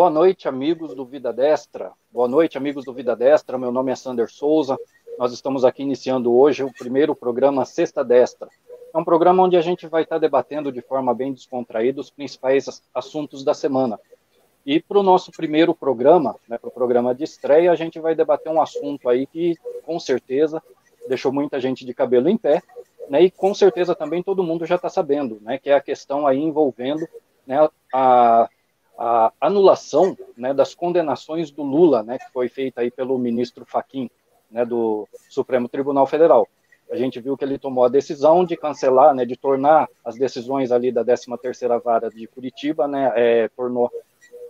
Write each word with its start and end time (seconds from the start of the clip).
Boa 0.00 0.08
noite, 0.08 0.48
amigos 0.48 0.94
do 0.94 1.04
Vida 1.04 1.30
Destra. 1.30 1.92
Boa 2.10 2.26
noite, 2.26 2.56
amigos 2.56 2.86
do 2.86 2.92
Vida 2.94 3.14
Destra. 3.14 3.58
Meu 3.58 3.70
nome 3.70 3.92
é 3.92 3.94
Sander 3.94 4.30
Souza. 4.30 4.78
Nós 5.18 5.30
estamos 5.30 5.62
aqui 5.62 5.82
iniciando 5.82 6.34
hoje 6.34 6.64
o 6.64 6.72
primeiro 6.72 7.14
programa 7.14 7.66
Sexta 7.66 8.02
Destra. 8.02 8.48
É 8.94 8.96
um 8.96 9.04
programa 9.04 9.42
onde 9.42 9.58
a 9.58 9.60
gente 9.60 9.86
vai 9.86 10.04
estar 10.04 10.16
debatendo 10.16 10.72
de 10.72 10.80
forma 10.80 11.12
bem 11.12 11.34
descontraída 11.34 12.00
os 12.00 12.08
principais 12.08 12.82
assuntos 12.94 13.44
da 13.44 13.52
semana. 13.52 14.00
E 14.64 14.80
para 14.80 14.98
o 14.98 15.02
nosso 15.02 15.30
primeiro 15.32 15.74
programa, 15.74 16.34
né, 16.48 16.56
para 16.56 16.68
o 16.68 16.72
programa 16.72 17.14
de 17.14 17.24
estreia, 17.24 17.70
a 17.70 17.76
gente 17.76 18.00
vai 18.00 18.14
debater 18.14 18.50
um 18.50 18.62
assunto 18.62 19.06
aí 19.06 19.26
que, 19.26 19.54
com 19.84 20.00
certeza, 20.00 20.62
deixou 21.10 21.30
muita 21.30 21.60
gente 21.60 21.84
de 21.84 21.92
cabelo 21.92 22.30
em 22.30 22.38
pé, 22.38 22.62
né, 23.10 23.20
e 23.24 23.30
com 23.30 23.52
certeza 23.52 23.94
também 23.94 24.22
todo 24.22 24.42
mundo 24.42 24.64
já 24.64 24.76
está 24.76 24.88
sabendo, 24.88 25.38
né, 25.42 25.58
que 25.58 25.68
é 25.68 25.74
a 25.74 25.80
questão 25.82 26.26
aí 26.26 26.38
envolvendo 26.38 27.06
né, 27.46 27.68
a 27.92 28.48
a 28.98 29.32
anulação 29.40 30.16
né, 30.36 30.52
das 30.52 30.74
condenações 30.74 31.50
do 31.50 31.62
Lula, 31.62 32.02
né, 32.02 32.18
que 32.18 32.30
foi 32.32 32.48
feita 32.48 32.82
aí 32.82 32.90
pelo 32.90 33.18
ministro 33.18 33.64
Faquim, 33.64 34.10
né, 34.50 34.64
do 34.64 35.08
Supremo 35.28 35.68
Tribunal 35.68 36.06
Federal. 36.06 36.46
A 36.90 36.96
gente 36.96 37.20
viu 37.20 37.36
que 37.36 37.44
ele 37.44 37.58
tomou 37.58 37.84
a 37.84 37.88
decisão 37.88 38.44
de 38.44 38.56
cancelar, 38.56 39.14
né, 39.14 39.24
de 39.24 39.36
tornar 39.36 39.88
as 40.04 40.16
decisões 40.16 40.72
ali 40.72 40.90
da 40.90 41.04
13ª 41.04 41.80
Vara 41.82 42.10
de 42.10 42.26
Curitiba, 42.26 42.86
né, 42.88 43.12
é, 43.14 43.48
tornou 43.48 43.90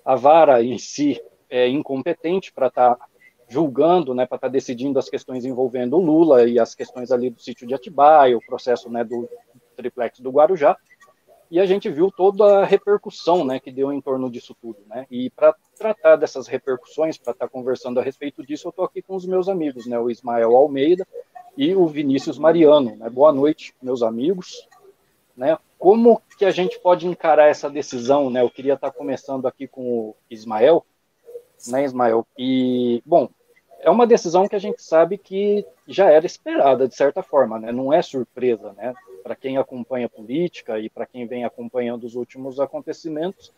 a 0.05 0.17
vara 0.17 0.63
em 0.63 0.79
si 0.79 1.23
é, 1.49 1.69
incompetente 1.69 2.53
para 2.53 2.69
estar 2.69 2.95
tá 2.95 3.07
julgando, 3.49 4.15
né, 4.15 4.27
para 4.27 4.37
estar 4.37 4.49
tá 4.49 4.53
decidindo 4.53 4.99
as 4.99 5.11
questões 5.11 5.45
envolvendo 5.45 5.97
o 5.97 6.01
Lula 6.01 6.49
e 6.49 6.59
as 6.59 6.75
questões 6.75 7.13
ali 7.13 7.31
do 7.31 7.41
sítio 7.41 7.67
de 7.67 7.75
Atibaia, 7.75 8.37
o 8.37 8.45
processo, 8.45 8.91
né, 8.91 9.05
do 9.05 9.29
triplex 9.77 10.19
do 10.21 10.31
Guarujá 10.31 10.77
e 11.51 11.59
a 11.59 11.67
gente 11.67 11.91
viu 11.91 12.13
toda 12.13 12.61
a 12.61 12.65
repercussão 12.65 13.45
né, 13.45 13.59
que 13.59 13.73
deu 13.73 13.93
em 13.93 14.01
torno 14.01 14.31
disso 14.31 14.55
tudo. 14.61 14.79
Né? 14.87 15.07
E 15.11 15.31
para 15.31 15.55
tratar 15.77 16.17
dessas 16.17 16.47
repercussões, 16.47 17.19
para 17.19 17.33
estar 17.33 17.47
tá 17.47 17.51
conversando 17.51 17.99
a 17.99 18.03
respeito 18.03 18.47
disso, 18.47 18.69
eu 18.69 18.71
estou 18.71 18.85
aqui 18.85 19.03
com 19.03 19.17
os 19.17 19.27
meus 19.27 19.49
amigos, 19.49 19.87
né, 19.87 19.99
o 19.99 20.09
Ismael 20.09 20.55
Almeida 20.55 21.07
e 21.57 21.75
o 21.75 21.87
Vinícius 21.87 22.39
Mariano. 22.39 22.95
Né? 22.95 23.11
Boa 23.11 23.33
noite, 23.33 23.75
meus 23.83 24.03
amigos. 24.03 24.69
Né? 25.37 25.59
Como 25.77 26.23
que 26.39 26.45
a 26.45 26.53
gente 26.53 26.79
pode 26.79 27.07
encarar 27.07 27.49
essa 27.49 27.69
decisão? 27.69 28.31
Né? 28.31 28.43
Eu 28.43 28.51
queria 28.51 28.75
estar 28.75 28.93
tá 28.93 28.97
começando 28.97 29.49
aqui 29.49 29.67
com 29.67 29.83
o 29.83 30.17
Ismael, 30.31 30.87
né, 31.67 31.85
Ismael? 31.85 32.25
E, 32.39 33.03
bom, 33.05 33.29
é 33.81 33.91
uma 33.91 34.07
decisão 34.07 34.47
que 34.47 34.55
a 34.55 34.61
gente 34.61 34.83
sabe 34.83 35.19
que 35.19 35.67
já 35.89 36.11
era 36.11 36.25
esperada, 36.25 36.87
de 36.87 36.95
certa 36.95 37.23
forma, 37.25 37.59
né? 37.59 37.73
não 37.73 37.93
é 37.93 38.01
surpresa, 38.03 38.73
né? 38.75 38.95
Para 39.23 39.37
quem 39.37 39.57
acompanha 39.57 40.09
política 40.09 40.79
e 40.79 40.89
para 40.89 41.07
quem 41.07 41.27
vem 41.27 41.45
acompanhando 41.45 42.05
os 42.05 42.15
últimos 42.15 42.59
acontecimentos, 42.59 43.53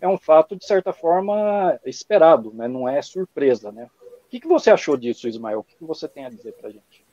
é 0.00 0.08
um 0.08 0.16
fato, 0.16 0.56
de 0.56 0.64
certa 0.64 0.92
forma, 0.92 1.78
esperado, 1.84 2.52
né? 2.54 2.68
não 2.68 2.88
é 2.88 3.02
surpresa. 3.02 3.72
Né? 3.72 3.88
O 4.26 4.30
que, 4.30 4.40
que 4.40 4.46
você 4.46 4.70
achou 4.70 4.96
disso, 4.96 5.28
Ismael? 5.28 5.60
O 5.60 5.64
que, 5.64 5.76
que 5.76 5.84
você 5.84 6.06
tem 6.06 6.24
a 6.24 6.30
dizer 6.30 6.52
para 6.52 6.68
a 6.68 6.72
gente? 6.72 7.06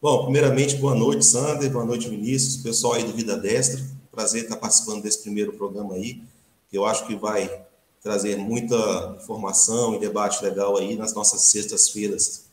Bom, 0.00 0.24
primeiramente, 0.24 0.76
boa 0.76 0.94
noite, 0.94 1.24
Sander, 1.24 1.70
boa 1.72 1.84
noite, 1.84 2.08
Vinícius, 2.08 2.62
pessoal 2.62 2.92
aí 2.92 3.04
do 3.04 3.12
Vida 3.12 3.36
Destra. 3.36 3.80
Prazer 4.12 4.42
estar 4.42 4.56
participando 4.56 5.02
desse 5.02 5.22
primeiro 5.22 5.54
programa 5.54 5.94
aí, 5.94 6.22
que 6.68 6.76
eu 6.76 6.84
acho 6.84 7.06
que 7.06 7.16
vai 7.16 7.64
trazer 8.02 8.36
muita 8.36 9.16
informação 9.16 9.94
e 9.94 9.98
debate 9.98 10.44
legal 10.44 10.76
aí 10.76 10.94
nas 10.94 11.14
nossas 11.14 11.50
sextas-feiras, 11.50 12.43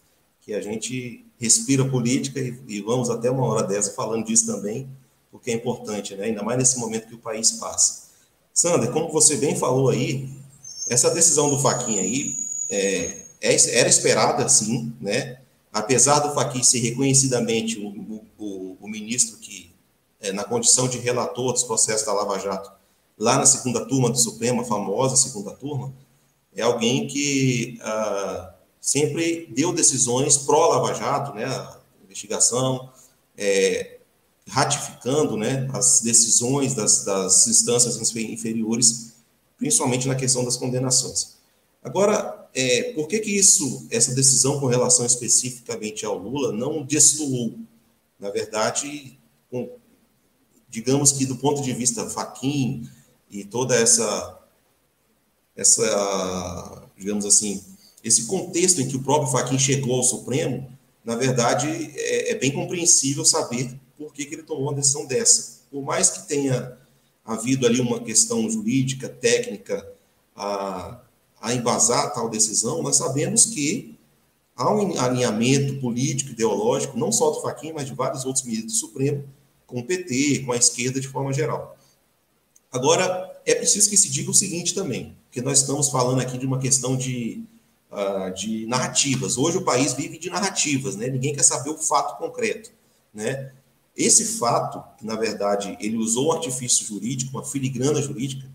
que 0.42 0.54
a 0.54 0.62
gente 0.62 1.26
respira 1.40 1.88
política 1.88 2.40
e, 2.40 2.60
e, 2.68 2.82
vamos 2.82 3.10
até 3.10 3.30
uma 3.30 3.46
hora 3.46 3.64
dessa 3.64 3.94
falando 3.94 4.26
disso 4.26 4.48
também, 4.48 4.90
porque 5.32 5.52
é 5.52 5.54
importante, 5.54 6.16
né? 6.16 6.26
ainda 6.26 6.44
mais 6.44 6.58
nesse 6.58 6.80
momento 6.80 7.08
que 7.08 7.16
o 7.16 7.20
país 7.20 7.52
passa. 7.52 8.10
Sander, 8.54 8.92
como 8.92 9.12
você 9.12 9.38
bem 9.38 9.56
falou 9.56 9.90
aí, 9.90 10.30
essa 10.90 11.10
decisão 11.12 11.50
do 11.50 11.60
Faquinha 11.60 12.02
aí 12.02 12.36
é, 12.70 13.24
é, 13.40 13.80
era 13.80 13.88
esperada, 13.88 14.48
sim, 14.50 14.92
né? 15.00 15.40
apesar 15.72 16.20
do 16.20 16.34
Faquinha 16.34 16.64
ser 16.64 16.80
reconhecidamente 16.80 17.80
o, 17.80 18.26
o, 18.38 18.78
o 18.82 18.88
ministro 18.88 19.38
que, 19.38 19.72
é, 20.20 20.34
na 20.34 20.44
condição 20.44 20.88
de 20.88 20.98
relator 20.98 21.54
dos 21.54 21.64
processos 21.64 22.06
da 22.06 22.14
Lava 22.14 22.38
Jato, 22.40 22.72
lá 23.18 23.38
na 23.38 23.46
segunda 23.46 23.86
turma 23.86 24.10
do 24.10 24.18
Supremo, 24.18 24.62
a 24.62 24.66
famosa 24.66 25.16
segunda 25.16 25.52
turma, 25.52 25.94
é 26.56 26.64
alguém 26.64 27.08
que... 27.08 27.78
Ah, 27.82 28.56
sempre 28.82 29.48
deu 29.54 29.72
decisões 29.72 30.38
pró-Lava 30.38 30.96
Jato, 30.96 31.36
né, 31.36 31.46
a 31.46 31.80
investigação, 32.04 32.92
é, 33.38 34.00
ratificando 34.48 35.38
né, 35.38 35.70
as 35.72 36.02
decisões 36.02 36.74
das, 36.74 37.06
das 37.06 37.48
instâncias 37.48 37.96
inferiores, 38.16 39.14
principalmente 39.58 40.08
na 40.08 40.16
questão 40.16 40.44
das 40.44 40.58
condenações. 40.58 41.38
Agora, 41.84 42.50
é, 42.54 42.94
por 42.94 43.08
que 43.08 43.20
que 43.20 43.32
isso, 43.32 43.88
essa 43.90 44.14
decisão 44.14 44.60
com 44.60 44.66
relação 44.66 45.06
especificamente 45.06 46.06
ao 46.06 46.18
Lula 46.18 46.52
não 46.52 46.84
destoou? 46.84 47.56
Na 48.20 48.30
verdade, 48.30 49.18
com, 49.50 49.70
digamos 50.68 51.12
que 51.12 51.26
do 51.26 51.38
ponto 51.38 51.62
de 51.62 51.74
vista 51.74 52.10
Faquin 52.10 52.90
e 53.30 53.44
toda 53.46 53.76
essa, 53.76 54.40
essa, 55.56 56.88
digamos 56.98 57.26
assim, 57.26 57.64
esse 58.04 58.26
contexto 58.26 58.82
em 58.82 58.88
que 58.88 58.98
o 58.98 59.04
próprio 59.04 59.32
Faquin 59.32 59.60
chegou 59.60 59.96
ao 59.96 60.04
Supremo, 60.04 60.68
na 61.04 61.16
verdade, 61.16 61.68
é, 61.96 62.32
é 62.32 62.36
bem 62.36 62.52
compreensível 62.52 63.26
saber 63.26 63.80
por 63.98 64.14
que, 64.14 64.26
que 64.26 64.36
ele 64.36 64.44
tomou 64.44 64.64
uma 64.64 64.74
decisão 64.74 65.06
dessa. 65.06 65.62
Por 65.70 65.84
mais 65.84 66.10
que 66.10 66.28
tenha 66.28 66.78
havido 67.24 67.66
ali 67.66 67.80
uma 67.80 68.00
questão 68.00 68.50
jurídica, 68.50 69.08
técnica, 69.08 69.88
a, 70.36 71.00
a 71.40 71.54
embasar 71.54 72.14
tal 72.14 72.30
decisão, 72.30 72.82
nós 72.82 72.98
sabemos 72.98 73.46
que 73.46 73.96
há 74.56 74.72
um 74.74 75.00
alinhamento 75.00 75.80
político, 75.80 76.32
ideológico, 76.32 76.98
não 76.98 77.12
só 77.12 77.32
do 77.32 77.42
Faquin, 77.42 77.74
mas 77.74 77.88
de 77.88 77.94
vários 77.94 78.26
outros 78.26 78.44
ministros 78.44 78.74
do 78.74 78.80
Supremo, 78.80 79.24
com 79.66 79.80
o 79.80 79.84
PT, 79.84 80.44
com 80.46 80.52
a 80.52 80.58
esquerda 80.58 81.00
de 81.00 81.08
forma 81.08 81.32
geral. 81.34 81.78
Agora, 82.72 83.42
é 83.46 83.56
preciso 83.56 83.90
que 83.90 83.98
se 83.98 84.10
diga 84.10 84.32
o 84.32 84.34
seguinte 84.34 84.74
também, 84.74 85.16
porque 85.26 85.42
nós 85.42 85.60
estamos 85.60 85.90
falando 85.90 86.22
aqui 86.22 86.38
de 86.38 86.46
uma 86.46 86.60
questão 86.60 86.96
de 86.96 87.44
uh, 87.92 88.34
de 88.34 88.66
narrativas. 88.66 89.38
Hoje 89.38 89.58
o 89.58 89.64
país 89.64 89.94
vive 89.94 90.18
de 90.18 90.30
narrativas, 90.30 90.96
né? 90.96 91.08
Ninguém 91.08 91.36
quer 91.36 91.44
saber 91.44 91.70
o 91.70 91.78
fato 91.78 92.18
concreto, 92.18 92.72
né? 93.14 93.52
Esse 93.96 94.26
fato, 94.40 94.82
que 94.98 95.06
na 95.06 95.16
verdade 95.16 95.78
ele 95.80 95.98
usou 95.98 96.30
um 96.30 96.32
artifício 96.32 96.86
jurídico, 96.86 97.32
uma 97.32 97.44
filigrana 97.44 98.02
jurídica, 98.02 98.50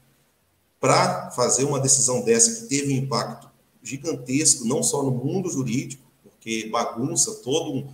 para 0.80 1.30
fazer 1.30 1.64
uma 1.64 1.78
decisão 1.78 2.22
dessa 2.22 2.62
que 2.62 2.69
teve 2.69 2.94
um 2.94 2.97
impacto 2.97 3.48
gigantesco, 3.82 4.64
não 4.64 4.82
só 4.82 5.02
no 5.02 5.10
mundo 5.10 5.50
jurídico, 5.50 6.03
porque 6.22 6.68
bagunça 6.68 7.34
toda 7.36 7.70
um, 7.70 7.88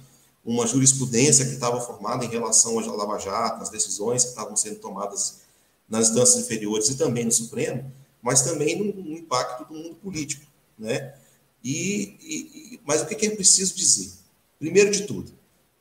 uma 0.44 0.66
jurisprudência 0.66 1.44
que 1.44 1.52
estava 1.52 1.80
formada 1.80 2.24
em 2.24 2.28
relação 2.28 2.78
à 2.78 2.92
Lava 2.92 3.18
Jato, 3.18 3.62
as 3.62 3.70
decisões 3.70 4.24
que 4.24 4.30
estavam 4.30 4.56
sendo 4.56 4.76
tomadas 4.76 5.42
nas 5.88 6.08
instâncias 6.08 6.44
inferiores 6.44 6.88
e 6.88 6.96
também 6.96 7.24
no 7.24 7.32
Supremo, 7.32 7.92
mas 8.22 8.42
também 8.42 8.78
no, 8.78 9.02
no 9.02 9.16
impacto 9.16 9.68
do 9.68 9.74
mundo 9.74 9.96
político, 9.96 10.46
né? 10.78 11.14
E, 11.64 12.16
e, 12.20 12.80
mas 12.84 13.02
o 13.02 13.06
que 13.06 13.26
é 13.26 13.30
preciso 13.30 13.74
dizer? 13.74 14.10
Primeiro 14.58 14.90
de 14.90 15.02
tudo, 15.02 15.32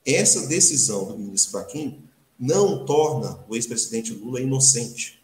essa 0.05 0.47
decisão 0.47 1.05
do 1.05 1.17
ministro 1.17 1.51
Fachin 1.51 1.99
não 2.39 2.85
torna 2.85 3.39
o 3.47 3.55
ex-presidente 3.55 4.13
Lula 4.13 4.41
inocente. 4.41 5.21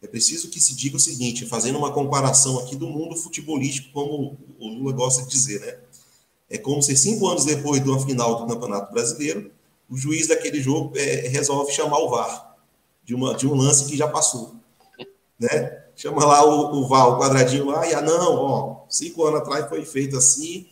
É 0.00 0.06
preciso 0.06 0.48
que 0.48 0.60
se 0.60 0.74
diga 0.74 0.96
o 0.96 1.00
seguinte, 1.00 1.46
fazendo 1.46 1.78
uma 1.78 1.92
comparação 1.92 2.58
aqui 2.60 2.76
do 2.76 2.88
mundo 2.88 3.16
futebolístico, 3.16 3.92
como 3.92 4.36
o 4.58 4.68
Lula 4.68 4.92
gosta 4.92 5.22
de 5.22 5.28
dizer, 5.28 5.60
né? 5.60 5.78
É 6.48 6.56
como 6.56 6.80
se 6.80 6.96
cinco 6.96 7.26
anos 7.26 7.44
depois 7.44 7.82
do 7.82 7.98
final 8.00 8.36
do 8.36 8.46
Campeonato 8.46 8.92
Brasileiro, 8.92 9.50
o 9.90 9.96
juiz 9.96 10.28
daquele 10.28 10.60
jogo 10.62 10.96
é, 10.96 11.28
resolve 11.28 11.72
chamar 11.72 11.98
o 11.98 12.10
VAR 12.10 12.56
de, 13.04 13.14
uma, 13.14 13.34
de 13.34 13.46
um 13.48 13.54
lance 13.54 13.86
que 13.86 13.96
já 13.96 14.06
passou, 14.06 14.54
né? 15.38 15.85
Chama 15.96 16.24
lá 16.24 16.44
o, 16.44 16.76
o 16.76 16.86
Val, 16.86 17.14
o 17.14 17.18
quadradinho 17.18 17.66
lá, 17.66 17.88
e 17.88 17.94
ah, 17.94 18.02
não, 18.02 18.34
ó, 18.36 18.76
cinco 18.88 19.24
anos 19.24 19.40
atrás 19.40 19.68
foi 19.68 19.84
feito 19.84 20.16
assim, 20.16 20.66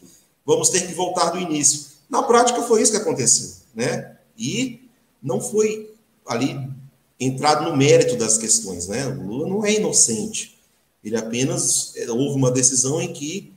vamos 0.44 0.68
ter 0.68 0.86
que 0.86 0.94
voltar 0.94 1.30
do 1.30 1.38
início. 1.38 1.94
Na 2.08 2.22
prática 2.22 2.62
foi 2.62 2.82
isso 2.82 2.92
que 2.92 2.98
aconteceu, 2.98 3.56
né? 3.74 4.16
E 4.36 4.88
não 5.22 5.40
foi 5.40 5.94
ali 6.26 6.70
entrado 7.18 7.68
no 7.68 7.76
mérito 7.76 8.16
das 8.16 8.36
questões, 8.36 8.86
né? 8.86 9.06
O 9.06 9.26
Lula 9.26 9.48
não 9.48 9.64
é 9.64 9.74
inocente. 9.74 10.58
Ele 11.02 11.16
apenas 11.16 11.92
é, 11.96 12.10
houve 12.10 12.36
uma 12.36 12.50
decisão 12.50 13.00
em 13.00 13.12
que 13.12 13.52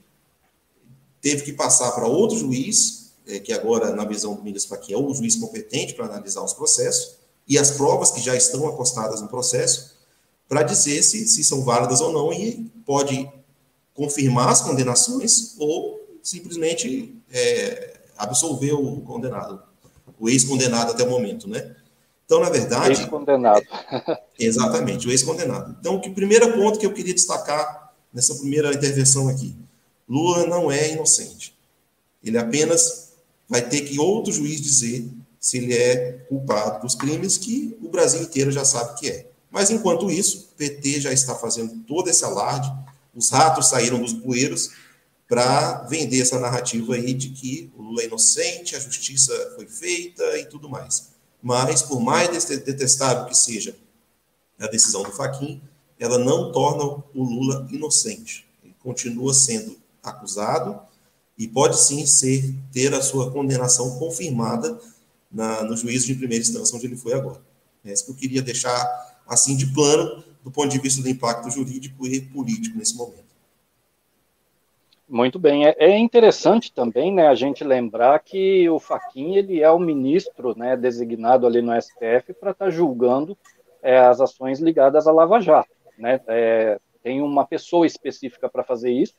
teve 1.20 1.42
que 1.42 1.52
passar 1.52 1.92
para 1.92 2.06
outro 2.06 2.38
juiz, 2.38 3.10
é, 3.26 3.38
que 3.38 3.52
agora, 3.52 3.94
na 3.94 4.04
visão 4.04 4.34
do 4.34 4.42
ministro 4.42 4.76
Fachin, 4.76 4.94
é 4.94 4.96
o 4.96 5.12
juiz 5.12 5.36
competente 5.36 5.94
para 5.94 6.06
analisar 6.06 6.42
os 6.42 6.52
processos, 6.52 7.16
e 7.46 7.58
as 7.58 7.70
provas 7.70 8.10
que 8.10 8.20
já 8.20 8.36
estão 8.36 8.66
acostadas 8.68 9.20
no 9.20 9.28
processo, 9.28 9.97
para 10.48 10.62
dizer 10.62 11.02
se, 11.02 11.28
se 11.28 11.44
são 11.44 11.62
válidas 11.62 12.00
ou 12.00 12.12
não 12.12 12.32
e 12.32 12.70
pode 12.86 13.28
confirmar 13.94 14.48
as 14.48 14.62
condenações 14.62 15.54
ou 15.58 16.00
simplesmente 16.22 17.14
é, 17.30 18.00
absolver 18.16 18.72
o 18.72 19.00
condenado, 19.02 19.62
o 20.18 20.28
ex-condenado 20.28 20.92
até 20.92 21.04
o 21.04 21.10
momento, 21.10 21.48
né? 21.48 21.76
Então, 22.24 22.40
na 22.40 22.50
verdade... 22.50 23.00
Ex-condenado. 23.00 23.64
exatamente, 24.38 25.06
o 25.06 25.10
ex-condenado. 25.10 25.76
Então, 25.80 25.96
o 25.96 26.14
primeiro 26.14 26.52
ponto 26.52 26.78
que 26.78 26.86
eu 26.86 26.92
queria 26.92 27.14
destacar 27.14 27.92
nessa 28.12 28.34
primeira 28.34 28.72
intervenção 28.72 29.28
aqui. 29.28 29.56
Lula 30.08 30.46
não 30.46 30.70
é 30.70 30.92
inocente. 30.92 31.56
Ele 32.22 32.38
apenas 32.38 33.12
vai 33.48 33.62
ter 33.62 33.82
que 33.82 33.98
outro 33.98 34.32
juiz 34.32 34.60
dizer 34.60 35.08
se 35.40 35.58
ele 35.58 35.74
é 35.74 36.24
culpado 36.28 36.82
dos 36.82 36.94
crimes 36.94 37.38
que 37.38 37.76
o 37.80 37.88
Brasil 37.88 38.22
inteiro 38.22 38.50
já 38.50 38.64
sabe 38.64 38.98
que 38.98 39.08
é. 39.08 39.27
Mas 39.50 39.70
enquanto 39.70 40.10
isso, 40.10 40.50
o 40.52 40.56
PT 40.56 41.00
já 41.00 41.12
está 41.12 41.34
fazendo 41.34 41.82
todo 41.86 42.08
esse 42.08 42.24
alarde, 42.24 42.70
os 43.14 43.30
ratos 43.30 43.68
saíram 43.68 44.00
dos 44.00 44.12
bueiros 44.12 44.70
para 45.28 45.82
vender 45.84 46.20
essa 46.20 46.38
narrativa 46.38 46.94
aí 46.94 47.12
de 47.12 47.30
que 47.30 47.70
o 47.76 47.82
Lula 47.82 48.02
é 48.02 48.06
inocente, 48.06 48.74
a 48.74 48.80
justiça 48.80 49.52
foi 49.56 49.66
feita 49.66 50.22
e 50.38 50.46
tudo 50.46 50.68
mais. 50.68 51.10
Mas, 51.42 51.82
por 51.82 52.00
mais 52.00 52.44
detestável 52.44 53.26
que 53.26 53.36
seja 53.36 53.76
a 54.58 54.66
decisão 54.66 55.02
do 55.02 55.12
Faquin, 55.12 55.60
ela 55.98 56.18
não 56.18 56.50
torna 56.50 56.84
o 57.14 57.22
Lula 57.22 57.66
inocente. 57.70 58.46
Ele 58.64 58.74
continua 58.80 59.34
sendo 59.34 59.76
acusado 60.02 60.80
e 61.36 61.46
pode 61.46 61.78
sim 61.78 62.06
ser 62.06 62.54
ter 62.72 62.92
a 62.94 63.02
sua 63.02 63.30
condenação 63.30 63.98
confirmada 63.98 64.80
na, 65.30 65.62
no 65.62 65.76
juízo 65.76 66.06
de 66.06 66.14
primeira 66.14 66.42
instância 66.42 66.74
onde 66.74 66.86
ele 66.86 66.96
foi 66.96 67.12
agora. 67.12 67.40
É 67.84 67.92
isso 67.92 68.04
que 68.04 68.10
eu 68.10 68.16
queria 68.16 68.42
deixar 68.42 69.07
assim 69.28 69.56
de 69.56 69.66
plano 69.72 70.24
do 70.42 70.50
ponto 70.50 70.68
de 70.68 70.78
vista 70.78 71.02
do 71.02 71.08
impacto 71.08 71.50
jurídico 71.50 72.06
e 72.06 72.20
político 72.20 72.78
nesse 72.78 72.96
momento. 72.96 73.28
Muito 75.08 75.38
bem. 75.38 75.66
É, 75.66 75.74
é 75.78 75.98
interessante 75.98 76.72
também, 76.72 77.12
né, 77.12 77.28
a 77.28 77.34
gente 77.34 77.64
lembrar 77.64 78.18
que 78.18 78.68
o 78.68 78.78
Faquin 78.78 79.36
ele 79.36 79.62
é 79.62 79.70
o 79.70 79.78
ministro, 79.78 80.56
né, 80.56 80.76
designado 80.76 81.46
ali 81.46 81.62
no 81.62 81.72
STF 81.80 82.34
para 82.38 82.50
estar 82.50 82.66
tá 82.66 82.70
julgando 82.70 83.36
é, 83.82 83.98
as 83.98 84.20
ações 84.20 84.60
ligadas 84.60 85.06
à 85.06 85.12
Lava 85.12 85.40
Jato, 85.40 85.70
né? 85.96 86.20
É, 86.26 86.78
tem 87.02 87.22
uma 87.22 87.46
pessoa 87.46 87.86
específica 87.86 88.48
para 88.48 88.64
fazer 88.64 88.90
isso. 88.90 89.14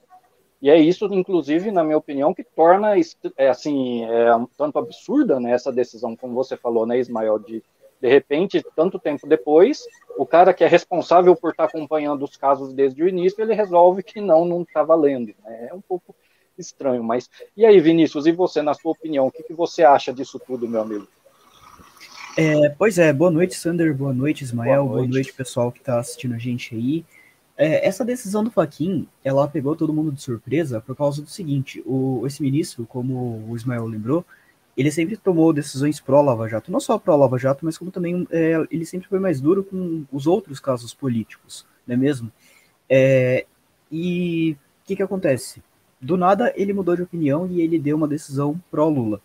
E 0.61 0.69
é 0.69 0.77
isso, 0.77 1.06
inclusive, 1.13 1.71
na 1.71 1.83
minha 1.83 1.97
opinião, 1.97 2.33
que 2.33 2.44
torna 2.44 2.94
é, 3.38 3.47
assim 3.47 4.03
é, 4.06 4.35
um 4.35 4.45
tanto 4.45 4.77
absurda 4.77 5.39
né, 5.39 5.51
essa 5.51 5.71
decisão, 5.71 6.15
como 6.15 6.35
você 6.35 6.57
falou, 6.57 6.85
né, 6.85 7.00
Ismael, 7.00 7.39
de 7.39 7.63
de 8.01 8.07
repente, 8.07 8.66
tanto 8.75 8.98
tempo 8.98 9.28
depois, 9.28 9.84
o 10.18 10.25
cara 10.25 10.54
que 10.54 10.63
é 10.63 10.68
responsável 10.68 11.36
por 11.36 11.51
estar 11.51 11.66
acompanhando 11.66 12.24
os 12.24 12.38
casos 12.38 12.74
desde 12.74 13.04
o 13.04 13.07
início, 13.07 13.42
ele 13.42 13.54
resolve 13.54 14.04
que 14.04 14.22
não, 14.22 14.46
não 14.46 14.62
está 14.62 14.84
valendo. 14.84 15.34
Né? 15.44 15.68
É 15.69 15.74
um 15.74 15.81
pouco 15.81 16.16
estranho, 16.57 17.04
mas... 17.04 17.30
E 17.56 17.66
aí, 17.66 17.80
Vinícius, 17.80 18.25
e 18.25 18.31
você, 18.31 18.62
na 18.62 18.74
sua 18.74 18.92
opinião, 18.92 19.28
o 19.28 19.31
que, 19.31 19.44
que 19.44 19.54
você 19.54 19.84
acha 19.84 20.13
disso 20.13 20.40
tudo, 20.40 20.68
meu 20.68 20.81
amigo? 20.81 21.07
É, 22.38 22.69
pois 22.69 22.98
é, 22.98 23.12
boa 23.12 23.31
noite, 23.31 23.56
Sander, 23.56 23.94
boa 23.94 24.13
noite, 24.13 24.44
Ismael, 24.44 24.84
boa 24.84 24.98
noite, 24.98 25.10
boa 25.10 25.13
noite 25.16 25.34
pessoal 25.34 25.72
que 25.72 25.80
está 25.80 26.00
assistindo 26.00 26.36
a 26.36 26.38
gente 26.38 26.74
aí. 26.74 27.06
É, 27.57 27.86
essa 27.86 28.06
decisão 28.06 28.42
do 28.42 28.50
Faquin, 28.52 29.06
ela 29.22 29.45
pegou 29.45 29.75
todo 29.75 29.92
mundo 29.92 30.13
de 30.13 30.22
surpresa 30.22 30.80
por 30.80 30.95
causa 30.95 31.22
do 31.22 31.30
seguinte, 31.30 31.84
o, 31.86 32.25
esse 32.25 32.42
ministro, 32.42 32.86
como 32.86 33.45
o 33.50 33.56
Ismael 33.57 33.86
lembrou, 33.86 34.25
ele 34.80 34.92
sempre 34.92 35.18
tomou 35.18 35.52
decisões 35.52 36.00
pró-Lava 36.00 36.48
Jato, 36.48 36.72
não 36.72 36.80
só 36.80 36.98
pró-Lava 36.98 37.38
Jato, 37.38 37.66
mas 37.66 37.78
como 37.78 37.92
também 37.92 38.26
é, 38.31 38.66
ele 38.72 38.86
sempre 38.86 39.10
foi 39.10 39.20
mais 39.20 39.42
duro 39.42 39.62
com 39.62 40.06
os 40.10 40.26
outros 40.26 40.58
casos 40.58 40.94
políticos, 40.94 41.66
não 41.86 41.96
é 41.96 41.98
mesmo? 41.98 42.31
É, 42.90 43.46
e 43.92 44.54
o 44.54 44.88
que, 44.88 44.96
que 44.96 45.04
acontece? 45.04 45.62
Do 46.00 46.16
nada 46.16 46.54
ele 46.56 46.72
mudou 46.72 46.96
de 46.96 47.02
opinião 47.02 47.46
e 47.46 47.60
ele 47.60 47.78
deu 47.78 47.98
uma 47.98 48.08
decisão 48.08 48.58
pró-Lula. 48.72 49.20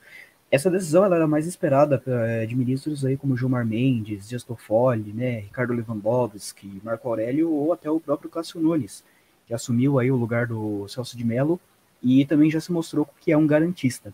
Essa 0.50 0.68
decisão 0.68 1.04
ela 1.04 1.14
era 1.14 1.28
mais 1.28 1.46
esperada 1.46 2.02
é, 2.04 2.46
de 2.46 2.56
ministros 2.56 3.04
aí 3.04 3.16
como 3.16 3.36
Gilmar 3.36 3.64
Mendes, 3.64 4.28
Dias 4.28 4.42
Toffoli, 4.42 5.12
né, 5.12 5.38
Ricardo 5.38 5.72
Lewandowski, 5.72 6.80
Marco 6.82 7.08
Aurélio 7.08 7.48
ou 7.48 7.72
até 7.72 7.88
o 7.88 8.00
próprio 8.00 8.28
Cássio 8.28 8.60
Nunes, 8.60 9.04
que 9.46 9.54
assumiu 9.54 10.00
aí 10.00 10.10
o 10.10 10.16
lugar 10.16 10.48
do 10.48 10.88
Celso 10.88 11.16
de 11.16 11.24
Mello 11.24 11.60
e 12.02 12.26
também 12.26 12.50
já 12.50 12.60
se 12.60 12.72
mostrou 12.72 13.08
que 13.20 13.30
é 13.30 13.36
um 13.36 13.46
garantista. 13.46 14.12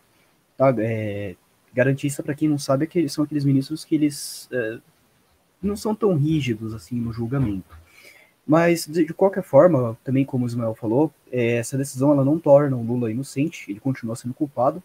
Tá? 0.61 0.75
É, 0.77 1.37
garantista, 1.73 2.23
para 2.23 2.35
quem 2.35 2.47
não 2.47 2.59
sabe, 2.59 2.85
é 2.85 2.87
que 2.87 3.09
são 3.09 3.25
aqueles 3.25 3.47
ministros 3.47 3.83
que 3.83 3.95
eles 3.95 4.47
é, 4.53 4.79
não 5.62 5.75
são 5.75 5.95
tão 5.95 6.15
rígidos 6.15 6.75
assim 6.75 7.01
no 7.01 7.15
julgamento. 7.15 7.79
Mas, 8.47 8.87
de, 8.87 9.07
de 9.07 9.15
qualquer 9.15 9.43
forma, 9.43 9.97
também 10.05 10.23
como 10.23 10.45
o 10.45 10.47
Ismael 10.47 10.75
falou, 10.75 11.11
é, 11.33 11.57
essa 11.57 11.79
decisão 11.79 12.12
ela 12.12 12.27
não 12.27 12.39
torna 12.39 12.77
o 12.77 12.83
Lula 12.83 13.11
inocente, 13.11 13.71
ele 13.71 13.81
continua 13.81 14.15
sendo 14.15 14.35
culpado. 14.35 14.83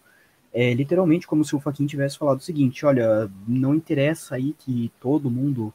É 0.53 0.73
literalmente 0.73 1.27
como 1.27 1.43
se 1.43 1.53
o 1.53 1.59
Faquin 1.59 1.85
tivesse 1.85 2.17
falado 2.17 2.39
o 2.39 2.43
seguinte: 2.43 2.85
olha, 2.85 3.29
não 3.45 3.75
interessa 3.75 4.35
aí 4.35 4.55
que 4.57 4.89
todo 5.01 5.29
mundo, 5.29 5.73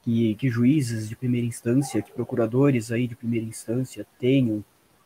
que, 0.00 0.36
que 0.36 0.48
juízes 0.48 1.06
de 1.06 1.16
primeira 1.16 1.46
instância, 1.46 2.00
que 2.00 2.12
procuradores 2.12 2.90
aí 2.90 3.06
de 3.06 3.14
primeira 3.14 3.44
instância 3.44 4.06
tenham 4.18 4.64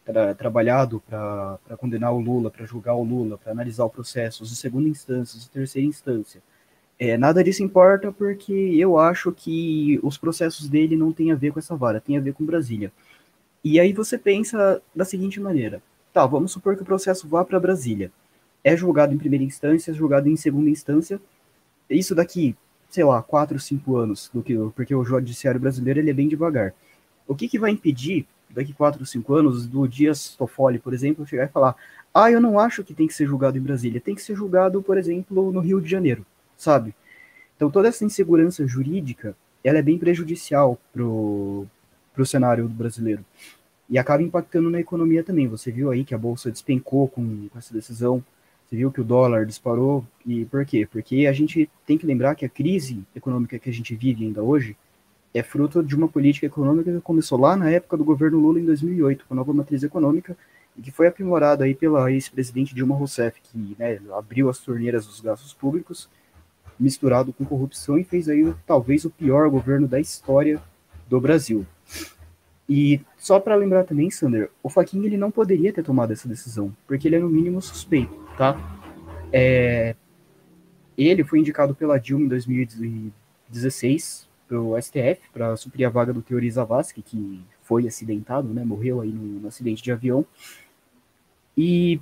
tra 0.08 0.34
trabalhado 0.34 1.02
para 1.06 1.76
condenar 1.76 2.14
o 2.14 2.20
Lula, 2.20 2.50
para 2.50 2.64
julgar 2.64 2.94
o 2.94 3.04
Lula, 3.04 3.36
para 3.36 3.52
analisar 3.52 3.84
o 3.84 3.90
processo, 3.90 4.42
de 4.44 4.56
segunda 4.56 4.88
instância, 4.88 5.38
de 5.38 5.50
terceira 5.50 5.86
instância. 5.86 6.42
É, 6.98 7.16
nada 7.18 7.44
disso 7.44 7.62
importa 7.62 8.10
porque 8.10 8.52
eu 8.52 8.98
acho 8.98 9.30
que 9.30 10.00
os 10.02 10.16
processos 10.16 10.68
dele 10.68 10.96
não 10.96 11.12
têm 11.12 11.30
a 11.30 11.36
ver 11.36 11.52
com 11.52 11.58
essa 11.58 11.76
vara, 11.76 12.00
tem 12.00 12.16
a 12.16 12.20
ver 12.20 12.32
com 12.32 12.44
Brasília. 12.44 12.90
E 13.62 13.78
aí 13.78 13.92
você 13.92 14.16
pensa 14.16 14.82
da 14.94 15.04
seguinte 15.04 15.38
maneira: 15.38 15.82
tá, 16.12 16.24
vamos 16.26 16.52
supor 16.52 16.74
que 16.74 16.82
o 16.82 16.86
processo 16.86 17.28
vá 17.28 17.44
para 17.44 17.60
Brasília. 17.60 18.10
É 18.64 18.76
julgado 18.76 19.14
em 19.14 19.18
primeira 19.18 19.44
instância, 19.44 19.90
é 19.90 19.94
julgado 19.94 20.28
em 20.28 20.36
segunda 20.36 20.70
instância. 20.70 21.20
Isso 21.88 22.14
daqui, 22.14 22.56
sei 22.88 23.04
lá, 23.04 23.22
quatro, 23.22 23.58
cinco 23.60 23.96
anos, 23.96 24.30
do 24.32 24.42
que, 24.42 24.56
porque 24.74 24.94
o 24.94 25.04
judiciário 25.04 25.60
brasileiro 25.60 26.00
ele 26.00 26.10
é 26.10 26.14
bem 26.14 26.28
devagar. 26.28 26.74
O 27.26 27.34
que, 27.34 27.48
que 27.48 27.58
vai 27.58 27.70
impedir 27.70 28.26
daqui 28.50 28.72
4 28.72 29.00
ou 29.00 29.06
5 29.06 29.34
anos, 29.34 29.66
do 29.66 29.86
Dias 29.86 30.34
Toffoli, 30.36 30.78
por 30.78 30.94
exemplo, 30.94 31.26
chegar 31.26 31.44
e 31.44 31.48
falar: 31.48 31.76
ah, 32.14 32.30
eu 32.30 32.40
não 32.40 32.58
acho 32.58 32.82
que 32.82 32.94
tem 32.94 33.06
que 33.06 33.14
ser 33.14 33.26
julgado 33.26 33.58
em 33.58 33.60
Brasília, 33.60 34.00
tem 34.00 34.14
que 34.14 34.22
ser 34.22 34.34
julgado, 34.34 34.82
por 34.82 34.96
exemplo, 34.96 35.52
no 35.52 35.60
Rio 35.60 35.80
de 35.80 35.88
Janeiro, 35.88 36.24
sabe? 36.56 36.94
Então 37.56 37.70
toda 37.70 37.88
essa 37.88 38.04
insegurança 38.04 38.66
jurídica, 38.66 39.36
ela 39.62 39.78
é 39.78 39.82
bem 39.82 39.98
prejudicial 39.98 40.78
pro, 40.92 41.66
pro 42.14 42.26
cenário 42.26 42.68
brasileiro. 42.68 43.24
E 43.90 43.98
acaba 43.98 44.22
impactando 44.22 44.68
na 44.68 44.80
economia 44.80 45.24
também. 45.24 45.48
Você 45.48 45.72
viu 45.72 45.90
aí 45.90 46.04
que 46.04 46.14
a 46.14 46.18
bolsa 46.18 46.50
despencou 46.50 47.08
com, 47.08 47.48
com 47.48 47.58
essa 47.58 47.72
decisão, 47.72 48.22
você 48.68 48.76
viu 48.76 48.92
que 48.92 49.00
o 49.00 49.04
dólar 49.04 49.46
disparou, 49.46 50.04
e 50.26 50.44
por 50.44 50.64
quê? 50.66 50.86
Porque 50.90 51.26
a 51.26 51.32
gente 51.32 51.70
tem 51.86 51.96
que 51.96 52.04
lembrar 52.04 52.34
que 52.34 52.44
a 52.44 52.48
crise 52.50 53.02
econômica 53.16 53.58
que 53.58 53.70
a 53.70 53.72
gente 53.72 53.94
vive 53.94 54.26
ainda 54.26 54.42
hoje, 54.42 54.76
é 55.32 55.42
fruto 55.42 55.82
de 55.82 55.94
uma 55.94 56.08
política 56.08 56.46
econômica 56.46 56.92
que 56.92 57.00
começou 57.00 57.38
lá 57.38 57.56
na 57.56 57.70
época 57.70 57.96
do 57.96 58.04
governo 58.04 58.38
Lula 58.38 58.60
em 58.60 58.64
2008, 58.64 59.26
com 59.26 59.34
a 59.34 59.36
nova 59.36 59.52
matriz 59.52 59.82
econômica, 59.82 60.36
e 60.76 60.82
que 60.82 60.90
foi 60.90 61.06
aprimorada 61.06 61.64
aí 61.64 61.74
pela 61.74 62.10
ex-presidente 62.10 62.74
Dilma 62.74 62.94
Rousseff, 62.94 63.40
que 63.42 63.76
né, 63.78 64.00
abriu 64.16 64.48
as 64.48 64.58
torneiras 64.58 65.06
dos 65.06 65.20
gastos 65.20 65.52
públicos, 65.52 66.08
misturado 66.78 67.32
com 67.32 67.44
corrupção, 67.44 67.98
e 67.98 68.04
fez 68.04 68.28
aí 68.28 68.54
talvez 68.66 69.04
o 69.04 69.10
pior 69.10 69.48
governo 69.50 69.86
da 69.86 70.00
história 70.00 70.60
do 71.08 71.20
Brasil. 71.20 71.66
E 72.68 73.00
só 73.16 73.40
para 73.40 73.56
lembrar 73.56 73.84
também, 73.84 74.10
Sander, 74.10 74.50
o 74.62 74.68
Faquinha 74.68 75.06
ele 75.06 75.16
não 75.16 75.30
poderia 75.30 75.72
ter 75.72 75.82
tomado 75.82 76.12
essa 76.12 76.28
decisão, 76.28 76.74
porque 76.86 77.08
ele 77.08 77.16
é 77.16 77.18
no 77.18 77.28
mínimo 77.28 77.60
suspeito, 77.60 78.14
tá? 78.36 78.56
É, 79.32 79.96
ele 80.96 81.24
foi 81.24 81.40
indicado 81.40 81.74
pela 81.74 81.98
Dilma 81.98 82.26
em 82.26 82.28
2016 82.28 84.27
para 84.48 84.60
o 84.60 84.80
STF 84.80 85.20
para 85.32 85.56
suprir 85.56 85.86
a 85.86 85.90
vaga 85.90 86.12
do 86.12 86.22
Teori 86.22 86.50
Zavascki, 86.50 87.02
que 87.02 87.40
foi 87.62 87.86
acidentado, 87.86 88.48
né, 88.48 88.64
morreu 88.64 89.00
aí 89.00 89.10
no, 89.10 89.40
no 89.40 89.48
acidente 89.48 89.82
de 89.82 89.92
avião. 89.92 90.24
E, 91.56 92.00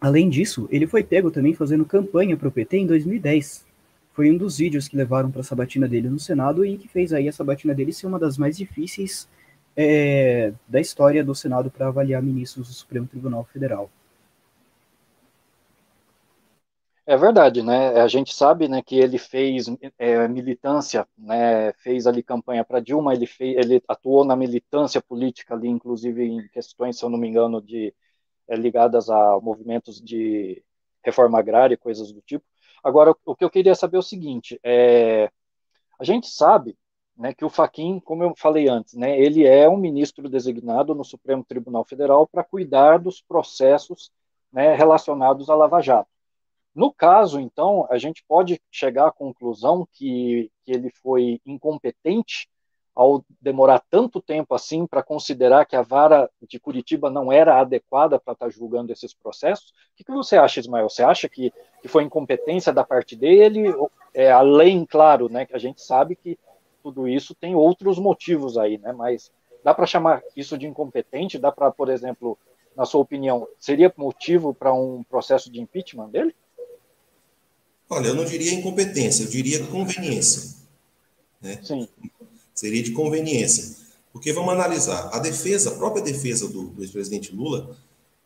além 0.00 0.28
disso, 0.28 0.68
ele 0.70 0.86
foi 0.86 1.02
pego 1.02 1.30
também 1.30 1.54
fazendo 1.54 1.84
campanha 1.84 2.36
para 2.36 2.48
o 2.48 2.52
PT 2.52 2.76
em 2.78 2.86
2010. 2.86 3.64
Foi 4.12 4.30
um 4.30 4.36
dos 4.36 4.58
vídeos 4.58 4.86
que 4.86 4.96
levaram 4.96 5.30
para 5.30 5.40
a 5.40 5.44
sabatina 5.44 5.88
dele 5.88 6.08
no 6.08 6.18
Senado 6.18 6.64
e 6.64 6.76
que 6.76 6.88
fez 6.88 7.12
aí 7.12 7.28
a 7.28 7.32
sabatina 7.32 7.74
dele 7.74 7.92
ser 7.92 8.06
uma 8.06 8.18
das 8.18 8.36
mais 8.36 8.56
difíceis 8.56 9.28
é, 9.76 10.52
da 10.68 10.80
história 10.80 11.24
do 11.24 11.34
Senado 11.34 11.70
para 11.70 11.88
avaliar 11.88 12.22
ministros 12.22 12.68
do 12.68 12.74
Supremo 12.74 13.06
Tribunal 13.06 13.44
Federal. 13.52 13.90
É 17.10 17.16
verdade, 17.16 17.60
né? 17.60 18.00
A 18.00 18.06
gente 18.06 18.32
sabe, 18.32 18.68
né, 18.68 18.80
que 18.82 18.94
ele 18.96 19.18
fez 19.18 19.66
é, 19.98 20.28
militância, 20.28 21.08
né? 21.18 21.72
Fez 21.72 22.06
ali 22.06 22.22
campanha 22.22 22.64
para 22.64 22.78
Dilma. 22.78 23.12
Ele 23.12 23.26
fez, 23.26 23.56
ele 23.56 23.82
atuou 23.88 24.24
na 24.24 24.36
militância 24.36 25.02
política 25.02 25.54
ali, 25.54 25.66
inclusive 25.66 26.24
em 26.24 26.46
questões, 26.50 26.96
se 26.96 27.04
eu 27.04 27.08
não 27.10 27.18
me 27.18 27.26
engano, 27.28 27.60
de 27.60 27.92
é, 28.48 28.54
ligadas 28.54 29.10
a 29.10 29.40
movimentos 29.40 30.00
de 30.00 30.62
reforma 31.04 31.36
agrária, 31.40 31.76
coisas 31.76 32.12
do 32.12 32.20
tipo. 32.22 32.44
Agora, 32.82 33.12
o 33.24 33.34
que 33.34 33.44
eu 33.44 33.50
queria 33.50 33.74
saber 33.74 33.96
é 33.96 34.00
o 34.00 34.02
seguinte: 34.02 34.60
é, 34.62 35.30
a 35.98 36.04
gente 36.04 36.28
sabe, 36.28 36.78
né, 37.16 37.34
que 37.34 37.44
o 37.44 37.50
Faquin, 37.50 38.00
como 38.00 38.22
eu 38.24 38.34
falei 38.36 38.68
antes, 38.68 38.94
né, 38.94 39.20
ele 39.20 39.44
é 39.46 39.68
um 39.68 39.76
ministro 39.76 40.28
designado 40.28 40.94
no 40.94 41.04
Supremo 41.04 41.44
Tribunal 41.44 41.84
Federal 41.84 42.28
para 42.28 42.44
cuidar 42.44 42.98
dos 42.98 43.20
processos 43.20 44.12
né, 44.52 44.74
relacionados 44.76 45.50
à 45.50 45.56
Lava 45.56 45.80
Jato. 45.80 46.19
No 46.74 46.92
caso, 46.92 47.40
então, 47.40 47.86
a 47.90 47.98
gente 47.98 48.24
pode 48.26 48.60
chegar 48.70 49.08
à 49.08 49.12
conclusão 49.12 49.86
que, 49.92 50.50
que 50.64 50.72
ele 50.72 50.90
foi 51.02 51.40
incompetente 51.44 52.48
ao 52.94 53.24
demorar 53.40 53.82
tanto 53.90 54.20
tempo 54.20 54.54
assim 54.54 54.86
para 54.86 55.02
considerar 55.02 55.64
que 55.64 55.76
a 55.76 55.82
vara 55.82 56.28
de 56.46 56.60
Curitiba 56.60 57.08
não 57.08 57.32
era 57.32 57.60
adequada 57.60 58.18
para 58.18 58.32
estar 58.34 58.46
tá 58.46 58.50
julgando 58.50 58.92
esses 58.92 59.14
processos? 59.14 59.70
O 59.70 59.74
que, 59.96 60.04
que, 60.04 60.12
você 60.12 60.36
acha, 60.36 60.60
Ismael? 60.60 60.88
Você 60.88 61.02
acha 61.02 61.28
que, 61.28 61.52
que 61.80 61.88
foi 61.88 62.04
incompetência 62.04 62.72
da 62.72 62.84
parte 62.84 63.16
dele? 63.16 63.74
É, 64.12 64.30
além, 64.30 64.84
claro, 64.84 65.28
né, 65.28 65.46
que 65.46 65.54
a 65.54 65.58
gente 65.58 65.80
sabe 65.82 66.16
que 66.16 66.38
tudo 66.82 67.08
isso 67.08 67.34
tem 67.34 67.54
outros 67.54 67.98
motivos 67.98 68.58
aí, 68.58 68.78
né? 68.78 68.92
Mas 68.92 69.30
dá 69.62 69.72
para 69.72 69.86
chamar 69.86 70.22
isso 70.36 70.58
de 70.58 70.66
incompetente? 70.66 71.38
Dá 71.38 71.52
para, 71.52 71.70
por 71.70 71.88
exemplo, 71.88 72.38
na 72.76 72.84
sua 72.84 73.00
opinião, 73.00 73.46
seria 73.58 73.92
motivo 73.96 74.54
para 74.54 74.72
um 74.72 75.02
processo 75.04 75.50
de 75.50 75.60
impeachment 75.60 76.08
dele? 76.08 76.34
Olha, 77.90 78.06
eu 78.06 78.14
não 78.14 78.24
diria 78.24 78.52
incompetência, 78.54 79.24
eu 79.24 79.28
diria 79.28 79.66
conveniência. 79.66 80.54
Né? 81.42 81.58
Sim. 81.60 81.88
Seria 82.54 82.82
de 82.84 82.92
conveniência. 82.92 83.76
Porque 84.12 84.32
vamos 84.32 84.54
analisar, 84.54 85.10
a 85.12 85.18
defesa, 85.18 85.70
a 85.70 85.74
própria 85.74 86.02
defesa 86.02 86.46
do, 86.46 86.68
do 86.68 86.82
ex-presidente 86.82 87.34
Lula, 87.34 87.76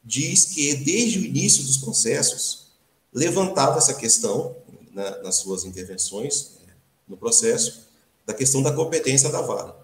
diz 0.05 0.45
que 0.45 0.75
desde 0.75 1.19
o 1.19 1.25
início 1.25 1.65
dos 1.65 1.79
processos 1.79 2.67
levantava 3.13 3.79
essa 3.79 3.95
questão 3.95 4.55
na, 4.93 5.23
nas 5.23 5.37
suas 5.37 5.65
intervenções 5.65 6.59
né, 6.67 6.75
no 7.09 7.17
processo, 7.17 7.87
da 8.27 8.35
questão 8.35 8.63
da 8.63 8.73
competência 8.73 9.31
da 9.31 9.41
vara. 9.41 9.75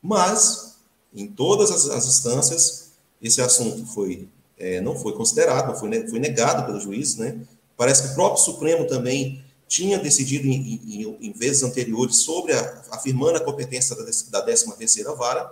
Mas, 0.00 0.76
em 1.12 1.26
todas 1.26 1.70
as, 1.70 1.86
as 1.86 2.06
instâncias, 2.06 2.92
esse 3.20 3.40
assunto 3.40 3.86
foi, 3.86 4.28
é, 4.56 4.80
não 4.80 4.96
foi 4.96 5.12
considerado, 5.14 5.78
foi, 5.78 6.08
foi 6.08 6.18
negado 6.20 6.64
pelo 6.66 6.80
juiz, 6.80 7.16
né? 7.16 7.40
Parece 7.80 8.02
que 8.02 8.08
o 8.08 8.14
próprio 8.14 8.44
Supremo 8.44 8.86
também 8.86 9.42
tinha 9.66 9.98
decidido 9.98 10.46
em, 10.46 10.82
em, 10.84 11.16
em 11.18 11.32
vezes 11.32 11.62
anteriores 11.62 12.16
sobre 12.16 12.52
a, 12.52 12.82
afirmando 12.90 13.38
a 13.38 13.40
competência 13.40 13.96
da, 13.96 14.04
da 14.32 14.42
13 14.42 14.76
terceira 14.76 15.14
vara, 15.14 15.50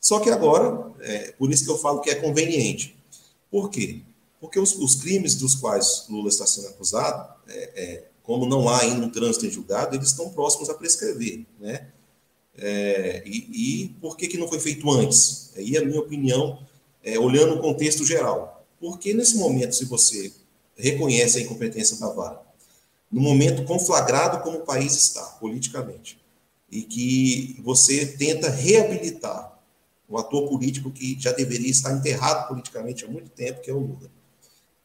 só 0.00 0.20
que 0.20 0.30
agora, 0.30 0.92
é, 1.00 1.32
por 1.32 1.50
isso 1.50 1.64
que 1.64 1.70
eu 1.72 1.76
falo 1.76 2.00
que 2.00 2.08
é 2.08 2.14
conveniente. 2.14 2.96
Por 3.50 3.68
quê? 3.68 4.02
Porque 4.40 4.60
os, 4.60 4.76
os 4.76 4.94
crimes 4.94 5.34
dos 5.34 5.56
quais 5.56 6.04
Lula 6.08 6.28
está 6.28 6.46
sendo 6.46 6.68
acusado, 6.68 7.34
é, 7.48 7.72
é, 7.74 8.04
como 8.22 8.46
não 8.46 8.68
há 8.68 8.82
ainda 8.82 9.04
um 9.04 9.10
trânsito 9.10 9.46
em 9.46 9.50
julgado, 9.50 9.96
eles 9.96 10.10
estão 10.10 10.30
próximos 10.30 10.70
a 10.70 10.74
prescrever, 10.74 11.44
né? 11.58 11.88
É, 12.56 13.24
e, 13.26 13.82
e, 13.82 13.88
por 14.00 14.16
que, 14.16 14.28
que 14.28 14.38
não 14.38 14.46
foi 14.46 14.60
feito 14.60 14.88
antes? 14.88 15.50
Aí 15.56 15.76
a 15.76 15.84
minha 15.84 15.98
opinião, 15.98 16.60
é, 17.02 17.18
olhando 17.18 17.56
o 17.56 17.60
contexto 17.60 18.06
geral. 18.06 18.64
Porque 18.78 19.12
nesse 19.12 19.36
momento, 19.36 19.74
se 19.74 19.84
você 19.84 20.32
reconhece 20.76 21.38
a 21.38 21.40
incompetência 21.42 21.96
da 21.98 22.08
vara, 22.08 22.40
no 23.10 23.20
momento 23.20 23.64
conflagrado 23.64 24.42
como 24.42 24.58
o 24.58 24.64
país 24.64 24.94
está, 24.94 25.22
politicamente, 25.40 26.20
e 26.70 26.82
que 26.82 27.60
você 27.62 28.04
tenta 28.04 28.50
reabilitar 28.50 29.56
o 30.08 30.18
ator 30.18 30.48
político 30.48 30.90
que 30.90 31.16
já 31.18 31.32
deveria 31.32 31.70
estar 31.70 31.92
enterrado 31.92 32.48
politicamente 32.48 33.04
há 33.04 33.08
muito 33.08 33.30
tempo, 33.30 33.60
que 33.60 33.70
é 33.70 33.74
o 33.74 33.78
Lula, 33.78 34.10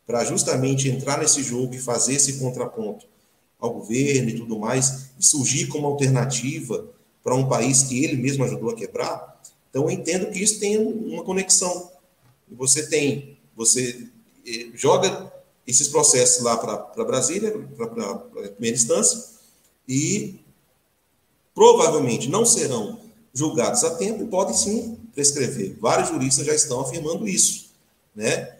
para 0.05 0.23
justamente 0.23 0.89
entrar 0.89 1.19
nesse 1.19 1.43
jogo 1.43 1.75
e 1.75 1.79
fazer 1.79 2.15
esse 2.15 2.39
contraponto 2.39 3.05
ao 3.59 3.73
governo 3.73 4.29
e 4.29 4.35
tudo 4.35 4.57
mais, 4.57 5.11
e 5.19 5.23
surgir 5.23 5.67
como 5.67 5.85
alternativa 5.87 6.87
para 7.23 7.35
um 7.35 7.47
país 7.47 7.83
que 7.83 8.03
ele 8.03 8.17
mesmo 8.17 8.43
ajudou 8.43 8.71
a 8.71 8.75
quebrar. 8.75 9.39
Então, 9.69 9.83
eu 9.83 9.91
entendo 9.91 10.31
que 10.31 10.41
isso 10.41 10.59
tem 10.59 10.77
uma 10.77 11.23
conexão. 11.23 11.91
Você 12.49 12.87
tem, 12.87 13.37
você 13.55 14.07
eh, 14.45 14.69
joga 14.73 15.31
esses 15.65 15.87
processos 15.87 16.43
lá 16.43 16.57
para 16.57 17.03
Brasília, 17.05 17.51
para 17.75 18.49
primeira 18.49 18.75
instância, 18.75 19.23
e 19.87 20.39
provavelmente 21.53 22.29
não 22.29 22.45
serão 22.45 22.99
julgados 23.33 23.83
a 23.83 23.95
tempo 23.95 24.23
e 24.23 24.27
podem 24.27 24.55
sim 24.55 24.97
prescrever. 25.13 25.77
Vários 25.79 26.09
juristas 26.09 26.45
já 26.45 26.53
estão 26.53 26.81
afirmando 26.81 27.27
isso. 27.27 27.69
Né? 28.15 28.57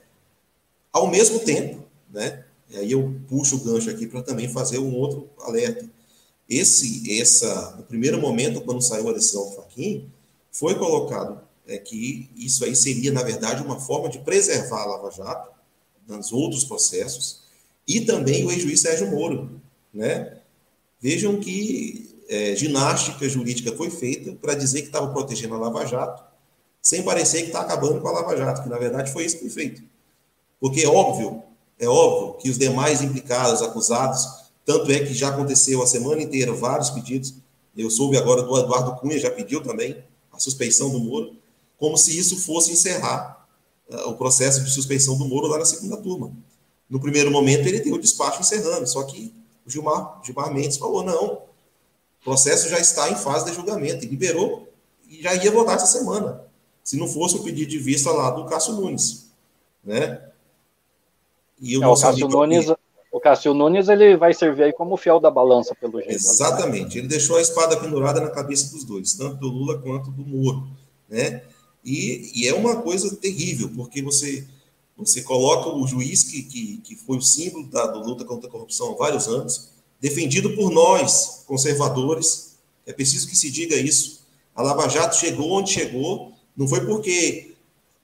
Ao 0.91 1.08
mesmo 1.08 1.39
tempo, 1.39 1.84
né, 2.10 2.46
e 2.70 2.77
aí 2.77 2.91
eu 2.91 3.13
puxo 3.27 3.58
o 3.58 3.60
gancho 3.60 3.89
aqui 3.89 4.08
para 4.08 4.22
também 4.22 4.48
fazer 4.48 4.79
um 4.79 4.96
outro 4.96 5.29
alerta. 5.41 5.89
Esse, 6.50 7.20
essa, 7.20 7.75
no 7.77 7.84
primeiro 7.84 8.20
momento, 8.20 8.62
quando 8.62 8.81
saiu 8.81 9.10
a 9.10 9.13
decisão 9.13 9.50
do 9.50 9.55
Faquin, 9.55 10.10
foi 10.51 10.75
colocado 10.75 11.41
é, 11.67 11.77
que 11.77 12.29
isso 12.36 12.63
aí 12.63 12.75
seria, 12.75 13.12
na 13.12 13.24
verdade, 13.24 13.63
uma 13.63 13.79
forma 13.79 14.10
de 14.10 14.20
preservar 14.20 14.84
a 14.84 14.86
Lava 14.86 15.12
Jato 15.12 15.50
nos 16.08 16.31
outros 16.31 16.63
processos 16.63 17.41
e 17.88 18.01
também 18.01 18.46
o 18.46 18.51
ex-juiz 18.51 18.81
Sérgio 18.81 19.10
Moro, 19.12 19.62
né? 19.93 20.38
Vejam 21.00 21.39
que 21.39 22.15
é, 22.29 22.55
ginástica 22.55 23.27
jurídica 23.27 23.75
foi 23.75 23.89
feita 23.89 24.34
para 24.34 24.53
dizer 24.53 24.81
que 24.81 24.88
estava 24.88 25.08
protegendo 25.12 25.55
a 25.55 25.58
Lava 25.58 25.86
Jato, 25.86 26.24
sem 26.81 27.03
parecer 27.03 27.41
que 27.41 27.48
está 27.48 27.62
acabando 27.62 28.00
com 28.00 28.08
a 28.08 28.12
Lava 28.12 28.38
Jato, 28.38 28.63
que 28.63 28.70
na 28.70 28.77
verdade 28.77 29.12
foi 29.12 29.25
isso 29.25 29.38
que 29.38 29.41
foi 29.41 29.50
feito. 29.50 29.84
Porque 30.60 30.81
é 30.81 30.88
óbvio 30.88 31.43
é 31.81 31.88
óbvio 31.88 32.36
que 32.36 32.48
os 32.48 32.60
demais 32.60 33.01
implicados, 33.01 33.63
acusados, 33.63 34.51
tanto 34.63 34.91
é 34.91 35.00
que 35.00 35.15
já 35.15 35.29
aconteceu 35.29 35.81
a 35.81 35.88
semana 35.88 36.22
inteira 36.22 36.53
vários 36.53 36.91
pedidos, 36.91 37.34
eu 37.75 37.89
soube 37.89 38.17
agora 38.17 38.43
do 38.43 38.55
Eduardo 38.55 38.98
Cunha, 38.98 39.17
já 39.17 39.31
pediu 39.31 39.63
também 39.63 39.98
a 40.31 40.38
suspeição 40.38 40.91
do 40.91 41.00
Moro, 41.00 41.36
como 41.79 41.98
se 41.98 42.15
isso 42.15 42.38
fosse 42.38 42.72
encerrar 42.72 43.40
o 44.05 44.13
processo 44.15 44.63
de 44.63 44.71
suspeição 44.71 45.17
do 45.17 45.25
Moro 45.25 45.48
lá 45.48 45.57
na 45.57 45.65
segunda 45.65 45.98
turma. 45.98 46.31
No 46.89 47.00
primeiro 47.00 47.31
momento, 47.31 47.67
ele 47.67 47.79
deu 47.79 47.95
o 47.95 48.00
despacho 48.00 48.41
encerrando, 48.41 48.88
só 48.88 49.03
que 49.03 49.33
o 49.65 49.69
Gilmar, 49.69 50.21
Gilmar 50.24 50.53
Mendes 50.53 50.77
falou: 50.77 51.03
não, 51.03 51.33
o 52.21 52.24
processo 52.24 52.69
já 52.69 52.79
está 52.79 53.10
em 53.10 53.15
fase 53.15 53.45
de 53.45 53.53
julgamento, 53.53 54.03
e 54.03 54.07
liberou 54.07 54.67
e 55.07 55.21
já 55.21 55.33
ia 55.36 55.51
votar 55.51 55.75
essa 55.75 55.86
semana, 55.86 56.41
se 56.83 56.98
não 56.98 57.07
fosse 57.07 57.36
o 57.36 57.43
pedido 57.43 57.69
de 57.69 57.77
vista 57.77 58.12
lá 58.12 58.31
do 58.31 58.45
Cássio 58.45 58.74
Nunes. 58.74 59.29
Né? 59.83 60.21
E 61.60 61.77
o, 61.77 61.83
é, 61.83 61.88
o 61.88 61.95
Cássio 61.95 62.27
Nunes, 62.27 62.74
o 63.12 63.19
Cássio 63.19 63.53
Nunes 63.53 63.89
ele 63.89 64.15
vai 64.15 64.33
servir 64.33 64.63
aí 64.63 64.74
como 64.74 64.95
fiel 64.95 65.19
da 65.19 65.29
balança, 65.29 65.75
pelo 65.75 66.00
jeito. 66.00 66.13
Exatamente. 66.13 66.98
Ele 66.98 67.07
deixou 67.07 67.38
a 67.38 67.41
espada 67.41 67.77
pendurada 67.77 68.21
na 68.21 68.29
cabeça 68.29 68.71
dos 68.71 68.83
dois, 68.83 69.13
tanto 69.13 69.36
do 69.36 69.48
Lula 69.48 69.79
quanto 69.79 70.10
do 70.12 70.25
Moro, 70.25 70.67
né? 71.10 71.43
E, 71.83 72.31
e 72.35 72.47
é 72.47 72.53
uma 72.53 72.81
coisa 72.81 73.15
terrível, 73.15 73.69
porque 73.75 74.01
você 74.01 74.47
você 74.97 75.23
coloca 75.23 75.69
o 75.69 75.88
juiz 75.88 76.23
que, 76.23 76.43
que, 76.43 76.77
que 76.77 76.95
foi 76.95 77.17
o 77.17 77.21
símbolo 77.21 77.65
da 77.67 77.91
luta 77.95 78.23
contra 78.23 78.47
a 78.47 78.51
corrupção 78.51 78.91
há 78.91 78.95
vários 78.95 79.27
anos, 79.27 79.69
defendido 80.00 80.55
por 80.55 80.69
nós, 80.69 81.43
conservadores, 81.47 82.55
é 82.85 82.93
preciso 82.93 83.27
que 83.27 83.35
se 83.35 83.50
diga 83.50 83.75
isso. 83.75 84.21
A 84.55 84.61
Lava 84.61 84.88
Jato 84.88 85.15
chegou 85.15 85.51
onde 85.51 85.71
chegou, 85.71 86.33
não 86.55 86.67
foi 86.67 86.85
porque 86.85 87.55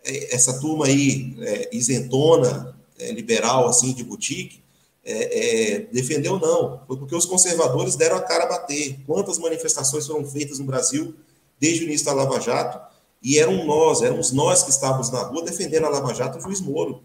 é, 0.03 0.33
essa 0.33 0.59
turma 0.59 0.85
aí 0.85 1.35
é, 1.39 1.69
isentona 1.71 2.75
é, 2.97 3.11
liberal, 3.11 3.67
assim, 3.67 3.93
de 3.93 4.03
boutique, 4.03 4.61
é, 5.03 5.73
é, 5.73 5.79
defendeu 5.91 6.39
não. 6.39 6.81
Foi 6.87 6.97
porque 6.97 7.15
os 7.15 7.25
conservadores 7.25 7.95
deram 7.95 8.17
a 8.17 8.21
cara 8.21 8.45
a 8.45 8.47
bater. 8.47 8.97
Quantas 9.05 9.37
manifestações 9.37 10.05
foram 10.05 10.25
feitas 10.25 10.59
no 10.59 10.65
Brasil 10.65 11.13
desde 11.59 11.83
o 11.83 11.87
início 11.87 12.05
da 12.05 12.13
Lava 12.13 12.39
Jato? 12.41 12.79
E 13.21 13.37
eram 13.39 13.65
nós, 13.65 14.01
éramos 14.01 14.31
nós 14.31 14.63
que 14.63 14.69
estávamos 14.69 15.09
na 15.09 15.23
rua 15.23 15.43
defendendo 15.43 15.85
a 15.85 15.89
Lava 15.89 16.13
Jato, 16.13 16.37
o 16.37 16.41
juiz 16.41 16.61
Moro. 16.61 17.01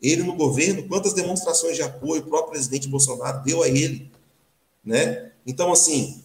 Ele 0.00 0.22
no 0.22 0.34
governo, 0.34 0.86
quantas 0.86 1.12
demonstrações 1.12 1.76
de 1.76 1.82
apoio 1.82 2.22
o 2.22 2.26
próprio 2.26 2.52
presidente 2.52 2.88
Bolsonaro 2.88 3.42
deu 3.42 3.62
a 3.62 3.68
ele, 3.68 4.10
né? 4.84 5.32
Então, 5.44 5.72
assim, 5.72 6.22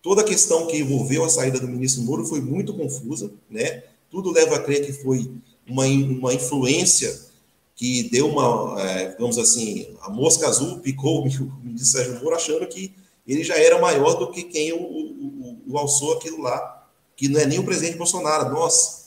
toda 0.00 0.22
a 0.22 0.24
questão 0.24 0.66
que 0.66 0.78
envolveu 0.78 1.24
a 1.24 1.28
saída 1.28 1.60
do 1.60 1.68
ministro 1.68 2.02
Moro 2.02 2.24
foi 2.24 2.40
muito 2.40 2.74
confusa, 2.74 3.30
né? 3.50 3.84
Tudo 4.10 4.30
leva 4.30 4.56
a 4.56 4.58
crer 4.60 4.84
que 4.84 4.92
foi 4.92 5.30
uma, 5.68 5.84
uma 5.84 6.32
influência 6.32 7.20
que 7.74 8.04
deu 8.04 8.28
uma, 8.28 8.80
é, 8.80 9.08
digamos 9.08 9.38
assim, 9.38 9.94
a 10.00 10.10
mosca 10.10 10.46
azul 10.46 10.78
picou 10.80 11.20
o 11.22 11.24
ministro 11.62 11.86
Sérgio 11.86 12.22
Moro 12.22 12.34
achando 12.34 12.66
que 12.66 12.94
ele 13.26 13.44
já 13.44 13.56
era 13.56 13.80
maior 13.80 14.14
do 14.14 14.30
que 14.30 14.44
quem 14.44 14.72
o, 14.72 14.82
o, 14.82 15.62
o 15.68 15.78
alçou 15.78 16.14
aquilo 16.14 16.40
lá, 16.40 16.81
que 17.22 17.28
não 17.28 17.40
é 17.40 17.46
nem 17.46 17.60
o 17.60 17.64
presidente 17.64 17.96
Bolsonaro, 17.96 18.52
nossa. 18.52 19.02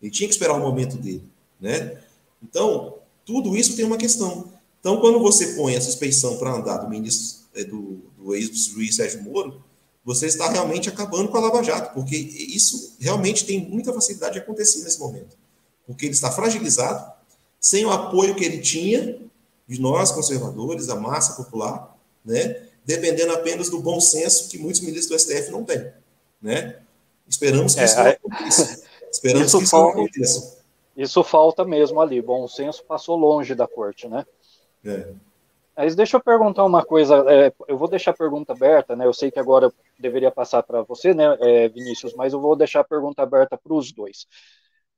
Ele 0.00 0.10
tinha 0.10 0.26
que 0.26 0.32
esperar 0.32 0.54
o 0.54 0.58
momento 0.58 0.96
dele, 0.96 1.22
né? 1.60 2.00
Então, 2.42 2.94
tudo 3.26 3.54
isso 3.54 3.76
tem 3.76 3.84
uma 3.84 3.98
questão. 3.98 4.50
Então, 4.80 4.98
quando 5.02 5.20
você 5.20 5.48
põe 5.48 5.76
a 5.76 5.80
suspeição 5.82 6.38
para 6.38 6.54
andar 6.54 6.78
do 6.78 6.88
ministro, 6.88 7.44
é, 7.54 7.62
do, 7.62 8.00
do 8.16 8.34
ex-juiz 8.34 8.96
Sérgio 8.96 9.22
Moro, 9.22 9.62
você 10.02 10.24
está 10.24 10.48
realmente 10.48 10.88
acabando 10.88 11.28
com 11.28 11.36
a 11.36 11.40
Lava 11.40 11.62
Jato, 11.62 11.92
porque 11.92 12.16
isso 12.16 12.96
realmente 12.98 13.44
tem 13.44 13.68
muita 13.68 13.92
facilidade 13.92 14.32
de 14.32 14.38
acontecer 14.38 14.82
nesse 14.82 14.98
momento. 14.98 15.36
Porque 15.86 16.06
ele 16.06 16.14
está 16.14 16.32
fragilizado, 16.32 17.12
sem 17.60 17.84
o 17.84 17.90
apoio 17.90 18.34
que 18.34 18.46
ele 18.46 18.60
tinha 18.62 19.20
de 19.68 19.78
nós, 19.78 20.10
conservadores, 20.10 20.86
da 20.86 20.96
massa 20.96 21.34
popular, 21.34 21.98
né? 22.24 22.62
dependendo 22.86 23.34
apenas 23.34 23.68
do 23.68 23.78
bom 23.78 24.00
senso 24.00 24.48
que 24.48 24.56
muitos 24.56 24.80
ministros 24.80 25.22
do 25.22 25.34
STF 25.34 25.50
não 25.50 25.64
têm. 25.64 25.92
Né? 26.40 26.80
Esperamos 27.28 27.74
que 27.74 27.80
é, 27.80 27.84
isso 27.84 28.00
aconteça. 28.00 28.86
Esperamos 29.10 29.48
isso 29.48 29.58
que 29.58 29.64
isso 29.64 29.76
aconteça. 29.76 30.56
Isso 30.96 31.22
falta 31.22 31.64
mesmo 31.64 32.00
ali. 32.00 32.22
Bom 32.22 32.48
senso 32.48 32.84
passou 32.84 33.16
longe 33.16 33.54
da 33.54 33.66
corte, 33.66 34.08
né? 34.08 34.24
É. 34.84 35.12
Mas 35.76 35.94
deixa 35.94 36.16
eu 36.16 36.22
perguntar 36.22 36.64
uma 36.64 36.82
coisa, 36.82 37.22
é, 37.30 37.52
eu 37.68 37.76
vou 37.76 37.86
deixar 37.86 38.12
a 38.12 38.16
pergunta 38.16 38.54
aberta, 38.54 38.96
né? 38.96 39.04
Eu 39.04 39.12
sei 39.12 39.30
que 39.30 39.38
agora 39.38 39.70
deveria 39.98 40.30
passar 40.30 40.62
para 40.62 40.80
você, 40.82 41.12
né, 41.12 41.36
é, 41.38 41.68
Vinícius, 41.68 42.14
mas 42.14 42.32
eu 42.32 42.40
vou 42.40 42.56
deixar 42.56 42.80
a 42.80 42.84
pergunta 42.84 43.22
aberta 43.22 43.58
para 43.58 43.74
os 43.74 43.92
dois. 43.92 44.26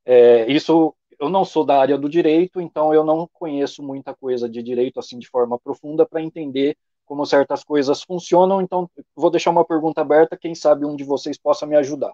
É, 0.05 0.49
isso, 0.49 0.95
eu 1.19 1.29
não 1.29 1.43
sou 1.43 1.65
da 1.65 1.77
área 1.77 1.97
do 1.97 2.07
direito, 2.07 2.61
então 2.61 2.93
eu 2.93 3.03
não 3.03 3.27
conheço 3.33 3.83
muita 3.83 4.15
coisa 4.15 4.47
de 4.47 4.63
direito 4.63 4.99
assim 5.01 5.19
de 5.19 5.27
forma 5.27 5.59
profunda 5.59 6.05
para 6.05 6.21
entender 6.21 6.77
como 7.09 7.25
certas 7.25 7.63
coisas 7.63 8.03
funcionam, 8.03 8.61
então 8.61 8.87
vou 9.15 9.31
deixar 9.31 9.49
uma 9.49 9.65
pergunta 9.65 10.01
aberta, 10.01 10.37
quem 10.37 10.53
sabe 10.53 10.85
um 10.85 10.95
de 10.95 11.03
vocês 11.03 11.39
possa 11.39 11.65
me 11.65 11.75
ajudar. 11.75 12.13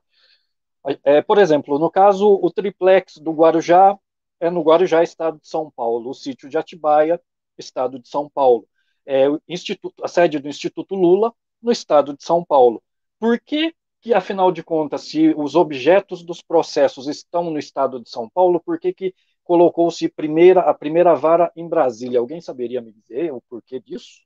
É, 1.03 1.21
por 1.21 1.37
exemplo, 1.37 1.77
no 1.77 1.91
caso, 1.91 2.39
o 2.41 2.49
triplex 2.49 3.17
do 3.17 3.33
Guarujá 3.33 3.97
é 4.39 4.49
no 4.49 4.61
Guarujá, 4.61 5.03
estado 5.03 5.37
de 5.37 5.49
São 5.49 5.69
Paulo, 5.69 6.11
o 6.11 6.13
sítio 6.13 6.47
de 6.47 6.57
Atibaia 6.57 7.19
estado 7.57 7.99
de 7.99 8.07
São 8.07 8.29
Paulo. 8.29 8.67
É, 9.05 9.29
o 9.29 9.41
instituto, 9.47 10.03
a 10.03 10.07
sede 10.07 10.39
do 10.39 10.47
Instituto 10.47 10.95
Lula, 10.95 11.33
no 11.61 11.71
estado 11.71 12.15
de 12.15 12.23
São 12.23 12.43
Paulo. 12.43 12.81
Por 13.19 13.39
que, 13.39 13.73
que, 14.01 14.13
afinal 14.13 14.51
de 14.51 14.63
contas, 14.63 15.01
se 15.01 15.33
os 15.37 15.55
objetos 15.55 16.23
dos 16.23 16.41
processos 16.41 17.07
estão 17.07 17.49
no 17.51 17.59
estado 17.59 17.99
de 18.01 18.09
São 18.09 18.29
Paulo, 18.29 18.59
por 18.59 18.79
que, 18.79 18.93
que 18.93 19.13
colocou-se 19.43 20.07
primeira, 20.09 20.61
a 20.61 20.73
primeira 20.73 21.13
vara 21.15 21.51
em 21.55 21.67
Brasília? 21.67 22.19
Alguém 22.19 22.41
saberia 22.41 22.81
me 22.81 22.91
dizer 22.91 23.31
o 23.33 23.41
porquê 23.49 23.79
disso? 23.79 24.24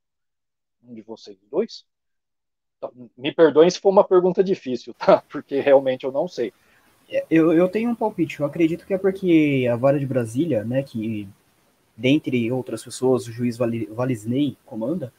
Um 0.87 0.93
de 0.93 1.01
vocês 1.01 1.37
dois? 1.49 1.85
Então, 2.77 2.91
me 3.17 3.33
perdoem 3.33 3.69
se 3.69 3.79
for 3.79 3.89
uma 3.89 4.03
pergunta 4.03 4.43
difícil, 4.43 4.93
tá? 4.93 5.21
Porque 5.29 5.59
realmente 5.59 6.05
eu 6.05 6.11
não 6.11 6.27
sei. 6.27 6.53
É, 7.09 7.25
eu, 7.29 7.51
eu 7.51 7.67
tenho 7.67 7.89
um 7.89 7.95
palpite. 7.95 8.39
Eu 8.39 8.45
acredito 8.45 8.85
que 8.85 8.93
é 8.93 8.97
porque 8.97 9.67
a 9.71 9.75
vara 9.75 9.99
de 9.99 10.05
Brasília, 10.05 10.63
né, 10.63 10.83
que 10.83 11.27
dentre 11.97 12.51
outras 12.51 12.83
pessoas, 12.83 13.27
o 13.27 13.31
juiz 13.31 13.57
Valisney 13.57 14.57
comanda, 14.65 15.11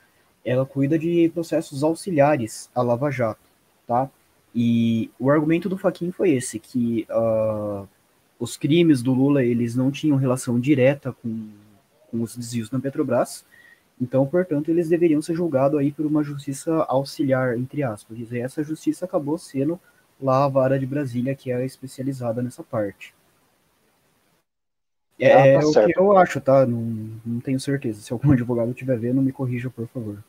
ela 0.44 0.64
cuida 0.64 0.98
de 0.98 1.28
processos 1.34 1.82
auxiliares 1.82 2.70
à 2.74 2.80
Lava 2.80 3.10
Jato, 3.10 3.40
tá? 3.86 4.08
E 4.54 5.10
o 5.18 5.30
argumento 5.30 5.68
do 5.68 5.76
Faquin 5.76 6.10
foi 6.10 6.30
esse, 6.30 6.58
que 6.58 7.06
uh, 7.10 7.86
os 8.38 8.56
crimes 8.56 9.02
do 9.02 9.12
Lula, 9.12 9.44
eles 9.44 9.76
não 9.76 9.90
tinham 9.90 10.16
relação 10.16 10.58
direta 10.58 11.12
com, 11.12 11.50
com 12.10 12.22
os 12.22 12.36
desvios 12.36 12.70
na 12.70 12.80
Petrobras, 12.80 13.44
então, 14.00 14.26
portanto, 14.26 14.70
eles 14.70 14.88
deveriam 14.88 15.20
ser 15.20 15.34
julgados 15.34 15.78
aí 15.78 15.92
por 15.92 16.06
uma 16.06 16.22
justiça 16.22 16.84
auxiliar, 16.88 17.58
entre 17.58 17.82
aspas. 17.82 18.18
E 18.18 18.38
essa 18.38 18.64
justiça 18.64 19.04
acabou 19.04 19.36
sendo 19.36 19.78
lá 20.20 20.44
a 20.44 20.48
vara 20.48 20.78
de 20.78 20.86
Brasília, 20.86 21.34
que 21.34 21.52
é 21.52 21.64
especializada 21.64 22.42
nessa 22.42 22.62
parte. 22.62 23.14
É, 25.18 25.32
ah, 25.32 25.36
tá 25.36 25.46
é 25.46 25.58
o 25.58 25.72
certo. 25.72 25.92
que 25.92 26.00
eu 26.00 26.16
acho, 26.16 26.40
tá? 26.40 26.64
Não, 26.64 27.20
não 27.26 27.40
tenho 27.40 27.60
certeza. 27.60 28.00
Se 28.00 28.10
algum 28.10 28.32
advogado 28.32 28.70
estiver 28.70 28.98
vendo, 28.98 29.20
me 29.20 29.32
corrija, 29.32 29.68
por 29.68 29.86
favor. 29.88 30.24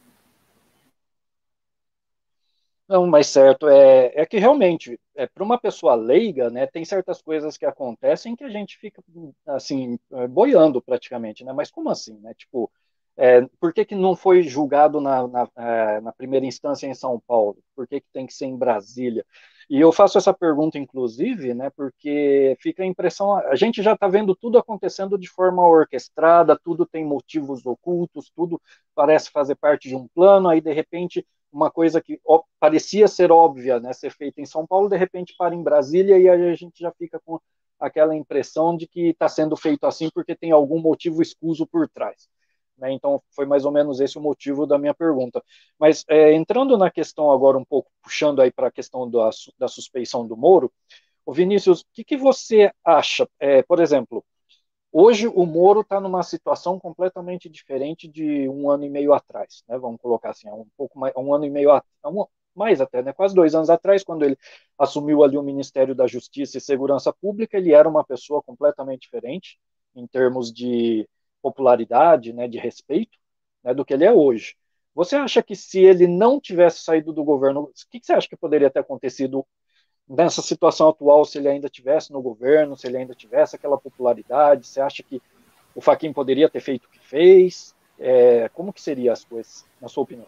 Não, 2.90 3.08
mas 3.08 3.28
certo, 3.28 3.70
é, 3.70 4.12
é 4.14 4.26
que 4.26 4.38
realmente, 4.38 5.00
é, 5.16 5.26
para 5.26 5.46
uma 5.46 5.58
pessoa 5.58 5.96
leiga, 5.96 6.50
né, 6.50 6.68
tem 6.68 6.84
certas 6.84 7.22
coisas 7.22 7.56
que 7.56 7.66
acontecem 7.66 8.36
que 8.36 8.44
a 8.44 8.50
gente 8.50 8.78
fica, 8.78 9.02
assim, 9.48 9.98
é, 10.12 10.28
boiando 10.28 10.82
praticamente, 10.82 11.42
né, 11.46 11.54
mas 11.54 11.72
como 11.72 11.90
assim, 11.90 12.20
né, 12.20 12.34
tipo, 12.34 12.70
é, 13.22 13.48
por 13.60 13.72
que, 13.72 13.86
que 13.86 13.94
não 13.94 14.16
foi 14.16 14.42
julgado 14.42 15.00
na, 15.00 15.28
na, 15.28 15.48
é, 15.56 16.02
na, 16.02 16.12
primeira 16.12 16.44
instância 16.44 16.88
em 16.88 16.96
São 16.96 17.22
Paulo? 17.28 17.60
Por 17.76 17.88
que, 17.88 18.02
que 18.02 18.08
tem 18.12 18.26
que 18.26 18.34
ser 18.34 18.48
em 18.48 18.58
Brasília? 18.58 19.24
E 19.70 19.80
eu 19.80 19.92
faço 19.92 20.18
essa 20.18 20.34
pergunta, 20.34 20.80
inclusive, 20.80 21.54
né, 21.54 21.70
porque 21.70 22.58
fica 22.60 22.82
a 22.82 22.86
impressão, 22.86 23.36
a 23.36 23.56
gente 23.56 23.84
já 23.84 23.94
está 23.94 24.08
vendo 24.08 24.36
tudo 24.36 24.58
acontecendo 24.58 25.20
de 25.20 25.30
forma 25.30 25.62
orquestrada, 25.68 26.60
tudo 26.64 26.84
tem 26.84 27.06
motivos 27.06 27.64
ocultos, 27.64 28.32
tudo 28.36 28.60
parece 28.96 29.30
fazer 29.30 29.54
parte 29.54 29.88
de 29.88 29.96
um 29.96 30.08
plano, 30.08 30.50
aí 30.50 30.60
de 30.60 30.74
repente 30.74 31.24
uma 31.52 31.70
coisa 31.70 32.02
que 32.02 32.20
ó, 32.26 32.42
parecia 32.60 33.08
ser 33.08 33.32
óbvia, 33.32 33.80
né, 33.80 33.94
ser 33.94 34.10
feita 34.10 34.42
em 34.42 34.46
São 34.48 34.66
Paulo, 34.66 34.90
de 34.90 34.98
repente 34.98 35.36
para 35.38 35.54
em 35.54 35.62
Brasília 35.62 36.18
e 36.18 36.28
aí 36.28 36.42
a 36.42 36.56
gente 36.56 36.80
já 36.80 36.92
fica 36.92 37.20
com 37.24 37.40
aquela 37.80 38.16
impressão 38.16 38.76
de 38.76 38.88
que 38.88 39.10
está 39.10 39.30
sendo 39.30 39.56
feito 39.56 39.86
assim 39.86 40.10
porque 40.12 40.36
tem 40.36 40.52
algum 40.52 40.80
motivo 40.80 41.22
escuso 41.22 41.68
por 41.68 41.88
trás. 41.88 42.28
Né? 42.82 42.92
Então, 42.92 43.22
foi 43.36 43.46
mais 43.46 43.64
ou 43.64 43.72
menos 43.72 44.02
esse 44.02 44.18
o 44.18 44.22
motivo 44.22 44.66
da 44.66 44.78
minha 44.78 44.94
pergunta. 44.94 45.44
Mas, 45.80 46.04
é, 46.10 46.34
entrando 46.34 46.76
na 46.78 46.90
questão 46.90 47.32
agora 47.32 47.58
um 47.58 47.64
pouco, 47.64 47.92
puxando 48.02 48.42
aí 48.42 48.52
para 48.52 48.68
a 48.68 48.72
questão 48.72 49.10
da, 49.10 49.30
da 49.60 49.68
suspeição 49.68 50.28
do 50.28 50.36
Moro, 50.36 50.72
o 51.26 51.32
Vinícius, 51.32 51.82
o 51.82 51.86
que, 51.94 52.04
que 52.04 52.18
você 52.18 52.72
acha? 52.84 53.30
É, 53.40 53.62
por 53.62 53.80
exemplo, 53.80 54.26
hoje 54.92 55.28
o 55.28 55.46
Moro 55.46 55.82
está 55.82 56.00
numa 56.00 56.24
situação 56.24 56.80
completamente 56.80 57.50
diferente 57.50 58.08
de 58.08 58.50
um 58.50 58.70
ano 58.70 58.86
e 58.86 58.90
meio 58.90 59.14
atrás, 59.14 59.64
né? 59.68 59.78
Vamos 59.78 60.02
colocar 60.02 60.32
assim, 60.32 60.50
um 60.50 60.68
pouco 60.76 60.98
mais, 61.00 61.14
um 61.16 61.34
ano 61.34 61.46
e 61.46 61.50
meio, 61.52 61.70
um, 62.06 62.26
mais 62.56 62.82
até, 62.82 63.04
né? 63.04 63.14
Quase 63.14 63.36
dois 63.36 63.54
anos 63.56 63.70
atrás, 63.70 64.04
quando 64.04 64.24
ele 64.24 64.38
assumiu 64.78 65.24
ali 65.24 65.38
o 65.38 65.44
Ministério 65.44 65.94
da 65.94 66.08
Justiça 66.08 66.58
e 66.58 66.62
Segurança 66.62 67.14
Pública, 67.14 67.58
ele 67.58 67.74
era 67.74 67.88
uma 67.88 68.04
pessoa 68.04 68.42
completamente 68.42 69.02
diferente 69.02 69.60
em 69.96 70.08
termos 70.08 70.52
de 70.52 71.08
popularidade, 71.42 72.34
né, 72.34 72.48
de 72.48 72.58
respeito, 72.58 73.18
né, 73.64 73.74
do 73.74 73.86
que 73.86 73.94
ele 73.94 74.06
é 74.06 74.12
hoje. 74.12 74.56
Você 74.94 75.16
acha 75.16 75.42
que 75.42 75.56
se 75.56 75.80
ele 75.80 76.08
não 76.08 76.40
tivesse 76.40 76.84
saído 76.84 77.14
do 77.14 77.24
governo, 77.24 77.62
o 77.62 77.72
que, 77.90 78.00
que 78.00 78.06
você 78.06 78.14
acha 78.14 78.28
que 78.28 78.36
poderia 78.36 78.70
ter 78.70 78.80
acontecido 78.80 79.46
nessa 80.08 80.42
situação 80.42 80.90
atual, 80.90 81.24
se 81.24 81.38
ele 81.38 81.48
ainda 81.48 81.70
tivesse 81.70 82.12
no 82.12 82.22
governo, 82.22 82.76
se 82.76 82.88
ele 82.88 82.98
ainda 82.98 83.16
tivesse 83.16 83.56
aquela 83.56 83.78
popularidade? 83.78 84.68
Você 84.68 84.82
acha 84.82 85.02
que 85.02 85.22
o 85.74 85.82
Faquin 85.82 86.12
poderia 86.12 86.50
ter 86.50 86.60
feito 86.60 86.86
o 86.86 86.90
que 86.90 87.00
fez? 87.00 87.74
É, 87.98 88.50
como 88.50 88.74
que 88.74 88.82
seria 88.82 89.14
as 89.14 89.24
coisas, 89.24 89.66
na 89.80 89.88
sua 89.88 90.04
opinião? 90.04 90.28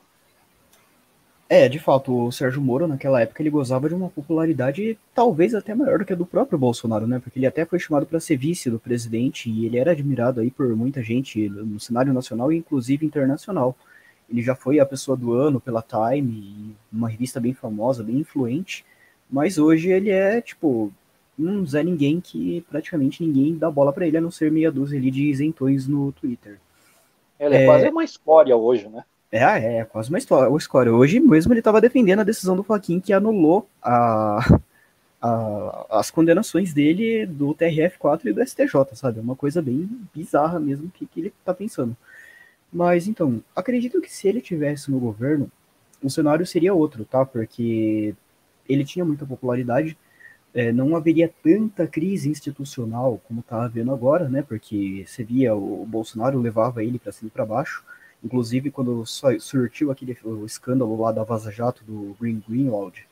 É, 1.49 1.69
de 1.69 1.77
fato, 1.77 2.25
o 2.25 2.31
Sérgio 2.31 2.61
Moro, 2.61 2.87
naquela 2.87 3.21
época, 3.21 3.41
ele 3.41 3.49
gozava 3.49 3.87
de 3.87 3.93
uma 3.93 4.09
popularidade 4.09 4.97
talvez 5.13 5.53
até 5.53 5.75
maior 5.75 5.99
do 5.99 6.05
que 6.05 6.13
a 6.13 6.15
do 6.15 6.25
próprio 6.25 6.57
Bolsonaro, 6.57 7.05
né? 7.05 7.19
Porque 7.19 7.37
ele 7.37 7.45
até 7.45 7.65
foi 7.65 7.79
chamado 7.79 8.05
para 8.05 8.19
ser 8.19 8.37
vice 8.37 8.69
do 8.69 8.79
presidente 8.79 9.49
e 9.49 9.65
ele 9.65 9.77
era 9.77 9.91
admirado 9.91 10.39
aí 10.39 10.49
por 10.49 10.75
muita 10.75 11.03
gente 11.03 11.47
no 11.49 11.79
cenário 11.79 12.13
nacional 12.13 12.51
e 12.51 12.57
inclusive 12.57 13.05
internacional. 13.05 13.75
Ele 14.29 14.41
já 14.41 14.55
foi 14.55 14.79
a 14.79 14.85
pessoa 14.85 15.15
do 15.15 15.33
ano 15.33 15.59
pela 15.59 15.83
Time, 15.83 16.75
uma 16.91 17.09
revista 17.09 17.39
bem 17.39 17.53
famosa, 17.53 18.03
bem 18.03 18.17
influente, 18.17 18.83
mas 19.29 19.57
hoje 19.57 19.91
ele 19.91 20.09
é, 20.09 20.41
tipo, 20.41 20.91
um 21.37 21.65
Zé 21.65 21.83
Ninguém 21.83 22.19
que 22.19 22.61
praticamente 22.69 23.23
ninguém 23.23 23.55
dá 23.55 23.69
bola 23.69 23.91
para 23.93 24.07
ele, 24.07 24.17
a 24.17 24.21
não 24.21 24.31
ser 24.31 24.51
meia 24.51 24.71
dúzia 24.71 24.97
ali 24.97 25.11
de 25.11 25.23
isentões 25.29 25.87
no 25.87 26.11
Twitter. 26.13 26.59
Ele 27.39 27.55
é, 27.55 27.63
é 27.63 27.65
quase 27.65 27.89
uma 27.89 28.03
escória 28.03 28.55
hoje, 28.55 28.87
né? 28.87 29.03
É, 29.35 29.77
é 29.79 29.85
quase 29.85 30.09
uma 30.09 30.19
história, 30.19 30.47
uma 30.47 30.59
história. 30.59 30.93
Hoje 30.93 31.19
mesmo 31.19 31.51
ele 31.51 31.59
estava 31.59 31.81
defendendo 31.81 32.19
a 32.19 32.23
decisão 32.23 32.55
do 32.55 32.63
Joaquim 32.63 32.99
que 32.99 33.11
anulou 33.11 33.67
a, 33.81 34.59
a, 35.19 35.87
as 35.89 36.11
condenações 36.11 36.71
dele 36.71 37.25
do 37.25 37.55
TRF4 37.55 38.25
e 38.25 38.33
do 38.33 38.45
STJ, 38.45 38.95
sabe? 38.95 39.17
É 39.17 39.21
uma 39.23 39.35
coisa 39.35 39.59
bem 39.59 39.89
bizarra 40.13 40.59
mesmo 40.59 40.91
que, 40.91 41.07
que 41.07 41.19
ele 41.19 41.33
está 41.39 41.51
pensando. 41.51 41.97
Mas 42.71 43.07
então, 43.07 43.43
acredito 43.55 43.99
que 44.01 44.13
se 44.13 44.27
ele 44.27 44.39
tivesse 44.39 44.91
no 44.91 44.99
governo, 44.99 45.51
o 46.03 46.11
cenário 46.11 46.45
seria 46.45 46.75
outro, 46.75 47.03
tá? 47.03 47.25
Porque 47.25 48.13
ele 48.69 48.85
tinha 48.85 49.03
muita 49.03 49.25
popularidade, 49.25 49.97
é, 50.53 50.71
não 50.71 50.95
haveria 50.95 51.33
tanta 51.43 51.87
crise 51.87 52.29
institucional 52.29 53.19
como 53.27 53.39
está 53.39 53.65
havendo 53.65 53.91
agora, 53.91 54.29
né? 54.29 54.43
Porque 54.43 55.03
você 55.07 55.23
via 55.23 55.55
o 55.55 55.85
Bolsonaro 55.87 56.39
levava 56.39 56.83
ele 56.83 56.99
para 56.99 57.11
cima 57.11 57.29
e 57.29 57.31
para 57.31 57.45
baixo. 57.47 57.83
Inclusive, 58.23 58.71
quando 58.71 59.03
surtiu 59.39 59.91
aquele 59.91 60.17
o 60.23 60.45
escândalo 60.45 60.99
lá 61.01 61.11
da 61.11 61.23
Vaza 61.23 61.51
Jato 61.51 61.83
do 61.83 62.15
Green 62.19 62.41
Greenwald, 62.47 63.05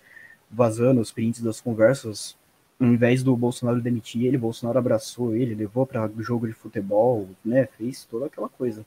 vazando 0.49 1.01
os 1.01 1.11
prints 1.11 1.41
das 1.41 1.59
conversas, 1.59 2.37
ao 2.79 2.87
invés 2.87 3.21
do 3.21 3.35
Bolsonaro 3.35 3.81
demitir 3.81 4.25
ele, 4.25 4.37
Bolsonaro 4.37 4.79
abraçou 4.79 5.35
ele, 5.35 5.53
levou 5.53 5.85
para 5.85 6.09
jogo 6.19 6.47
de 6.47 6.53
futebol, 6.53 7.27
né? 7.43 7.67
Fez 7.77 8.05
toda 8.05 8.27
aquela 8.27 8.49
coisa. 8.49 8.85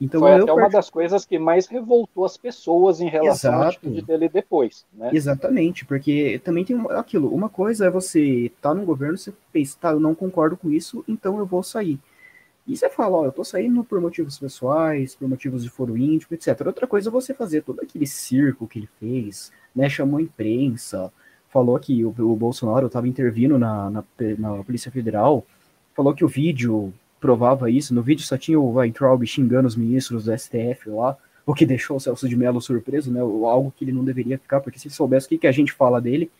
Então, 0.00 0.20
Foi 0.20 0.32
até 0.32 0.52
uma 0.52 0.68
das 0.68 0.90
coisas 0.90 1.24
que 1.24 1.38
mais 1.38 1.68
revoltou 1.68 2.24
as 2.24 2.36
pessoas 2.36 3.00
em 3.00 3.08
relação 3.08 3.52
Exato. 3.52 3.64
à 3.64 3.68
atitude 3.68 4.02
dele 4.02 4.28
depois. 4.28 4.84
Né? 4.92 5.10
Exatamente, 5.12 5.84
porque 5.84 6.40
também 6.42 6.64
tem 6.64 6.76
aquilo. 6.90 7.32
Uma 7.32 7.48
coisa 7.48 7.86
é 7.86 7.90
você 7.90 8.46
estar 8.46 8.70
tá 8.70 8.74
no 8.74 8.84
governo, 8.84 9.16
você 9.16 9.32
pensa, 9.52 9.78
tá, 9.80 9.92
eu 9.92 10.00
não 10.00 10.12
concordo 10.12 10.56
com 10.56 10.70
isso, 10.72 11.04
então 11.06 11.38
eu 11.38 11.46
vou 11.46 11.62
sair. 11.62 12.00
E 12.66 12.76
você 12.76 12.88
fala, 12.88 13.18
ó, 13.18 13.24
eu 13.24 13.32
tô 13.32 13.42
saindo 13.42 13.82
por 13.82 14.00
motivos 14.00 14.38
pessoais, 14.38 15.16
por 15.16 15.28
motivos 15.28 15.64
de 15.64 15.70
foro 15.70 15.96
íntimo, 15.96 16.34
etc. 16.34 16.60
Outra 16.66 16.86
coisa 16.86 17.08
é 17.08 17.12
você 17.12 17.34
fazer 17.34 17.62
todo 17.62 17.80
aquele 17.80 18.06
circo 18.06 18.68
que 18.68 18.78
ele 18.78 18.88
fez, 19.00 19.50
né? 19.74 19.88
Chamou 19.88 20.18
a 20.18 20.22
imprensa, 20.22 21.12
falou 21.48 21.78
que 21.78 22.04
o, 22.04 22.10
o 22.10 22.36
Bolsonaro 22.36 22.86
estava 22.86 23.08
intervindo 23.08 23.58
na, 23.58 23.90
na, 23.90 24.04
na, 24.38 24.64
Polícia 24.64 24.92
Federal, 24.92 25.44
falou 25.94 26.14
que 26.14 26.24
o 26.24 26.28
vídeo 26.28 26.94
provava 27.20 27.68
isso. 27.68 27.92
No 27.92 28.02
vídeo 28.02 28.24
só 28.24 28.38
tinha 28.38 28.58
o 28.60 28.74
Weintraub 28.74 29.26
xingando 29.26 29.66
os 29.66 29.76
ministros 29.76 30.24
do 30.24 30.38
STF 30.38 30.88
lá, 30.88 31.16
o 31.44 31.54
que 31.54 31.66
deixou 31.66 31.96
o 31.96 32.00
Celso 32.00 32.28
de 32.28 32.36
Mello 32.36 32.60
surpreso, 32.60 33.12
né? 33.12 33.20
Algo 33.20 33.72
que 33.76 33.84
ele 33.84 33.92
não 33.92 34.04
deveria 34.04 34.38
ficar, 34.38 34.60
porque 34.60 34.78
se 34.78 34.86
ele 34.86 34.94
soubesse 34.94 35.26
o 35.26 35.28
que, 35.30 35.38
que 35.38 35.46
a 35.48 35.52
gente 35.52 35.72
fala 35.72 36.00
dele, 36.00 36.30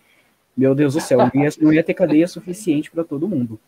meu 0.56 0.72
Deus 0.72 0.94
do 0.94 1.00
céu, 1.00 1.18
não 1.18 1.42
ia, 1.42 1.50
não 1.60 1.72
ia 1.72 1.82
ter 1.82 1.94
cadeia 1.94 2.28
suficiente 2.28 2.90
para 2.92 3.02
todo 3.02 3.28
mundo. 3.28 3.58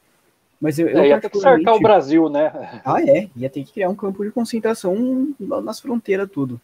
Mas 0.65 0.79
eu, 0.79 0.89
é, 0.89 0.95
eu 0.95 1.05
ia 1.05 1.21
ter 1.21 1.29
que 1.29 1.39
cercar 1.39 1.75
o 1.75 1.81
Brasil, 1.81 2.31
né? 2.31 2.51
Ah, 2.87 3.03
é. 3.03 3.29
Ia 3.37 3.51
ter 3.51 3.63
que 3.65 3.75
criar 3.75 3.91
um 3.91 3.95
campo 3.95 4.25
de 4.25 4.31
concentração 4.31 5.35
nas 5.39 5.79
fronteiras, 5.79 6.27
tudo. 6.33 6.59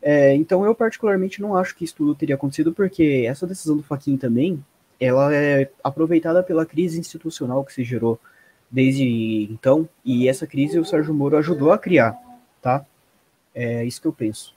É, 0.00 0.32
então 0.36 0.64
eu 0.64 0.72
particularmente 0.72 1.42
não 1.42 1.56
acho 1.56 1.74
que 1.74 1.84
isso 1.84 1.96
tudo 1.96 2.14
teria 2.14 2.36
acontecido, 2.36 2.72
porque 2.72 3.24
essa 3.26 3.44
decisão 3.44 3.76
do 3.76 3.82
Faquin 3.82 4.16
também, 4.16 4.64
ela 5.00 5.34
é 5.34 5.68
aproveitada 5.82 6.44
pela 6.44 6.64
crise 6.64 7.00
institucional 7.00 7.64
que 7.64 7.72
se 7.72 7.82
gerou 7.82 8.20
desde 8.70 9.48
então, 9.50 9.88
e 10.04 10.28
essa 10.28 10.46
crise 10.46 10.78
o 10.78 10.84
Sérgio 10.84 11.12
Moro 11.12 11.36
ajudou 11.36 11.72
a 11.72 11.78
criar, 11.78 12.16
tá? 12.62 12.86
É 13.52 13.84
isso 13.84 14.00
que 14.00 14.06
eu 14.06 14.12
penso. 14.12 14.54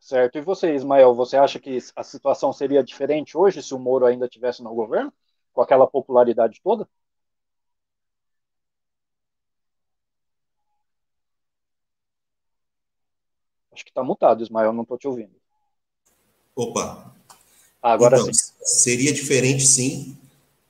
Certo. 0.00 0.38
E 0.38 0.40
você, 0.40 0.74
Ismael, 0.74 1.14
você 1.14 1.36
acha 1.36 1.58
que 1.58 1.76
a 1.94 2.02
situação 2.02 2.54
seria 2.54 2.82
diferente 2.82 3.36
hoje 3.36 3.62
se 3.62 3.74
o 3.74 3.78
Moro 3.78 4.06
ainda 4.06 4.26
tivesse 4.26 4.62
no 4.62 4.74
governo? 4.74 5.12
Com 5.52 5.60
aquela 5.60 5.86
popularidade 5.86 6.58
toda? 6.64 6.88
Acho 13.72 13.84
que 13.84 13.90
está 13.90 14.02
mutado, 14.02 14.42
Ismael, 14.42 14.72
não 14.72 14.82
estou 14.82 14.98
te 14.98 15.08
ouvindo. 15.08 15.30
Opa. 16.54 17.14
agora 17.80 18.18
então, 18.18 18.32
sim. 18.32 18.52
Seria 18.62 19.12
diferente, 19.12 19.66
sim. 19.66 20.16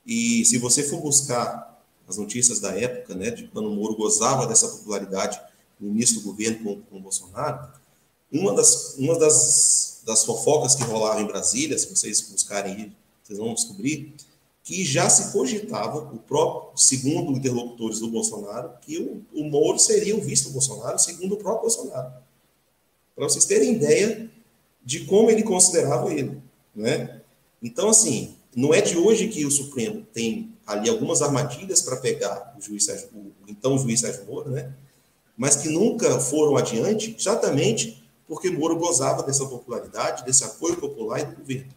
E 0.05 0.45
se 0.45 0.57
você 0.57 0.83
for 0.83 1.01
buscar 1.01 1.81
as 2.07 2.17
notícias 2.17 2.59
da 2.59 2.77
época, 2.77 3.15
né, 3.15 3.31
de 3.31 3.47
quando 3.47 3.69
o 3.69 3.75
Moro 3.75 3.95
gozava 3.95 4.47
dessa 4.47 4.67
popularidade 4.67 5.39
no 5.79 5.89
início 5.89 6.21
do 6.21 6.27
governo 6.27 6.63
com, 6.63 6.81
com 6.81 6.97
o 6.97 7.01
Bolsonaro, 7.01 7.67
uma 8.31 8.53
das, 8.53 8.95
uma 8.97 9.17
das, 9.17 10.01
das 10.05 10.23
fofocas 10.25 10.75
que 10.75 10.83
rolava 10.83 11.21
em 11.21 11.27
Brasília, 11.27 11.77
se 11.77 11.89
vocês 11.89 12.21
buscarem 12.21 12.95
vocês 13.23 13.39
vão 13.39 13.53
descobrir, 13.53 14.13
que 14.63 14.83
já 14.83 15.09
se 15.09 15.31
cogitava, 15.31 15.99
o 15.99 16.17
próprio, 16.17 16.77
segundo 16.77 17.31
interlocutores 17.31 17.99
do 17.99 18.09
Bolsonaro, 18.09 18.71
que 18.81 18.97
o, 18.97 19.23
o 19.33 19.43
Moro 19.45 19.79
seria 19.79 20.15
o 20.15 20.21
vice 20.21 20.45
do 20.45 20.51
Bolsonaro, 20.51 20.99
segundo 20.99 21.35
o 21.35 21.37
próprio 21.37 21.69
Bolsonaro. 21.69 22.13
Para 23.15 23.25
vocês 23.25 23.45
terem 23.45 23.73
ideia 23.73 24.29
de 24.83 25.05
como 25.05 25.29
ele 25.29 25.43
considerava 25.43 26.11
ele. 26.13 26.41
Né? 26.75 27.21
Então, 27.61 27.89
assim, 27.89 28.35
não 28.55 28.73
é 28.73 28.81
de 28.81 28.97
hoje 28.97 29.27
que 29.27 29.45
o 29.45 29.51
Supremo 29.51 30.05
tem 30.13 30.53
ali 30.65 30.89
algumas 30.89 31.21
armadilhas 31.21 31.81
para 31.81 31.97
pegar 31.97 32.55
o 32.57 32.61
juiz 32.61 32.85
Sérgio, 32.85 33.09
o, 33.13 33.31
então 33.47 33.75
o 33.75 33.79
juiz 33.79 33.99
Sérgio 33.99 34.25
Moro, 34.25 34.49
né? 34.49 34.73
mas 35.37 35.55
que 35.55 35.69
nunca 35.69 36.19
foram 36.19 36.57
adiante, 36.57 37.15
exatamente 37.17 38.03
porque 38.27 38.49
Moro 38.49 38.77
gozava 38.77 39.23
dessa 39.23 39.45
popularidade, 39.45 40.23
desse 40.23 40.43
apoio 40.43 40.77
popular 40.77 41.19
e 41.19 41.25
do 41.25 41.35
governo. 41.35 41.71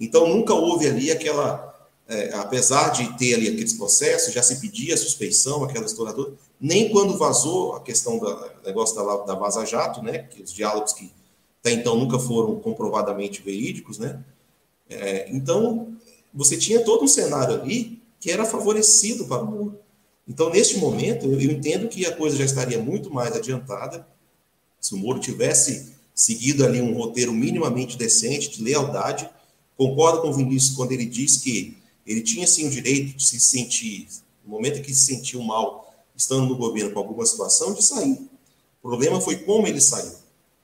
Então 0.00 0.28
nunca 0.28 0.54
houve 0.54 0.86
ali 0.86 1.10
aquela, 1.10 1.73
é, 2.06 2.34
apesar 2.34 2.90
de 2.90 3.16
ter 3.16 3.34
ali 3.34 3.48
aqueles 3.48 3.72
processos, 3.72 4.32
já 4.32 4.42
se 4.42 4.60
pedia 4.60 4.96
suspeição, 4.96 5.64
aquela 5.64 5.86
história 5.86 6.12
toda, 6.12 6.34
nem 6.60 6.90
quando 6.90 7.16
vazou 7.16 7.74
a 7.74 7.80
questão 7.80 8.18
do 8.18 8.50
negócio 8.64 8.94
da, 8.94 9.16
da 9.24 9.34
Vaza 9.34 9.64
Jato, 9.64 10.02
né, 10.02 10.18
que 10.18 10.42
os 10.42 10.52
diálogos 10.52 10.92
que 10.92 11.12
até 11.60 11.72
então 11.72 11.96
nunca 11.96 12.18
foram 12.18 12.60
comprovadamente 12.60 13.40
verídicos, 13.42 13.98
né, 13.98 14.22
é, 14.88 15.30
então 15.34 15.96
você 16.32 16.56
tinha 16.56 16.84
todo 16.84 17.04
um 17.04 17.08
cenário 17.08 17.54
ali 17.54 18.02
que 18.20 18.30
era 18.30 18.44
favorecido 18.44 19.26
para 19.26 19.42
o 19.42 19.46
Moro. 19.46 19.78
Então, 20.26 20.50
neste 20.50 20.78
momento, 20.78 21.26
eu 21.26 21.40
entendo 21.40 21.88
que 21.88 22.06
a 22.06 22.16
coisa 22.16 22.36
já 22.36 22.44
estaria 22.44 22.78
muito 22.78 23.12
mais 23.12 23.36
adiantada 23.36 24.06
se 24.80 24.94
o 24.94 24.96
Moro 24.96 25.20
tivesse 25.20 25.94
seguido 26.14 26.64
ali 26.64 26.80
um 26.80 26.94
roteiro 26.94 27.32
minimamente 27.32 27.98
decente, 27.98 28.50
de 28.50 28.62
lealdade. 28.62 29.28
Concordo 29.76 30.22
com 30.22 30.28
o 30.28 30.32
Vinícius 30.32 30.74
quando 30.74 30.92
ele 30.92 31.04
diz 31.04 31.36
que 31.36 31.76
ele 32.06 32.22
tinha 32.22 32.46
sim 32.46 32.66
o 32.66 32.70
direito 32.70 33.16
de 33.16 33.26
se 33.26 33.40
sentir, 33.40 34.08
no 34.44 34.50
momento 34.50 34.82
que 34.82 34.94
se 34.94 35.06
sentiu 35.06 35.42
mal, 35.42 35.92
estando 36.16 36.46
no 36.46 36.56
governo 36.56 36.92
com 36.92 36.98
alguma 36.98 37.24
situação, 37.24 37.72
de 37.72 37.82
sair. 37.82 38.28
O 38.82 38.88
problema 38.88 39.20
foi 39.20 39.36
como 39.36 39.66
ele 39.66 39.80
saiu. 39.80 40.12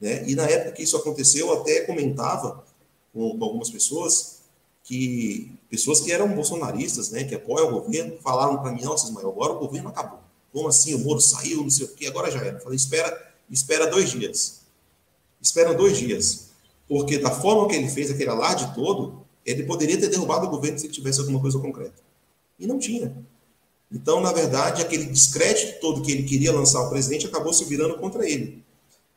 Né? 0.01 0.29
E 0.29 0.35
na 0.35 0.45
época 0.45 0.73
que 0.73 0.83
isso 0.83 0.97
aconteceu, 0.97 1.49
eu 1.49 1.61
até 1.61 1.81
comentava 1.83 2.65
com, 3.13 3.39
com 3.39 3.45
algumas 3.45 3.71
pessoas 3.71 4.41
que 4.83 5.53
pessoas 5.69 6.01
que 6.01 6.11
eram 6.11 6.35
bolsonaristas, 6.35 7.11
né, 7.11 7.23
que 7.23 7.35
apoiam 7.35 7.69
o 7.69 7.81
governo, 7.83 8.19
falaram 8.21 8.61
para 8.61 8.73
mim, 8.73 8.83
nossa, 8.83 9.07
Ismael, 9.07 9.29
agora 9.29 9.53
o 9.53 9.59
governo 9.59 9.89
acabou. 9.89 10.19
Como 10.53 10.69
assim? 10.69 10.95
O 10.95 10.99
Moro 10.99 11.21
saiu, 11.21 11.63
não 11.63 11.71
sei 11.71 11.87
o 11.87 11.89
quê, 11.91 12.07
agora 12.07 12.31
já 12.31 12.41
era. 12.41 12.57
Eu 12.57 12.61
falei, 12.61 12.77
espera, 12.77 13.35
espera 13.49 13.87
dois 13.87 14.11
dias. 14.11 14.63
Espera 15.41 15.73
dois 15.73 15.97
dias. 15.97 16.49
Porque 16.89 17.19
da 17.19 17.31
forma 17.31 17.69
que 17.69 17.77
ele 17.77 17.89
fez 17.89 18.11
aquele 18.11 18.31
alarde 18.31 18.75
todo, 18.75 19.25
ele 19.45 19.65
poderia 19.65 19.99
ter 19.99 20.09
derrubado 20.09 20.47
o 20.47 20.51
governo 20.51 20.79
se 20.79 20.89
tivesse 20.89 21.21
alguma 21.21 21.41
coisa 21.41 21.59
concreta. 21.59 22.03
E 22.59 22.67
não 22.67 22.79
tinha. 22.79 23.15
Então, 23.93 24.21
na 24.21 24.33
verdade, 24.33 24.83
aquele 24.83 25.07
descrédito 25.07 25.81
todo 25.81 26.03
que 26.03 26.13
ele 26.13 26.23
queria 26.23 26.53
lançar 26.53 26.79
ao 26.79 26.91
presidente 26.91 27.27
acabou 27.27 27.53
se 27.53 27.65
virando 27.65 27.99
contra 27.99 28.29
ele. 28.29 28.63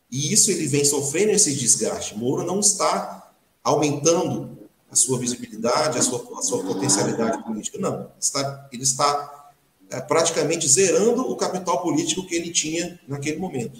E 0.09 0.33
isso 0.33 0.49
ele 0.49 0.67
vem 0.67 0.83
sofrendo 0.83 1.31
esse 1.31 1.55
desgaste. 1.55 2.17
Moro 2.17 2.45
não 2.45 2.59
está 2.59 3.31
aumentando 3.63 4.57
a 4.89 4.95
sua 4.95 5.17
visibilidade, 5.17 5.97
a 5.97 6.01
sua, 6.01 6.39
a 6.39 6.41
sua 6.41 6.63
potencialidade 6.63 7.43
política. 7.43 7.77
Não. 7.79 8.11
Está, 8.19 8.69
ele 8.71 8.83
está 8.83 9.51
é, 9.89 9.99
praticamente 10.01 10.67
zerando 10.67 11.21
o 11.21 11.35
capital 11.35 11.81
político 11.81 12.25
que 12.25 12.35
ele 12.35 12.51
tinha 12.51 12.99
naquele 13.07 13.37
momento. 13.37 13.79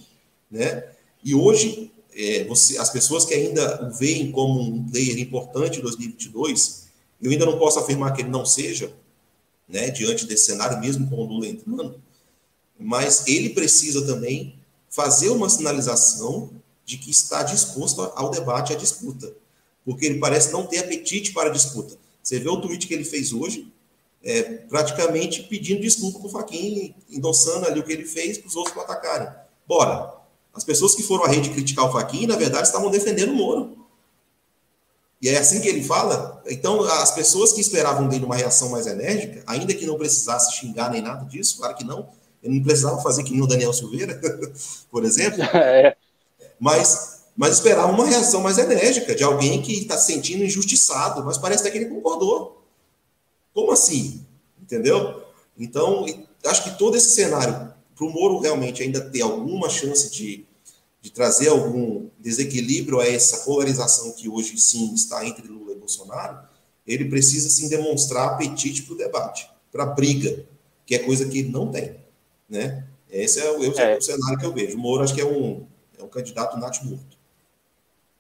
Né? 0.49 0.83
E 1.23 1.33
hoje, 1.33 1.91
é, 2.15 2.43
você, 2.45 2.77
as 2.77 2.89
pessoas 2.89 3.25
que 3.25 3.33
ainda 3.33 3.87
o 3.87 3.91
veem 3.91 4.31
como 4.31 4.61
um 4.61 4.83
player 4.89 5.17
importante 5.19 5.79
em 5.79 5.81
2022, 5.81 6.83
eu 7.21 7.31
ainda 7.31 7.45
não 7.45 7.57
posso 7.57 7.79
afirmar 7.79 8.13
que 8.13 8.21
ele 8.21 8.29
não 8.29 8.45
seja, 8.45 8.93
né, 9.67 9.89
diante 9.89 10.25
desse 10.25 10.45
cenário, 10.45 10.79
mesmo 10.79 11.09
com 11.09 11.15
o 11.15 11.25
Lula 11.25 11.47
entrando, 11.47 12.01
mas 12.79 13.27
ele 13.27 13.49
precisa 13.51 14.05
também 14.05 14.59
fazer 14.89 15.29
uma 15.29 15.49
sinalização 15.49 16.51
de 16.85 16.97
que 16.97 17.09
está 17.09 17.43
disposto 17.43 18.01
ao 18.15 18.29
debate, 18.29 18.73
à 18.73 18.75
disputa, 18.75 19.33
porque 19.85 20.05
ele 20.05 20.19
parece 20.19 20.51
não 20.51 20.65
ter 20.65 20.79
apetite 20.79 21.31
para 21.31 21.49
a 21.49 21.53
disputa. 21.53 21.97
Você 22.21 22.39
vê 22.39 22.49
o 22.49 22.61
tweet 22.61 22.87
que 22.87 22.93
ele 22.93 23.03
fez 23.03 23.33
hoje, 23.33 23.71
é, 24.23 24.43
praticamente 24.43 25.43
pedindo 25.43 25.81
desculpa 25.81 26.19
para 26.19 26.27
o 26.27 26.31
Faquinha, 26.31 26.93
endossando 27.09 27.65
ali 27.65 27.79
o 27.79 27.83
que 27.83 27.91
ele 27.91 28.05
fez 28.05 28.37
para 28.37 28.47
os 28.47 28.55
outros 28.55 28.77
atacarem. 28.77 29.27
Bora, 29.67 30.22
as 30.53 30.63
pessoas 30.63 30.93
que 30.93 31.01
foram 31.01 31.25
à 31.25 31.27
rede 31.27 31.49
criticar 31.49 31.85
o 31.85 31.91
Faquinha, 31.91 32.27
na 32.27 32.35
verdade, 32.35 32.67
estavam 32.67 32.91
defendendo 32.91 33.31
o 33.31 33.35
Moro. 33.35 33.77
E 35.21 35.29
é 35.29 35.37
assim 35.37 35.61
que 35.61 35.67
ele 35.67 35.81
fala. 35.81 36.43
Então, 36.45 36.81
as 36.83 37.11
pessoas 37.11 37.53
que 37.53 37.61
esperavam 37.61 38.07
dele 38.07 38.25
uma 38.25 38.35
reação 38.35 38.69
mais 38.69 38.85
enérgica, 38.85 39.41
ainda 39.47 39.73
que 39.73 39.85
não 39.85 39.97
precisasse 39.97 40.57
xingar 40.57 40.91
nem 40.91 41.01
nada 41.01 41.25
disso, 41.25 41.57
claro 41.57 41.75
que 41.75 41.83
não, 41.83 42.09
ele 42.43 42.57
não 42.57 42.63
precisava 42.63 43.01
fazer 43.01 43.23
que 43.23 43.31
nem 43.31 43.41
o 43.41 43.47
Daniel 43.47 43.73
Silveira, 43.73 44.19
por 44.91 45.05
exemplo, 45.05 45.41
é. 45.55 45.95
mas, 46.59 47.23
mas 47.35 47.53
esperava 47.53 47.91
uma 47.91 48.05
reação 48.05 48.41
mais 48.41 48.57
enérgica 48.57 49.15
de 49.15 49.23
alguém 49.23 49.61
que 49.61 49.71
está 49.73 49.97
se 49.97 50.11
sentindo 50.11 50.43
injustiçado, 50.43 51.23
mas 51.23 51.37
parece 51.37 51.61
até 51.61 51.71
que 51.71 51.77
ele 51.77 51.89
concordou. 51.89 52.61
Como 53.53 53.71
assim? 53.71 54.25
Entendeu? 54.61 55.23
Então, 55.57 56.05
acho 56.45 56.63
que 56.63 56.77
todo 56.77 56.97
esse 56.97 57.11
cenário 57.11 57.73
para 58.03 58.07
o 58.07 58.11
Moro 58.11 58.39
realmente 58.39 58.83
ainda 58.83 58.99
ter 58.99 59.21
alguma 59.21 59.69
chance 59.69 60.11
de, 60.11 60.45
de 61.01 61.11
trazer 61.11 61.49
algum 61.49 62.07
desequilíbrio 62.19 62.99
a 62.99 63.07
essa 63.07 63.45
polarização 63.45 64.11
que 64.11 64.27
hoje 64.27 64.57
sim 64.57 64.93
está 64.93 65.25
entre 65.25 65.47
Lula 65.47 65.71
e 65.71 65.75
Bolsonaro, 65.75 66.39
ele 66.85 67.05
precisa 67.05 67.49
sim 67.49 67.69
demonstrar 67.69 68.33
apetite 68.33 68.83
para 68.83 68.93
o 68.93 68.97
debate, 68.97 69.49
para 69.71 69.83
a 69.83 69.87
briga, 69.87 70.45
que 70.85 70.95
é 70.95 70.99
coisa 70.99 71.27
que 71.27 71.39
ele 71.39 71.49
não 71.49 71.71
tem. 71.71 71.95
Né? 72.49 72.83
Esse 73.09 73.39
é, 73.39 73.49
o, 73.51 73.63
é. 73.63 73.97
o 73.97 74.01
cenário 74.01 74.37
que 74.37 74.45
eu 74.45 74.53
vejo. 74.53 74.75
O 74.75 74.79
Moro 74.79 75.03
acho 75.03 75.15
que 75.15 75.21
é 75.21 75.25
um, 75.25 75.65
é 75.97 76.03
um 76.03 76.09
candidato 76.09 76.57
nato 76.57 76.83
morto. 76.85 77.13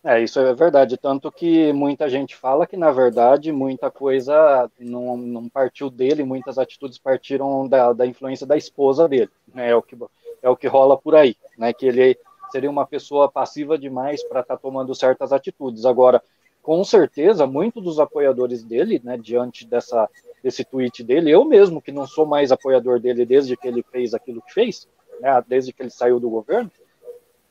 É, 0.05 0.21
isso 0.21 0.37
é 0.37 0.53
verdade. 0.53 0.97
Tanto 0.97 1.31
que 1.31 1.71
muita 1.71 2.09
gente 2.09 2.35
fala 2.35 2.67
que, 2.67 2.75
na 2.75 2.91
verdade, 2.91 3.53
muita 3.53 3.89
coisa 3.89 4.69
não, 4.77 5.15
não 5.15 5.47
partiu 5.47 5.89
dele, 5.89 6.25
muitas 6.25 6.57
atitudes 6.57 6.97
partiram 6.97 7.67
da, 7.69 7.93
da 7.93 8.05
influência 8.05 8.45
da 8.45 8.57
esposa 8.57 9.07
dele. 9.07 9.29
Né? 9.53 9.69
É, 9.69 9.75
o 9.75 9.81
que, 9.81 9.97
é 10.41 10.49
o 10.49 10.57
que 10.57 10.67
rola 10.67 10.97
por 10.97 11.15
aí, 11.15 11.35
né? 11.57 11.73
Que 11.73 11.87
ele 11.87 12.17
seria 12.51 12.69
uma 12.69 12.85
pessoa 12.85 13.31
passiva 13.31 13.77
demais 13.77 14.23
para 14.23 14.41
estar 14.41 14.55
tá 14.55 14.61
tomando 14.61 14.93
certas 14.93 15.33
atitudes. 15.33 15.85
Agora, 15.85 16.21
com 16.61 16.83
certeza, 16.83 17.45
muitos 17.45 17.83
dos 17.83 17.99
apoiadores 17.99 18.63
dele, 18.63 19.01
né, 19.03 19.17
diante 19.17 19.67
dessa, 19.67 20.09
desse 20.41 20.63
tweet 20.63 21.03
dele, 21.03 21.29
eu 21.29 21.43
mesmo, 21.43 21.81
que 21.81 21.91
não 21.91 22.07
sou 22.07 22.25
mais 22.25 22.53
apoiador 22.53 22.99
dele 22.99 23.25
desde 23.25 23.57
que 23.57 23.67
ele 23.67 23.83
fez 23.91 24.13
aquilo 24.13 24.41
que 24.41 24.53
fez, 24.53 24.87
né, 25.19 25.43
desde 25.45 25.73
que 25.73 25.83
ele 25.83 25.89
saiu 25.89 26.21
do 26.21 26.29
governo, 26.29 26.71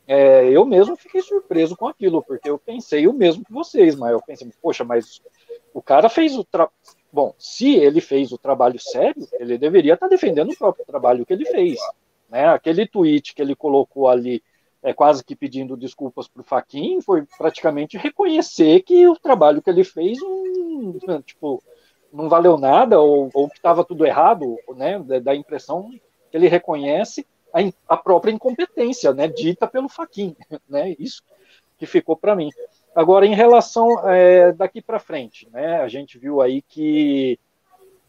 é, 0.06 0.48
eu 0.48 0.64
mesmo 0.64 0.96
fiquei 0.96 1.20
surpreso 1.20 1.76
com 1.76 1.86
aquilo, 1.86 2.22
porque 2.22 2.48
eu 2.48 2.58
pensei 2.58 3.06
o 3.06 3.12
mesmo 3.12 3.44
que 3.44 3.52
vocês, 3.52 3.94
mas 3.94 4.12
eu 4.12 4.22
pensei, 4.22 4.50
poxa, 4.60 4.82
mas 4.82 5.20
o 5.74 5.82
cara 5.82 6.08
fez 6.08 6.36
o 6.36 6.44
trabalho. 6.44 6.72
Bom, 7.12 7.34
se 7.38 7.74
ele 7.74 8.00
fez 8.00 8.32
o 8.32 8.38
trabalho 8.38 8.78
sério, 8.80 9.28
ele 9.38 9.58
deveria 9.58 9.94
estar 9.94 10.08
defendendo 10.08 10.50
o 10.50 10.56
próprio 10.56 10.86
trabalho 10.86 11.26
que 11.26 11.32
ele 11.32 11.44
fez. 11.44 11.78
Né? 12.28 12.46
Aquele 12.46 12.86
tweet 12.86 13.34
que 13.34 13.42
ele 13.42 13.54
colocou 13.54 14.08
ali, 14.08 14.42
é, 14.82 14.94
quase 14.94 15.22
que 15.22 15.36
pedindo 15.36 15.76
desculpas 15.76 16.26
para 16.26 16.40
o 16.40 16.44
Faquin, 16.44 17.02
foi 17.02 17.24
praticamente 17.36 17.98
reconhecer 17.98 18.80
que 18.80 19.06
o 19.06 19.14
trabalho 19.14 19.60
que 19.60 19.68
ele 19.68 19.84
fez 19.84 20.18
um, 20.22 20.98
tipo, 21.20 21.62
não 22.10 22.30
valeu 22.30 22.56
nada 22.56 22.98
ou, 22.98 23.30
ou 23.34 23.48
que 23.48 23.56
estava 23.56 23.84
tudo 23.84 24.06
errado, 24.06 24.56
né? 24.74 24.98
Da 25.20 25.34
impressão 25.34 25.90
que 26.30 26.36
ele 26.36 26.48
reconhece 26.48 27.26
a, 27.52 27.60
a 27.94 27.96
própria 27.98 28.32
incompetência, 28.32 29.12
né? 29.12 29.28
Dita 29.28 29.66
pelo 29.66 29.88
Faquin, 29.88 30.34
né? 30.66 30.96
Isso 30.98 31.22
que 31.76 31.84
ficou 31.84 32.16
para 32.16 32.34
mim. 32.34 32.50
Agora, 32.94 33.26
em 33.26 33.34
relação 33.34 34.08
é, 34.08 34.52
daqui 34.52 34.82
para 34.82 34.98
frente, 34.98 35.48
né? 35.50 35.80
A 35.80 35.88
gente 35.88 36.18
viu 36.18 36.42
aí 36.42 36.60
que 36.60 37.38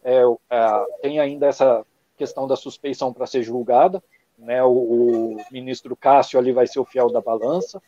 é, 0.03 0.21
é, 0.49 0.85
tem 1.01 1.19
ainda 1.19 1.47
essa 1.47 1.85
questão 2.17 2.45
da 2.45 2.57
suspeição 2.57 3.13
para 3.13 3.25
ser 3.25 3.43
julgada, 3.43 4.03
né? 4.37 4.61
O, 4.63 4.71
o, 4.71 5.37
ministro 5.51 5.95
Cássio 5.95 6.37
ali 6.37 6.51
vai 6.51 6.67
ser 6.67 6.79
o 6.79 6.85
fiel 6.85 7.09
da 7.09 7.21
balança. 7.21 7.81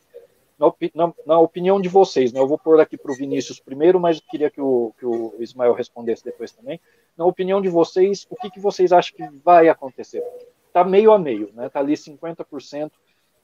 Na, 0.57 0.71
na, 0.93 1.13
na 1.25 1.39
opinião 1.39 1.81
de 1.81 1.89
vocês, 1.89 2.31
né? 2.31 2.39
Eu 2.39 2.47
vou 2.47 2.57
pôr 2.57 2.79
aqui 2.79 2.97
para 2.97 3.11
o 3.11 3.15
Vinícius 3.15 3.59
primeiro, 3.59 3.99
mas 3.99 4.21
queria 4.21 4.49
que 4.49 4.61
o, 4.61 4.93
que 4.97 5.05
o 5.05 5.35
Ismael 5.39 5.73
respondesse 5.73 6.23
depois 6.23 6.53
também. 6.53 6.79
Na 7.17 7.25
opinião 7.25 7.61
de 7.61 7.67
vocês, 7.67 8.25
o 8.29 8.37
que, 8.37 8.49
que 8.49 8.59
vocês 8.59 8.93
acham 8.93 9.17
que 9.17 9.27
vai 9.43 9.67
acontecer? 9.67 10.23
Está 10.67 10.81
meio 10.85 11.11
a 11.11 11.19
meio, 11.19 11.51
né? 11.53 11.67
Está 11.67 11.81
ali 11.81 11.93
50% 11.93 12.91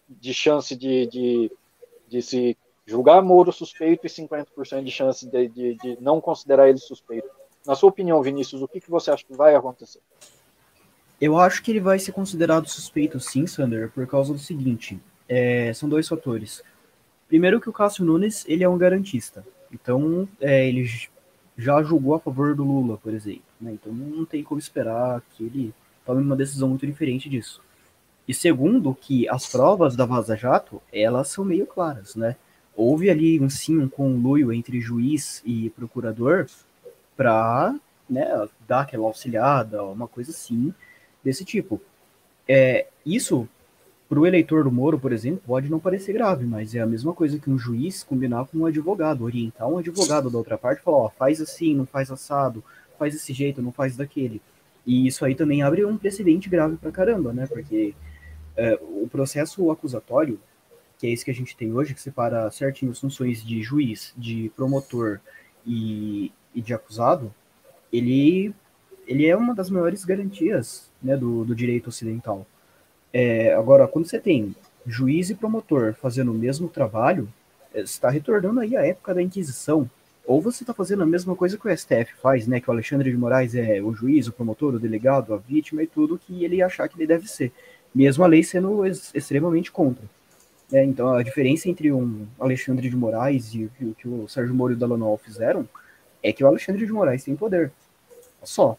de 0.08 0.34
chance 0.34 0.74
de, 0.74 1.06
de, 1.08 1.52
de 2.08 2.22
se 2.22 2.58
julgar 2.86 3.22
Moro 3.22 3.52
suspeito 3.52 4.06
e 4.06 4.10
50% 4.10 4.84
de 4.84 4.92
chance 4.92 5.28
de, 5.28 5.48
de, 5.48 5.76
de, 5.76 5.98
não 6.02 6.20
considerar 6.20 6.70
ele 6.70 6.78
suspeito. 6.78 7.30
Na 7.66 7.76
sua 7.76 7.90
opinião, 7.90 8.22
Vinícius, 8.22 8.62
o 8.62 8.68
que, 8.68 8.82
que 8.82 8.90
você 8.90 9.12
acha 9.12 9.24
que 9.24 9.36
vai 9.36 9.56
acontecer? 9.56 10.00
Eu 11.20 11.38
acho 11.38 11.62
que 11.62 11.72
ele 11.72 11.80
vai 11.80 12.00
ser 12.00 12.12
considerado 12.12 12.68
suspeito, 12.68 13.20
sim, 13.20 13.46
Sander, 13.46 13.92
por 13.92 14.08
causa 14.08 14.34
do 14.34 14.40
seguinte: 14.40 15.00
é, 15.30 15.72
são 15.74 15.88
dois 15.88 16.08
fatores. 16.08 16.64
Primeiro 17.28 17.62
que 17.62 17.70
o 17.70 17.74
Cássio 17.74 18.04
Nunes 18.04 18.44
ele 18.48 18.64
é 18.64 18.70
um 18.70 18.78
garantista, 18.78 19.46
então 19.72 20.28
é, 20.40 20.68
ele 20.68 20.86
já 21.56 21.82
julgou 21.84 22.16
a 22.16 22.20
favor 22.20 22.56
do 22.56 22.64
Lula, 22.64 22.98
por 22.98 23.14
exemplo. 23.14 23.44
Né? 23.60 23.74
Então 23.74 23.94
não 23.94 24.26
tem 24.26 24.44
como 24.44 24.60
esperar 24.60 25.22
que 25.32 25.46
ele 25.46 25.74
tome 26.06 26.22
uma 26.22 26.36
decisão 26.36 26.68
muito 26.68 26.86
diferente 26.86 27.30
disso. 27.30 27.62
E 28.28 28.34
segundo 28.34 28.94
que 28.96 29.30
as 29.30 29.50
provas 29.50 29.96
da 29.96 30.06
Vaza 30.06 30.36
Jato 30.36 30.82
elas 30.92 31.28
são 31.30 31.46
meio 31.46 31.68
claras, 31.68 32.16
né? 32.16 32.36
Houve 32.82 33.10
ali 33.10 33.40
um 33.40 33.50
sim, 33.50 33.78
um 33.78 33.88
conluio 33.88 34.52
entre 34.52 34.82
juiz 34.82 35.42
e 35.46 35.70
procurador 35.72 36.48
para 37.16 37.76
né, 38.10 38.28
dar 38.68 38.82
aquela 38.82 39.06
auxiliada, 39.06 39.84
uma 39.84 40.08
coisa 40.08 40.32
assim, 40.32 40.74
desse 41.24 41.46
tipo. 41.46 41.80
É, 42.48 42.88
isso, 43.06 43.48
para 44.10 44.20
o 44.20 44.26
eleitor 44.26 44.64
do 44.64 44.72
Moro, 44.72 45.00
por 45.00 45.14
exemplo, 45.14 45.42
pode 45.46 45.70
não 45.70 45.80
parecer 45.80 46.14
grave, 46.14 46.46
mas 46.46 46.74
é 46.74 46.80
a 46.80 46.88
mesma 46.88 47.14
coisa 47.14 47.38
que 47.38 47.50
um 47.50 47.58
juiz 47.58 48.04
combinar 48.04 48.46
com 48.46 48.58
um 48.58 48.66
advogado, 48.66 49.24
orientar 49.24 49.68
um 49.68 49.78
advogado 49.78 50.30
da 50.30 50.38
outra 50.38 50.58
parte 50.58 50.82
falar, 50.82 50.98
ó, 50.98 51.10
faz 51.10 51.40
assim, 51.40 51.76
não 51.76 51.86
faz 51.86 52.12
assado, 52.12 52.64
faz 52.98 53.14
desse 53.14 53.32
jeito, 53.32 53.62
não 53.62 53.72
faz 53.72 53.96
daquele. 53.96 54.42
E 54.86 55.06
isso 55.06 55.24
aí 55.24 55.36
também 55.36 55.62
abre 55.62 55.86
um 55.86 55.98
precedente 55.98 56.50
grave 56.50 56.78
pra 56.78 56.92
caramba, 56.92 57.32
né? 57.32 57.46
Porque 57.46 57.94
é, 58.58 58.74
o 58.82 59.08
processo 59.10 59.70
acusatório, 59.70 60.40
que 61.02 61.08
é 61.08 61.10
esse 61.10 61.26
que 61.26 61.32
a 61.32 61.34
gente 61.34 61.58
tem 61.58 61.74
hoje, 61.74 61.96
que 61.96 62.00
separa 62.00 62.52
certinho 62.52 62.92
as 62.92 63.00
funções 63.00 63.44
de 63.44 63.64
juiz, 63.64 64.14
de 64.16 64.52
promotor 64.56 65.20
e, 65.66 66.32
e 66.54 66.62
de 66.62 66.76
acusado, 66.76 67.34
ele, 67.92 68.54
ele 69.08 69.26
é 69.26 69.36
uma 69.36 69.56
das 69.56 69.68
maiores 69.72 70.06
garantias 70.06 70.92
né, 71.02 71.18
do, 71.18 71.44
do 71.44 71.56
direito 71.56 71.88
ocidental. 71.88 72.46
É, 73.12 73.52
agora, 73.56 73.88
quando 73.88 74.06
você 74.06 74.20
tem 74.20 74.56
juiz 74.86 75.32
e 75.32 75.36
promotor 75.36 75.96
fazendo 75.96 76.32
o 76.32 76.36
mesmo 76.36 76.70
trabalho, 76.70 77.28
é, 77.74 77.82
está 77.82 78.12
retornando 78.12 78.60
aí 78.60 78.78
a 78.78 78.86
época 78.86 79.16
da 79.16 79.24
Inquisição. 79.24 79.90
Ou 80.24 80.40
você 80.40 80.62
está 80.62 80.72
fazendo 80.72 81.02
a 81.02 81.08
mesma 81.08 81.36
coisa 81.36 81.58
que 81.58 81.68
o 81.68 81.76
STF 81.76 82.14
faz, 82.22 82.46
né? 82.46 82.62
Que 82.62 82.70
o 82.70 82.74
Alexandre 82.74 83.10
de 83.10 83.18
Moraes 83.18 83.56
é 83.56 83.82
o 83.82 83.92
juiz, 83.92 84.28
o 84.28 84.32
promotor, 84.32 84.76
o 84.76 84.80
delegado, 84.80 85.34
a 85.34 85.38
vítima 85.38 85.82
e 85.82 85.88
tudo 85.88 86.20
que 86.20 86.46
ele 86.46 86.62
achar 86.62 86.88
que 86.88 86.96
ele 86.96 87.08
deve 87.08 87.28
ser. 87.28 87.52
Mesmo 87.94 88.24
a 88.24 88.28
lei 88.28 88.44
sendo 88.44 88.86
extremamente 88.86 89.72
contra. 89.72 90.08
É, 90.72 90.84
então, 90.84 91.14
a 91.14 91.22
diferença 91.22 91.68
entre 91.70 91.92
um 91.92 92.26
Alexandre 92.40 92.90
de 92.90 92.96
Moraes 92.96 93.54
e 93.54 93.66
o 93.66 93.96
que 93.96 94.08
o 94.08 94.28
Sérgio 94.28 94.56
Moro 94.56 94.74
e 94.74 94.76
o 94.76 94.80
Dallagnol 94.80 95.18
fizeram 95.18 95.68
é 96.24 96.32
que 96.32 96.44
o 96.44 96.48
Alexandre 96.48 96.86
de 96.86 96.92
Moraes 96.92 97.24
tem 97.24 97.36
poder. 97.36 97.72
Só. 98.44 98.78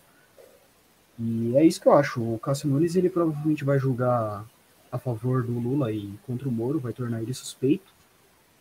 E 1.18 1.56
é 1.56 1.64
isso 1.64 1.80
que 1.80 1.86
eu 1.86 1.92
acho. 1.92 2.20
O 2.20 2.38
Cássio 2.38 2.68
Nunes, 2.68 2.96
ele 2.96 3.10
provavelmente 3.10 3.64
vai 3.64 3.78
julgar 3.78 4.44
a 4.90 4.98
favor 4.98 5.42
do 5.42 5.52
Lula 5.52 5.92
e 5.92 6.12
contra 6.26 6.48
o 6.48 6.52
Moro, 6.52 6.80
vai 6.80 6.92
tornar 6.92 7.22
ele 7.22 7.34
suspeito. 7.34 7.92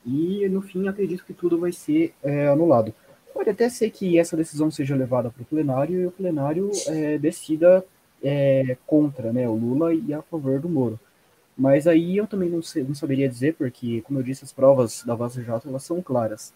E, 0.05 0.47
no 0.49 0.61
fim, 0.61 0.87
acredito 0.87 1.23
que 1.25 1.33
tudo 1.33 1.59
vai 1.59 1.71
ser 1.71 2.13
é, 2.23 2.47
anulado. 2.47 2.93
Pode 3.33 3.49
até 3.49 3.69
ser 3.69 3.89
que 3.91 4.19
essa 4.19 4.35
decisão 4.35 4.69
seja 4.69 4.95
levada 4.95 5.29
para 5.29 5.41
o 5.41 5.45
plenário 5.45 6.01
e 6.01 6.05
o 6.07 6.11
plenário 6.11 6.69
é, 6.87 7.17
decida 7.17 7.85
é, 8.21 8.77
contra 8.85 9.31
né, 9.31 9.47
o 9.47 9.53
Lula 9.53 9.93
e 9.93 10.13
a 10.13 10.21
favor 10.21 10.59
do 10.59 10.67
Moro. 10.67 10.99
Mas 11.57 11.87
aí 11.87 12.17
eu 12.17 12.25
também 12.25 12.49
não, 12.49 12.61
sei, 12.61 12.83
não 12.83 12.95
saberia 12.95 13.29
dizer, 13.29 13.55
porque, 13.55 14.01
como 14.01 14.19
eu 14.19 14.23
disse, 14.23 14.43
as 14.43 14.51
provas 14.51 15.03
da 15.03 15.15
Vaza 15.15 15.43
Jato 15.43 15.67
elas 15.67 15.83
são 15.83 16.01
claras. 16.01 16.53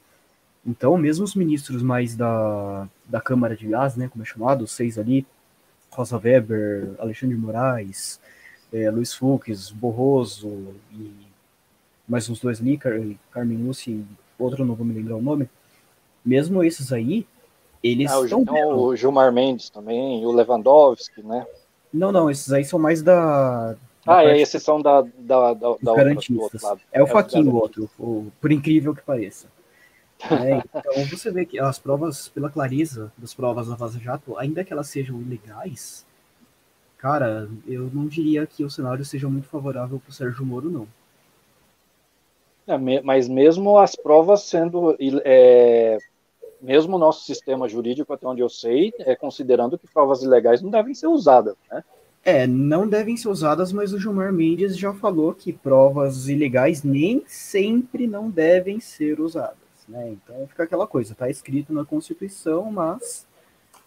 Então, 0.65 0.97
mesmo 0.97 1.23
os 1.23 1.35
ministros 1.35 1.83
mais 1.83 2.15
da, 2.15 2.87
da 3.05 3.21
Câmara 3.21 3.55
de 3.55 3.67
Gás, 3.67 3.95
né, 3.95 4.07
como 4.07 4.23
é 4.23 4.25
chamado, 4.25 4.63
os 4.63 4.71
seis 4.71 4.97
ali, 4.97 5.25
Rosa 5.91 6.17
Weber, 6.17 6.91
Alexandre 6.97 7.35
de 7.35 7.41
Moraes, 7.41 8.19
é, 8.73 8.89
Luiz 8.89 9.13
Fux, 9.13 9.69
Borroso 9.69 10.73
e 10.91 11.11
mais 12.07 12.29
uns 12.29 12.39
dois 12.39 12.59
ali, 12.59 12.77
Car 12.77 12.93
Carmen 13.31 13.57
Lúcia 13.57 13.97
outro 14.37 14.65
não 14.65 14.75
vou 14.75 14.85
me 14.85 14.93
lembrar 14.93 15.15
o 15.15 15.21
nome, 15.21 15.49
mesmo 16.25 16.63
esses 16.63 16.91
aí, 16.91 17.25
eles 17.83 18.11
ah, 18.11 18.21
estão... 18.23 18.43
O 18.75 18.95
Gilmar 18.95 19.31
Mendes 19.31 19.69
também, 19.69 20.25
o 20.25 20.31
Lewandowski, 20.31 21.21
né? 21.21 21.45
Não, 21.93 22.11
não, 22.11 22.29
esses 22.29 22.51
aí 22.51 22.65
são 22.65 22.77
mais 22.79 23.01
da, 23.01 23.75
ah, 24.05 24.23
é 24.23 24.39
exceção 24.39 24.81
da, 24.81 25.01
da, 25.01 25.53
da, 25.53 25.75
da. 25.81 25.91
Outra, 25.91 26.13
é 26.91 27.01
o 27.01 27.05
é 27.05 27.07
Faquinho 27.07 27.51
o 27.51 27.55
outro, 27.55 27.89
o, 27.97 28.31
por 28.39 28.51
incrível 28.51 28.93
que 28.93 29.01
pareça. 29.01 29.47
É, 30.31 30.63
então 30.79 31.05
você 31.09 31.29
vê 31.29 31.45
que 31.45 31.59
as 31.59 31.77
provas, 31.77 32.29
pela 32.29 32.49
clareza 32.49 33.11
das 33.17 33.33
provas 33.33 33.67
da 33.67 33.75
Vaza 33.75 33.99
Jato, 33.99 34.37
ainda 34.37 34.63
que 34.63 34.71
elas 34.71 34.87
sejam 34.87 35.21
ilegais, 35.21 36.05
cara, 36.97 37.49
eu 37.67 37.91
não 37.93 38.07
diria 38.07 38.47
que 38.47 38.63
o 38.63 38.69
cenário 38.69 39.03
seja 39.03 39.27
muito 39.27 39.47
favorável 39.47 39.99
para 39.99 40.09
o 40.09 40.13
Sérgio 40.13 40.45
Moro, 40.45 40.71
não. 40.71 40.87
É, 42.65 43.01
mas 43.01 43.27
mesmo 43.27 43.77
as 43.77 43.95
provas 43.95 44.43
sendo. 44.43 44.95
É, 45.23 45.97
mesmo 46.61 46.95
o 46.95 46.99
nosso 46.99 47.25
sistema 47.25 47.67
jurídico, 47.67 48.11
até 48.11 48.25
onde 48.25 48.41
eu 48.41 48.49
sei, 48.49 48.93
é 48.99 49.15
considerando 49.15 49.77
que 49.77 49.87
provas 49.87 50.23
ilegais 50.23 50.61
não 50.61 50.71
devem 50.71 50.93
ser 50.95 51.07
usadas, 51.07 51.55
né? 51.69 51.83
É, 52.27 52.47
não 52.47 52.87
devem 52.87 53.15
ser 53.15 53.29
usadas, 53.29 53.71
mas 53.71 53.93
o 53.93 53.99
Gilmar 53.99 54.33
Mendes 54.33 54.75
já 54.75 54.91
falou 54.91 55.31
que 55.31 55.53
provas 55.53 56.27
ilegais 56.27 56.81
nem 56.81 57.23
sempre 57.27 58.07
não 58.07 58.31
devem 58.31 58.79
ser 58.79 59.21
usadas, 59.21 59.55
né? 59.87 60.09
Então 60.09 60.47
fica 60.47 60.63
aquela 60.63 60.87
coisa, 60.87 61.13
tá 61.13 61.29
escrito 61.29 61.71
na 61.71 61.85
Constituição, 61.85 62.71
mas 62.71 63.27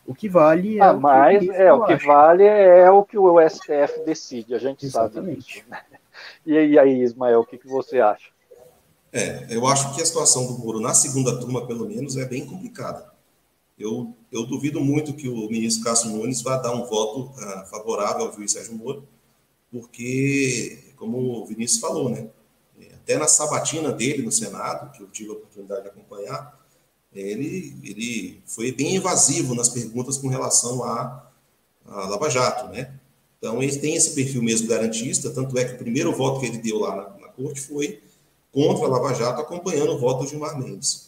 o 0.06 0.14
que 0.14 0.28
vale 0.28 0.78
é 0.78 0.82
ah, 0.82 0.92
o 0.92 1.00
mas 1.00 1.44
que 1.44 1.50
é 1.50 1.72
o 1.72 1.84
que 1.84 1.96
vale 1.96 2.44
é 2.44 2.88
o 2.88 3.04
que 3.04 3.18
o 3.18 3.40
STF 3.40 4.04
decide, 4.06 4.54
a 4.54 4.58
gente 4.58 4.86
Exatamente. 4.86 5.42
sabe 5.42 5.64
disso. 5.64 5.64
Né? 5.68 5.82
E 6.46 6.78
aí, 6.78 7.02
Ismael, 7.02 7.40
o 7.40 7.44
que, 7.44 7.58
que 7.58 7.66
você 7.66 8.00
acha? 8.00 8.30
É, 9.12 9.46
eu 9.50 9.66
acho 9.66 9.94
que 9.94 10.02
a 10.02 10.06
situação 10.06 10.46
do 10.46 10.58
Moro 10.58 10.80
na 10.80 10.94
segunda 10.94 11.40
turma, 11.40 11.66
pelo 11.66 11.86
menos, 11.86 12.16
é 12.16 12.24
bem 12.24 12.46
complicada. 12.46 13.07
Eu, 13.78 14.14
eu 14.32 14.44
duvido 14.44 14.80
muito 14.80 15.14
que 15.14 15.28
o 15.28 15.48
ministro 15.48 15.84
Cássio 15.84 16.10
Nunes 16.10 16.42
vá 16.42 16.56
dar 16.56 16.74
um 16.74 16.84
voto 16.84 17.30
uh, 17.40 17.66
favorável 17.70 18.26
ao 18.26 18.32
juiz 18.32 18.52
Sérgio 18.52 18.74
Moro, 18.74 19.06
porque, 19.70 20.92
como 20.96 21.42
o 21.42 21.46
Vinícius 21.46 21.80
falou, 21.80 22.08
né, 22.08 22.28
até 22.94 23.16
na 23.16 23.28
sabatina 23.28 23.92
dele 23.92 24.22
no 24.22 24.32
Senado, 24.32 24.90
que 24.92 25.02
eu 25.02 25.08
tive 25.08 25.30
a 25.30 25.34
oportunidade 25.34 25.82
de 25.82 25.88
acompanhar, 25.88 26.58
ele, 27.12 27.76
ele 27.82 28.42
foi 28.46 28.72
bem 28.72 28.96
evasivo 28.96 29.54
nas 29.54 29.68
perguntas 29.68 30.18
com 30.18 30.28
relação 30.28 30.84
à 30.84 31.30
Lava 31.86 32.28
Jato, 32.28 32.68
né? 32.70 32.98
Então, 33.38 33.62
ele 33.62 33.78
tem 33.78 33.94
esse 33.94 34.14
perfil 34.14 34.42
mesmo 34.42 34.68
garantista, 34.68 35.30
tanto 35.30 35.56
é 35.56 35.64
que 35.64 35.74
o 35.74 35.78
primeiro 35.78 36.12
voto 36.12 36.40
que 36.40 36.46
ele 36.46 36.58
deu 36.58 36.80
lá 36.80 36.96
na, 36.96 37.26
na 37.26 37.28
corte 37.28 37.60
foi 37.60 38.02
contra 38.52 38.84
a 38.84 38.88
Lava 38.88 39.14
Jato, 39.14 39.40
acompanhando 39.40 39.92
o 39.92 39.98
voto 39.98 40.24
do 40.24 40.28
Gilmar 40.28 40.58
Mendes. 40.58 41.07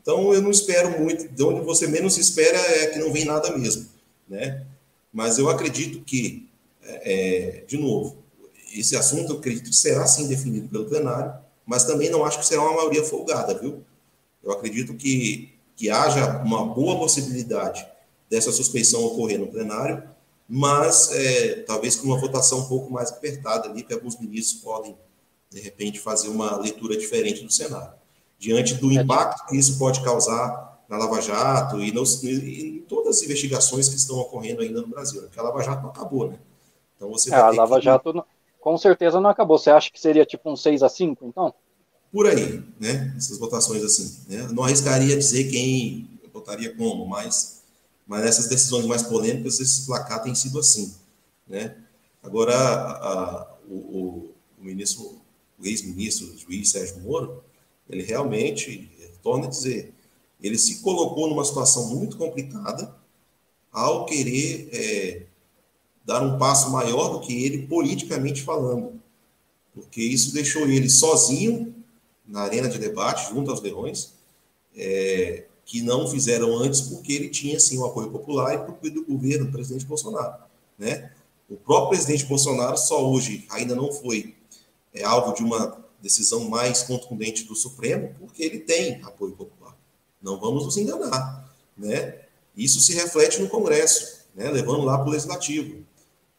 Então, 0.00 0.32
eu 0.34 0.42
não 0.42 0.50
espero 0.50 1.00
muito, 1.00 1.26
de 1.28 1.42
onde 1.42 1.62
você 1.62 1.86
menos 1.86 2.18
espera 2.18 2.58
é 2.58 2.86
que 2.88 2.98
não 2.98 3.12
vem 3.12 3.24
nada 3.24 3.56
mesmo, 3.56 3.86
né? 4.28 4.64
Mas 5.12 5.38
eu 5.38 5.48
acredito 5.48 6.04
que, 6.04 6.48
é, 6.82 7.60
é, 7.60 7.64
de 7.66 7.78
novo, 7.78 8.18
esse 8.74 8.94
assunto 8.94 9.32
eu 9.32 9.38
acredito 9.38 9.70
que 9.70 9.76
será 9.76 10.06
sim 10.06 10.28
definido 10.28 10.68
pelo 10.68 10.84
plenário, 10.84 11.34
mas 11.64 11.84
também 11.84 12.10
não 12.10 12.24
acho 12.24 12.38
que 12.38 12.46
será 12.46 12.62
uma 12.62 12.74
maioria 12.76 13.02
folgada, 13.02 13.58
viu? 13.58 13.82
Eu 14.44 14.52
acredito 14.52 14.94
que, 14.94 15.54
que 15.74 15.90
haja 15.90 16.42
uma 16.42 16.66
boa 16.66 16.98
possibilidade 16.98 17.86
dessa 18.28 18.52
suspeição 18.52 19.02
ocorrer 19.04 19.38
no 19.38 19.46
plenário, 19.46 20.02
mas 20.48 21.10
é, 21.12 21.62
talvez 21.62 21.96
com 21.96 22.06
uma 22.06 22.18
votação 22.18 22.60
um 22.60 22.68
pouco 22.68 22.92
mais 22.92 23.10
apertada 23.10 23.68
ali, 23.68 23.82
que 23.82 23.94
alguns 23.94 24.18
ministros 24.18 24.60
podem, 24.60 24.96
de 25.50 25.60
repente, 25.60 25.98
fazer 25.98 26.28
uma 26.28 26.56
leitura 26.58 26.96
diferente 26.96 27.42
do 27.42 27.52
cenário 27.52 27.96
diante 28.38 28.74
do 28.74 28.92
impacto 28.92 29.46
que 29.46 29.56
isso 29.56 29.78
pode 29.78 30.02
causar 30.02 30.84
na 30.88 30.98
Lava 30.98 31.20
Jato 31.20 31.80
e, 31.80 31.92
nos, 31.92 32.22
e, 32.22 32.78
em 32.78 32.80
todas 32.82 33.16
as 33.16 33.22
investigações 33.22 33.88
que 33.88 33.96
estão 33.96 34.18
ocorrendo 34.18 34.62
ainda 34.62 34.80
no 34.80 34.88
Brasil, 34.88 35.20
né? 35.20 35.26
porque 35.26 35.40
a 35.40 35.42
Lava 35.42 35.62
Jato 35.62 35.82
não 35.82 35.90
acabou, 35.90 36.30
né? 36.30 36.38
Então 36.96 37.10
você 37.10 37.32
é, 37.32 37.36
a 37.36 37.50
Lava 37.50 37.78
que... 37.78 37.84
Jato 37.84 38.24
com 38.60 38.76
certeza 38.76 39.20
não 39.20 39.30
acabou. 39.30 39.58
Você 39.58 39.70
acha 39.70 39.90
que 39.92 40.00
seria 40.00 40.26
tipo 40.26 40.50
um 40.50 40.56
6 40.56 40.82
a 40.82 40.88
5 40.88 41.24
então? 41.26 41.54
Por 42.12 42.26
aí, 42.26 42.64
né? 42.80 43.14
Essas 43.16 43.38
votações 43.38 43.84
assim. 43.84 44.24
Né? 44.28 44.48
Não 44.50 44.64
arriscaria 44.64 45.16
dizer 45.16 45.44
quem 45.50 46.08
votaria 46.32 46.74
como, 46.74 47.06
mas, 47.06 47.62
mas 48.06 48.24
nessas 48.24 48.48
decisões 48.48 48.84
mais 48.84 49.02
polêmicas, 49.02 49.60
esses 49.60 49.86
placar 49.86 50.22
tem 50.22 50.34
sido 50.34 50.58
assim, 50.58 50.94
né? 51.46 51.76
Agora, 52.22 52.54
a, 52.54 53.12
a, 53.12 53.54
o, 53.68 53.74
o, 53.74 54.34
o 54.58 54.64
ministro, 54.64 55.20
o 55.58 55.64
ex-ministro, 55.64 56.26
o 56.26 56.36
juiz 56.36 56.70
Sérgio 56.70 57.00
Moro, 57.00 57.44
ele 57.88 58.02
realmente, 58.02 58.90
torna 59.22 59.46
a 59.46 59.50
dizer, 59.50 59.92
ele 60.40 60.58
se 60.58 60.82
colocou 60.82 61.28
numa 61.28 61.44
situação 61.44 61.94
muito 61.94 62.16
complicada 62.16 62.94
ao 63.72 64.06
querer 64.06 64.68
é, 64.72 65.22
dar 66.04 66.22
um 66.22 66.38
passo 66.38 66.70
maior 66.70 67.08
do 67.08 67.20
que 67.20 67.44
ele 67.44 67.66
politicamente 67.66 68.42
falando, 68.42 69.00
porque 69.74 70.02
isso 70.02 70.32
deixou 70.32 70.66
ele 70.68 70.88
sozinho 70.88 71.74
na 72.26 72.42
arena 72.42 72.68
de 72.68 72.78
debate, 72.78 73.28
junto 73.32 73.50
aos 73.50 73.60
leões, 73.60 74.14
é, 74.74 75.44
que 75.64 75.82
não 75.82 76.08
fizeram 76.08 76.56
antes 76.56 76.80
porque 76.80 77.12
ele 77.12 77.28
tinha 77.28 77.58
sim 77.58 77.78
o 77.78 77.84
apoio 77.84 78.10
popular 78.10 78.54
e 78.54 78.58
por 78.58 78.90
do 78.90 79.04
governo 79.04 79.46
do 79.46 79.52
presidente 79.52 79.84
Bolsonaro, 79.84 80.44
né? 80.78 81.12
O 81.48 81.56
próprio 81.56 81.90
presidente 81.90 82.24
Bolsonaro 82.24 82.76
só 82.76 83.08
hoje 83.08 83.46
ainda 83.50 83.74
não 83.74 83.92
foi 83.92 84.34
é, 84.92 85.04
alvo 85.04 85.34
de 85.34 85.42
uma 85.42 85.85
decisão 86.00 86.48
mais 86.48 86.82
contundente 86.82 87.44
do 87.44 87.54
Supremo 87.54 88.14
porque 88.18 88.42
ele 88.42 88.60
tem 88.60 89.02
apoio 89.02 89.32
popular. 89.32 89.76
Não 90.22 90.38
vamos 90.38 90.64
nos 90.64 90.76
enganar, 90.76 91.50
né? 91.76 92.20
Isso 92.56 92.80
se 92.80 92.94
reflete 92.94 93.40
no 93.40 93.48
Congresso, 93.48 94.20
né? 94.34 94.50
Levando 94.50 94.84
lá 94.84 94.98
para 94.98 95.08
o 95.08 95.10
Legislativo. 95.10 95.84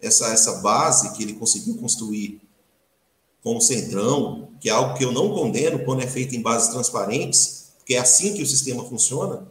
Essa, 0.02 0.28
essa 0.28 0.54
base 0.62 1.14
que 1.14 1.24
ele 1.24 1.34
conseguiu 1.34 1.76
construir 1.78 2.42
com 3.44 3.58
o 3.58 3.62
Centrão, 3.62 4.50
que 4.60 4.70
é 4.70 4.72
algo 4.72 4.98
que 4.98 5.06
eu 5.06 5.12
não 5.12 5.34
condeno 5.34 5.80
quando 5.86 6.02
é 6.02 6.08
feito 6.08 6.36
em 6.36 6.42
bases 6.42 6.70
transparentes, 6.70 7.72
porque 7.78 7.96
é 7.96 8.00
assim 8.00 8.34
que 8.34 8.44
o 8.44 8.48
sistema 8.48 8.84
funciona. 8.84 9.48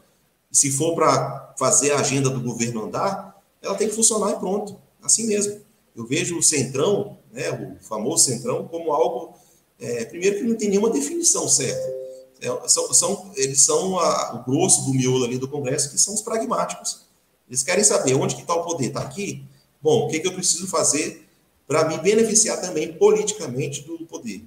E 0.52 0.56
se 0.56 0.70
for 0.70 0.94
para 0.94 1.54
fazer 1.58 1.92
a 1.92 2.00
agenda 2.00 2.28
do 2.28 2.40
governo 2.40 2.84
andar, 2.84 3.42
ela 3.62 3.74
tem 3.74 3.88
que 3.88 3.94
funcionar 3.94 4.32
e 4.32 4.36
pronto. 4.36 4.76
Assim 5.02 5.26
mesmo. 5.26 5.60
Eu 5.94 6.06
vejo 6.06 6.38
o 6.38 6.42
Centrão, 6.42 7.16
né, 7.32 7.50
o 7.50 7.82
famoso 7.82 8.24
Centrão, 8.24 8.68
como 8.68 8.92
algo, 8.92 9.34
é, 9.78 10.04
primeiro, 10.04 10.38
que 10.38 10.42
não 10.44 10.56
tem 10.56 10.68
nenhuma 10.68 10.90
definição 10.90 11.48
certa. 11.48 11.94
É, 12.40 12.68
são, 12.68 12.92
são, 12.92 13.32
eles 13.36 13.62
são 13.62 13.98
a, 13.98 14.34
o 14.34 14.50
grosso 14.50 14.84
do 14.84 14.94
miolo 14.94 15.24
ali 15.24 15.38
do 15.38 15.48
Congresso, 15.48 15.90
que 15.90 15.98
são 15.98 16.14
os 16.14 16.22
pragmáticos. 16.22 17.06
Eles 17.48 17.62
querem 17.62 17.84
saber 17.84 18.14
onde 18.14 18.34
que 18.34 18.42
está 18.42 18.54
o 18.54 18.64
poder. 18.64 18.86
Está 18.86 19.00
aqui? 19.00 19.44
Bom, 19.80 20.06
o 20.06 20.08
que, 20.08 20.20
que 20.20 20.26
eu 20.26 20.32
preciso 20.32 20.66
fazer 20.66 21.26
para 21.66 21.88
me 21.88 21.98
beneficiar 21.98 22.60
também 22.60 22.92
politicamente 22.92 23.82
do 23.82 23.98
poder? 24.06 24.42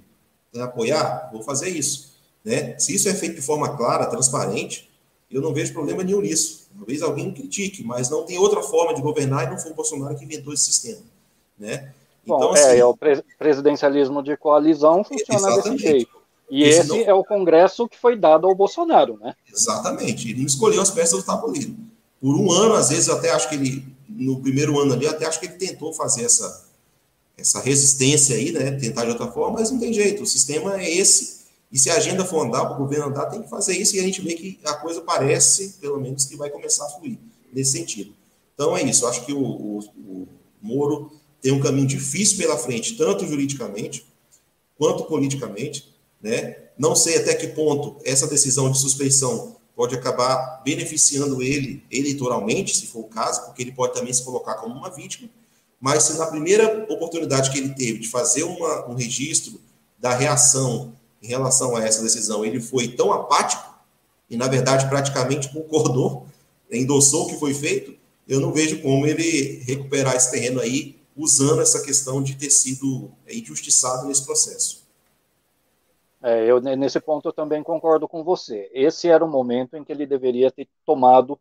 Então, 0.50 0.64
apoiar? 0.64 1.30
Vou 1.32 1.42
fazer 1.42 1.70
isso. 1.70 2.14
Né? 2.44 2.78
Se 2.78 2.94
isso 2.94 3.08
é 3.08 3.14
feito 3.14 3.36
de 3.36 3.42
forma 3.42 3.76
clara, 3.76 4.06
transparente, 4.06 4.90
eu 5.30 5.42
não 5.42 5.54
vejo 5.54 5.74
problema 5.74 6.04
nenhum 6.04 6.22
nisso. 6.22 6.68
Talvez 6.76 7.02
alguém 7.02 7.32
critique, 7.32 7.84
mas 7.84 8.10
não 8.10 8.26
tem 8.26 8.38
outra 8.38 8.62
forma 8.64 8.94
de 8.94 9.02
governar 9.02 9.48
e 9.48 9.50
não 9.52 9.58
foi 9.58 9.72
o 9.72 9.76
Bolsonaro 9.76 10.16
que 10.16 10.26
inventou 10.26 10.54
esse 10.54 10.66
sistema. 10.66 11.02
Né? 11.58 11.94
Então, 12.36 12.50
Bom, 12.50 12.56
é, 12.56 12.60
assim, 12.60 12.78
é, 12.78 12.86
o 12.86 12.98
presidencialismo 13.38 14.24
de 14.24 14.38
coalizão 14.38 15.04
funciona 15.04 15.50
exatamente. 15.50 15.72
desse 15.72 15.84
jeito. 15.84 16.20
E 16.50 16.64
esse, 16.64 16.80
esse 16.80 16.90
não... 16.90 17.00
é 17.02 17.14
o 17.14 17.24
Congresso 17.24 17.88
que 17.88 17.98
foi 17.98 18.16
dado 18.16 18.48
ao 18.48 18.56
Bolsonaro, 18.56 19.18
né? 19.22 19.36
Exatamente. 19.52 20.30
Ele 20.30 20.40
não 20.40 20.48
escolheu 20.48 20.82
as 20.82 20.90
peças 20.90 21.20
do 21.20 21.24
tabuleiro. 21.24 21.76
Por 22.20 22.36
um 22.36 22.52
ano, 22.52 22.74
às 22.74 22.90
vezes, 22.90 23.08
eu 23.08 23.16
até 23.16 23.32
acho 23.32 23.48
que 23.48 23.56
ele, 23.56 23.86
no 24.08 24.42
primeiro 24.42 24.80
ano 24.80 24.94
ali, 24.94 25.08
até 25.08 25.26
acho 25.26 25.40
que 25.40 25.46
ele 25.46 25.56
tentou 25.56 25.94
fazer 25.94 26.24
essa, 26.24 26.66
essa 27.38 27.60
resistência 27.62 28.36
aí, 28.36 28.52
né? 28.52 28.72
Tentar 28.72 29.06
de 29.06 29.12
outra 29.12 29.28
forma, 29.28 29.60
mas 29.60 29.72
não 29.72 29.80
tem 29.80 29.94
jeito. 29.94 30.24
O 30.24 30.28
sistema 30.28 30.82
é 30.82 30.90
esse. 30.90 31.40
E 31.72 31.78
se 31.78 31.90
a 31.92 31.96
agenda 31.96 32.26
for 32.26 32.44
andar, 32.44 32.66
para 32.66 32.76
o 32.76 32.80
governo 32.80 33.08
andar, 33.08 33.28
tem 33.28 33.44
que 33.44 33.50
fazer 33.50 33.78
isso. 33.78 33.96
E 33.96 34.00
a 34.00 34.04
gente 34.04 34.22
vê 34.22 34.34
que 34.34 34.60
a 34.66 34.74
coisa 34.74 35.02
parece, 35.02 35.78
pelo 35.80 36.00
menos, 36.00 36.26
que 36.26 36.36
vai 36.36 36.50
começar 36.50 36.86
a 36.86 36.90
fluir 36.90 37.20
nesse 37.54 37.74
sentido. 37.74 38.14
Então 38.56 38.76
é 38.76 38.82
isso. 38.82 39.06
Eu 39.06 39.10
acho 39.10 39.24
que 39.24 39.32
o, 39.32 39.40
o, 39.40 39.80
o 39.80 40.28
Moro 40.62 41.12
tem 41.42 41.52
um 41.52 41.60
caminho 41.60 41.88
difícil 41.88 42.38
pela 42.38 42.58
frente, 42.58 42.96
tanto 42.96 43.26
juridicamente 43.26 44.06
quanto 44.78 45.06
politicamente. 45.06 45.94
Né? 46.22 46.56
Não 46.78 46.96
sei 46.96 47.18
até 47.18 47.34
que 47.34 47.48
ponto 47.48 47.98
essa 48.04 48.28
decisão 48.28 48.72
de 48.72 48.80
suspeição 48.80 49.56
pode 49.76 49.96
acabar 49.96 50.62
beneficiando 50.64 51.42
ele 51.42 51.84
eleitoralmente, 51.90 52.76
se 52.76 52.88
for 52.88 53.00
o 53.00 53.08
caso, 53.08 53.46
porque 53.46 53.62
ele 53.62 53.72
pode 53.72 53.94
também 53.94 54.12
se 54.12 54.24
colocar 54.24 54.56
como 54.56 54.76
uma 54.76 54.90
vítima. 54.90 55.30
Mas 55.80 56.04
se 56.04 56.18
na 56.18 56.28
primeira 56.28 56.86
oportunidade 56.90 57.50
que 57.50 57.58
ele 57.58 57.70
teve 57.70 58.00
de 58.00 58.10
fazer 58.10 58.44
uma, 58.44 58.90
um 58.90 58.96
registro 58.96 59.62
da 59.98 60.14
reação 60.14 60.94
em 61.22 61.28
relação 61.28 61.76
a 61.76 61.84
essa 61.86 62.02
decisão, 62.02 62.44
ele 62.44 62.60
foi 62.60 62.90
tão 62.90 63.14
apático 63.14 63.64
e, 64.30 64.36
na 64.36 64.48
verdade, 64.48 64.90
praticamente 64.90 65.50
concordou, 65.50 66.28
endossou 66.70 67.26
o 67.26 67.28
que 67.28 67.40
foi 67.40 67.54
feito, 67.54 67.96
eu 68.28 68.40
não 68.40 68.52
vejo 68.52 68.82
como 68.82 69.08
ele 69.08 69.64
recuperar 69.66 70.16
esse 70.16 70.30
terreno 70.30 70.60
aí 70.60 70.99
usando 71.20 71.62
essa 71.62 71.84
questão 71.84 72.24
de 72.24 72.36
ter 72.36 72.50
sido 72.50 73.12
injustiçado 73.28 74.08
nesse 74.08 74.26
processo. 74.26 74.88
É, 76.22 76.46
eu, 76.46 76.60
nesse 76.62 77.00
ponto 77.00 77.30
eu 77.30 77.34
também 77.34 77.62
concordo 77.62 78.08
com 78.08 78.24
você. 78.24 78.70
Esse 78.74 79.08
era 79.08 79.24
o 79.24 79.30
momento 79.30 79.76
em 79.76 79.84
que 79.84 79.92
ele 79.92 80.06
deveria 80.06 80.52
ter 80.52 80.68
tomado 80.86 81.40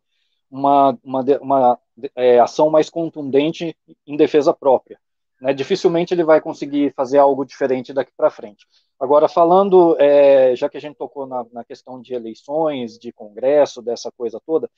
uma, 0.51 0.97
uma, 1.03 1.23
uma 1.41 1.79
é, 2.15 2.39
ação 2.39 2.69
mais 2.69 2.89
contundente 2.89 3.75
em 4.05 4.17
defesa 4.17 4.53
própria. 4.53 4.99
Né? 5.41 5.53
Dificilmente 5.53 6.13
ele 6.13 6.23
vai 6.23 6.41
conseguir 6.41 6.93
fazer 6.93 7.17
algo 7.17 7.45
diferente 7.45 7.93
daqui 7.93 8.11
para 8.15 8.29
frente. 8.29 8.65
Agora, 8.99 9.29
falando, 9.29 9.95
é, 9.99 10.55
já 10.55 10.67
que 10.69 10.77
a 10.77 10.81
gente 10.81 10.97
tocou 10.97 11.25
na, 11.25 11.45
na, 11.51 11.63
questão 11.63 12.01
de 12.01 12.13
eleições, 12.13 12.97
de 12.97 13.13
Congresso, 13.13 13.81
dessa 13.81 14.11
coisa 14.11 14.41
toda, 14.45 14.69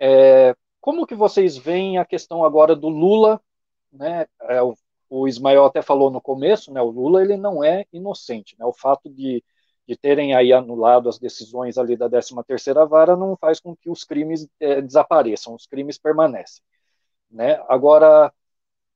é, 0.00 0.56
como 0.80 1.06
que 1.06 1.14
vocês 1.14 1.56
veem 1.56 1.98
a 1.98 2.04
questão 2.04 2.44
agora 2.44 2.74
do 2.74 2.88
Lula? 2.88 3.40
Né? 3.94 4.26
É, 4.42 4.62
o 4.62 4.74
o 5.08 5.28
Ismael 5.28 5.64
até 5.64 5.80
falou 5.82 6.10
no 6.10 6.20
começo, 6.20 6.72
né, 6.72 6.80
o 6.80 6.90
Lula 6.90 7.22
ele 7.22 7.36
não 7.36 7.62
é 7.62 7.86
inocente, 7.92 8.56
né, 8.58 8.64
o 8.64 8.72
fato 8.72 9.08
de, 9.08 9.44
de 9.86 9.96
terem 9.96 10.34
aí 10.34 10.52
anulado 10.52 11.08
as 11.08 11.18
decisões 11.18 11.78
ali 11.78 11.96
da 11.96 12.08
13ª 12.08 12.84
vara 12.86 13.16
não 13.16 13.36
faz 13.36 13.60
com 13.60 13.76
que 13.76 13.88
os 13.88 14.02
crimes 14.02 14.48
é, 14.58 14.80
desapareçam, 14.80 15.54
os 15.54 15.66
crimes 15.66 15.98
permanecem, 15.98 16.62
né, 17.30 17.62
agora, 17.68 18.32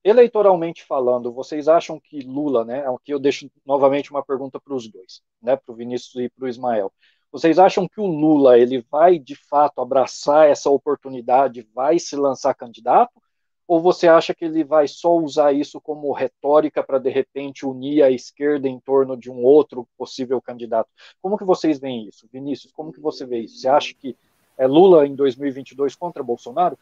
eleitoralmente 0.05 0.85
falando, 0.85 1.33
vocês 1.33 1.69
acham 1.69 2.01
que 2.01 2.21
Lula, 2.21 2.65
né, 2.65 2.85
aqui 2.89 3.13
eu 3.13 3.21
deixo 3.21 3.51
novamente 3.65 4.11
uma 4.11 4.25
pergunta 4.25 4.61
para 4.61 4.75
os 4.75 4.89
dois, 4.89 5.23
né, 5.43 5.57
para 5.57 5.73
o 5.73 5.77
Vinícius 5.77 6.17
e 6.17 6.29
para 6.31 6.47
o 6.47 6.49
Ismael, 6.49 6.93
vocês 7.31 7.59
acham 7.59 7.87
que 7.87 8.01
o 8.01 8.07
Lula 8.07 8.59
ele 8.59 8.85
vai 8.91 9.19
de 9.19 9.37
fato 9.37 9.81
abraçar 9.81 10.49
essa 10.49 10.71
oportunidade, 10.71 11.69
vai 11.75 11.99
se 11.99 12.17
lançar 12.17 12.55
candidato, 12.55 13.21
ou 13.69 13.83
você 13.83 14.09
acha 14.09 14.35
que 14.35 14.47
ele 14.47 14.65
vai 14.65 14.89
só 14.89 15.15
usar 15.15 15.53
isso 15.53 15.79
como 15.79 16.11
retórica 16.11 16.83
para 16.83 16.99
de 16.99 17.11
repente 17.11 17.67
unir 17.67 18.03
a 18.03 18.11
esquerda 18.11 18.67
em 18.67 18.81
torno 18.81 19.15
de 19.15 19.31
um 19.31 19.45
outro 19.45 19.87
possível 19.99 20.41
candidato? 20.41 20.89
Como 21.21 21.37
que 21.37 21.45
vocês 21.45 21.79
veem 21.79 22.09
isso, 22.09 22.27
Vinícius? 22.33 22.73
Como 22.73 22.91
que 22.91 22.99
você 22.99 23.27
vê 23.27 23.41
isso? 23.41 23.59
Você 23.59 23.69
acha 23.69 23.93
que 23.93 24.17
é 24.57 24.67
Lula 24.67 25.07
em 25.07 25.15
2022 25.15 25.95
contra 25.95 26.23
Bolsonaro? 26.23 26.79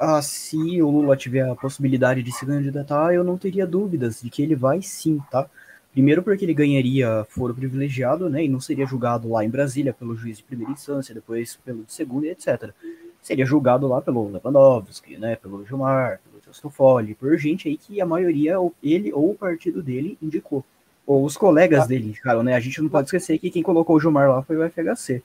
Ah, 0.00 0.22
se 0.22 0.80
o 0.80 0.90
Lula 0.90 1.14
tiver 1.14 1.46
a 1.46 1.54
possibilidade 1.54 2.22
de 2.22 2.32
se 2.32 2.46
candidatar, 2.46 3.12
eu 3.12 3.22
não 3.22 3.36
teria 3.36 3.66
dúvidas 3.66 4.22
de 4.22 4.30
que 4.30 4.42
ele 4.42 4.56
vai 4.56 4.80
sim, 4.80 5.20
tá? 5.30 5.48
Primeiro 5.92 6.22
porque 6.22 6.42
ele 6.42 6.54
ganharia 6.54 7.26
foro 7.28 7.54
privilegiado, 7.54 8.30
né, 8.30 8.44
e 8.44 8.48
não 8.48 8.60
seria 8.60 8.86
julgado 8.86 9.28
lá 9.28 9.44
em 9.44 9.50
Brasília 9.50 9.92
pelo 9.92 10.16
juiz 10.16 10.38
de 10.38 10.44
primeira 10.44 10.72
instância, 10.72 11.14
depois 11.14 11.56
pelo 11.56 11.84
de 11.84 11.92
segunda, 11.92 12.28
etc 12.28 12.72
seria 13.22 13.46
julgado 13.46 13.86
lá 13.86 14.02
pelo 14.02 14.28
Lewandowski, 14.28 15.16
né, 15.16 15.36
pelo 15.36 15.64
Gilmar, 15.64 16.20
pelo 16.24 16.42
Tostofoli, 16.42 17.14
por 17.14 17.38
gente 17.38 17.68
aí 17.68 17.78
que 17.78 18.00
a 18.00 18.06
maioria, 18.06 18.56
ele 18.82 19.12
ou 19.12 19.30
o 19.30 19.34
partido 19.34 19.82
dele 19.82 20.18
indicou. 20.20 20.64
Ou 21.06 21.24
os 21.24 21.36
colegas 21.36 21.84
ah. 21.84 21.86
dele 21.86 22.08
indicaram, 22.08 22.42
né? 22.42 22.54
A 22.54 22.60
gente 22.60 22.80
não 22.80 22.88
pode 22.88 23.06
esquecer 23.06 23.38
que 23.38 23.50
quem 23.50 23.62
colocou 23.62 23.96
o 23.96 24.00
Gilmar 24.00 24.28
lá 24.28 24.42
foi 24.42 24.56
o 24.56 24.70
FHC. 24.70 25.22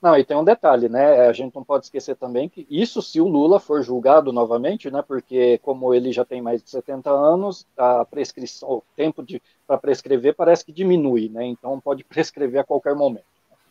Não, 0.00 0.16
e 0.16 0.24
tem 0.24 0.36
um 0.36 0.44
detalhe, 0.44 0.88
né? 0.88 1.26
A 1.26 1.32
gente 1.32 1.54
não 1.54 1.64
pode 1.64 1.86
esquecer 1.86 2.14
também 2.14 2.48
que 2.48 2.64
isso 2.70 3.02
se 3.02 3.20
o 3.20 3.26
Lula 3.26 3.58
for 3.58 3.82
julgado 3.82 4.32
novamente, 4.32 4.90
né? 4.90 5.02
Porque 5.06 5.58
como 5.58 5.92
ele 5.92 6.12
já 6.12 6.24
tem 6.24 6.40
mais 6.40 6.62
de 6.62 6.70
70 6.70 7.10
anos, 7.10 7.66
a 7.76 8.04
prescrição, 8.04 8.68
o 8.68 8.82
tempo 8.94 9.24
de 9.24 9.42
para 9.66 9.76
prescrever 9.76 10.34
parece 10.34 10.64
que 10.64 10.72
diminui, 10.72 11.28
né? 11.28 11.44
Então 11.46 11.80
pode 11.80 12.04
prescrever 12.06 12.60
a 12.60 12.64
qualquer 12.64 12.94
momento. 12.94 13.24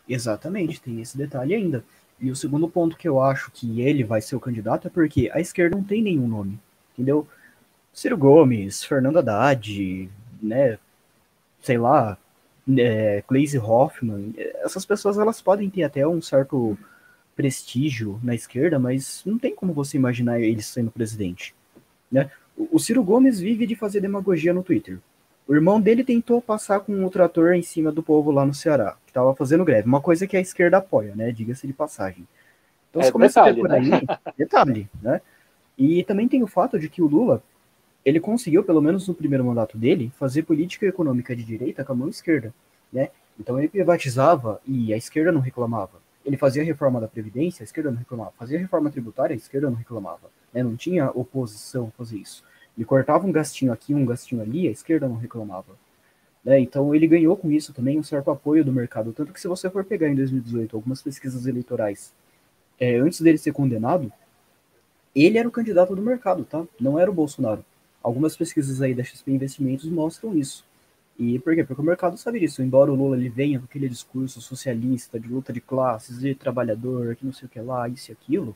Exatamente, 0.07 0.81
tem 0.81 0.99
esse 1.01 1.17
detalhe 1.17 1.55
ainda. 1.55 1.83
E 2.19 2.31
o 2.31 2.35
segundo 2.35 2.67
ponto 2.67 2.97
que 2.97 3.07
eu 3.07 3.21
acho 3.21 3.51
que 3.51 3.81
ele 3.81 4.03
vai 4.03 4.21
ser 4.21 4.35
o 4.35 4.39
candidato 4.39 4.87
é 4.87 4.89
porque 4.91 5.29
a 5.33 5.39
esquerda 5.39 5.75
não 5.75 5.83
tem 5.83 6.01
nenhum 6.01 6.27
nome, 6.27 6.59
entendeu? 6.93 7.27
Ciro 7.93 8.17
Gomes, 8.17 8.83
Fernando 8.83 9.17
Haddad, 9.17 10.09
né, 10.41 10.79
sei 11.61 11.77
lá, 11.77 12.17
é, 12.77 13.23
Glaze 13.27 13.57
Hoffman, 13.57 14.33
essas 14.63 14.85
pessoas 14.85 15.17
elas 15.17 15.41
podem 15.41 15.69
ter 15.69 15.83
até 15.83 16.07
um 16.07 16.21
certo 16.21 16.77
prestígio 17.35 18.19
na 18.23 18.33
esquerda, 18.33 18.79
mas 18.79 19.21
não 19.25 19.37
tem 19.37 19.55
como 19.55 19.73
você 19.73 19.95
imaginar 19.95 20.41
ele 20.41 20.61
sendo 20.61 20.91
presidente. 20.91 21.53
Né? 22.11 22.31
O 22.57 22.79
Ciro 22.79 23.03
Gomes 23.03 23.39
vive 23.39 23.67
de 23.67 23.75
fazer 23.75 24.01
demagogia 24.01 24.53
no 24.53 24.63
Twitter. 24.63 24.99
O 25.47 25.55
irmão 25.55 25.79
dele 25.79 26.03
tentou 26.03 26.41
passar 26.41 26.81
com 26.81 27.05
o 27.05 27.09
trator 27.09 27.53
em 27.53 27.61
cima 27.61 27.91
do 27.91 28.03
povo 28.03 28.31
lá 28.31 28.45
no 28.45 28.53
Ceará, 28.53 28.97
que 29.05 29.11
estava 29.11 29.33
fazendo 29.33 29.63
greve. 29.63 29.87
Uma 29.87 30.01
coisa 30.01 30.27
que 30.27 30.35
a 30.35 30.41
esquerda 30.41 30.77
apoia, 30.77 31.15
né? 31.15 31.31
Diga-se 31.31 31.65
de 31.65 31.71
passagem. 31.71 32.27
Então, 32.89 33.01
é, 33.01 33.05
se 33.05 33.11
começa 33.11 33.41
detalhe, 33.41 33.59
a 33.59 33.63
por 33.63 33.71
aí, 33.71 33.89
né? 33.89 34.01
detalhe, 34.37 34.89
né? 35.01 35.21
E 35.77 36.03
também 36.03 36.27
tem 36.27 36.43
o 36.43 36.47
fato 36.47 36.77
de 36.77 36.89
que 36.89 37.01
o 37.01 37.07
Lula, 37.07 37.41
ele 38.03 38.19
conseguiu, 38.19 38.63
pelo 38.63 38.81
menos 38.81 39.07
no 39.07 39.13
primeiro 39.13 39.45
mandato 39.45 39.77
dele, 39.77 40.11
fazer 40.19 40.43
política 40.43 40.85
econômica 40.85 41.33
de 41.33 41.43
direita 41.43 41.83
com 41.85 41.93
a 41.93 41.95
mão 41.95 42.09
esquerda, 42.09 42.53
né? 42.91 43.09
Então 43.39 43.57
ele 43.57 43.69
privatizava 43.69 44.59
e 44.65 44.93
a 44.93 44.97
esquerda 44.97 45.31
não 45.31 45.39
reclamava. 45.39 46.01
Ele 46.25 46.35
fazia 46.35 46.63
reforma 46.63 46.99
da 46.99 47.07
Previdência, 47.07 47.63
a 47.63 47.65
esquerda 47.65 47.89
não 47.89 47.97
reclamava. 47.97 48.33
Fazia 48.37 48.59
reforma 48.59 48.91
tributária, 48.91 49.33
a 49.33 49.37
esquerda 49.37 49.69
não 49.69 49.77
reclamava. 49.77 50.29
Né? 50.53 50.61
Não 50.61 50.75
tinha 50.75 51.09
oposição 51.11 51.87
a 51.87 51.97
fazer 51.97 52.17
isso. 52.17 52.43
Ele 52.77 52.85
cortava 52.85 53.25
um 53.25 53.31
gastinho 53.31 53.73
aqui, 53.73 53.93
um 53.93 54.05
gastinho 54.05 54.41
ali, 54.41 54.67
a 54.67 54.71
esquerda 54.71 55.07
não 55.07 55.15
reclamava. 55.15 55.75
Né? 56.45 56.59
Então 56.59 56.93
ele 56.93 57.07
ganhou 57.07 57.35
com 57.35 57.51
isso 57.51 57.73
também 57.73 57.99
um 57.99 58.03
certo 58.03 58.29
apoio 58.29 58.63
do 58.63 58.71
mercado. 58.71 59.11
Tanto 59.11 59.33
que 59.33 59.41
se 59.41 59.47
você 59.47 59.69
for 59.69 59.83
pegar 59.83 60.07
em 60.07 60.15
2018 60.15 60.75
algumas 60.75 61.01
pesquisas 61.01 61.47
eleitorais, 61.47 62.13
é, 62.79 62.97
antes 62.97 63.19
dele 63.19 63.37
ser 63.37 63.51
condenado, 63.51 64.11
ele 65.15 65.37
era 65.37 65.47
o 65.47 65.51
candidato 65.51 65.95
do 65.95 66.01
mercado, 66.01 66.45
tá? 66.45 66.63
Não 66.79 66.99
era 66.99 67.09
o 67.09 67.13
Bolsonaro. 67.13 67.65
Algumas 68.03 68.37
pesquisas 68.37 68.81
aí 68.81 68.93
da 68.93 69.03
XP 69.03 69.31
Investimentos 69.31 69.89
mostram 69.89 70.37
isso. 70.37 70.63
E 71.19 71.39
por 71.39 71.55
quê? 71.55 71.63
Porque 71.63 71.81
o 71.81 71.85
mercado 71.85 72.15
sabe 72.15 72.39
disso. 72.39 72.61
Embora 72.61 72.91
o 72.91 72.95
Lula 72.95 73.17
ele 73.17 73.27
venha 73.27 73.57
com 73.57 73.65
aquele 73.65 73.89
discurso 73.89 74.39
socialista, 74.39 75.19
de 75.19 75.27
luta 75.27 75.51
de 75.51 75.59
classes, 75.59 76.19
de 76.19 76.35
trabalhador, 76.35 77.15
que 77.15 77.25
não 77.25 77.33
sei 77.33 77.47
o 77.47 77.49
que 77.49 77.59
lá, 77.59 77.89
isso 77.89 78.11
e 78.11 78.13
aquilo, 78.13 78.55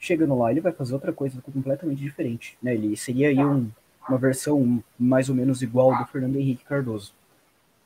chegando 0.00 0.36
lá, 0.36 0.50
ele 0.50 0.62
vai 0.62 0.72
fazer 0.72 0.94
outra 0.94 1.12
coisa 1.12 1.40
completamente 1.42 2.00
diferente. 2.00 2.56
Né? 2.62 2.74
Ele 2.74 2.96
seria 2.96 3.28
aí 3.28 3.38
um, 3.38 3.68
uma 4.08 4.18
versão 4.18 4.82
mais 4.98 5.28
ou 5.28 5.34
menos 5.34 5.60
igual 5.60 5.96
do 5.96 6.06
Fernando 6.06 6.36
Henrique 6.36 6.64
Cardoso. 6.64 7.12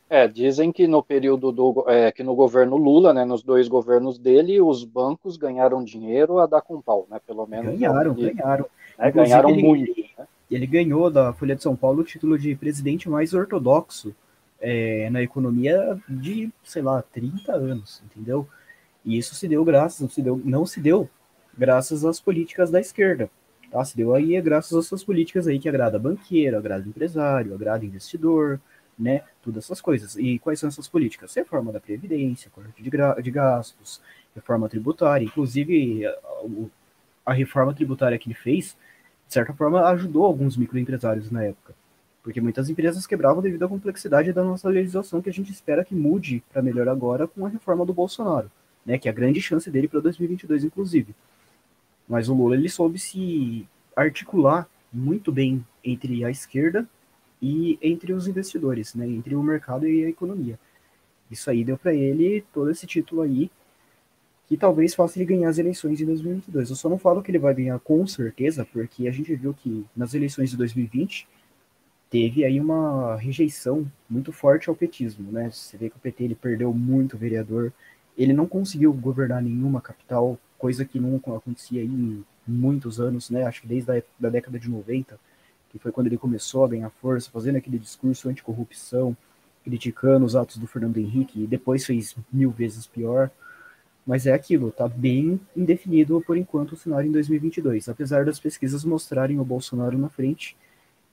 É, 0.08 0.28
dizem 0.28 0.70
que 0.70 0.86
no 0.86 1.02
período 1.02 1.50
do 1.50 1.84
é, 1.88 2.12
que 2.12 2.22
no 2.22 2.36
governo 2.36 2.76
Lula, 2.76 3.12
né, 3.12 3.24
nos 3.24 3.42
dois 3.42 3.66
governos 3.66 4.16
dele, 4.16 4.60
os 4.60 4.84
bancos 4.84 5.36
ganharam 5.36 5.82
dinheiro 5.82 6.38
a 6.38 6.46
dar 6.46 6.60
com 6.60 6.80
pau, 6.80 7.06
né? 7.10 7.18
Pelo 7.26 7.46
menos. 7.46 7.76
Ganharam, 7.76 8.14
ele, 8.16 8.32
ganharam. 8.32 8.66
Né, 8.98 9.10
ganharam 9.10 9.50
ele, 9.50 9.62
muito. 9.62 9.92
Né? 10.16 10.26
Ele 10.50 10.66
ganhou 10.66 11.10
da 11.10 11.32
Folha 11.32 11.56
de 11.56 11.62
São 11.62 11.74
Paulo 11.74 12.02
o 12.02 12.04
título 12.04 12.38
de 12.38 12.54
presidente 12.54 13.08
mais 13.08 13.32
ortodoxo 13.34 14.14
é, 14.60 15.08
na 15.10 15.22
economia 15.22 15.98
de, 16.08 16.52
sei 16.62 16.82
lá, 16.82 17.02
30 17.02 17.52
anos, 17.52 18.02
entendeu? 18.04 18.46
E 19.04 19.18
isso 19.18 19.34
se 19.34 19.48
deu 19.48 19.64
graças, 19.64 20.00
não 20.00 20.08
se 20.08 20.22
deu, 20.22 20.40
não 20.44 20.66
se 20.66 20.80
deu 20.80 21.08
graças 21.56 22.04
às 22.04 22.20
políticas 22.20 22.70
da 22.70 22.80
esquerda. 22.80 23.30
Tá? 23.70 23.84
Se 23.84 23.96
deu 23.96 24.14
aí 24.14 24.36
é 24.36 24.40
graças 24.40 24.72
às 24.72 24.86
suas 24.86 25.02
políticas 25.02 25.46
aí 25.48 25.58
que 25.58 25.68
agrada 25.68 25.98
banqueiro, 25.98 26.56
agrada 26.56 26.88
empresário, 26.88 27.54
agrada 27.54 27.84
investidor, 27.84 28.60
né? 28.98 29.22
Todas 29.42 29.64
essas 29.64 29.80
coisas. 29.80 30.16
E 30.16 30.38
quais 30.38 30.60
são 30.60 30.68
essas 30.68 30.88
políticas? 30.88 31.34
Reforma 31.34 31.72
da 31.72 31.80
Previdência, 31.80 32.50
corte 32.50 32.82
de, 32.82 32.90
de 32.90 33.30
gastos, 33.30 34.00
reforma 34.34 34.68
tributária. 34.68 35.24
Inclusive, 35.24 36.06
a, 36.06 36.12
a, 37.26 37.32
reforma 37.32 37.74
tributária 37.74 38.18
que 38.18 38.28
ele 38.28 38.34
fez, 38.34 38.76
de 39.26 39.34
certa 39.34 39.52
forma, 39.52 39.84
ajudou 39.88 40.24
alguns 40.24 40.56
microempresários 40.56 41.30
na 41.30 41.44
época. 41.44 41.74
Porque 42.22 42.40
muitas 42.40 42.70
empresas 42.70 43.06
quebravam 43.06 43.42
devido 43.42 43.64
à 43.64 43.68
complexidade 43.68 44.32
da 44.32 44.42
nossa 44.42 44.68
legislação, 44.68 45.20
que 45.20 45.28
a 45.28 45.32
gente 45.32 45.52
espera 45.52 45.84
que 45.84 45.94
mude 45.94 46.42
para 46.52 46.62
melhor 46.62 46.88
agora 46.88 47.26
com 47.26 47.44
a 47.44 47.48
reforma 47.48 47.84
do 47.84 47.92
Bolsonaro, 47.92 48.50
né? 48.86 48.98
Que 48.98 49.08
é 49.08 49.10
a 49.10 49.14
grande 49.14 49.42
chance 49.42 49.70
dele 49.70 49.88
para 49.88 50.00
2022, 50.00 50.64
inclusive. 50.64 51.14
Mas 52.08 52.28
o 52.28 52.34
Lula 52.34 52.56
ele 52.56 52.68
soube 52.68 52.98
se 52.98 53.66
articular 53.96 54.68
muito 54.92 55.32
bem 55.32 55.64
entre 55.82 56.24
a 56.24 56.30
esquerda 56.30 56.88
e 57.40 57.78
entre 57.82 58.12
os 58.12 58.26
investidores, 58.26 58.94
né, 58.94 59.06
entre 59.06 59.34
o 59.34 59.42
mercado 59.42 59.86
e 59.86 60.04
a 60.04 60.08
economia. 60.08 60.58
Isso 61.30 61.50
aí 61.50 61.64
deu 61.64 61.76
para 61.76 61.94
ele 61.94 62.44
todo 62.52 62.70
esse 62.70 62.86
título 62.86 63.22
aí 63.22 63.50
que 64.46 64.56
talvez 64.56 64.94
faça 64.94 65.18
ele 65.18 65.24
ganhar 65.24 65.48
as 65.48 65.58
eleições 65.58 66.00
em 66.00 66.06
2022. 66.06 66.70
Eu 66.70 66.76
só 66.76 66.88
não 66.88 66.98
falo 66.98 67.22
que 67.22 67.30
ele 67.30 67.38
vai 67.38 67.54
ganhar 67.54 67.78
com 67.78 68.06
certeza, 68.06 68.64
porque 68.64 69.08
a 69.08 69.10
gente 69.10 69.34
viu 69.34 69.54
que 69.54 69.86
nas 69.96 70.14
eleições 70.14 70.50
de 70.50 70.56
2020 70.56 71.26
teve 72.10 72.44
aí 72.44 72.60
uma 72.60 73.16
rejeição 73.16 73.90
muito 74.08 74.32
forte 74.32 74.68
ao 74.68 74.76
petismo, 74.76 75.32
né? 75.32 75.50
Você 75.50 75.76
vê 75.76 75.88
que 75.88 75.96
o 75.96 76.00
PT 76.00 76.24
ele 76.24 76.34
perdeu 76.34 76.72
muito 76.72 77.16
vereador, 77.16 77.72
ele 78.16 78.32
não 78.32 78.46
conseguiu 78.46 78.92
governar 78.92 79.42
nenhuma 79.42 79.80
capital, 79.80 80.38
coisa 80.58 80.84
que 80.84 80.98
não 80.98 81.16
acontecia 81.16 81.80
aí 81.80 81.86
em 81.86 82.24
muitos 82.46 83.00
anos, 83.00 83.30
né? 83.30 83.44
Acho 83.44 83.62
que 83.62 83.68
desde 83.68 83.90
a 83.90 84.02
da 84.18 84.28
década 84.28 84.58
de 84.58 84.68
90, 84.68 85.18
que 85.70 85.78
foi 85.78 85.90
quando 85.90 86.06
ele 86.06 86.18
começou 86.18 86.64
a 86.64 86.68
ganhar 86.68 86.90
força, 86.90 87.30
fazendo 87.30 87.56
aquele 87.56 87.78
discurso 87.78 88.28
anticorrupção, 88.28 89.16
criticando 89.64 90.24
os 90.24 90.36
atos 90.36 90.56
do 90.56 90.66
Fernando 90.66 90.98
Henrique, 90.98 91.42
e 91.42 91.46
depois 91.46 91.84
fez 91.84 92.14
mil 92.32 92.50
vezes 92.50 92.86
pior. 92.86 93.30
Mas 94.06 94.26
é 94.26 94.34
aquilo, 94.34 94.70
tá 94.70 94.86
bem 94.86 95.40
indefinido 95.56 96.22
por 96.26 96.36
enquanto 96.36 96.72
o 96.72 96.76
cenário 96.76 97.08
em 97.08 97.12
2022. 97.12 97.88
Apesar 97.88 98.24
das 98.24 98.38
pesquisas 98.38 98.84
mostrarem 98.84 99.40
o 99.40 99.44
Bolsonaro 99.44 99.96
na 99.96 100.10
frente, 100.10 100.54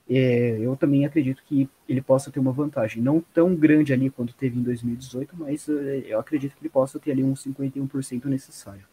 é, 0.08 0.58
eu 0.60 0.76
também 0.76 1.06
acredito 1.06 1.42
que 1.46 1.68
ele 1.88 2.02
possa 2.02 2.30
ter 2.30 2.38
uma 2.38 2.52
vantagem. 2.52 3.02
Não 3.02 3.20
tão 3.32 3.54
grande 3.54 3.92
ali 3.92 4.10
quanto 4.10 4.34
teve 4.34 4.58
em 4.58 4.62
2018, 4.62 5.34
mas 5.36 5.68
é, 5.68 6.04
eu 6.06 6.20
acredito 6.20 6.54
que 6.54 6.62
ele 6.62 6.68
possa 6.68 6.98
ter 6.98 7.12
ali 7.12 7.24
uns 7.24 7.44
51% 7.44 8.26
necessário. 8.26 8.91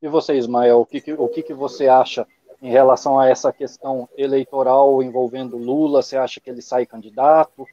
E 0.00 0.08
você, 0.08 0.34
Ismael, 0.34 0.80
o 0.80 0.86
que, 0.86 1.00
que 1.00 1.12
o 1.12 1.28
que, 1.28 1.42
que 1.42 1.54
você 1.54 1.88
acha 1.88 2.26
em 2.62 2.70
relação 2.70 3.18
a 3.18 3.28
essa 3.28 3.52
questão 3.52 4.08
eleitoral 4.16 5.02
envolvendo 5.02 5.56
Lula? 5.56 6.02
Você 6.02 6.16
acha 6.16 6.40
que 6.40 6.50
ele 6.50 6.62
sai 6.62 6.86
candidato? 6.86 7.66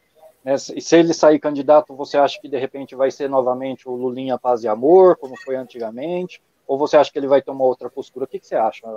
Né? 0.43 0.55
E 0.75 0.81
se 0.81 0.95
ele 0.95 1.13
sair 1.13 1.39
candidato, 1.39 1.95
você 1.95 2.17
acha 2.17 2.39
que 2.39 2.47
de 2.47 2.57
repente 2.57 2.95
vai 2.95 3.11
ser 3.11 3.29
novamente 3.29 3.87
o 3.87 3.95
Lulinha 3.95 4.37
Paz 4.37 4.63
e 4.63 4.67
Amor, 4.67 5.17
como 5.17 5.35
foi 5.43 5.55
antigamente? 5.55 6.41
Ou 6.67 6.77
você 6.77 6.97
acha 6.97 7.11
que 7.11 7.19
ele 7.19 7.27
vai 7.27 7.43
uma 7.47 7.63
outra 7.63 7.89
postura? 7.89 8.25
O 8.25 8.27
que, 8.27 8.39
que 8.39 8.47
você 8.47 8.55
acha, 8.55 8.87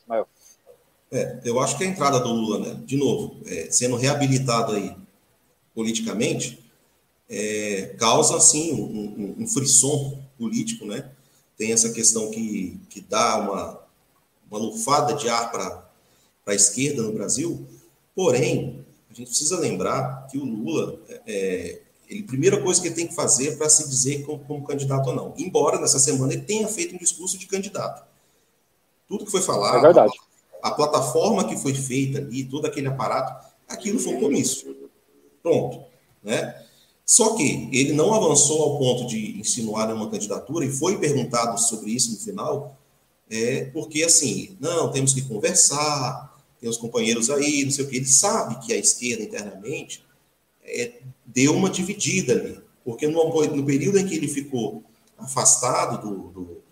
Ismael? 0.00 0.26
É, 1.10 1.40
eu 1.44 1.58
acho 1.60 1.76
que 1.78 1.84
a 1.84 1.86
entrada 1.86 2.20
do 2.20 2.28
Lula, 2.28 2.58
né, 2.58 2.80
de 2.84 2.96
novo, 2.96 3.36
é, 3.46 3.70
sendo 3.70 3.96
reabilitado 3.96 4.72
aí 4.72 4.94
politicamente, 5.74 6.62
é, 7.28 7.94
causa, 7.98 8.36
assim, 8.36 8.72
um, 8.72 9.40
um, 9.40 9.42
um 9.42 9.46
frisson 9.46 10.18
político, 10.38 10.84
né? 10.84 11.10
Tem 11.58 11.72
essa 11.72 11.90
questão 11.90 12.30
que, 12.30 12.80
que 12.88 13.00
dá 13.00 13.36
uma, 13.36 13.80
uma 14.48 14.58
lufada 14.60 15.14
de 15.14 15.28
ar 15.28 15.50
para 15.50 15.84
a 16.46 16.54
esquerda 16.54 17.02
no 17.02 17.12
Brasil. 17.12 17.66
Porém, 18.14 18.86
a 19.10 19.14
gente 19.14 19.26
precisa 19.26 19.58
lembrar 19.58 20.28
que 20.30 20.38
o 20.38 20.44
Lula, 20.44 21.00
é, 21.26 21.80
ele, 22.08 22.22
primeira 22.22 22.62
coisa 22.62 22.80
que 22.80 22.86
ele 22.86 22.94
tem 22.94 23.08
que 23.08 23.14
fazer 23.14 23.58
para 23.58 23.68
se 23.68 23.88
dizer 23.88 24.24
como, 24.24 24.38
como, 24.44 24.66
candidato 24.66 25.08
ou 25.08 25.16
não. 25.16 25.34
Embora 25.36 25.80
nessa 25.80 25.98
semana 25.98 26.32
ele 26.32 26.42
tenha 26.42 26.68
feito 26.68 26.94
um 26.94 26.98
discurso 26.98 27.36
de 27.36 27.46
candidato. 27.46 28.06
Tudo 29.08 29.24
que 29.24 29.30
foi 29.30 29.42
falado, 29.42 29.78
é 29.78 29.80
verdade. 29.80 30.12
A, 30.62 30.68
a 30.68 30.70
plataforma 30.70 31.48
que 31.48 31.56
foi 31.56 31.74
feita 31.74 32.18
ali, 32.18 32.44
todo 32.44 32.66
aquele 32.66 32.86
aparato, 32.86 33.48
aquilo 33.66 33.98
foi 33.98 34.14
um 34.14 34.20
comício. 34.20 34.76
Pronto. 35.42 35.84
Né? 36.22 36.66
Só 37.08 37.34
que 37.34 37.70
ele 37.72 37.94
não 37.94 38.12
avançou 38.12 38.60
ao 38.60 38.78
ponto 38.78 39.06
de 39.06 39.40
insinuar 39.40 39.90
uma 39.94 40.10
candidatura 40.10 40.66
e 40.66 40.70
foi 40.70 40.98
perguntado 40.98 41.58
sobre 41.58 41.90
isso 41.90 42.12
no 42.12 42.18
final, 42.18 42.78
é, 43.30 43.64
porque 43.72 44.02
assim, 44.02 44.58
não, 44.60 44.92
temos 44.92 45.14
que 45.14 45.22
conversar, 45.22 46.38
tem 46.60 46.68
os 46.68 46.76
companheiros 46.76 47.30
aí, 47.30 47.64
não 47.64 47.70
sei 47.70 47.86
o 47.86 47.88
que. 47.88 47.96
Ele 47.96 48.04
sabe 48.04 48.62
que 48.66 48.74
a 48.74 48.76
esquerda 48.76 49.22
internamente 49.22 50.04
é, 50.62 51.00
deu 51.24 51.56
uma 51.56 51.70
dividida 51.70 52.34
ali, 52.34 52.60
porque 52.84 53.06
no, 53.06 53.24
no, 53.24 53.64
período 53.64 53.98
em 53.98 54.06
que 54.06 54.14
ele 54.14 54.28
ficou 54.28 54.84
afastado 55.16 56.06
do, 56.06 56.28
do 56.28 56.62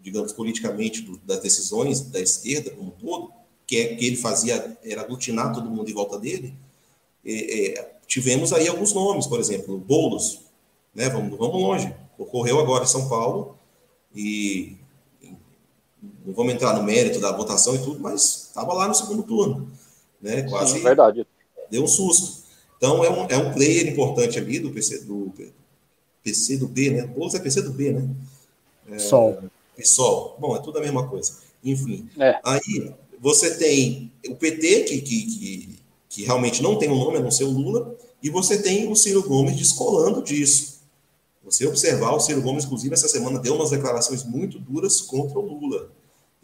digamos, 0.00 0.32
politicamente 0.32 1.02
do, 1.02 1.16
das 1.18 1.40
decisões 1.40 2.02
da 2.02 2.20
esquerda 2.20 2.70
como 2.70 2.90
um 2.90 2.90
todo, 2.92 3.32
que 3.66 3.78
é 3.78 3.96
que 3.96 4.06
ele 4.06 4.16
fazia 4.16 4.78
era 4.84 5.00
aglutinar 5.00 5.52
todo 5.52 5.68
mundo 5.68 5.90
em 5.90 5.94
volta 5.94 6.20
dele, 6.20 6.54
é, 7.24 7.78
é, 7.80 7.92
tivemos 8.12 8.52
aí 8.52 8.68
alguns 8.68 8.92
nomes, 8.92 9.26
por 9.26 9.40
exemplo, 9.40 9.78
Boulos, 9.78 10.42
né? 10.94 11.08
Vamos, 11.08 11.38
vamos 11.38 11.54
longe. 11.54 11.94
Ocorreu 12.18 12.60
agora 12.60 12.84
em 12.84 12.86
São 12.86 13.08
Paulo 13.08 13.56
e 14.14 14.76
não 16.26 16.34
vamos 16.34 16.52
entrar 16.52 16.76
no 16.76 16.82
mérito 16.82 17.18
da 17.20 17.32
votação 17.32 17.74
e 17.74 17.78
tudo, 17.78 18.00
mas 18.00 18.48
estava 18.48 18.74
lá 18.74 18.86
no 18.86 18.94
segundo 18.94 19.22
turno, 19.22 19.66
né? 20.20 20.42
Quase 20.42 20.74
Sim, 20.74 20.82
verdade. 20.82 21.26
deu 21.70 21.84
um 21.84 21.88
susto. 21.88 22.42
Então 22.76 23.02
é 23.02 23.08
um, 23.08 23.26
é 23.30 23.36
um 23.38 23.50
player 23.54 23.88
importante 23.88 24.38
ali 24.38 24.58
do 24.58 24.70
PC 24.70 25.04
do 25.04 25.32
PC 26.22 26.58
do 26.58 26.68
B, 26.68 26.90
né? 26.90 27.06
Boulos 27.06 27.34
é 27.34 27.38
PC 27.38 27.62
do 27.62 27.72
B, 27.72 27.92
né? 27.92 28.06
É, 28.90 28.98
Sol. 28.98 29.42
PSOL. 29.74 30.36
Bom, 30.38 30.54
é 30.54 30.60
tudo 30.60 30.78
a 30.78 30.82
mesma 30.82 31.08
coisa. 31.08 31.38
Enfim. 31.64 32.10
É. 32.18 32.38
Aí 32.44 32.92
você 33.18 33.56
tem 33.56 34.12
o 34.28 34.34
PT 34.36 34.82
que, 34.82 35.00
que, 35.00 35.26
que 35.26 35.81
que 36.12 36.24
realmente 36.24 36.62
não 36.62 36.76
tem 36.76 36.90
um 36.90 36.98
nome 36.98 37.16
a 37.16 37.20
não 37.20 37.30
ser 37.30 37.44
o 37.44 37.50
Lula, 37.50 37.96
e 38.22 38.28
você 38.28 38.60
tem 38.60 38.86
o 38.86 38.94
Ciro 38.94 39.22
Gomes 39.22 39.56
descolando 39.56 40.22
disso. 40.22 40.82
Você 41.42 41.66
observar, 41.66 42.14
o 42.14 42.20
Ciro 42.20 42.42
Gomes, 42.42 42.66
inclusive, 42.66 42.92
essa 42.92 43.08
semana 43.08 43.38
deu 43.38 43.54
umas 43.54 43.70
declarações 43.70 44.22
muito 44.22 44.58
duras 44.58 45.00
contra 45.00 45.38
o 45.38 45.42
Lula. 45.42 45.90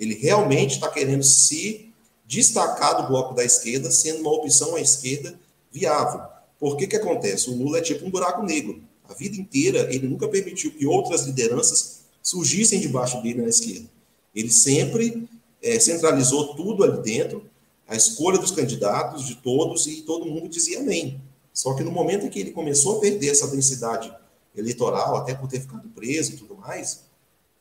Ele 0.00 0.14
realmente 0.14 0.76
está 0.76 0.88
querendo 0.88 1.22
se 1.22 1.90
destacar 2.26 3.02
do 3.02 3.08
bloco 3.08 3.34
da 3.34 3.44
esquerda, 3.44 3.90
sendo 3.90 4.20
uma 4.20 4.32
opção 4.32 4.74
à 4.74 4.80
esquerda 4.80 5.38
viável. 5.70 6.22
Por 6.58 6.78
que 6.78 6.86
que 6.86 6.96
acontece? 6.96 7.50
O 7.50 7.54
Lula 7.54 7.76
é 7.76 7.82
tipo 7.82 8.06
um 8.06 8.10
buraco 8.10 8.42
negro. 8.42 8.82
A 9.06 9.12
vida 9.12 9.36
inteira, 9.36 9.94
ele 9.94 10.08
nunca 10.08 10.26
permitiu 10.28 10.70
que 10.70 10.86
outras 10.86 11.26
lideranças 11.26 12.04
surgissem 12.22 12.80
debaixo 12.80 13.20
dele 13.20 13.42
na 13.42 13.48
esquerda. 13.48 13.86
Ele 14.34 14.50
sempre 14.50 15.28
é, 15.62 15.78
centralizou 15.78 16.54
tudo 16.56 16.84
ali 16.84 17.02
dentro, 17.02 17.44
a 17.88 17.96
escolha 17.96 18.38
dos 18.38 18.50
candidatos, 18.50 19.26
de 19.26 19.36
todos, 19.36 19.86
e 19.86 20.02
todo 20.02 20.26
mundo 20.26 20.48
dizia 20.48 20.80
amém. 20.80 21.20
Só 21.54 21.74
que 21.74 21.82
no 21.82 21.90
momento 21.90 22.26
em 22.26 22.28
que 22.28 22.38
ele 22.38 22.50
começou 22.50 22.98
a 22.98 23.00
perder 23.00 23.30
essa 23.30 23.48
densidade 23.48 24.14
eleitoral, 24.54 25.16
até 25.16 25.34
por 25.34 25.48
ter 25.48 25.60
ficado 25.60 25.88
preso 25.88 26.32
e 26.32 26.36
tudo 26.36 26.54
mais, 26.54 27.00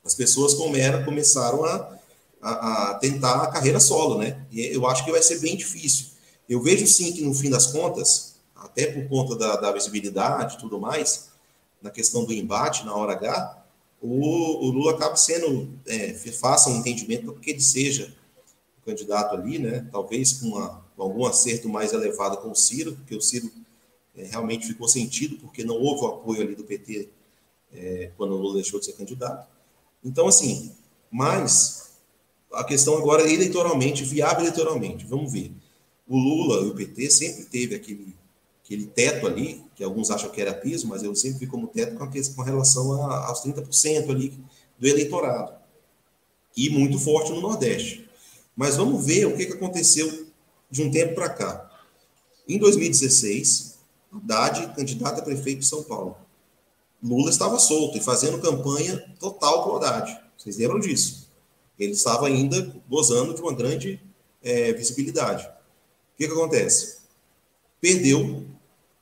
as 0.03 0.13
pessoas 0.13 0.53
começaram 0.53 1.63
a, 1.63 1.97
a, 2.41 2.91
a, 2.91 2.93
tentar 2.95 3.41
a 3.41 3.47
carreira 3.47 3.79
solo, 3.79 4.17
né? 4.17 4.45
E 4.51 4.65
eu 4.65 4.85
acho 4.85 5.05
que 5.05 5.11
vai 5.11 5.23
ser 5.23 5.39
bem 5.39 5.55
difícil. 5.55 6.07
Eu 6.47 6.61
vejo 6.61 6.85
sim 6.85 7.13
que 7.13 7.21
no 7.21 7.33
fim 7.33 7.49
das 7.49 7.67
contas, 7.67 8.35
até 8.55 8.87
por 8.87 9.07
conta 9.07 9.35
da, 9.35 9.55
da 9.55 9.71
visibilidade 9.71 10.55
e 10.55 10.59
tudo 10.59 10.79
mais, 10.79 11.29
na 11.81 11.89
questão 11.89 12.25
do 12.25 12.33
embate 12.33 12.85
na 12.85 12.93
hora 12.93 13.13
H, 13.13 13.63
o, 14.01 14.65
o 14.65 14.71
Lula 14.71 14.91
acaba 14.91 15.15
sendo, 15.15 15.69
é, 15.85 16.13
faça 16.13 16.69
um 16.69 16.77
entendimento 16.77 17.31
para 17.31 17.41
que 17.41 17.51
ele 17.51 17.61
seja 17.61 18.13
candidato 18.87 19.35
ali, 19.35 19.59
né? 19.59 19.85
Talvez 19.91 20.33
com, 20.33 20.47
uma, 20.47 20.81
com 20.95 21.03
algum 21.03 21.25
acerto 21.25 21.67
mais 21.67 21.91
elevado 21.91 22.37
com 22.37 22.49
o 22.49 22.55
Ciro, 22.55 22.93
porque 22.93 23.15
o 23.15 23.21
Ciro 23.21 23.51
é, 24.15 24.23
realmente 24.23 24.65
ficou 24.65 24.87
sentido, 24.87 25.37
porque 25.37 25.63
não 25.63 25.75
houve 25.75 26.03
o 26.03 26.07
apoio 26.07 26.41
ali 26.41 26.55
do 26.55 26.63
PT 26.63 27.09
é, 27.73 28.11
quando 28.15 28.33
o 28.33 28.37
Lula 28.37 28.55
deixou 28.55 28.79
de 28.79 28.85
ser 28.85 28.93
candidato. 28.93 29.47
Então, 30.03 30.27
assim, 30.27 30.71
mas 31.11 31.91
a 32.53 32.63
questão 32.63 32.97
agora 32.97 33.23
é 33.23 33.33
eleitoralmente, 33.33 34.05
viável 34.05 34.39
eleitoralmente, 34.39 35.05
vamos 35.05 35.31
ver. 35.31 35.51
O 36.07 36.17
Lula 36.17 36.65
e 36.65 36.69
o 36.69 36.75
PT 36.75 37.11
sempre 37.11 37.45
teve 37.45 37.75
aquele, 37.75 38.15
aquele 38.63 38.85
teto 38.85 39.27
ali, 39.27 39.63
que 39.75 39.83
alguns 39.83 40.09
acham 40.09 40.29
que 40.29 40.41
era 40.41 40.53
piso, 40.53 40.87
mas 40.87 41.03
eu 41.03 41.13
sempre 41.13 41.39
vi 41.39 41.47
como 41.47 41.67
teto 41.67 41.97
com, 41.97 42.03
a, 42.05 42.07
com 42.07 42.41
relação 42.41 43.03
a, 43.03 43.27
aos 43.27 43.43
30% 43.43 44.09
ali 44.09 44.33
do 44.79 44.87
eleitorado. 44.87 45.53
E 46.55 46.69
muito 46.69 46.97
forte 46.97 47.31
no 47.31 47.41
Nordeste. 47.41 48.06
Mas 48.57 48.75
vamos 48.75 49.05
ver 49.05 49.25
o 49.25 49.37
que, 49.37 49.43
aconteceu 49.43 50.25
de 50.71 50.81
um 50.81 50.89
tempo 50.89 51.13
para 51.13 51.29
cá. 51.29 51.71
Em 52.49 52.57
2016, 52.57 53.77
Haddad, 54.11 54.73
candidato 54.75 55.19
a 55.19 55.23
prefeito 55.23 55.59
de 55.59 55.67
São 55.67 55.83
Paulo. 55.83 56.17
Lula 57.03 57.29
estava 57.29 57.59
solto 57.59 57.99
e 57.99 58.01
fazendo 58.01 58.41
campanha 58.41 58.97
total 59.19 59.63
com 59.63 59.75
Haddad. 59.75 60.19
Vocês 60.35 60.57
lembram 60.57 60.79
disso? 60.79 61.29
Ele 61.77 61.91
estava 61.91 62.25
ainda 62.25 62.75
gozando 62.89 63.35
de 63.35 63.41
uma 63.41 63.53
grande 63.53 64.01
é, 64.41 64.73
visibilidade. 64.73 65.45
O 65.45 66.17
que, 66.17 66.25
que 66.27 66.33
acontece? 66.33 66.97
Perdeu 67.79 68.43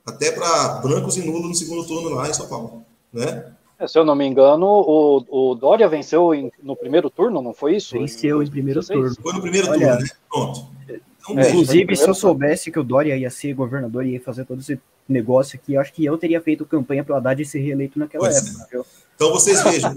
até 0.04 0.30
para 0.30 0.80
brancos 0.80 1.16
e 1.16 1.22
nulos 1.22 1.48
no 1.48 1.54
segundo 1.54 1.86
turno 1.86 2.10
lá 2.10 2.28
em 2.28 2.34
São 2.34 2.46
Paulo. 2.46 2.84
Né? 3.10 3.55
É, 3.78 3.86
se 3.86 3.98
eu 3.98 4.04
não 4.04 4.14
me 4.14 4.24
engano, 4.24 4.66
o, 4.66 5.50
o 5.50 5.54
Dória 5.54 5.88
venceu 5.88 6.34
em, 6.34 6.50
no 6.62 6.74
primeiro 6.74 7.10
turno, 7.10 7.42
não 7.42 7.52
foi 7.52 7.76
isso? 7.76 7.98
Venceu 7.98 8.42
em 8.42 8.50
primeiro 8.50 8.84
turno. 8.84 9.14
Foi 9.22 9.32
no 9.32 9.42
primeiro 9.42 9.70
Olha, 9.70 9.78
turno, 9.78 10.00
né? 10.00 10.08
Pronto. 10.30 10.66
Então, 11.28 11.38
é, 11.38 11.48
inclusive, 11.48 11.96
se 11.96 12.08
eu 12.08 12.14
soubesse 12.14 12.70
que 12.70 12.78
o 12.78 12.84
Dória 12.84 13.16
ia 13.16 13.30
ser 13.30 13.52
governador 13.52 14.06
e 14.06 14.12
ia 14.12 14.20
fazer 14.20 14.44
todo 14.44 14.60
esse 14.60 14.80
negócio 15.08 15.58
aqui, 15.60 15.76
acho 15.76 15.92
que 15.92 16.04
eu 16.04 16.16
teria 16.16 16.40
feito 16.40 16.64
campanha 16.64 17.04
para 17.04 17.14
o 17.14 17.16
Haddad 17.16 17.44
ser 17.44 17.60
reeleito 17.60 17.98
naquela 17.98 18.24
pois 18.24 18.36
época. 18.36 18.78
É. 18.78 18.82
Então 19.14 19.30
vocês 19.32 19.62
vejam. 19.62 19.94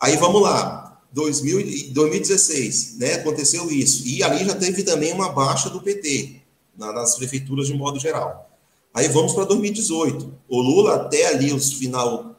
aí 0.00 0.16
vamos 0.16 0.42
lá. 0.42 0.96
2000, 1.12 1.92
2016, 1.92 2.98
né, 2.98 3.14
aconteceu 3.14 3.68
isso. 3.68 4.06
E 4.06 4.22
ali 4.22 4.44
já 4.44 4.54
teve 4.54 4.84
também 4.84 5.12
uma 5.12 5.32
baixa 5.32 5.68
do 5.68 5.82
PT 5.82 6.36
na, 6.78 6.92
nas 6.92 7.16
prefeituras 7.16 7.66
de 7.66 7.74
modo 7.74 7.98
geral. 7.98 8.48
Aí 8.94 9.08
vamos 9.08 9.32
para 9.32 9.44
2018. 9.44 10.32
O 10.48 10.60
Lula, 10.60 10.94
até 10.94 11.26
ali 11.26 11.52
o 11.52 11.60
final, 11.60 12.36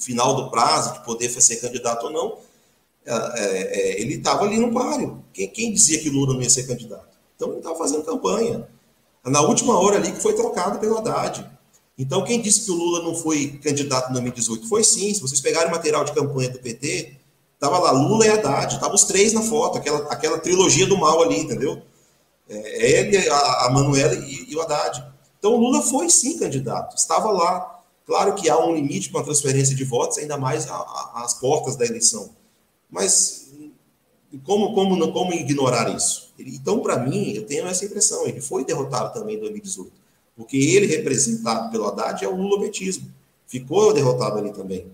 final 0.00 0.34
do 0.34 0.50
prazo 0.50 0.94
de 0.94 1.04
poder 1.04 1.28
ser 1.28 1.56
candidato 1.56 2.06
ou 2.06 2.12
não, 2.12 2.38
é, 3.06 3.14
é, 3.14 3.80
é 3.96 4.00
ele 4.00 4.14
estava 4.14 4.44
ali 4.44 4.58
no 4.58 4.72
páreo. 4.72 5.22
Quem, 5.32 5.48
quem 5.48 5.72
dizia 5.72 6.00
que 6.00 6.10
Lula 6.10 6.34
não 6.34 6.42
ia 6.42 6.50
ser 6.50 6.66
candidato? 6.66 7.16
Então 7.36 7.48
ele 7.50 7.58
estava 7.58 7.76
fazendo 7.76 8.02
campanha. 8.02 8.68
Na 9.24 9.40
última 9.42 9.78
hora 9.78 9.96
ali 9.96 10.12
que 10.12 10.20
foi 10.20 10.34
trocado 10.34 10.78
pelo 10.78 10.98
Haddad. 10.98 11.48
Então, 12.00 12.24
quem 12.24 12.40
disse 12.40 12.64
que 12.64 12.70
o 12.70 12.74
Lula 12.74 13.02
não 13.02 13.14
foi 13.14 13.60
candidato 13.62 14.08
em 14.08 14.12
2018? 14.12 14.66
Foi 14.66 14.82
sim. 14.82 15.12
Se 15.12 15.20
vocês 15.20 15.38
pegarem 15.38 15.68
o 15.68 15.70
material 15.70 16.02
de 16.02 16.12
campanha 16.12 16.48
do 16.48 16.58
PT, 16.58 17.14
tava 17.58 17.78
lá 17.78 17.90
Lula 17.90 18.24
e 18.24 18.30
Haddad, 18.30 18.80
tava 18.80 18.94
os 18.94 19.04
três 19.04 19.34
na 19.34 19.42
foto, 19.42 19.76
aquela, 19.76 19.98
aquela 20.10 20.38
trilogia 20.38 20.86
do 20.86 20.96
mal 20.96 21.22
ali, 21.22 21.40
entendeu? 21.40 21.82
É, 22.48 23.00
ele, 23.00 23.28
a, 23.28 23.66
a 23.66 23.70
Manuela 23.70 24.14
e, 24.14 24.50
e, 24.50 24.56
o 24.56 24.62
Haddad. 24.62 25.04
Então, 25.38 25.52
o 25.52 25.58
Lula 25.58 25.82
foi 25.82 26.08
sim 26.08 26.38
candidato, 26.38 26.96
estava 26.96 27.30
lá. 27.30 27.79
Claro 28.06 28.34
que 28.34 28.48
há 28.48 28.58
um 28.58 28.74
limite 28.74 29.10
para 29.10 29.20
a 29.20 29.24
transferência 29.24 29.74
de 29.74 29.84
votos, 29.84 30.18
ainda 30.18 30.36
mais 30.36 30.66
às 31.14 31.34
portas 31.34 31.76
da 31.76 31.86
eleição. 31.86 32.30
Mas 32.90 33.50
como, 34.44 34.74
como, 34.74 35.12
como 35.12 35.32
ignorar 35.32 35.94
isso? 35.94 36.32
Então, 36.38 36.80
para 36.80 36.98
mim, 36.98 37.32
eu 37.32 37.44
tenho 37.46 37.66
essa 37.66 37.84
impressão. 37.84 38.26
Ele 38.26 38.40
foi 38.40 38.64
derrotado 38.64 39.12
também 39.12 39.36
em 39.36 39.40
2018. 39.40 39.92
Porque 40.36 40.56
ele, 40.56 40.86
representado 40.86 41.70
pelo 41.70 41.86
Haddad, 41.86 42.24
é 42.24 42.28
o 42.28 42.36
lulopetismo. 42.36 43.12
Ficou 43.46 43.92
derrotado 43.92 44.38
ali 44.38 44.52
também. 44.52 44.86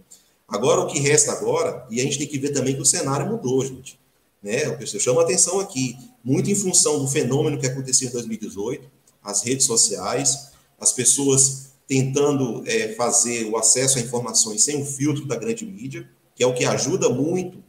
Agora, 0.49 0.81
o 0.81 0.87
que 0.87 0.99
resta 0.99 1.33
agora, 1.33 1.87
e 1.91 2.01
a 2.01 2.05
gente 2.05 2.19
tem 2.19 2.27
que 2.27 2.39
ver 2.39 2.51
também 2.51 2.75
que 2.75 2.81
o 2.81 2.87
cenário 2.87 3.27
mudou, 3.27 3.65
gente. 3.65 3.99
Né? 4.43 4.65
Eu 4.81 4.87
chamo 4.87 5.21
a 5.21 5.25
atenção 5.25 5.61
aqui, 5.61 5.97
muito 6.25 6.51
em 6.51 6.55
função 6.55 7.01
do 7.01 7.09
fenômeno 7.09 7.59
que 7.59 7.67
aconteceu 7.67 8.09
em 8.09 8.13
2018, 8.13 8.89
as 9.23 9.43
redes 9.43 9.67
sociais, 9.67 10.53
as 10.81 10.93
pessoas 10.93 11.73
tentando 11.87 12.63
é, 12.67 12.95
fazer 12.95 13.45
o 13.47 13.57
acesso 13.57 13.99
a 13.99 14.01
informações 14.01 14.63
sem 14.63 14.83
o 14.83 14.85
filtro 14.85 15.25
da 15.25 15.37
grande 15.37 15.65
mídia, 15.65 16.09
que 16.35 16.43
é 16.43 16.47
o 16.47 16.55
que 16.55 16.65
ajuda 16.65 17.09
muito 17.09 17.63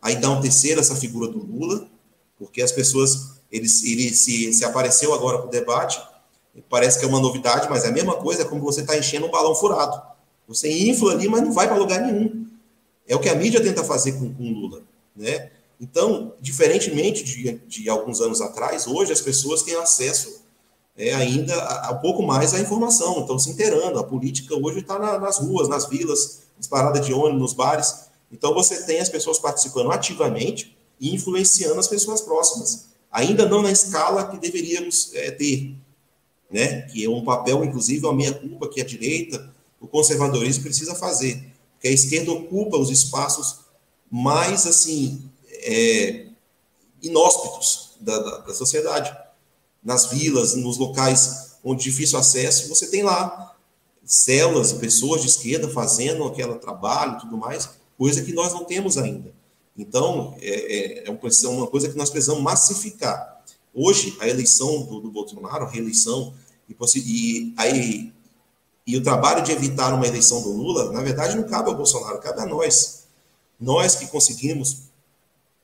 a 0.00 0.12
enaltecer 0.12 0.78
essa 0.78 0.94
figura 0.94 1.30
do 1.30 1.38
Lula, 1.38 1.88
porque 2.38 2.60
as 2.60 2.72
pessoas, 2.72 3.40
ele, 3.50 3.66
ele 3.84 4.14
se, 4.14 4.52
se 4.52 4.64
apareceu 4.64 5.14
agora 5.14 5.38
para 5.38 5.46
o 5.46 5.50
debate, 5.50 6.00
parece 6.68 6.98
que 6.98 7.04
é 7.04 7.08
uma 7.08 7.20
novidade, 7.20 7.68
mas 7.70 7.84
é 7.84 7.88
a 7.88 7.92
mesma 7.92 8.16
coisa, 8.16 8.42
é 8.42 8.44
como 8.44 8.60
você 8.62 8.80
está 8.80 8.96
enchendo 8.96 9.26
um 9.26 9.30
balão 9.30 9.54
furado. 9.54 10.00
Você 10.46 10.70
infla 10.70 11.12
ali, 11.12 11.28
mas 11.28 11.42
não 11.42 11.52
vai 11.52 11.66
para 11.66 11.76
lugar 11.76 12.00
nenhum. 12.00 12.46
É 13.06 13.16
o 13.16 13.20
que 13.20 13.28
a 13.28 13.34
mídia 13.34 13.62
tenta 13.62 13.82
fazer 13.84 14.12
com, 14.12 14.32
com 14.34 14.52
Lula, 14.52 14.82
né? 15.16 15.50
Então, 15.80 16.34
diferentemente 16.40 17.24
de, 17.24 17.58
de 17.66 17.88
alguns 17.88 18.20
anos 18.20 18.40
atrás, 18.40 18.86
hoje 18.86 19.12
as 19.12 19.20
pessoas 19.20 19.62
têm 19.62 19.74
acesso 19.76 20.41
é, 20.96 21.14
ainda 21.14 21.54
a, 21.54 21.88
a, 21.88 21.92
um 21.92 21.98
pouco 21.98 22.22
mais 22.22 22.54
à 22.54 22.60
informação, 22.60 23.20
estão 23.20 23.38
se 23.38 23.50
inteirando. 23.50 23.98
A 23.98 24.04
política 24.04 24.54
hoje 24.54 24.80
está 24.80 24.98
na, 24.98 25.18
nas 25.18 25.38
ruas, 25.38 25.68
nas 25.68 25.88
vilas, 25.88 26.42
nas 26.56 26.66
paradas 26.66 27.04
de 27.04 27.12
ônibus, 27.12 27.40
nos 27.40 27.52
bares. 27.52 28.06
Então, 28.30 28.54
você 28.54 28.82
tem 28.84 29.00
as 29.00 29.08
pessoas 29.08 29.38
participando 29.38 29.90
ativamente 29.90 30.76
e 31.00 31.14
influenciando 31.14 31.78
as 31.78 31.88
pessoas 31.88 32.20
próximas. 32.20 32.86
Ainda 33.10 33.46
não 33.46 33.62
na 33.62 33.70
escala 33.70 34.28
que 34.28 34.38
deveríamos 34.38 35.10
é, 35.14 35.30
ter, 35.30 35.74
né? 36.50 36.82
Que 36.82 37.04
é 37.04 37.08
um 37.08 37.24
papel, 37.24 37.64
inclusive, 37.64 38.06
a 38.06 38.12
minha 38.12 38.32
culpa 38.32 38.68
que 38.68 38.80
a 38.80 38.84
direita, 38.84 39.52
o 39.80 39.86
conservadorismo 39.88 40.62
precisa 40.62 40.94
fazer, 40.94 41.42
porque 41.72 41.88
a 41.88 41.90
esquerda 41.90 42.30
ocupa 42.30 42.78
os 42.78 42.88
espaços 42.88 43.62
mais 44.08 44.66
assim 44.66 45.28
é, 45.50 46.26
inóspitos 47.02 47.96
da, 48.00 48.18
da, 48.18 48.38
da 48.38 48.54
sociedade, 48.54 49.14
nas 49.82 50.06
vilas, 50.06 50.54
nos 50.54 50.78
locais 50.78 51.52
onde 51.64 51.84
difícil 51.84 52.18
acesso, 52.18 52.68
você 52.68 52.86
tem 52.86 53.02
lá 53.02 53.54
células, 54.04 54.72
pessoas 54.72 55.22
de 55.22 55.28
esquerda 55.28 55.68
fazendo 55.68 56.24
aquele 56.24 56.54
trabalho, 56.56 57.20
tudo 57.20 57.36
mais, 57.36 57.68
coisa 57.96 58.22
que 58.22 58.32
nós 58.32 58.52
não 58.52 58.64
temos 58.64 58.98
ainda. 58.98 59.32
Então, 59.76 60.36
é, 60.40 61.04
é, 61.04 61.08
é 61.08 61.48
uma 61.48 61.66
coisa 61.66 61.88
que 61.88 61.96
nós 61.96 62.10
precisamos 62.10 62.42
massificar. 62.42 63.42
Hoje, 63.72 64.16
a 64.20 64.28
eleição 64.28 64.82
do, 64.82 65.00
do 65.00 65.10
Bolsonaro, 65.10 65.64
a 65.64 65.68
reeleição, 65.68 66.34
e, 66.68 66.74
e, 66.96 67.54
aí, 67.56 68.12
e 68.86 68.96
o 68.96 69.02
trabalho 69.02 69.42
de 69.42 69.52
evitar 69.52 69.94
uma 69.94 70.06
eleição 70.06 70.42
do 70.42 70.52
Lula, 70.52 70.92
na 70.92 71.00
verdade, 71.00 71.36
não 71.36 71.44
cabe 71.44 71.70
ao 71.70 71.76
Bolsonaro, 71.76 72.20
cabe 72.20 72.40
a 72.40 72.46
nós. 72.46 73.04
Nós 73.58 73.94
que 73.94 74.06
conseguimos, 74.08 74.82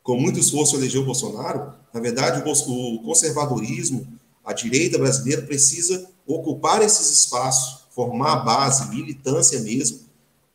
com 0.08 0.16
muito 0.16 0.40
esforço, 0.40 0.74
eleger 0.74 1.02
o 1.02 1.04
Bolsonaro, 1.04 1.74
na 1.92 2.00
verdade, 2.00 2.42
o, 2.42 2.94
o 2.94 3.02
conservadorismo, 3.02 4.08
a 4.42 4.54
direita 4.54 4.96
brasileira 4.96 5.42
precisa 5.42 6.08
ocupar 6.26 6.80
esses 6.80 7.10
espaços, 7.10 7.84
formar 7.90 8.32
a 8.32 8.36
base, 8.36 8.88
militância 8.88 9.60
mesmo, 9.60 10.00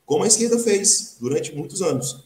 como 0.08 0.24
a 0.24 0.28
esquerda 0.28 0.58
fez 0.58 1.18
durante 1.20 1.56
muitos 1.56 1.84
anos. 1.84 2.26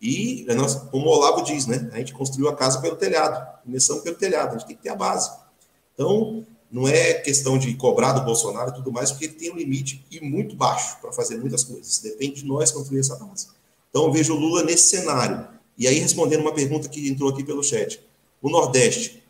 E, 0.00 0.46
é 0.48 0.54
como 0.92 1.06
o 1.06 1.08
Olavo 1.08 1.42
diz, 1.42 1.66
né, 1.66 1.90
a 1.92 1.98
gente 1.98 2.14
construiu 2.14 2.48
a 2.48 2.54
casa 2.54 2.80
pelo 2.80 2.94
telhado, 2.94 3.60
começamos 3.64 4.04
pelo 4.04 4.14
telhado, 4.14 4.50
a 4.50 4.58
gente 4.58 4.68
tem 4.68 4.76
que 4.76 4.82
ter 4.84 4.90
a 4.90 4.94
base. 4.94 5.32
Então, 5.94 6.46
não 6.70 6.86
é 6.86 7.14
questão 7.14 7.58
de 7.58 7.74
cobrar 7.74 8.12
do 8.12 8.24
Bolsonaro 8.24 8.70
e 8.70 8.74
tudo 8.74 8.92
mais, 8.92 9.10
porque 9.10 9.24
ele 9.24 9.34
tem 9.34 9.50
um 9.50 9.56
limite 9.56 10.06
e 10.12 10.20
muito 10.20 10.54
baixo 10.54 10.96
para 11.00 11.10
fazer 11.10 11.38
muitas 11.38 11.64
coisas. 11.64 11.98
Depende 11.98 12.42
de 12.42 12.46
nós 12.46 12.70
construir 12.70 13.00
essa 13.00 13.16
base. 13.16 13.48
Então, 13.90 14.04
eu 14.04 14.12
vejo 14.12 14.32
o 14.32 14.38
Lula 14.38 14.62
nesse 14.62 14.96
cenário. 14.96 15.57
E 15.78 15.86
aí, 15.86 16.00
respondendo 16.00 16.40
uma 16.40 16.52
pergunta 16.52 16.88
que 16.88 17.08
entrou 17.08 17.30
aqui 17.30 17.44
pelo 17.44 17.62
chat. 17.62 18.00
O 18.42 18.50
Nordeste. 18.50 19.22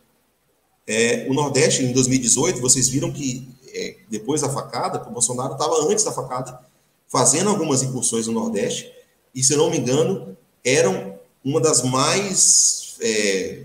É, 0.87 1.27
o 1.29 1.35
Nordeste, 1.35 1.85
em 1.85 1.93
2018, 1.93 2.61
vocês 2.61 2.89
viram 2.89 3.13
que 3.13 3.47
é, 3.69 3.97
depois 4.09 4.41
da 4.41 4.49
facada, 4.49 5.07
o 5.07 5.13
Bolsonaro 5.13 5.53
estava 5.53 5.75
antes 5.87 6.05
da 6.05 6.13
facada, 6.13 6.59
fazendo 7.07 7.51
algumas 7.51 7.83
incursões 7.83 8.27
no 8.27 8.33
Nordeste, 8.33 8.91
e, 9.35 9.45
se 9.45 9.55
não 9.55 9.71
me 9.71 9.79
engano, 9.79 10.37
eram 10.65 11.19
uma 11.45 11.61
das 11.61 11.83
mais, 11.83 12.97
é, 13.01 13.63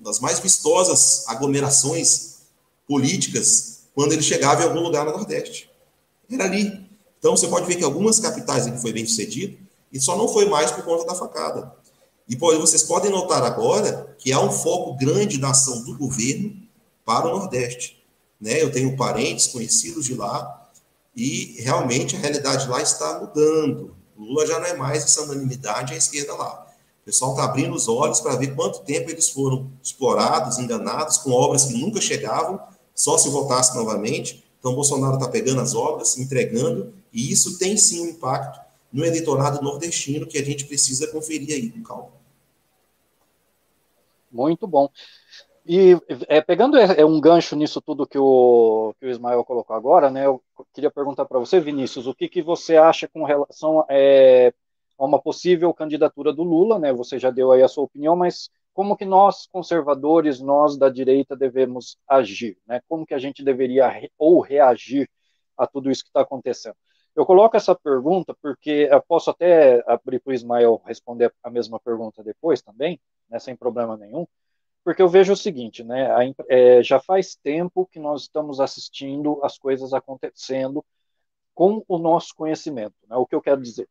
das 0.00 0.20
mais 0.20 0.38
vistosas 0.38 1.24
aglomerações 1.26 2.36
políticas 2.86 3.82
quando 3.92 4.12
ele 4.12 4.22
chegava 4.22 4.62
em 4.62 4.66
algum 4.66 4.80
lugar 4.80 5.04
no 5.04 5.12
Nordeste. 5.12 5.68
Era 6.30 6.44
ali. 6.44 6.88
Então, 7.18 7.36
você 7.36 7.48
pode 7.48 7.66
ver 7.66 7.76
que 7.76 7.84
algumas 7.84 8.20
capitais 8.20 8.66
ele 8.66 8.78
foi 8.78 8.92
bem 8.92 9.04
sucedido, 9.04 9.58
e 9.92 10.00
só 10.00 10.16
não 10.16 10.28
foi 10.28 10.46
mais 10.46 10.70
por 10.70 10.84
conta 10.84 11.04
da 11.04 11.14
facada. 11.14 11.72
E 12.28 12.36
vocês 12.36 12.82
podem 12.82 13.10
notar 13.10 13.42
agora 13.42 14.14
que 14.18 14.32
há 14.32 14.40
um 14.40 14.50
foco 14.50 14.96
grande 14.96 15.38
na 15.38 15.50
ação 15.50 15.82
do 15.84 15.96
governo 15.96 16.56
para 17.04 17.26
o 17.26 17.38
Nordeste. 17.38 18.02
Né? 18.40 18.62
Eu 18.62 18.72
tenho 18.72 18.96
parentes 18.96 19.46
conhecidos 19.48 20.06
de 20.06 20.14
lá 20.14 20.68
e 21.14 21.56
realmente 21.60 22.16
a 22.16 22.18
realidade 22.18 22.68
lá 22.68 22.80
está 22.80 23.20
mudando. 23.20 23.94
Lula 24.16 24.46
já 24.46 24.58
não 24.58 24.66
é 24.66 24.74
mais 24.74 25.04
essa 25.04 25.22
unanimidade 25.22 25.92
à 25.92 25.96
esquerda 25.96 26.34
lá. 26.34 26.66
O 27.02 27.04
pessoal 27.04 27.32
está 27.32 27.44
abrindo 27.44 27.74
os 27.74 27.86
olhos 27.86 28.20
para 28.20 28.36
ver 28.36 28.54
quanto 28.54 28.80
tempo 28.80 29.10
eles 29.10 29.28
foram 29.28 29.70
explorados, 29.82 30.58
enganados, 30.58 31.18
com 31.18 31.30
obras 31.32 31.66
que 31.66 31.74
nunca 31.74 32.00
chegavam, 32.00 32.58
só 32.94 33.18
se 33.18 33.28
votasse 33.28 33.76
novamente. 33.76 34.42
Então, 34.58 34.74
Bolsonaro 34.74 35.16
está 35.16 35.28
pegando 35.28 35.60
as 35.60 35.74
obras, 35.74 36.16
entregando, 36.16 36.94
e 37.12 37.30
isso 37.30 37.58
tem 37.58 37.76
sim 37.76 38.00
um 38.00 38.06
impacto 38.06 38.63
no 38.94 39.04
eleitorado 39.04 39.60
nordestino 39.60 40.24
que 40.24 40.38
a 40.38 40.44
gente 40.44 40.64
precisa 40.66 41.10
conferir 41.10 41.52
aí 41.52 41.68
com 41.68 41.82
calma. 41.82 42.12
Muito 44.30 44.68
bom. 44.68 44.88
E 45.66 45.96
é, 46.28 46.40
pegando 46.40 46.76
é, 46.78 47.00
é, 47.00 47.04
um 47.04 47.20
gancho 47.20 47.56
nisso 47.56 47.80
tudo 47.80 48.06
que 48.06 48.18
o, 48.18 48.94
que 49.00 49.06
o 49.06 49.10
Ismael 49.10 49.44
colocou 49.44 49.74
agora, 49.74 50.10
né, 50.10 50.26
eu 50.26 50.40
queria 50.72 50.90
perguntar 50.90 51.24
para 51.24 51.38
você, 51.38 51.58
Vinícius, 51.58 52.06
o 52.06 52.14
que, 52.14 52.28
que 52.28 52.42
você 52.42 52.76
acha 52.76 53.08
com 53.08 53.24
relação 53.24 53.84
é, 53.88 54.52
a 54.96 55.04
uma 55.04 55.20
possível 55.20 55.72
candidatura 55.74 56.32
do 56.32 56.44
Lula, 56.44 56.78
né, 56.78 56.92
você 56.92 57.18
já 57.18 57.30
deu 57.30 57.50
aí 57.50 57.62
a 57.62 57.68
sua 57.68 57.84
opinião, 57.84 58.14
mas 58.14 58.50
como 58.74 58.96
que 58.96 59.04
nós, 59.04 59.46
conservadores, 59.46 60.38
nós 60.38 60.76
da 60.76 60.90
direita, 60.90 61.34
devemos 61.34 61.96
agir, 62.06 62.58
né, 62.66 62.80
como 62.86 63.06
que 63.06 63.14
a 63.14 63.18
gente 63.18 63.42
deveria 63.42 63.88
re, 63.88 64.10
ou 64.18 64.40
reagir 64.40 65.08
a 65.56 65.66
tudo 65.66 65.90
isso 65.90 66.04
que 66.04 66.10
está 66.10 66.20
acontecendo? 66.20 66.76
Eu 67.16 67.24
coloco 67.24 67.56
essa 67.56 67.74
pergunta 67.74 68.34
porque 68.42 68.88
eu 68.90 69.00
posso 69.02 69.30
até 69.30 69.84
abrir 69.86 70.18
para 70.20 70.30
o 70.30 70.34
Ismael 70.34 70.82
responder 70.84 71.32
a 71.42 71.50
mesma 71.50 71.78
pergunta 71.78 72.24
depois 72.24 72.60
também, 72.60 73.00
né, 73.28 73.38
sem 73.38 73.54
problema 73.54 73.96
nenhum, 73.96 74.26
porque 74.82 75.00
eu 75.00 75.08
vejo 75.08 75.32
o 75.32 75.36
seguinte, 75.36 75.84
né, 75.84 76.10
a, 76.10 76.20
é, 76.48 76.82
já 76.82 76.98
faz 77.00 77.36
tempo 77.36 77.86
que 77.86 78.00
nós 78.00 78.22
estamos 78.22 78.60
assistindo 78.60 79.40
as 79.44 79.56
coisas 79.56 79.92
acontecendo 79.94 80.84
com 81.54 81.84
o 81.86 81.98
nosso 81.98 82.34
conhecimento, 82.34 82.94
né, 83.08 83.16
o 83.16 83.26
que 83.26 83.34
eu 83.34 83.40
quero 83.40 83.62
dizer. 83.62 83.88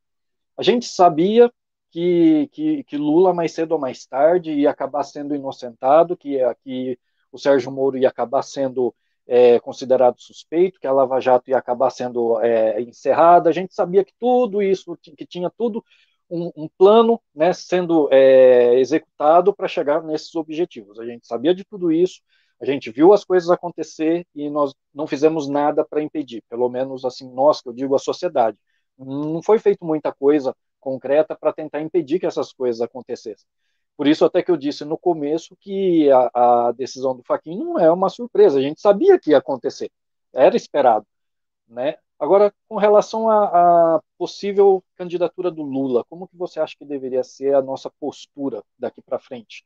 A 0.57 0.63
gente 0.63 0.85
sabia 0.85 1.51
que, 1.91 2.49
que, 2.51 2.83
que 2.83 2.97
Lula, 2.97 3.33
mais 3.33 3.53
cedo 3.53 3.73
ou 3.73 3.79
mais 3.79 4.05
tarde, 4.05 4.51
ia 4.51 4.69
acabar 4.69 5.03
sendo 5.03 5.33
inocentado, 5.33 6.17
que, 6.17 6.39
que 6.63 6.99
o 7.31 7.37
Sérgio 7.37 7.71
Moro 7.71 7.97
ia 7.97 8.09
acabar 8.09 8.41
sendo 8.43 8.93
é, 9.27 9.59
considerado 9.59 10.19
suspeito, 10.19 10.79
que 10.79 10.87
a 10.87 10.91
Lava 10.91 11.19
Jato 11.19 11.49
ia 11.49 11.57
acabar 11.57 11.89
sendo 11.89 12.39
é, 12.41 12.81
encerrada. 12.81 13.49
A 13.49 13.53
gente 13.53 13.73
sabia 13.73 14.03
que 14.03 14.13
tudo 14.19 14.61
isso, 14.61 14.97
que 15.01 15.25
tinha 15.25 15.49
tudo 15.49 15.83
um, 16.29 16.51
um 16.55 16.69
plano 16.77 17.21
né, 17.33 17.53
sendo 17.53 18.09
é, 18.11 18.79
executado 18.79 19.53
para 19.53 19.67
chegar 19.67 20.03
nesses 20.03 20.33
objetivos. 20.35 20.99
A 20.99 21.05
gente 21.05 21.27
sabia 21.27 21.53
de 21.53 21.63
tudo 21.63 21.91
isso, 21.91 22.21
a 22.61 22.65
gente 22.65 22.89
viu 22.91 23.13
as 23.13 23.23
coisas 23.23 23.49
acontecer 23.49 24.25
e 24.33 24.49
nós 24.49 24.73
não 24.93 25.05
fizemos 25.05 25.47
nada 25.47 25.85
para 25.85 26.01
impedir, 26.01 26.43
pelo 26.49 26.69
menos 26.69 27.05
assim, 27.05 27.31
nós, 27.33 27.61
que 27.61 27.69
eu 27.69 27.73
digo 27.73 27.95
a 27.95 27.99
sociedade. 27.99 28.57
Não 28.97 29.41
foi 29.41 29.59
feito 29.59 29.85
muita 29.85 30.13
coisa 30.13 30.55
concreta 30.79 31.35
para 31.35 31.53
tentar 31.53 31.81
impedir 31.81 32.19
que 32.19 32.25
essas 32.25 32.53
coisas 32.53 32.81
acontecessem. 32.81 33.45
Por 33.95 34.07
isso, 34.07 34.25
até 34.25 34.41
que 34.41 34.49
eu 34.49 34.57
disse 34.57 34.83
no 34.83 34.97
começo 34.97 35.55
que 35.59 36.09
a, 36.11 36.67
a 36.67 36.71
decisão 36.71 37.15
do 37.15 37.23
Faquin 37.23 37.57
não 37.57 37.79
é 37.79 37.91
uma 37.91 38.09
surpresa, 38.09 38.57
a 38.57 38.61
gente 38.61 38.81
sabia 38.81 39.19
que 39.19 39.31
ia 39.31 39.37
acontecer, 39.37 39.91
era 40.33 40.55
esperado. 40.55 41.05
Né? 41.67 41.97
Agora, 42.19 42.53
com 42.69 42.77
relação 42.77 43.29
à, 43.29 44.01
possível 44.17 44.83
candidatura 44.95 45.51
do 45.51 45.61
Lula, 45.61 46.05
como 46.05 46.27
que 46.27 46.37
você 46.37 46.59
acha 46.59 46.75
que 46.77 46.85
deveria 46.85 47.23
ser 47.23 47.53
a 47.53 47.61
nossa 47.61 47.89
postura 47.99 48.63
daqui 48.79 49.01
para 49.01 49.19
frente? 49.19 49.65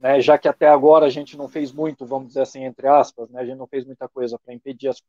Né, 0.00 0.20
já 0.20 0.38
que 0.38 0.48
até 0.48 0.68
agora 0.68 1.06
a 1.06 1.10
gente 1.10 1.36
não 1.36 1.48
fez 1.48 1.72
muito, 1.72 2.06
vamos 2.06 2.28
dizer 2.28 2.42
assim, 2.42 2.64
entre 2.64 2.86
aspas, 2.86 3.28
né, 3.28 3.40
a 3.40 3.44
gente 3.44 3.58
não 3.58 3.66
fez 3.66 3.84
muita 3.84 4.08
coisa 4.08 4.38
para 4.38 4.54
impedir 4.54 4.88
as, 4.88 5.02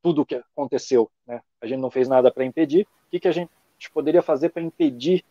tudo 0.00 0.22
o 0.22 0.26
que 0.26 0.36
aconteceu, 0.36 1.10
né, 1.26 1.42
a 1.60 1.66
gente 1.66 1.80
não 1.80 1.90
fez 1.90 2.08
nada 2.08 2.30
para 2.30 2.44
impedir, 2.44 2.86
o 3.06 3.10
que, 3.10 3.18
que 3.18 3.26
a 3.26 3.32
gente 3.32 3.50
poderia 3.92 4.22
fazer 4.22 4.50
para 4.50 4.62
impedir 4.62 5.24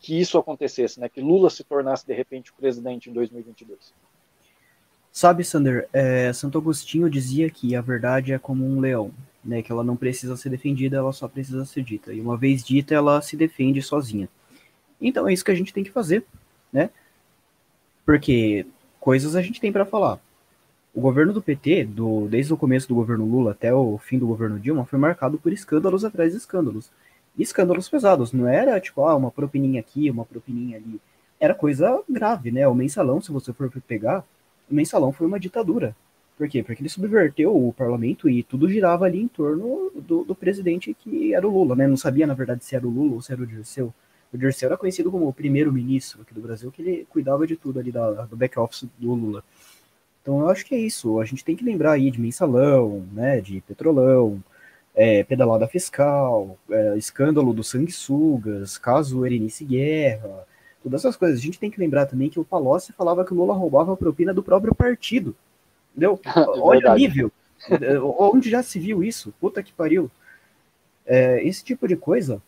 que 0.00 0.18
isso 0.18 0.38
acontecesse, 0.38 0.98
né? 0.98 1.08
Que 1.08 1.20
Lula 1.20 1.50
se 1.50 1.62
tornasse 1.62 2.06
de 2.06 2.14
repente 2.14 2.50
o 2.50 2.54
presidente 2.54 3.10
em 3.10 3.12
2022. 3.12 3.92
Sabe, 5.12 5.44
Sander, 5.44 5.88
é, 5.92 6.32
Santo 6.32 6.56
Agostinho 6.56 7.10
dizia 7.10 7.50
que 7.50 7.76
a 7.76 7.80
verdade 7.80 8.32
é 8.32 8.38
como 8.38 8.64
um 8.64 8.80
leão, 8.80 9.12
né? 9.44 9.60
Que 9.60 9.70
ela 9.70 9.84
não 9.84 9.96
precisa 9.96 10.36
ser 10.36 10.48
defendida, 10.48 10.96
ela 10.96 11.12
só 11.12 11.28
precisa 11.28 11.64
ser 11.66 11.82
dita. 11.82 12.12
E 12.12 12.20
uma 12.20 12.36
vez 12.36 12.64
dita, 12.64 12.94
ela 12.94 13.20
se 13.20 13.36
defende 13.36 13.82
sozinha. 13.82 14.28
Então 15.00 15.28
é 15.28 15.32
isso 15.32 15.44
que 15.44 15.50
a 15.50 15.54
gente 15.54 15.72
tem 15.72 15.84
que 15.84 15.90
fazer, 15.90 16.24
né? 16.72 16.88
Porque 18.06 18.66
coisas 18.98 19.36
a 19.36 19.42
gente 19.42 19.60
tem 19.60 19.70
para 19.70 19.84
falar. 19.84 20.18
O 20.94 21.00
governo 21.00 21.32
do 21.32 21.42
PT, 21.42 21.84
do, 21.84 22.26
desde 22.26 22.52
o 22.52 22.56
começo 22.56 22.88
do 22.88 22.94
governo 22.94 23.24
Lula 23.24 23.52
até 23.52 23.72
o 23.72 23.98
fim 23.98 24.18
do 24.18 24.26
governo 24.26 24.58
Dilma, 24.58 24.86
foi 24.86 24.98
marcado 24.98 25.38
por 25.38 25.52
escândalos 25.52 26.04
atrás 26.04 26.32
de 26.32 26.38
escândalos 26.38 26.90
escândalos 27.38 27.88
pesados. 27.88 28.32
Não 28.32 28.48
era 28.48 28.80
tipo, 28.80 29.04
ah, 29.04 29.16
uma 29.16 29.30
propininha 29.30 29.80
aqui, 29.80 30.10
uma 30.10 30.24
propininha 30.24 30.76
ali. 30.76 31.00
Era 31.38 31.54
coisa 31.54 32.02
grave, 32.08 32.50
né? 32.50 32.66
O 32.68 32.74
mensalão, 32.74 33.20
se 33.20 33.32
você 33.32 33.52
for 33.52 33.70
pegar, 33.86 34.24
o 34.70 34.74
mensalão 34.74 35.12
foi 35.12 35.26
uma 35.26 35.40
ditadura. 35.40 35.96
Por 36.36 36.48
quê? 36.48 36.62
Porque 36.62 36.80
ele 36.80 36.88
subverteu 36.88 37.54
o 37.54 37.72
parlamento 37.72 38.28
e 38.28 38.42
tudo 38.42 38.68
girava 38.68 39.04
ali 39.04 39.20
em 39.20 39.28
torno 39.28 39.90
do, 39.94 40.24
do 40.24 40.34
presidente 40.34 40.94
que 40.94 41.34
era 41.34 41.46
o 41.46 41.52
Lula, 41.52 41.76
né? 41.76 41.86
Não 41.86 41.98
sabia, 41.98 42.26
na 42.26 42.32
verdade, 42.32 42.64
se 42.64 42.74
era 42.74 42.86
o 42.86 42.90
Lula 42.90 43.16
ou 43.16 43.20
se 43.20 43.32
era 43.32 43.42
o 43.42 43.46
Dirceu. 43.46 43.92
O 44.32 44.38
Dirceu 44.38 44.68
era 44.68 44.78
conhecido 44.78 45.10
como 45.10 45.28
o 45.28 45.32
primeiro-ministro 45.32 46.22
aqui 46.22 46.32
do 46.32 46.40
Brasil, 46.40 46.70
que 46.70 46.80
ele 46.80 47.06
cuidava 47.10 47.46
de 47.46 47.56
tudo 47.56 47.78
ali 47.78 47.92
da, 47.92 48.24
do 48.24 48.36
back-office 48.36 48.88
do 48.98 49.12
Lula. 49.12 49.44
Então 50.22 50.40
eu 50.40 50.48
acho 50.48 50.64
que 50.64 50.74
é 50.74 50.78
isso. 50.78 51.20
A 51.20 51.24
gente 51.24 51.44
tem 51.44 51.56
que 51.56 51.64
lembrar 51.64 51.92
aí 51.92 52.10
de 52.10 52.20
mensalão, 52.20 53.06
né? 53.12 53.40
De 53.40 53.60
petrolão, 53.60 54.42
é, 54.94 55.22
pedalada 55.24 55.66
fiscal, 55.68 56.58
é, 56.70 56.96
escândalo 56.96 57.52
dos 57.52 57.68
sanguessugas, 57.68 58.76
caso 58.78 59.24
Erenice 59.24 59.64
Guerra, 59.64 60.46
todas 60.82 61.00
essas 61.00 61.16
coisas. 61.16 61.38
A 61.38 61.42
gente 61.42 61.58
tem 61.58 61.70
que 61.70 61.80
lembrar 61.80 62.06
também 62.06 62.28
que 62.28 62.40
o 62.40 62.44
Palocci 62.44 62.92
falava 62.92 63.24
que 63.24 63.32
o 63.32 63.36
Lula 63.36 63.54
roubava 63.54 63.92
a 63.92 63.96
propina 63.96 64.34
do 64.34 64.42
próprio 64.42 64.74
partido. 64.74 65.34
Entendeu? 65.90 66.20
Olha 66.60 66.92
o 66.92 66.94
nível. 66.94 67.32
Onde 68.18 68.50
já 68.50 68.62
se 68.62 68.78
viu 68.78 69.02
isso? 69.02 69.34
Puta 69.40 69.62
que 69.62 69.72
pariu. 69.72 70.10
É, 71.06 71.42
esse 71.46 71.64
tipo 71.64 71.86
de 71.86 71.96
coisa 71.96 72.40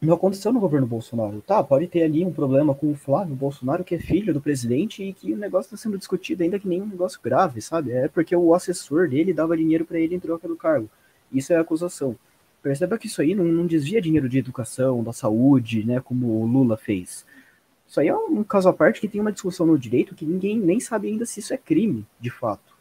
não 0.00 0.14
aconteceu 0.14 0.52
no 0.52 0.58
governo 0.58 0.86
Bolsonaro. 0.86 1.40
Tá, 1.46 1.62
pode 1.62 1.86
ter 1.86 2.02
ali 2.02 2.24
um 2.24 2.32
problema 2.32 2.74
com 2.74 2.90
o 2.90 2.96
Flávio 2.96 3.36
Bolsonaro, 3.36 3.84
que 3.84 3.94
é 3.94 3.98
filho 3.98 4.34
do 4.34 4.40
presidente, 4.40 5.02
e 5.04 5.12
que 5.12 5.32
o 5.32 5.36
negócio 5.36 5.66
está 5.66 5.76
sendo 5.76 5.96
discutido 5.96 6.42
ainda 6.42 6.58
que 6.58 6.66
nenhum 6.66 6.86
negócio 6.86 7.20
grave, 7.22 7.60
sabe? 7.60 7.92
É 7.92 8.08
porque 8.08 8.34
o 8.34 8.52
assessor 8.52 9.08
dele 9.08 9.32
dava 9.32 9.56
dinheiro 9.56 9.84
para 9.84 10.00
ele 10.00 10.16
em 10.16 10.20
troca 10.20 10.48
do 10.48 10.56
cargo. 10.56 10.90
Isso 11.32 11.52
é 11.52 11.56
acusação. 11.56 12.16
Perceba 12.62 12.96
que 12.96 13.06
isso 13.06 13.20
aí 13.20 13.34
não, 13.34 13.44
não, 13.44 13.66
desvia 13.66 14.00
dinheiro 14.00 14.28
de 14.28 14.38
educação, 14.38 15.02
da 15.02 15.12
saúde, 15.12 15.84
né, 15.84 16.00
como 16.00 16.40
o 16.40 16.46
Lula 16.46 16.76
fez. 16.76 17.26
Isso 17.88 18.00
aí 18.00 18.08
é 18.08 18.16
um 18.16 18.44
caso 18.44 18.68
à 18.68 18.72
parte 18.72 19.00
que 19.00 19.08
tem 19.08 19.20
uma 19.20 19.32
discussão 19.32 19.66
no 19.66 19.78
direito 19.78 20.14
que 20.14 20.24
ninguém 20.24 20.58
nem 20.58 20.78
sabe 20.78 21.08
ainda 21.08 21.26
se 21.26 21.40
isso 21.40 21.52
é 21.52 21.58
crime, 21.58 22.06
de 22.20 22.30
fato. 22.30 22.72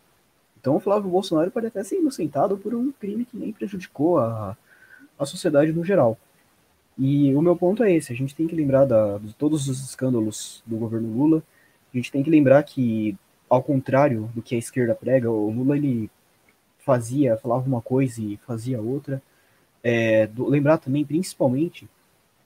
Então 0.59 0.75
o 0.75 0.79
Flávio 0.79 1.09
Bolsonaro 1.09 1.49
pode 1.49 1.65
até 1.65 1.83
ser 1.83 1.97
inocentado 1.97 2.57
por 2.57 2.75
um 2.75 2.91
crime 2.91 3.25
que 3.25 3.35
nem 3.35 3.51
prejudicou 3.51 4.19
a, 4.19 4.55
a 5.17 5.25
sociedade 5.25 5.73
no 5.73 5.83
geral. 5.83 6.17
E 6.97 7.33
o 7.33 7.41
meu 7.41 7.55
ponto 7.55 7.83
é 7.83 7.91
esse: 7.91 8.13
a 8.13 8.15
gente 8.15 8.35
tem 8.35 8.47
que 8.47 8.55
lembrar 8.55 8.85
da, 8.85 9.17
de 9.17 9.33
todos 9.33 9.67
os 9.67 9.83
escândalos 9.83 10.61
do 10.65 10.77
governo 10.77 11.11
Lula. 11.11 11.43
A 11.91 11.97
gente 11.97 12.11
tem 12.11 12.21
que 12.23 12.29
lembrar 12.29 12.61
que, 12.63 13.17
ao 13.49 13.63
contrário 13.63 14.29
do 14.35 14.41
que 14.41 14.55
a 14.55 14.59
esquerda 14.59 14.93
prega, 14.93 15.29
o 15.29 15.49
Lula 15.49 15.75
ele 15.75 16.09
fazia, 16.85 17.37
falava 17.37 17.67
uma 17.67 17.81
coisa 17.81 18.21
e 18.21 18.37
fazia 18.45 18.81
outra. 18.81 19.21
É, 19.83 20.27
do, 20.27 20.47
lembrar 20.47 20.77
também, 20.77 21.03
principalmente, 21.05 21.87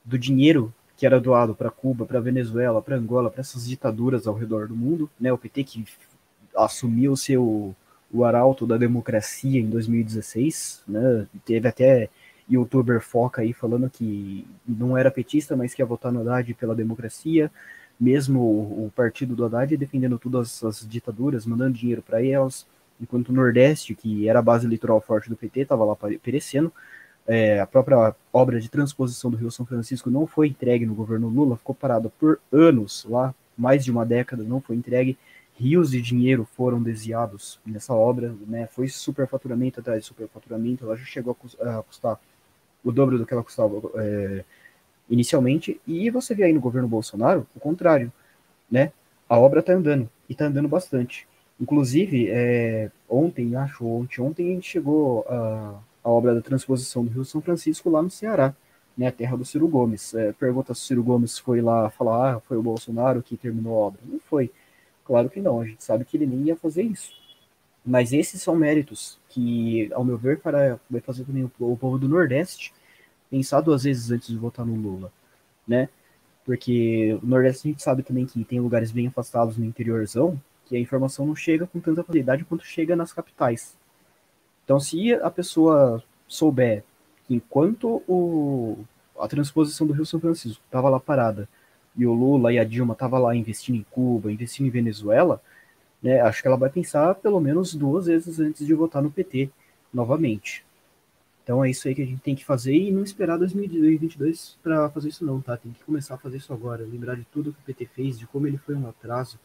do 0.03 0.17
dinheiro 0.17 0.73
que 0.97 1.05
era 1.05 1.19
doado 1.19 1.53
para 1.53 1.69
Cuba, 1.69 2.05
para 2.05 2.19
Venezuela, 2.19 2.81
para 2.81 2.95
Angola, 2.95 3.29
para 3.29 3.41
essas 3.41 3.67
ditaduras 3.67 4.27
ao 4.27 4.33
redor 4.33 4.67
do 4.67 4.75
mundo, 4.75 5.09
né? 5.19 5.31
O 5.31 5.37
PT 5.37 5.63
que 5.63 5.85
assumiu 6.55 7.11
o 7.11 7.17
seu 7.17 7.75
o 8.11 8.23
arauto 8.23 8.65
da 8.65 8.77
democracia 8.77 9.59
em 9.59 9.69
2016, 9.69 10.83
né? 10.87 11.27
Teve 11.43 11.67
até 11.67 12.09
youtuber 12.49 13.01
foca 13.01 13.41
aí 13.41 13.51
falando 13.51 13.89
que 13.89 14.47
não 14.65 14.97
era 14.97 15.11
petista, 15.11 15.55
mas 15.55 15.73
que 15.73 15.81
ia 15.81 15.85
votar 15.85 16.11
no 16.11 16.21
Haddad 16.21 16.53
pela 16.53 16.75
democracia, 16.75 17.51
mesmo 17.99 18.39
o, 18.39 18.91
partido 18.95 19.35
do 19.35 19.45
Haddad 19.45 19.75
defendendo 19.75 20.19
todas 20.19 20.63
as 20.63 20.87
ditaduras, 20.87 21.45
mandando 21.45 21.77
dinheiro 21.77 22.01
para 22.01 22.23
elas, 22.23 22.65
enquanto 22.99 23.29
o 23.29 23.33
Nordeste, 23.33 23.95
que 23.95 24.27
era 24.27 24.39
a 24.39 24.41
base 24.41 24.65
eleitoral 24.65 25.01
forte 25.01 25.29
do 25.29 25.35
PT, 25.35 25.61
estava 25.61 25.83
lá 25.83 25.95
perecendo. 26.21 26.71
É, 27.27 27.59
a 27.59 27.65
própria 27.65 28.15
obra 28.31 28.59
de 28.59 28.69
transposição 28.69 29.31
do 29.31 29.37
Rio 29.37 29.49
São 29.49 29.65
Francisco 29.65 30.09
não 30.11 30.27
foi 30.27 30.47
entregue 30.47 30.85
no 30.85 30.93
governo 30.93 31.27
Lula, 31.27 31.57
ficou 31.57 31.73
parada 31.73 32.09
por 32.19 32.39
anos 32.51 33.05
lá, 33.09 33.33
mais 33.57 33.83
de 33.83 33.91
uma 33.91 34.05
década, 34.05 34.43
não 34.43 34.61
foi 34.61 34.75
entregue. 34.75 35.17
Rios 35.57 35.91
de 35.91 36.01
dinheiro 36.01 36.47
foram 36.55 36.83
desviados 36.83 37.59
nessa 37.65 37.93
obra, 37.93 38.35
né? 38.45 38.67
Foi 38.67 38.87
superfaturamento 38.89 39.79
atrás 39.79 40.01
de 40.01 40.07
superfaturamento, 40.07 40.85
ela 40.85 40.97
já 40.97 41.05
chegou 41.05 41.35
a 41.61 41.81
custar 41.83 42.19
o 42.83 42.91
dobro 42.91 43.17
do 43.17 43.25
que 43.25 43.33
ela 43.33 43.43
custava 43.43 43.81
é, 43.95 44.43
inicialmente. 45.09 45.79
E 45.87 46.09
você 46.09 46.35
vê 46.35 46.43
aí 46.43 46.53
no 46.53 46.59
governo 46.59 46.87
Bolsonaro 46.87 47.47
o 47.55 47.59
contrário, 47.59 48.11
né? 48.69 48.91
A 49.27 49.39
obra 49.39 49.61
está 49.61 49.73
andando 49.73 50.09
e 50.29 50.33
está 50.33 50.45
andando 50.45 50.67
bastante. 50.67 51.27
Inclusive, 51.59 52.27
é, 52.29 52.91
ontem, 53.09 53.55
acho, 53.55 53.85
ontem, 53.85 54.21
ontem 54.21 54.51
a 54.51 54.55
gente 54.55 54.69
chegou 54.69 55.25
a, 55.29 55.79
a 56.03 56.09
obra 56.09 56.35
da 56.35 56.41
transposição 56.41 57.05
do 57.05 57.11
Rio 57.11 57.23
São 57.23 57.41
Francisco 57.41 57.89
lá 57.89 58.01
no 58.01 58.09
Ceará, 58.09 58.53
né, 58.97 59.07
a 59.07 59.11
terra 59.11 59.37
do 59.37 59.45
Ciro 59.45 59.67
Gomes. 59.67 60.13
É, 60.13 60.33
pergunta 60.33 60.73
se 60.73 60.81
o 60.81 60.83
Ciro 60.85 61.03
Gomes 61.03 61.39
foi 61.39 61.61
lá 61.61 61.89
falar, 61.89 62.35
ah, 62.35 62.39
foi 62.41 62.57
o 62.57 62.63
Bolsonaro 62.63 63.23
que 63.23 63.37
terminou 63.37 63.73
a 63.73 63.87
obra. 63.87 64.01
Não 64.05 64.19
foi. 64.19 64.51
Claro 65.05 65.29
que 65.29 65.39
não, 65.39 65.61
a 65.61 65.65
gente 65.65 65.83
sabe 65.83 66.03
que 66.03 66.17
ele 66.17 66.25
nem 66.25 66.43
ia 66.47 66.55
fazer 66.57 66.83
isso. 66.83 67.11
Mas 67.85 68.11
esses 68.11 68.41
são 68.41 68.55
méritos 68.55 69.19
que, 69.29 69.91
ao 69.93 70.03
meu 70.03 70.17
ver, 70.17 70.39
para, 70.39 70.79
vai 70.89 71.01
fazer 71.01 71.23
também 71.23 71.43
o, 71.43 71.51
o 71.59 71.77
povo 71.77 71.97
do 71.97 72.09
Nordeste 72.09 72.73
pensar 73.29 73.61
duas 73.61 73.83
vezes 73.83 74.11
antes 74.11 74.27
de 74.27 74.37
votar 74.37 74.65
no 74.65 74.75
Lula, 74.75 75.11
né? 75.67 75.89
Porque 76.45 77.17
o 77.21 77.25
Nordeste 77.25 77.67
a 77.67 77.71
gente 77.71 77.83
sabe 77.83 78.03
também 78.03 78.25
que 78.25 78.43
tem 78.43 78.59
lugares 78.59 78.91
bem 78.91 79.07
afastados 79.07 79.57
no 79.57 79.65
interiorzão 79.65 80.39
que 80.65 80.75
a 80.75 80.79
informação 80.79 81.25
não 81.25 81.35
chega 81.35 81.67
com 81.67 81.79
tanta 81.79 82.03
facilidade 82.03 82.43
quanto 82.45 82.65
chega 82.65 82.95
nas 82.95 83.13
capitais. 83.13 83.77
Então, 84.63 84.79
se 84.79 85.13
a 85.13 85.29
pessoa 85.29 86.03
souber 86.27 86.83
que 87.27 87.35
enquanto 87.35 88.03
o, 88.07 88.77
a 89.19 89.27
transposição 89.27 89.85
do 89.85 89.93
Rio 89.93 90.05
São 90.05 90.19
Francisco 90.19 90.61
estava 90.65 90.89
lá 90.89 90.99
parada 90.99 91.47
e 91.95 92.05
o 92.05 92.13
Lula 92.13 92.51
e 92.51 92.59
a 92.59 92.63
Dilma 92.63 92.93
estavam 92.93 93.21
lá 93.21 93.35
investindo 93.35 93.75
em 93.75 93.85
Cuba, 93.91 94.31
investindo 94.31 94.67
em 94.67 94.71
Venezuela, 94.71 95.41
né, 96.01 96.19
acho 96.21 96.41
que 96.41 96.47
ela 96.47 96.57
vai 96.57 96.69
pensar 96.69 97.15
pelo 97.15 97.39
menos 97.39 97.73
duas 97.73 98.07
vezes 98.07 98.39
antes 98.39 98.65
de 98.65 98.73
votar 98.73 99.01
no 99.01 99.11
PT 99.11 99.49
novamente. 99.93 100.65
Então 101.43 101.63
é 101.63 101.69
isso 101.69 101.87
aí 101.87 101.93
que 101.93 102.01
a 102.01 102.05
gente 102.05 102.21
tem 102.21 102.35
que 102.35 102.43
fazer 102.43 102.75
e 102.75 102.91
não 102.91 103.03
esperar 103.03 103.37
2022 103.37 104.57
para 104.63 104.89
fazer 104.89 105.09
isso 105.09 105.23
não, 105.23 105.39
tá? 105.39 105.55
Tem 105.55 105.71
que 105.71 105.83
começar 105.83 106.15
a 106.15 106.17
fazer 106.17 106.37
isso 106.37 106.51
agora, 106.51 106.83
lembrar 106.83 107.15
de 107.15 107.23
tudo 107.25 107.53
que 107.53 107.59
o 107.59 107.63
PT 107.65 107.85
fez, 107.85 108.19
de 108.19 108.25
como 108.25 108.47
ele 108.47 108.57
foi 108.57 108.75
um 108.75 108.89
atraso 108.89 109.39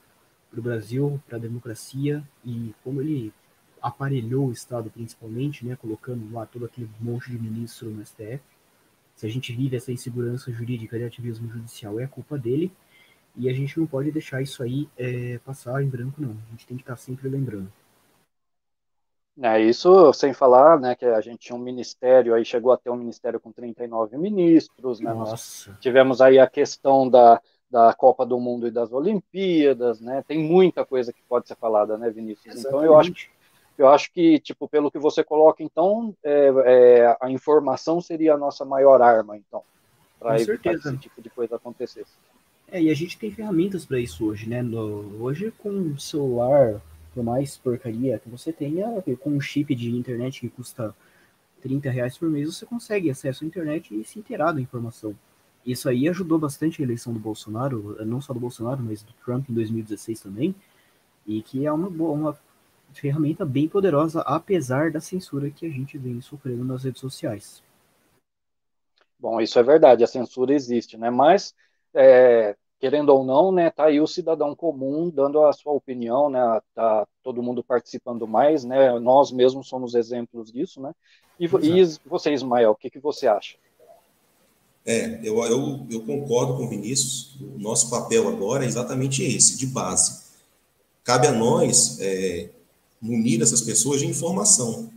para 0.51 0.61
o 0.61 0.63
Brasil, 0.63 1.23
para 1.27 1.37
a 1.37 1.41
democracia 1.41 2.23
e 2.45 2.75
como 2.83 3.01
ele 3.01 3.33
aparelhou 3.81 4.49
o 4.49 4.53
Estado 4.53 4.91
principalmente, 4.91 5.65
né, 5.65 5.77
colocando 5.77 6.33
lá 6.33 6.45
todo 6.45 6.67
aquele 6.67 6.89
monte 7.01 7.31
de 7.31 7.39
ministro 7.39 7.89
no 7.89 8.05
STF. 8.05 8.41
Se 9.15 9.27
a 9.27 9.31
gente 9.31 9.53
vive 9.53 9.77
essa 9.77 9.93
insegurança 9.93 10.51
jurídica 10.53 10.99
de 10.99 11.05
ativismo 11.05 11.49
judicial, 11.49 11.99
é 12.01 12.07
culpa 12.07 12.37
dele 12.39 12.73
e 13.37 13.49
a 13.49 13.53
gente 13.53 13.79
não 13.79 13.87
pode 13.87 14.11
deixar 14.11 14.43
isso 14.43 14.63
aí 14.63 14.89
é, 14.99 15.39
passar 15.39 15.83
em 15.83 15.89
branco, 15.89 16.21
não. 16.21 16.37
A 16.49 16.51
gente 16.51 16.67
tem 16.67 16.77
que 16.77 16.83
estar 16.83 16.95
tá 16.95 17.01
sempre 17.01 17.29
lembrando. 17.29 17.73
É, 19.43 19.61
isso 19.63 20.13
sem 20.13 20.35
falar, 20.35 20.79
né, 20.79 20.95
que 20.95 21.05
a 21.05 21.21
gente 21.21 21.39
tinha 21.39 21.57
um 21.57 21.63
ministério, 21.63 22.35
aí 22.35 22.45
chegou 22.45 22.73
a 22.73 22.77
ter 22.77 22.91
um 22.91 22.97
ministério 22.97 23.41
com 23.41 23.51
39 23.51 24.19
ministros, 24.19 25.01
né, 25.01 25.15
Nossa. 25.15 25.75
tivemos 25.81 26.21
aí 26.21 26.39
a 26.39 26.47
questão 26.47 27.09
da, 27.09 27.41
da 27.71 27.93
Copa 27.95 28.27
do 28.27 28.39
Mundo 28.41 28.67
e 28.67 28.71
das 28.71 28.93
Olimpíadas, 28.93 30.01
né, 30.01 30.25
tem 30.27 30.39
muita 30.39 30.85
coisa 30.85 31.13
que 31.13 31.23
pode 31.29 31.47
ser 31.47 31.55
falada, 31.55 31.97
né, 31.97 32.11
Vinícius? 32.11 32.55
Exatamente. 32.55 32.69
Então 32.69 32.85
eu 32.85 32.99
acho, 32.99 33.13
eu 33.79 33.89
acho 33.89 34.13
que, 34.13 34.41
tipo, 34.41 34.69
pelo 34.69 34.91
que 34.91 34.99
você 34.99 35.23
coloca, 35.23 35.63
então, 35.63 36.15
é, 36.25 36.53
é, 36.67 37.17
a 37.21 37.31
informação 37.31 38.01
seria 38.01 38.35
a 38.35 38.39
nossa 38.39 38.65
maior 38.65 39.01
arma, 39.01 39.37
então, 39.37 39.63
para 40.19 40.35
evitar 40.35 40.71
certeza. 40.73 40.91
esse 40.91 40.99
tipo 40.99 41.23
de 41.23 41.31
coisa 41.31 41.57
acontecer. 41.57 42.05
É, 42.73 42.83
e 42.83 42.91
a 42.91 42.95
gente 42.95 43.19
tem 43.19 43.31
ferramentas 43.31 43.85
para 43.85 43.99
isso 43.99 44.27
hoje, 44.27 44.49
né, 44.49 44.63
no, 44.63 45.23
hoje 45.23 45.53
com 45.59 45.97
celular, 45.97 46.81
por 47.15 47.23
mais 47.23 47.57
porcaria 47.57 48.19
que 48.19 48.29
você 48.29 48.53
tenha, 48.53 49.03
com 49.21 49.31
um 49.31 49.41
chip 49.41 49.75
de 49.75 49.91
internet 49.91 50.41
que 50.41 50.49
custa 50.49 50.95
30 51.63 51.91
reais 51.91 52.19
por 52.19 52.29
mês, 52.29 52.55
você 52.55 52.67
consegue 52.67 53.11
acesso 53.11 53.45
à 53.45 53.47
internet 53.47 53.95
e 53.95 54.05
se 54.05 54.19
inteirar 54.19 54.53
da 54.53 54.61
informação. 54.61 55.15
Isso 55.65 55.89
aí 55.89 56.09
ajudou 56.09 56.39
bastante 56.39 56.81
a 56.81 56.85
eleição 56.85 57.13
do 57.13 57.19
Bolsonaro, 57.19 57.97
não 58.05 58.21
só 58.21 58.33
do 58.33 58.41
Bolsonaro, 58.41 58.83
mas 58.83 59.03
do 59.03 59.13
Trump 59.25 59.49
em 59.49 59.55
2016 59.55 60.21
também, 60.21 60.55
e 61.27 61.43
que 61.43 61.67
é 61.67 61.73
uma, 61.73 61.89
uma 61.89 62.39
ferramenta 62.93 63.45
bem 63.45 63.69
poderosa, 63.69 64.23
apesar 64.23 64.91
da 64.91 65.01
censura 65.01 65.51
que 65.51 65.67
a 65.67 65.71
gente 65.71 65.99
vem 65.99 66.21
sofrendo 66.21 66.65
nas 66.65 66.85
redes 66.85 67.01
sociais. 67.01 67.63
Bom, 69.19 69.41
isso 69.41 69.59
é 69.59 69.63
verdade, 69.63 70.03
a 70.03 70.07
censura 70.07 70.55
existe, 70.55 70.97
né? 70.97 71.11
Mas 71.11 71.55
é, 71.95 72.57
querendo 72.81 73.11
ou 73.11 73.23
não, 73.23 73.53
né, 73.53 73.71
tá 73.71 73.85
aí 73.85 74.01
o 74.01 74.07
cidadão 74.07 74.57
comum 74.57 75.11
dando 75.11 75.45
a 75.45 75.53
sua 75.53 75.75
opinião, 75.75 76.31
né, 76.31 76.41
tá 76.75 77.07
todo 77.23 77.43
mundo 77.43 77.63
participando 77.63 78.27
mais, 78.27 78.65
né, 78.65 78.99
nós 78.99 79.31
mesmos 79.31 79.69
somos 79.69 79.95
exemplos 79.95 80.51
disso, 80.51 80.81
né, 80.81 80.95
e, 81.39 81.45
e 81.45 81.85
você, 82.07 82.33
Ismael, 82.33 82.71
o 82.71 82.77
que, 82.77 82.91
que 82.91 82.99
você 82.99 83.29
acha? 83.29 83.59
É, 84.85 85.21
eu, 85.23 85.39
eu, 85.45 85.87
eu 85.91 86.01
concordo 86.03 86.57
com 86.57 86.65
o 86.65 86.69
Vinícius, 86.69 87.37
o 87.41 87.59
nosso 87.59 87.91
papel 87.91 88.29
agora 88.29 88.65
é 88.65 88.69
exatamente 88.69 89.23
esse, 89.23 89.57
de 89.57 89.67
base. 89.67 90.21
Cabe 91.05 91.27
a 91.27 91.33
nós 91.33 91.99
é, 92.01 92.51
munir 93.01 93.43
essas 93.43 93.61
pessoas 93.61 94.01
de 94.01 94.07
informação. 94.07 94.91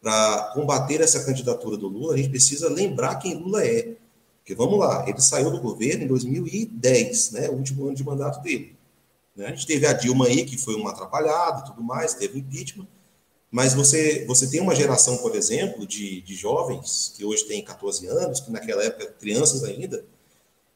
Para 0.00 0.52
combater 0.54 1.00
essa 1.00 1.24
candidatura 1.24 1.76
do 1.76 1.86
Lula, 1.86 2.14
a 2.14 2.16
gente 2.16 2.30
precisa 2.30 2.70
lembrar 2.70 3.16
quem 3.16 3.34
Lula 3.34 3.64
é. 3.64 3.96
Porque 4.38 4.54
vamos 4.54 4.78
lá, 4.78 5.06
ele 5.06 5.20
saiu 5.20 5.50
do 5.50 5.60
governo 5.60 6.04
em 6.04 6.06
2010, 6.06 7.32
né, 7.32 7.48
o 7.50 7.54
último 7.54 7.84
ano 7.86 7.94
de 7.94 8.02
mandato 8.02 8.42
dele. 8.42 8.74
Né? 9.36 9.46
A 9.46 9.50
gente 9.50 9.66
teve 9.66 9.86
a 9.86 9.92
Dilma 9.92 10.26
aí, 10.26 10.44
que 10.44 10.56
foi 10.56 10.74
uma 10.74 10.90
atrapalhada 10.90 11.62
tudo 11.66 11.82
mais, 11.82 12.14
teve 12.14 12.38
impeachment, 12.38 12.86
mas 13.50 13.74
você, 13.74 14.24
você 14.26 14.48
tem 14.48 14.60
uma 14.60 14.74
geração, 14.74 15.16
por 15.18 15.34
exemplo, 15.34 15.86
de, 15.86 16.20
de 16.22 16.34
jovens, 16.36 17.12
que 17.16 17.24
hoje 17.24 17.44
tem 17.44 17.64
14 17.64 18.06
anos, 18.06 18.40
que 18.40 18.50
naquela 18.50 18.84
época, 18.84 19.12
crianças 19.18 19.64
ainda, 19.64 20.04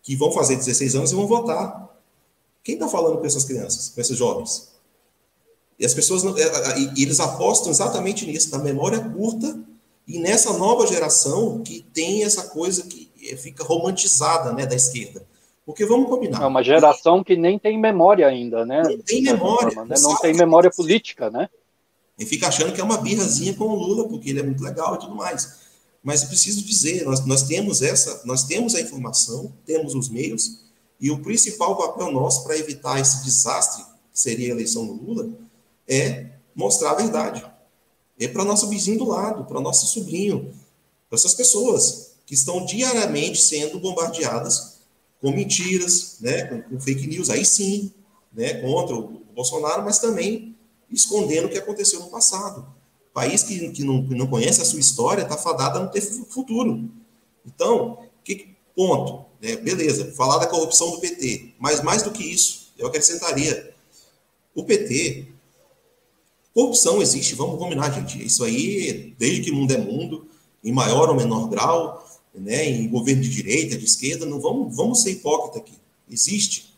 que 0.02 0.16
vão 0.16 0.32
fazer 0.32 0.56
16 0.56 0.96
anos 0.96 1.12
e 1.12 1.14
vão 1.14 1.26
votar. 1.26 1.88
Quem 2.64 2.74
está 2.74 2.88
falando 2.88 3.18
com 3.18 3.26
essas 3.26 3.44
crianças, 3.44 3.90
com 3.90 4.00
esses 4.00 4.16
jovens? 4.18 4.74
E 5.78 5.86
as 5.86 5.94
pessoas, 5.94 6.24
é, 6.24 6.78
e 6.96 7.02
eles 7.02 7.20
apostam 7.20 7.70
exatamente 7.70 8.26
nisso, 8.26 8.50
na 8.50 8.58
memória 8.58 8.98
curta 9.00 9.58
e 10.06 10.18
nessa 10.18 10.52
nova 10.54 10.86
geração 10.86 11.62
que 11.62 11.84
tem 11.94 12.24
essa 12.24 12.48
coisa 12.48 12.82
que 12.84 13.10
fica 13.36 13.64
romantizada, 13.64 14.52
né, 14.52 14.66
da 14.66 14.74
esquerda. 14.74 15.26
Porque 15.64 15.86
vamos 15.86 16.08
combinar. 16.08 16.42
É 16.42 16.46
uma 16.46 16.62
geração 16.62 17.24
que 17.24 17.36
nem 17.36 17.58
tem 17.58 17.80
memória 17.80 18.26
ainda, 18.26 18.66
né? 18.66 18.82
Nem 18.86 18.98
tem 18.98 19.22
memória. 19.22 19.70
Forma, 19.70 19.84
né? 19.86 19.94
Não 20.02 20.16
tem 20.18 20.34
memória 20.34 20.70
política, 20.70 21.30
né? 21.30 21.48
E 22.18 22.24
fica 22.24 22.48
achando 22.48 22.72
que 22.72 22.80
é 22.80 22.84
uma 22.84 22.98
birrazinha 22.98 23.54
com 23.54 23.64
o 23.64 23.74
Lula, 23.74 24.08
porque 24.08 24.30
ele 24.30 24.40
é 24.40 24.42
muito 24.42 24.62
legal 24.62 24.94
e 24.94 24.98
tudo 24.98 25.14
mais. 25.14 25.64
Mas 26.02 26.24
preciso 26.24 26.62
dizer, 26.62 27.04
nós, 27.04 27.24
nós 27.24 27.42
temos 27.42 27.82
essa, 27.82 28.22
nós 28.24 28.44
temos 28.44 28.74
a 28.74 28.80
informação, 28.80 29.52
temos 29.64 29.94
os 29.94 30.08
meios, 30.08 30.64
e 31.00 31.10
o 31.10 31.22
principal 31.22 31.76
papel 31.76 32.12
nosso 32.12 32.44
para 32.44 32.56
evitar 32.56 33.00
esse 33.00 33.24
desastre, 33.24 33.84
que 34.12 34.20
seria 34.20 34.48
a 34.48 34.50
eleição 34.50 34.86
do 34.86 34.92
Lula, 34.92 35.28
é 35.88 36.26
mostrar 36.54 36.92
a 36.92 36.94
verdade. 36.94 37.44
É 38.18 38.28
para 38.28 38.44
nosso 38.44 38.68
vizinho 38.68 38.98
do 38.98 39.06
lado, 39.06 39.44
para 39.44 39.60
nosso 39.60 39.86
sobrinho, 39.86 40.54
para 41.08 41.18
essas 41.18 41.34
pessoas 41.34 42.12
que 42.24 42.34
estão 42.34 42.64
diariamente 42.64 43.40
sendo 43.40 43.80
bombardeadas 43.80 44.74
com 45.20 45.32
mentiras, 45.32 46.18
né, 46.20 46.44
com, 46.44 46.62
com 46.62 46.80
fake 46.80 47.06
news, 47.06 47.30
aí 47.30 47.44
sim, 47.44 47.92
né, 48.32 48.54
contra 48.60 48.94
o 48.94 49.22
Bolsonaro, 49.34 49.84
mas 49.84 49.98
também 49.98 50.53
escondendo 50.94 51.46
o 51.46 51.50
que 51.50 51.58
aconteceu 51.58 52.00
no 52.00 52.08
passado. 52.08 52.66
País 53.12 53.42
que, 53.42 53.70
que, 53.70 53.84
não, 53.84 54.06
que 54.06 54.14
não 54.14 54.26
conhece 54.26 54.60
a 54.60 54.64
sua 54.64 54.80
história 54.80 55.22
está 55.22 55.36
fadado 55.36 55.78
a 55.78 55.82
não 55.82 55.90
ter 55.90 56.00
futuro. 56.00 56.88
Então, 57.44 57.98
que 58.24 58.54
ponto? 58.74 59.24
Né, 59.40 59.56
beleza, 59.56 60.12
falar 60.12 60.38
da 60.38 60.46
corrupção 60.46 60.90
do 60.90 61.00
PT, 61.00 61.54
mas 61.58 61.82
mais 61.82 62.02
do 62.02 62.10
que 62.10 62.24
isso, 62.24 62.72
eu 62.78 62.86
acrescentaria, 62.86 63.74
o 64.54 64.64
PT, 64.64 65.26
corrupção 66.54 67.02
existe, 67.02 67.34
vamos 67.34 67.58
combinar, 67.58 67.90
gente, 67.90 68.24
isso 68.24 68.42
aí, 68.42 69.14
desde 69.18 69.42
que 69.42 69.52
mundo 69.52 69.72
é 69.72 69.76
mundo, 69.76 70.26
em 70.62 70.72
maior 70.72 71.10
ou 71.10 71.14
menor 71.14 71.48
grau, 71.48 72.08
né, 72.34 72.64
em 72.64 72.88
governo 72.88 73.22
de 73.22 73.28
direita, 73.28 73.76
de 73.76 73.84
esquerda, 73.84 74.24
não 74.24 74.40
vamos, 74.40 74.74
vamos 74.74 75.02
ser 75.02 75.10
hipócrita 75.10 75.58
aqui. 75.58 75.74
Existe 76.10 76.74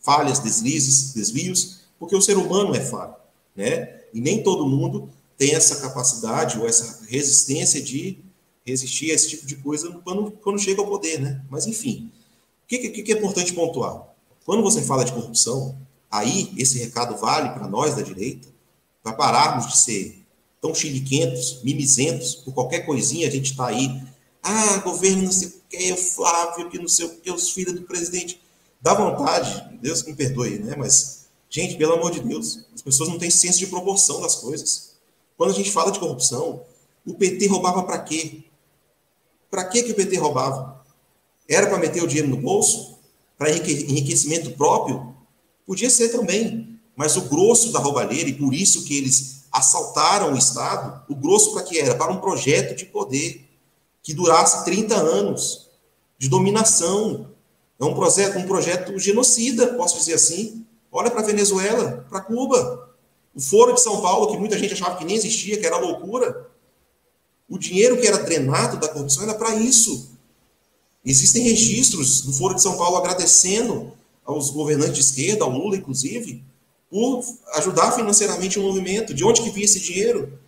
falhas, 0.00 0.38
deslizes, 0.38 1.12
desvios, 1.12 1.80
porque 1.98 2.16
o 2.16 2.22
ser 2.22 2.36
humano 2.36 2.74
é 2.74 2.80
falho, 2.80 3.14
né? 3.56 4.00
E 4.12 4.20
nem 4.20 4.42
todo 4.42 4.66
mundo 4.66 5.08
tem 5.36 5.54
essa 5.54 5.76
capacidade 5.76 6.58
ou 6.58 6.66
essa 6.66 7.04
resistência 7.06 7.82
de 7.82 8.18
resistir 8.64 9.10
a 9.10 9.14
esse 9.14 9.28
tipo 9.28 9.46
de 9.46 9.56
coisa 9.56 9.90
quando, 10.04 10.30
quando 10.30 10.58
chega 10.58 10.80
ao 10.80 10.88
poder, 10.88 11.20
né? 11.20 11.42
Mas, 11.48 11.66
enfim, 11.66 12.10
o 12.64 12.68
que, 12.68 12.78
que, 12.78 13.02
que 13.02 13.12
é 13.12 13.16
importante 13.16 13.52
pontuar? 13.52 14.08
Quando 14.44 14.62
você 14.62 14.82
fala 14.82 15.04
de 15.04 15.12
corrupção, 15.12 15.78
aí 16.10 16.52
esse 16.56 16.78
recado 16.78 17.16
vale 17.16 17.50
para 17.50 17.68
nós 17.68 17.94
da 17.94 18.02
direita, 18.02 18.48
para 19.02 19.12
pararmos 19.12 19.68
de 19.68 19.78
ser 19.78 20.26
tão 20.60 20.74
chiliquentos, 20.74 21.60
mimizentos, 21.62 22.34
por 22.34 22.52
qualquer 22.52 22.80
coisinha 22.80 23.28
a 23.28 23.30
gente 23.30 23.52
está 23.52 23.68
aí. 23.68 24.02
Ah, 24.42 24.78
governo 24.78 25.24
não 25.24 25.32
sei 25.32 25.48
o 25.48 25.52
que, 25.68 25.92
o 25.92 25.96
Flávio, 25.96 26.70
que 26.70 26.78
não 26.78 26.88
sei 26.88 27.06
o 27.06 27.20
que, 27.20 27.30
os 27.30 27.50
filhos 27.50 27.74
do 27.74 27.82
presidente. 27.82 28.40
Dá 28.80 28.94
vontade, 28.94 29.78
Deus 29.80 30.02
me 30.02 30.14
perdoe, 30.14 30.58
né? 30.58 30.74
Mas, 30.76 31.25
gente, 31.48 31.76
pelo 31.76 31.94
amor 31.94 32.10
de 32.10 32.20
Deus, 32.20 32.64
as 32.74 32.82
pessoas 32.82 33.08
não 33.08 33.18
têm 33.18 33.30
senso 33.30 33.58
de 33.58 33.66
proporção 33.66 34.20
das 34.20 34.36
coisas. 34.36 34.96
Quando 35.36 35.50
a 35.50 35.54
gente 35.54 35.70
fala 35.70 35.90
de 35.90 35.98
corrupção, 35.98 36.62
o 37.06 37.14
PT 37.14 37.46
roubava 37.46 37.82
para 37.84 37.98
quê? 38.00 38.44
Para 39.50 39.64
que 39.64 39.82
que 39.82 39.92
o 39.92 39.94
PT 39.94 40.16
roubava? 40.18 40.84
Era 41.48 41.68
para 41.68 41.78
meter 41.78 42.02
o 42.02 42.06
dinheiro 42.06 42.28
no 42.28 42.36
bolso? 42.36 42.98
Para 43.38 43.50
enriquecimento 43.50 44.50
próprio? 44.52 45.14
Podia 45.66 45.90
ser 45.90 46.08
também, 46.08 46.78
mas 46.96 47.16
o 47.16 47.22
grosso 47.22 47.72
da 47.72 47.78
roubalheira, 47.78 48.28
e 48.28 48.34
por 48.34 48.52
isso 48.52 48.84
que 48.84 48.96
eles 48.96 49.44
assaltaram 49.52 50.34
o 50.34 50.36
Estado, 50.36 51.04
o 51.08 51.14
grosso 51.14 51.52
para 51.52 51.62
que 51.62 51.78
era? 51.78 51.94
Para 51.94 52.12
um 52.12 52.20
projeto 52.20 52.76
de 52.76 52.86
poder 52.86 53.48
que 54.02 54.12
durasse 54.12 54.64
30 54.64 54.94
anos 54.94 55.68
de 56.18 56.28
dominação. 56.28 57.30
É 57.80 57.84
um 57.84 57.94
projeto, 57.94 58.38
um 58.38 58.46
projeto 58.46 58.98
genocida, 58.98 59.74
posso 59.74 59.98
dizer 59.98 60.14
assim. 60.14 60.65
Olha 60.96 61.10
para 61.10 61.20
a 61.20 61.26
Venezuela, 61.26 62.06
para 62.08 62.22
Cuba. 62.22 62.88
O 63.34 63.40
Foro 63.40 63.74
de 63.74 63.82
São 63.82 64.00
Paulo, 64.00 64.32
que 64.32 64.38
muita 64.38 64.58
gente 64.58 64.72
achava 64.72 64.96
que 64.96 65.04
nem 65.04 65.14
existia, 65.14 65.58
que 65.58 65.66
era 65.66 65.76
loucura. 65.76 66.48
O 67.46 67.58
dinheiro 67.58 68.00
que 68.00 68.06
era 68.06 68.16
drenado 68.16 68.78
da 68.78 68.88
corrupção 68.88 69.24
era 69.24 69.34
para 69.34 69.54
isso. 69.56 70.16
Existem 71.04 71.42
registros 71.42 72.22
do 72.22 72.32
Foro 72.32 72.54
de 72.54 72.62
São 72.62 72.78
Paulo 72.78 72.96
agradecendo 72.96 73.92
aos 74.24 74.48
governantes 74.48 74.94
de 74.94 75.00
esquerda, 75.02 75.44
ao 75.44 75.50
Lula, 75.50 75.76
inclusive, 75.76 76.42
por 76.90 77.22
ajudar 77.56 77.92
financeiramente 77.92 78.58
o 78.58 78.62
movimento. 78.62 79.12
De 79.12 79.22
onde 79.22 79.42
que 79.42 79.50
vinha 79.50 79.66
esse 79.66 79.80
dinheiro? 79.80 80.38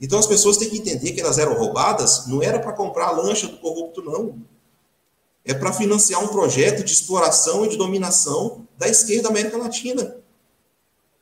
Então 0.00 0.18
as 0.18 0.26
pessoas 0.26 0.56
têm 0.56 0.68
que 0.68 0.78
entender 0.78 1.12
que 1.12 1.20
elas 1.20 1.38
eram 1.38 1.54
roubadas, 1.54 2.26
não 2.26 2.42
era 2.42 2.58
para 2.58 2.72
comprar 2.72 3.06
a 3.06 3.12
lancha 3.12 3.46
do 3.46 3.58
corrupto, 3.58 4.02
não. 4.02 4.36
É 5.46 5.54
para 5.54 5.72
financiar 5.72 6.22
um 6.22 6.28
projeto 6.28 6.84
de 6.84 6.92
exploração 6.92 7.64
e 7.64 7.68
de 7.68 7.76
dominação 7.78 8.66
da 8.76 8.88
esquerda 8.88 9.22
da 9.22 9.28
América 9.30 9.56
Latina. 9.56 10.16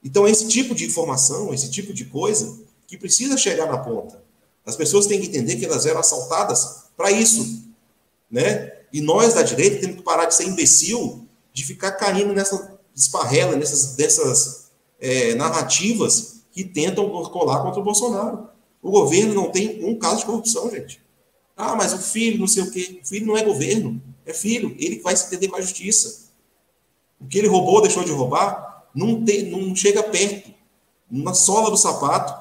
Então, 0.03 0.27
é 0.27 0.31
esse 0.31 0.49
tipo 0.49 0.75
de 0.75 0.85
informação, 0.85 1.55
esse 1.55 1.71
tipo 1.71 1.93
de 1.93 2.07
coisa, 2.07 2.59
que 2.87 2.99
precisa 2.99 3.37
chegar 3.37 3.67
na 3.67 3.79
ponta. 3.79 4.23
As 4.67 4.77
pessoas 4.77 5.07
têm 5.07 5.21
que 5.21 5.29
entender 5.29 5.57
que 5.57 5.65
elas 5.65 5.87
eram 5.87 6.01
assaltadas 6.01 6.85
para 6.97 7.11
isso. 7.11 7.65
Né? 8.31 8.73
E 8.93 9.01
nós 9.01 9.35
da 9.35 9.43
direita 9.43 9.81
temos 9.81 9.97
que 9.97 10.03
parar 10.03 10.25
de 10.25 10.35
ser 10.35 10.49
imbecil, 10.49 11.29
de 11.53 11.65
ficar 11.65 11.93
caindo 11.93 12.33
nessa 12.33 12.79
esparrela, 12.97 13.57
nessas 13.57 13.95
dessas, 13.95 14.65
é, 15.01 15.35
narrativas 15.35 16.45
que 16.51 16.65
tentam 16.65 17.09
colar 17.25 17.63
contra 17.63 17.81
o 17.81 17.85
Bolsonaro. 17.85 18.49
O 18.81 18.91
governo 18.91 19.35
não 19.35 19.51
tem 19.51 19.85
um 19.85 19.99
caso 19.99 20.21
de 20.21 20.27
corrupção, 20.27 20.71
gente. 20.71 21.03
Ah, 21.57 21.75
mas 21.77 21.93
o 21.93 21.99
filho, 21.99 22.39
não 22.39 22.47
sei 22.47 22.63
o 22.63 22.71
quê. 22.71 23.01
O 23.03 23.07
filho 23.07 23.27
não 23.27 23.37
é 23.37 23.43
governo, 23.43 24.01
é 24.27 24.33
filho. 24.33 24.75
Ele 24.79 25.01
vai 25.01 25.17
se 25.17 25.27
entender 25.27 25.49
com 25.49 25.57
a 25.57 25.61
justiça. 25.61 26.31
O 27.21 27.27
que 27.27 27.39
ele 27.39 27.49
roubou, 27.49 27.81
deixou 27.81 28.05
de 28.05 28.13
roubar, 28.13 28.87
não, 28.95 29.25
tem, 29.25 29.51
não 29.51 29.75
chega 29.75 30.03
perto, 30.03 30.53
na 31.11 31.35
sola 31.35 31.71
do 31.71 31.77
sapato, 31.77 32.35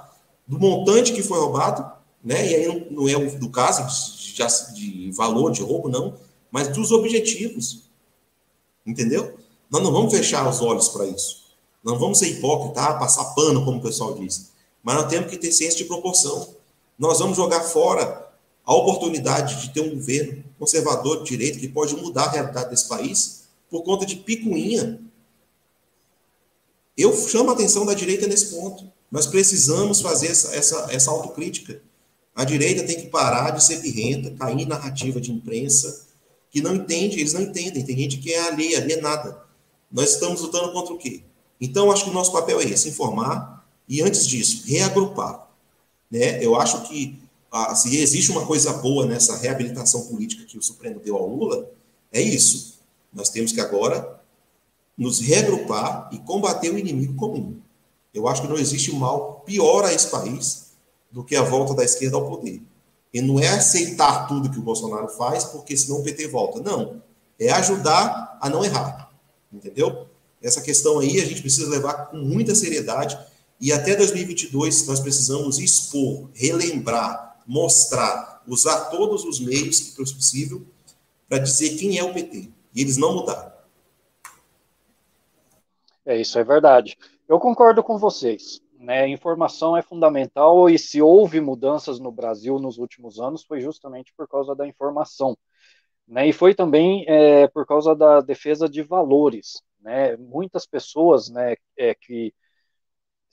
do 0.48 0.60
montante 0.60 1.14
que 1.14 1.24
foi 1.24 1.40
roubado, 1.40 1.90
né? 2.24 2.46
E 2.50 2.56
aí 2.56 2.68
não, 2.68 3.04
não 3.04 3.10
é 3.10 3.16
do 3.36 3.50
caso 3.50 3.86
de, 4.24 4.74
de 4.74 5.12
valor 5.12 5.52
de 5.52 5.62
roubo, 5.62 5.90
não, 5.90 6.16
mas 6.52 6.70
dos 6.70 6.92
objetivos. 6.92 7.84
Entendeu? 8.86 9.38
Nós 9.70 9.82
não 9.82 9.92
vamos 9.92 10.14
fechar 10.14 10.48
os 10.48 10.62
olhos 10.62 10.90
para 10.90 11.06
isso. 11.06 11.44
Não 11.84 11.98
vamos 11.98 12.20
ser 12.20 12.28
hipócritas, 12.28 12.84
ah, 12.84 12.94
passar 12.94 13.26
pano, 13.34 13.66
como 13.66 13.80
o 13.80 13.82
pessoal 13.82 14.14
diz. 14.14 14.52
Mas 14.82 14.96
nós 14.96 15.08
temos 15.08 15.30
que 15.30 15.38
ter 15.38 15.52
ciência 15.52 15.78
de 15.78 15.86
proporção. 15.86 16.56
Nós 16.98 17.20
vamos 17.20 17.36
jogar 17.36 17.62
fora 17.62 18.23
a 18.66 18.74
oportunidade 18.74 19.62
de 19.62 19.74
ter 19.74 19.82
um 19.82 19.96
governo 19.96 20.44
conservador 20.58 21.24
de 21.24 21.30
direito 21.30 21.60
que 21.60 21.68
pode 21.68 21.96
mudar 21.96 22.26
a 22.26 22.32
realidade 22.32 22.70
desse 22.70 22.88
país 22.88 23.44
por 23.70 23.84
conta 23.84 24.06
de 24.06 24.16
picuinha 24.16 25.00
eu 26.98 27.16
chamo 27.28 27.50
a 27.50 27.54
atenção 27.54 27.86
da 27.86 27.94
direita 27.94 28.28
nesse 28.28 28.56
ponto. 28.56 28.88
Nós 29.12 29.26
precisamos 29.26 30.02
fazer 30.02 30.28
essa, 30.28 30.56
essa, 30.56 30.88
essa 30.92 31.12
autocrítica. 31.12 31.82
A 32.36 32.44
direita 32.44 32.84
tem 32.84 33.00
que 33.00 33.08
parar 33.08 33.52
de 33.52 33.64
ser 33.64 33.80
birrenta, 33.82 34.32
cair 34.32 34.60
em 34.60 34.66
narrativa 34.66 35.20
de 35.20 35.32
imprensa, 35.32 36.08
que 36.50 36.62
não 36.62 36.76
entende, 36.76 37.20
eles 37.20 37.34
não 37.34 37.42
entendem. 37.42 37.84
Tem 37.84 37.98
gente 37.98 38.18
que 38.18 38.32
é 38.32 38.40
alheia, 38.48 38.78
alienada. 38.80 39.42
Nós 39.92 40.12
estamos 40.12 40.42
lutando 40.42 40.72
contra 40.72 40.94
o 40.94 40.98
quê? 40.98 41.24
Então, 41.60 41.92
acho 41.92 42.06
que 42.06 42.10
o 42.10 42.14
nosso 42.14 42.32
papel 42.32 42.60
é 42.60 42.66
esse, 42.66 42.90
informar 42.90 43.66
e, 43.88 44.02
antes 44.02 44.28
disso, 44.28 44.64
reagrupar. 44.66 45.48
Né? 46.10 46.44
Eu 46.44 46.56
acho 46.56 46.88
que 46.88 47.20
ah, 47.56 47.76
se 47.76 47.96
existe 47.96 48.32
uma 48.32 48.48
coisa 48.48 48.74
boa 48.74 49.06
nessa 49.06 49.38
reabilitação 49.38 50.08
política 50.08 50.44
que 50.44 50.58
o 50.58 50.62
Supremo 50.64 51.00
deu 51.00 51.16
ao 51.16 51.28
Lula, 51.28 51.70
é 52.12 52.20
isso. 52.20 52.80
Nós 53.14 53.30
temos 53.30 53.52
que 53.52 53.62
agora 53.62 54.20
nos 54.98 55.20
reagrupar 55.20 56.10
e 56.12 56.18
combater 56.18 56.72
o 56.72 56.80
inimigo 56.80 57.14
comum. 57.14 57.60
Eu 58.12 58.28
acho 58.28 58.42
que 58.42 58.48
não 58.48 58.58
existe 58.58 58.92
mal 58.96 59.44
pior 59.46 59.86
a 59.86 59.94
esse 59.94 60.08
país 60.08 60.72
do 61.12 61.24
que 61.24 61.36
a 61.36 61.44
volta 61.44 61.76
da 61.76 61.84
esquerda 61.84 62.18
ao 62.18 62.28
poder. 62.28 62.60
E 63.14 63.22
não 63.22 63.40
é 63.40 63.50
aceitar 63.50 64.28
tudo 64.28 64.50
que 64.50 64.58
o 64.58 64.64
Bolsonaro 64.64 65.10
faz, 65.10 65.44
porque 65.44 65.78
senão 65.78 66.00
o 66.00 66.04
PT 66.04 66.30
volta. 66.30 66.60
Não. 66.60 67.04
É 67.40 67.52
ajudar 67.52 68.36
a 68.42 68.50
não 68.50 68.66
errar. 68.66 69.12
Entendeu? 69.52 70.08
Essa 70.42 70.60
questão 70.60 70.98
aí 70.98 71.22
a 71.22 71.26
gente 71.26 71.42
precisa 71.42 71.70
levar 71.70 72.08
com 72.08 72.18
muita 72.18 72.56
seriedade. 72.56 73.16
E 73.62 73.72
até 73.72 73.96
2022 73.96 74.88
nós 74.88 75.00
precisamos 75.00 75.60
expor, 75.60 76.30
relembrar, 76.34 77.33
mostrar, 77.46 78.44
usar 78.48 78.90
todos 78.90 79.24
os 79.24 79.40
meios 79.40 79.80
que 79.80 79.96
for 79.96 80.06
possível 80.14 80.66
para 81.28 81.40
dizer 81.40 81.78
quem 81.78 81.98
é 81.98 82.04
o 82.04 82.14
PT. 82.14 82.50
E 82.76 82.82
eles 82.82 82.98
não 82.98 83.16
mudaram. 83.16 83.52
É, 86.06 86.20
isso 86.20 86.38
é 86.38 86.44
verdade. 86.44 86.98
Eu 87.28 87.40
concordo 87.40 87.84
com 87.84 87.98
vocês. 87.98 88.62
Né? 88.78 89.08
Informação 89.08 89.78
é 89.78 89.82
fundamental 89.82 90.70
e 90.70 90.78
se 90.78 91.02
houve 91.02 91.40
mudanças 91.40 92.00
no 92.00 92.12
Brasil 92.12 92.60
nos 92.60 92.78
últimos 92.78 93.18
anos 93.18 93.44
foi 93.44 93.62
justamente 93.62 94.14
por 94.14 94.28
causa 94.28 94.54
da 94.54 94.68
informação. 94.68 95.38
Né? 96.06 96.28
E 96.28 96.34
foi 96.34 96.54
também 96.54 97.06
é, 97.08 97.48
por 97.48 97.66
causa 97.66 97.96
da 97.96 98.20
defesa 98.20 98.68
de 98.68 98.82
valores. 98.82 99.62
Né? 99.80 100.18
Muitas 100.18 100.66
pessoas 100.66 101.30
né, 101.30 101.56
é, 101.78 101.96
que 101.96 102.34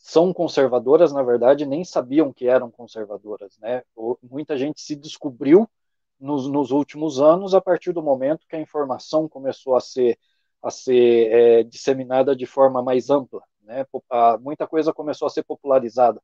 são 0.00 0.32
conservadoras, 0.32 1.12
na 1.12 1.22
verdade, 1.22 1.66
nem 1.66 1.84
sabiam 1.84 2.32
que 2.32 2.48
eram 2.48 2.70
conservadoras. 2.70 3.58
Né? 3.58 3.82
Muita 4.22 4.56
gente 4.56 4.80
se 4.80 4.96
descobriu 4.96 5.68
nos, 6.18 6.46
nos 6.48 6.70
últimos 6.70 7.20
anos 7.20 7.54
a 7.54 7.60
partir 7.60 7.92
do 7.92 8.02
momento 8.02 8.46
que 8.48 8.56
a 8.56 8.60
informação 8.60 9.28
começou 9.28 9.76
a 9.76 9.80
ser 9.80 10.18
a 10.62 10.70
ser 10.70 11.32
é, 11.32 11.62
disseminada 11.62 12.36
de 12.36 12.44
forma 12.44 12.82
mais 12.82 13.08
ampla. 13.08 13.42
Né? 13.62 13.86
muita 14.40 14.66
coisa 14.66 14.92
começou 14.92 15.26
a 15.26 15.30
ser 15.30 15.42
popularizada. 15.42 16.20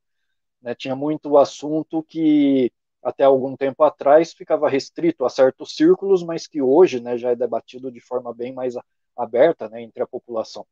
Né? 0.61 0.75
Tinha 0.75 0.95
muito 0.95 1.37
assunto 1.37 2.03
que 2.03 2.71
até 3.01 3.23
algum 3.23 3.55
tempo 3.55 3.83
atrás 3.83 4.33
ficava 4.33 4.69
restrito 4.69 5.25
a 5.25 5.29
certos 5.29 5.75
círculos, 5.75 6.23
mas 6.23 6.45
que 6.45 6.61
hoje 6.61 6.99
né, 6.99 7.17
já 7.17 7.31
é 7.31 7.35
debatido 7.35 7.91
de 7.91 7.99
forma 7.99 8.33
bem 8.33 8.53
mais 8.53 8.75
aberta 9.15 9.69
né, 9.69 9.81
entre 9.81 10.03
a 10.03 10.07
população. 10.07 10.67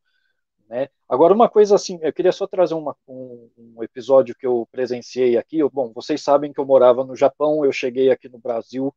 Né? 0.68 0.89
Agora, 1.07 1.34
uma 1.34 1.49
coisa 1.49 1.76
assim, 1.76 1.99
eu 2.01 2.11
queria 2.11 2.32
só 2.32 2.47
trazer 2.47 2.74
uma, 2.74 2.95
um, 3.07 3.49
um, 3.57 3.84
episódio 3.84 4.36
que 4.36 4.45
eu 4.45 4.68
presenciei 4.72 5.38
aqui. 5.38 5.59
Eu, 5.59 5.70
bom, 5.70 5.91
vocês 5.93 6.22
sabem 6.22 6.51
que 6.51 6.59
eu 6.59 6.66
morava 6.66 7.03
no 7.03 7.16
Japão, 7.16 7.63
eu 7.63 7.72
cheguei 7.72 8.09
aqui 8.09 8.28
no 8.28 8.39
Brasil 8.39 8.93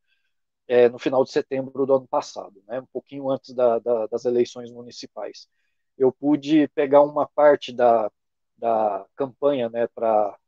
é, 0.68 0.88
no 0.88 0.98
final 0.98 1.24
de 1.24 1.32
setembro 1.32 1.86
do 1.86 1.94
ano 1.94 2.06
passado, 2.06 2.62
né, 2.68 2.80
um 2.80 2.86
pouquinho 2.86 3.30
antes 3.30 3.54
da, 3.54 3.78
da, 3.78 4.06
das 4.06 4.26
eleições 4.26 4.70
municipais. 4.70 5.48
Eu 5.96 6.12
pude 6.12 6.68
pegar 6.68 7.02
uma 7.02 7.26
parte 7.26 7.72
da, 7.72 8.10
da 8.56 9.06
campanha 9.16 9.68
né, 9.70 9.86
para 9.88 10.38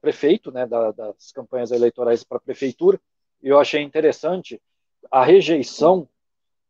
prefeito, 0.00 0.50
né, 0.50 0.66
da, 0.66 0.90
das 0.90 1.30
campanhas 1.32 1.70
eleitorais 1.70 2.24
para 2.24 2.40
prefeitura, 2.40 3.00
e 3.42 3.48
eu 3.48 3.58
achei 3.58 3.80
interessante 3.80 4.60
a 5.10 5.24
rejeição 5.24 6.08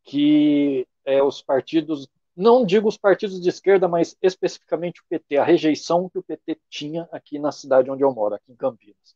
que 0.04 0.86
é, 1.04 1.22
os 1.22 1.42
partidos, 1.42 2.06
não 2.40 2.64
digo 2.64 2.88
os 2.88 2.96
partidos 2.96 3.40
de 3.40 3.48
esquerda, 3.48 3.86
mas 3.86 4.16
especificamente 4.22 5.00
o 5.00 5.04
PT, 5.08 5.36
a 5.36 5.44
rejeição 5.44 6.08
que 6.08 6.18
o 6.18 6.22
PT 6.22 6.58
tinha 6.68 7.08
aqui 7.12 7.38
na 7.38 7.52
cidade 7.52 7.90
onde 7.90 8.02
eu 8.02 8.12
moro, 8.12 8.34
aqui 8.34 8.50
em 8.50 8.56
Campinas. 8.56 9.14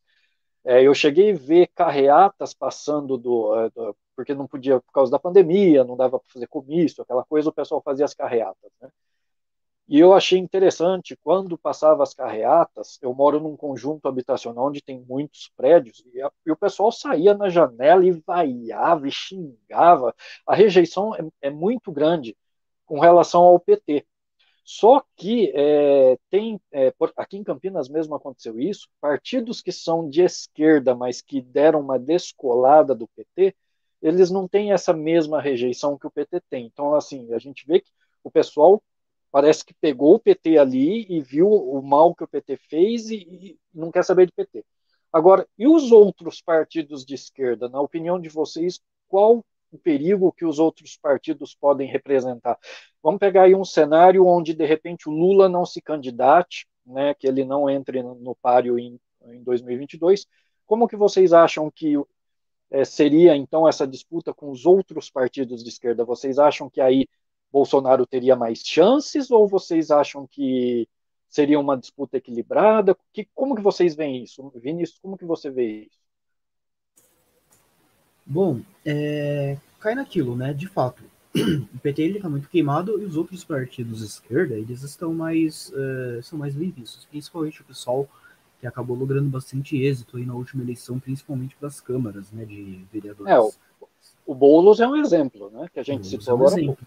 É, 0.64 0.82
eu 0.82 0.94
cheguei 0.94 1.32
a 1.32 1.36
ver 1.36 1.68
carreatas 1.74 2.54
passando 2.54 3.18
do, 3.18 3.54
é, 3.58 3.70
do, 3.70 3.96
porque 4.16 4.34
não 4.34 4.46
podia 4.46 4.80
por 4.80 4.92
causa 4.92 5.10
da 5.10 5.18
pandemia, 5.18 5.84
não 5.84 5.96
dava 5.96 6.18
para 6.18 6.28
fazer 6.32 6.46
comício, 6.48 7.02
aquela 7.02 7.24
coisa, 7.24 7.48
o 7.48 7.52
pessoal 7.52 7.82
fazia 7.82 8.04
as 8.04 8.14
carreatas, 8.14 8.70
né? 8.80 8.90
E 9.86 10.00
eu 10.00 10.14
achei 10.14 10.38
interessante, 10.38 11.14
quando 11.22 11.58
passava 11.58 12.02
as 12.02 12.14
carreatas, 12.14 12.98
eu 13.02 13.12
moro 13.12 13.38
num 13.38 13.54
conjunto 13.54 14.08
habitacional 14.08 14.68
onde 14.68 14.82
tem 14.82 14.98
muitos 15.06 15.50
prédios, 15.54 16.02
e, 16.14 16.22
a, 16.22 16.30
e 16.46 16.50
o 16.50 16.56
pessoal 16.56 16.90
saía 16.90 17.34
na 17.34 17.50
janela 17.50 18.04
e 18.04 18.10
vaiava 18.10 19.06
e 19.06 19.10
xingava. 19.10 20.14
A 20.46 20.54
rejeição 20.54 21.14
é, 21.14 21.22
é 21.42 21.50
muito 21.50 21.92
grande 21.92 22.34
com 22.94 23.00
relação 23.00 23.42
ao 23.42 23.58
PT. 23.58 24.06
Só 24.64 25.02
que 25.16 25.52
é, 25.52 26.16
tem 26.30 26.60
é, 26.70 26.92
por, 26.92 27.12
aqui 27.16 27.36
em 27.36 27.42
Campinas 27.42 27.88
mesmo 27.88 28.14
aconteceu 28.14 28.60
isso. 28.60 28.88
Partidos 29.00 29.60
que 29.60 29.72
são 29.72 30.08
de 30.08 30.22
esquerda, 30.22 30.94
mas 30.94 31.20
que 31.20 31.42
deram 31.42 31.80
uma 31.80 31.98
descolada 31.98 32.94
do 32.94 33.08
PT, 33.08 33.52
eles 34.00 34.30
não 34.30 34.46
têm 34.46 34.72
essa 34.72 34.92
mesma 34.92 35.40
rejeição 35.40 35.98
que 35.98 36.06
o 36.06 36.10
PT 36.10 36.40
tem. 36.48 36.66
Então, 36.66 36.94
assim, 36.94 37.32
a 37.32 37.38
gente 37.40 37.66
vê 37.66 37.80
que 37.80 37.90
o 38.22 38.30
pessoal 38.30 38.80
parece 39.32 39.64
que 39.64 39.74
pegou 39.74 40.14
o 40.14 40.20
PT 40.20 40.56
ali 40.56 41.04
e 41.12 41.20
viu 41.20 41.50
o 41.50 41.82
mal 41.82 42.14
que 42.14 42.22
o 42.22 42.28
PT 42.28 42.56
fez 42.68 43.10
e, 43.10 43.16
e 43.16 43.58
não 43.74 43.90
quer 43.90 44.04
saber 44.04 44.26
de 44.26 44.32
PT. 44.32 44.64
Agora, 45.12 45.48
e 45.58 45.66
os 45.66 45.90
outros 45.90 46.40
partidos 46.40 47.04
de 47.04 47.16
esquerda? 47.16 47.68
Na 47.68 47.80
opinião 47.80 48.20
de 48.20 48.28
vocês, 48.28 48.80
qual 49.08 49.44
o 49.74 49.78
perigo 49.78 50.32
que 50.32 50.44
os 50.44 50.58
outros 50.58 50.96
partidos 50.96 51.54
podem 51.54 51.88
representar? 51.88 52.58
Vamos 53.02 53.18
pegar 53.18 53.42
aí 53.42 53.54
um 53.54 53.64
cenário 53.64 54.26
onde, 54.26 54.54
de 54.54 54.64
repente, 54.64 55.08
o 55.08 55.12
Lula 55.12 55.48
não 55.48 55.66
se 55.66 55.82
candidate, 55.82 56.66
né, 56.86 57.14
que 57.14 57.26
ele 57.26 57.44
não 57.44 57.68
entre 57.68 58.02
no 58.02 58.34
páreo 58.36 58.78
em, 58.78 58.98
em 59.26 59.42
2022. 59.42 60.26
Como 60.66 60.88
que 60.88 60.96
vocês 60.96 61.32
acham 61.32 61.70
que 61.70 61.94
é, 62.70 62.84
seria, 62.84 63.36
então, 63.36 63.68
essa 63.68 63.86
disputa 63.86 64.32
com 64.32 64.50
os 64.50 64.64
outros 64.64 65.10
partidos 65.10 65.62
de 65.62 65.68
esquerda? 65.70 66.04
Vocês 66.04 66.38
acham 66.38 66.70
que 66.70 66.80
aí 66.80 67.06
Bolsonaro 67.52 68.06
teria 68.06 68.36
mais 68.36 68.60
chances 68.60 69.30
ou 69.30 69.46
vocês 69.48 69.90
acham 69.90 70.26
que 70.26 70.88
seria 71.28 71.58
uma 71.58 71.76
disputa 71.76 72.16
equilibrada? 72.16 72.96
Que, 73.12 73.28
como 73.34 73.54
que 73.54 73.62
vocês 73.62 73.94
veem 73.94 74.22
isso? 74.22 74.50
Vinícius, 74.56 74.98
como 75.00 75.18
que 75.18 75.24
você 75.24 75.50
vê 75.50 75.86
isso? 75.86 76.03
Bom, 78.26 78.60
é, 78.84 79.56
cai 79.78 79.94
naquilo, 79.94 80.36
né? 80.36 80.52
De 80.52 80.66
fato, 80.66 81.02
o 81.34 81.78
PT 81.78 82.02
ele 82.02 82.16
está 82.16 82.28
muito 82.28 82.48
queimado 82.48 83.00
e 83.00 83.04
os 83.04 83.16
outros 83.16 83.44
partidos 83.44 83.98
de 83.98 84.06
esquerda 84.06 84.54
eles 84.54 84.82
estão 84.82 85.12
mais 85.12 85.70
uh, 85.70 86.22
são 86.22 86.38
mais 86.38 86.54
bem 86.54 86.70
vistos, 86.70 87.06
principalmente 87.06 87.60
o 87.60 87.64
pessoal 87.64 88.08
que 88.60 88.66
acabou 88.66 88.96
logrando 88.96 89.28
bastante 89.28 89.76
êxito 89.76 90.16
aí 90.16 90.24
na 90.24 90.34
última 90.34 90.62
eleição, 90.62 90.98
principalmente 90.98 91.56
para 91.56 91.68
as 91.68 91.80
câmaras, 91.80 92.30
né, 92.30 92.44
de 92.44 92.84
vereadores. 92.90 93.30
É, 93.30 93.38
o, 93.38 93.52
o 94.26 94.34
Boulos 94.34 94.80
é 94.80 94.88
um 94.88 94.96
exemplo, 94.96 95.50
né, 95.50 95.68
que 95.72 95.80
a 95.80 95.82
gente 95.82 96.06
citou 96.06 96.30
é 96.30 96.32
um 96.32 96.36
agora. 96.36 96.60
Exemplo. 96.60 96.78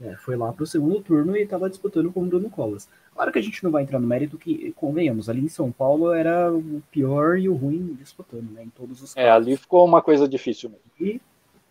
É, 0.00 0.16
foi 0.16 0.34
lá 0.34 0.50
para 0.50 0.62
o 0.62 0.66
segundo 0.66 1.00
turno 1.02 1.36
e 1.36 1.42
estava 1.42 1.68
disputando 1.68 2.10
com 2.10 2.22
o 2.22 2.26
Bruno 2.26 2.48
Covas. 2.48 2.88
Claro 3.14 3.30
que 3.30 3.38
a 3.38 3.42
gente 3.42 3.62
não 3.62 3.70
vai 3.70 3.82
entrar 3.82 3.98
no 3.98 4.06
mérito 4.06 4.38
que, 4.38 4.72
convenhamos, 4.72 5.28
ali 5.28 5.42
em 5.42 5.48
São 5.48 5.70
Paulo 5.70 6.12
era 6.12 6.50
o 6.50 6.82
pior 6.90 7.38
e 7.38 7.48
o 7.50 7.54
ruim 7.54 7.94
disputando, 7.98 8.50
né? 8.50 8.64
Em 8.64 8.70
todos 8.70 9.02
os 9.02 9.14
casos. 9.14 9.16
É, 9.16 9.30
ali 9.30 9.56
ficou 9.58 9.84
uma 9.84 10.00
coisa 10.00 10.26
difícil 10.26 10.70
mesmo. 10.70 10.84
E 10.98 11.20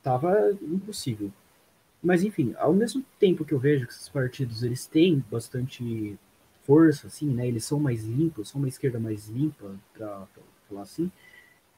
tava 0.03 0.51
impossível. 0.61 1.31
Mas 2.03 2.23
enfim, 2.23 2.53
ao 2.57 2.71
mesmo 2.71 3.03
tempo 3.19 3.43
que 3.43 3.53
eu 3.53 3.59
vejo 3.59 3.87
que 3.87 3.93
esses 3.93 4.09
partidos 4.09 4.61
eles 4.63 4.85
têm 4.85 5.23
bastante 5.29 6.17
força, 6.61 7.07
assim, 7.07 7.33
né? 7.33 7.47
Eles 7.47 7.65
são 7.65 7.79
mais 7.79 8.05
limpos, 8.05 8.49
são 8.49 8.61
uma 8.61 8.67
esquerda 8.67 8.99
mais 8.99 9.27
limpa, 9.27 9.71
para 9.97 10.27
falar 10.69 10.83
assim. 10.83 11.11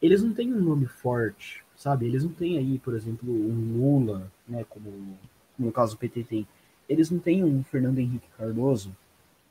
Eles 0.01 0.21
não 0.21 0.33
têm 0.33 0.53
um 0.53 0.59
nome 0.59 0.85
forte, 0.85 1.63
sabe? 1.77 2.07
Eles 2.07 2.25
não 2.25 2.31
têm 2.31 2.57
aí, 2.57 2.77
por 2.77 2.93
exemplo, 2.93 3.31
um 3.31 3.77
Lula, 3.77 4.29
né? 4.47 4.65
Como 4.69 5.17
no 5.65 5.71
caso 5.71 5.95
do 5.95 5.99
PT 5.99 6.23
tem, 6.23 6.47
eles 6.87 7.09
não 7.09 7.19
têm 7.19 7.43
um 7.43 7.63
Fernando 7.63 7.99
Henrique 7.99 8.27
Cardoso, 8.37 8.95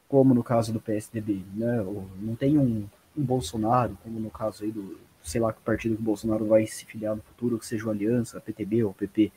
como 0.08 0.34
no 0.34 0.42
caso 0.42 0.72
do 0.72 0.80
PSDB, 0.80 1.42
né? 1.54 1.80
Ou 1.82 2.06
não 2.20 2.34
tem 2.34 2.58
um, 2.58 2.86
um 3.16 3.22
Bolsonaro, 3.22 3.96
como 4.02 4.18
no 4.18 4.30
caso 4.30 4.64
aí 4.64 4.72
do, 4.72 4.98
sei 5.22 5.40
lá, 5.40 5.52
que 5.52 5.60
partido 5.60 5.94
que 5.94 6.02
o 6.02 6.04
Bolsonaro 6.04 6.44
vai 6.46 6.66
se 6.66 6.84
filiar 6.84 7.14
no 7.14 7.22
futuro, 7.22 7.58
que 7.58 7.66
seja 7.66 7.86
o 7.86 7.90
Aliança, 7.90 8.40
PTB 8.40 8.84
ou 8.84 8.92
PP. 8.92 9.32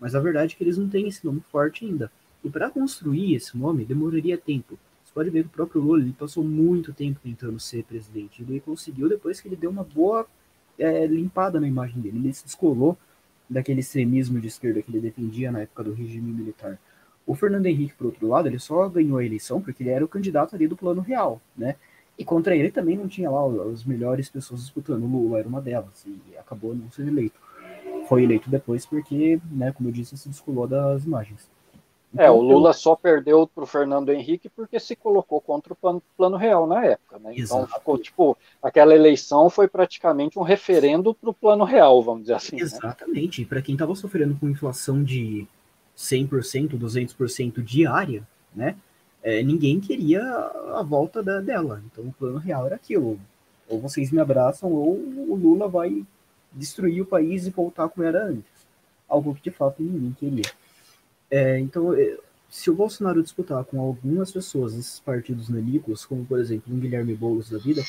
Mas 0.00 0.14
a 0.14 0.20
verdade 0.20 0.54
é 0.54 0.56
que 0.56 0.64
eles 0.64 0.78
não 0.78 0.88
têm 0.88 1.08
esse 1.08 1.24
nome 1.24 1.40
forte 1.40 1.84
ainda. 1.84 2.10
E 2.42 2.48
para 2.48 2.70
construir 2.70 3.34
esse 3.34 3.56
nome 3.56 3.84
demoraria 3.84 4.38
tempo. 4.38 4.78
Você 5.04 5.12
pode 5.12 5.30
ver 5.30 5.42
que 5.42 5.48
o 5.48 5.52
próprio 5.52 5.80
Lula 5.80 6.00
ele 6.00 6.12
passou 6.12 6.44
muito 6.44 6.92
tempo 6.92 7.20
tentando 7.22 7.58
ser 7.58 7.84
presidente. 7.84 8.42
Ele 8.42 8.60
conseguiu 8.60 9.08
depois 9.08 9.40
que 9.40 9.48
ele 9.48 9.56
deu 9.56 9.70
uma 9.70 9.84
boa 9.84 10.26
é, 10.78 11.06
limpada 11.06 11.58
na 11.58 11.66
imagem 11.66 12.00
dele. 12.00 12.18
Ele 12.18 12.32
se 12.32 12.44
descolou 12.44 12.96
daquele 13.48 13.80
extremismo 13.80 14.40
de 14.40 14.48
esquerda 14.48 14.82
que 14.82 14.90
ele 14.90 15.00
defendia 15.00 15.50
na 15.50 15.60
época 15.60 15.84
do 15.84 15.92
regime 15.92 16.32
militar. 16.32 16.78
O 17.26 17.34
Fernando 17.34 17.66
Henrique, 17.66 17.94
por 17.94 18.06
outro 18.06 18.26
lado, 18.26 18.48
ele 18.48 18.58
só 18.58 18.88
ganhou 18.88 19.18
a 19.18 19.24
eleição 19.24 19.60
porque 19.60 19.82
ele 19.82 19.90
era 19.90 20.04
o 20.04 20.08
candidato 20.08 20.54
ali 20.54 20.66
do 20.66 20.76
plano 20.76 21.00
real, 21.00 21.40
né? 21.56 21.76
E 22.18 22.24
contra 22.24 22.56
ele 22.56 22.70
também 22.70 22.96
não 22.96 23.06
tinha 23.06 23.30
lá 23.30 23.40
as 23.72 23.84
melhores 23.84 24.28
pessoas 24.28 24.62
disputando. 24.62 25.04
O 25.04 25.06
Lula 25.06 25.38
era 25.38 25.48
uma 25.48 25.60
delas 25.60 26.04
e 26.06 26.36
acabou 26.36 26.74
não 26.74 26.90
sendo 26.90 27.08
eleito. 27.08 27.38
Foi 28.08 28.24
eleito 28.24 28.50
depois 28.50 28.84
porque, 28.84 29.40
né, 29.50 29.70
como 29.72 29.88
eu 29.88 29.92
disse, 29.92 30.16
se 30.16 30.28
descolou 30.28 30.66
das 30.66 31.04
imagens. 31.04 31.48
Então, 32.12 32.24
é, 32.24 32.30
o 32.30 32.40
Lula 32.40 32.70
eu... 32.70 32.74
só 32.74 32.96
perdeu 32.96 33.46
para 33.46 33.64
o 33.64 33.66
Fernando 33.66 34.10
Henrique 34.10 34.48
porque 34.48 34.80
se 34.80 34.96
colocou 34.96 35.40
contra 35.40 35.72
o 35.72 35.76
plano, 35.76 36.02
plano 36.16 36.36
real 36.36 36.66
na 36.66 36.84
época, 36.84 37.18
né? 37.18 37.32
Então 37.36 37.58
Exato. 37.58 37.74
ficou 37.74 37.98
tipo 37.98 38.36
aquela 38.62 38.94
eleição 38.94 39.50
foi 39.50 39.68
praticamente 39.68 40.38
um 40.38 40.42
referendo 40.42 41.14
para 41.14 41.30
o 41.30 41.34
plano 41.34 41.64
real, 41.64 42.02
vamos 42.02 42.22
dizer 42.22 42.34
assim. 42.34 42.56
Né? 42.56 42.62
Exatamente. 42.62 43.42
Né? 43.42 43.46
Para 43.46 43.60
quem 43.60 43.74
estava 43.74 43.94
sofrendo 43.94 44.36
com 44.36 44.48
inflação 44.48 45.02
de 45.04 45.46
100%, 45.96 46.78
200% 46.78 47.62
diária, 47.62 48.26
né? 48.54 48.76
É, 49.22 49.42
ninguém 49.42 49.80
queria 49.80 50.22
a 50.22 50.82
volta 50.82 51.22
da, 51.22 51.40
dela. 51.40 51.82
Então 51.86 52.04
o 52.04 52.12
plano 52.12 52.38
real 52.38 52.64
era 52.64 52.76
aquilo: 52.76 53.20
ou 53.68 53.80
vocês 53.80 54.10
me 54.10 54.20
abraçam, 54.20 54.72
ou 54.72 54.94
o 54.94 55.34
Lula 55.34 55.68
vai 55.68 56.04
destruir 56.52 57.02
o 57.02 57.06
país 57.06 57.46
e 57.46 57.50
voltar 57.50 57.88
como 57.88 58.06
era 58.06 58.24
antes. 58.24 58.66
Algo 59.08 59.34
que 59.34 59.42
de 59.42 59.50
fato 59.50 59.82
ninguém 59.82 60.16
queria. 60.18 60.50
É, 61.30 61.58
então, 61.58 61.92
é, 61.92 62.16
se 62.48 62.70
o 62.70 62.74
Bolsonaro 62.74 63.22
disputar 63.22 63.64
com 63.64 63.80
algumas 63.80 64.32
pessoas 64.32 64.74
esses 64.74 64.98
partidos 65.00 65.48
nanicos, 65.48 66.06
como 66.06 66.24
por 66.24 66.38
exemplo 66.38 66.74
um 66.74 66.80
Guilherme 66.80 67.14
Boulos 67.14 67.50
da 67.50 67.58
vida, 67.58 67.82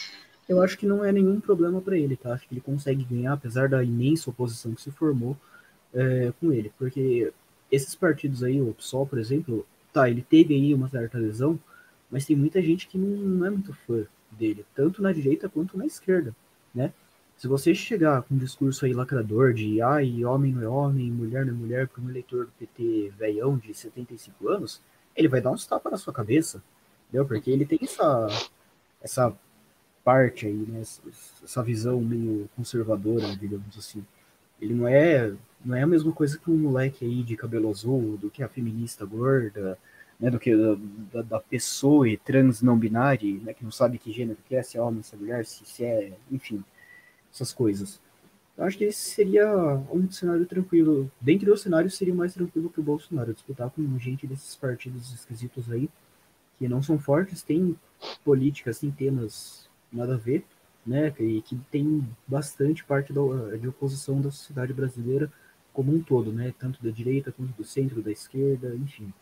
eu 0.47 0.61
acho 0.61 0.77
que 0.77 0.85
não 0.85 1.05
é 1.05 1.11
nenhum 1.11 1.39
problema 1.39 1.79
para 1.79 1.97
ele, 1.97 2.17
tá? 2.17 2.33
Acho 2.33 2.47
que 2.47 2.53
ele 2.53 2.61
consegue 2.61 3.03
ganhar, 3.03 3.33
apesar 3.33 3.69
da 3.69 3.83
imensa 3.83 4.29
oposição 4.29 4.73
que 4.73 4.81
se 4.81 4.91
formou 4.91 5.37
é, 5.93 6.33
com 6.39 6.51
ele, 6.51 6.71
porque 6.77 7.31
esses 7.71 7.95
partidos 7.95 8.43
aí, 8.43 8.59
o 8.59 8.73
PSOL, 8.73 9.05
por 9.05 9.19
exemplo, 9.19 9.65
tá, 9.93 10.09
ele 10.09 10.25
teve 10.27 10.53
aí 10.55 10.73
uma 10.73 10.89
certa 10.89 11.17
lesão, 11.17 11.59
mas 12.09 12.25
tem 12.25 12.35
muita 12.35 12.61
gente 12.61 12.87
que 12.87 12.97
não, 12.97 13.07
não 13.07 13.45
é 13.45 13.49
muito 13.49 13.73
fã 13.85 14.03
dele, 14.31 14.65
tanto 14.75 15.01
na 15.01 15.11
direita 15.11 15.47
quanto 15.47 15.77
na 15.77 15.85
esquerda, 15.85 16.35
né? 16.73 16.91
Se 17.39 17.47
você 17.47 17.73
chegar 17.73 18.21
com 18.23 18.35
um 18.35 18.37
discurso 18.37 18.85
aí 18.85 18.91
lacrador 18.91 19.53
de 19.53 19.81
ai, 19.81 20.25
homem 20.25 20.51
não 20.51 20.61
é 20.61 20.67
homem, 20.67 21.09
mulher 21.09 21.45
não 21.45 21.53
é 21.53 21.55
mulher, 21.55 21.87
para 21.87 22.03
um 22.03 22.09
eleitor 22.09 22.47
do 22.47 22.51
PT 22.59 23.13
velhão 23.17 23.57
de 23.57 23.73
75 23.73 24.49
anos, 24.49 24.81
ele 25.15 25.29
vai 25.29 25.39
dar 25.39 25.51
uns 25.51 25.65
tapas 25.65 25.89
na 25.89 25.97
sua 25.97 26.11
cabeça, 26.11 26.61
entendeu? 27.07 27.25
Porque 27.25 27.49
ele 27.49 27.65
tem 27.65 27.79
essa, 27.81 28.27
essa 29.01 29.33
parte 30.03 30.47
aí, 30.47 30.65
né? 30.67 30.81
Essa 30.81 31.63
visão 31.63 32.01
meio 32.01 32.49
conservadora, 32.57 33.33
digamos 33.37 33.77
assim. 33.77 34.05
Ele 34.59 34.73
não 34.73 34.85
é, 34.85 35.33
não 35.63 35.77
é 35.77 35.83
a 35.83 35.87
mesma 35.87 36.11
coisa 36.11 36.37
que 36.37 36.51
um 36.51 36.57
moleque 36.57 37.05
aí 37.05 37.23
de 37.23 37.37
cabelo 37.37 37.69
azul, 37.69 38.17
do 38.17 38.29
que 38.29 38.43
a 38.43 38.49
feminista 38.49 39.05
gorda, 39.05 39.77
né? 40.19 40.29
Do 40.29 40.39
que 40.39 40.53
da, 41.13 41.21
da 41.21 41.39
pessoa 41.39 42.05
trans 42.17 42.61
não 42.61 42.77
binária, 42.77 43.39
né? 43.41 43.53
Que 43.53 43.63
não 43.63 43.71
sabe 43.71 43.97
que 43.97 44.11
gênero 44.11 44.39
que 44.45 44.57
é, 44.57 44.61
se 44.61 44.77
é 44.77 44.81
homem, 44.81 45.01
se 45.01 45.15
é 45.15 45.17
mulher, 45.17 45.45
se, 45.45 45.65
se 45.65 45.85
é, 45.85 46.11
enfim 46.29 46.61
essas 47.33 47.53
coisas. 47.53 47.99
Eu 48.57 48.65
acho 48.65 48.77
que 48.77 48.83
esse 48.83 48.99
seria 48.99 49.47
um 49.89 50.11
cenário 50.11 50.45
tranquilo. 50.45 51.09
Dentro 51.21 51.45
do 51.45 51.57
cenário, 51.57 51.89
seria 51.89 52.13
mais 52.13 52.33
tranquilo 52.33 52.69
que 52.69 52.79
o 52.81 52.83
Bolsonaro 52.83 53.33
disputar 53.33 53.69
com 53.69 53.97
gente 53.97 54.27
desses 54.27 54.53
partidos 54.55 55.13
esquisitos 55.13 55.71
aí, 55.71 55.89
que 56.57 56.67
não 56.67 56.83
são 56.83 56.99
fortes, 56.99 57.41
tem 57.41 57.79
políticas, 58.23 58.79
tem 58.79 58.91
temas 58.91 59.69
nada 59.89 60.15
a 60.15 60.17
ver, 60.17 60.45
né? 60.85 61.13
E 61.19 61.41
que 61.41 61.55
tem 61.71 62.05
bastante 62.27 62.83
parte 62.83 63.13
da, 63.13 63.21
de 63.57 63.67
oposição 63.67 64.19
da 64.19 64.29
sociedade 64.29 64.73
brasileira 64.73 65.31
como 65.71 65.93
um 65.95 66.03
todo, 66.03 66.33
né? 66.33 66.53
Tanto 66.59 66.83
da 66.83 66.89
direita 66.89 67.31
quanto 67.31 67.53
do 67.53 67.63
centro, 67.63 68.01
da 68.01 68.11
esquerda, 68.11 68.75
enfim. 68.75 69.13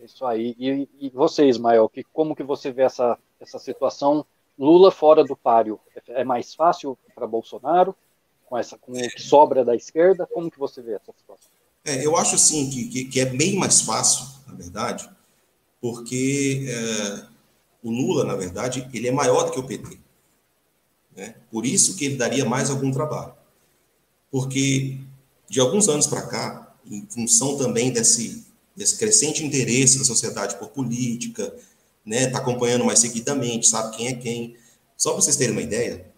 Isso 0.00 0.24
aí. 0.24 0.54
E, 0.56 0.88
e 1.00 1.10
você, 1.10 1.48
Ismael, 1.48 1.88
que, 1.88 2.04
como 2.04 2.36
que 2.36 2.44
você 2.44 2.70
vê 2.70 2.82
essa, 2.82 3.18
essa 3.40 3.58
situação 3.58 4.24
Lula 4.58 4.90
fora 4.90 5.22
do 5.22 5.36
páreo 5.36 5.78
é 6.08 6.24
mais 6.24 6.54
fácil 6.54 6.98
para 7.14 7.26
Bolsonaro, 7.26 7.94
com, 8.46 8.56
essa, 8.56 8.76
com 8.78 8.92
o 8.92 8.94
que 8.94 9.22
sobra 9.22 9.64
da 9.64 9.76
esquerda? 9.76 10.26
Como 10.26 10.50
que 10.50 10.58
você 10.58 10.82
vê 10.82 10.94
essa 10.94 11.12
situação? 11.16 11.50
É, 11.84 12.04
eu 12.04 12.16
acho 12.16 12.36
que, 12.70 12.88
que, 12.88 13.04
que, 13.04 13.20
é 13.20 13.24
bem 13.24 13.56
mais 13.56 13.82
fácil, 13.82 14.26
na 14.46 14.54
verdade, 14.54 15.08
porque 15.80 16.66
é, 16.68 17.26
o 17.82 17.90
Lula, 17.90 18.24
na 18.24 18.34
verdade, 18.34 18.88
ele 18.92 19.08
é 19.08 19.12
maior 19.12 19.44
do 19.44 19.52
que 19.52 19.60
o 19.60 19.66
PT. 19.66 19.98
Né? 21.16 21.34
Por 21.50 21.64
isso 21.64 21.96
que 21.96 22.04
ele 22.04 22.16
daria 22.16 22.44
mais 22.44 22.70
algum 22.70 22.90
trabalho. 22.90 23.34
Porque 24.30 24.98
de 25.48 25.60
alguns 25.60 25.88
anos 25.88 26.06
para 26.06 26.22
cá, 26.22 26.74
em 26.84 27.06
função 27.08 27.56
também 27.56 27.90
desse, 27.90 28.44
desse 28.76 28.98
crescente 28.98 29.44
interesse 29.44 29.98
da 29.98 30.04
sociedade 30.04 30.56
por 30.56 30.68
política, 30.68 31.54
né? 32.08 32.24
Está 32.24 32.38
acompanhando 32.38 32.84
mais 32.84 32.98
seguidamente, 32.98 33.68
sabe 33.68 33.96
quem 33.96 34.08
é 34.08 34.14
quem. 34.14 34.56
Só 34.96 35.12
para 35.12 35.20
vocês 35.20 35.36
terem 35.36 35.52
uma 35.52 35.62
ideia, 35.62 36.10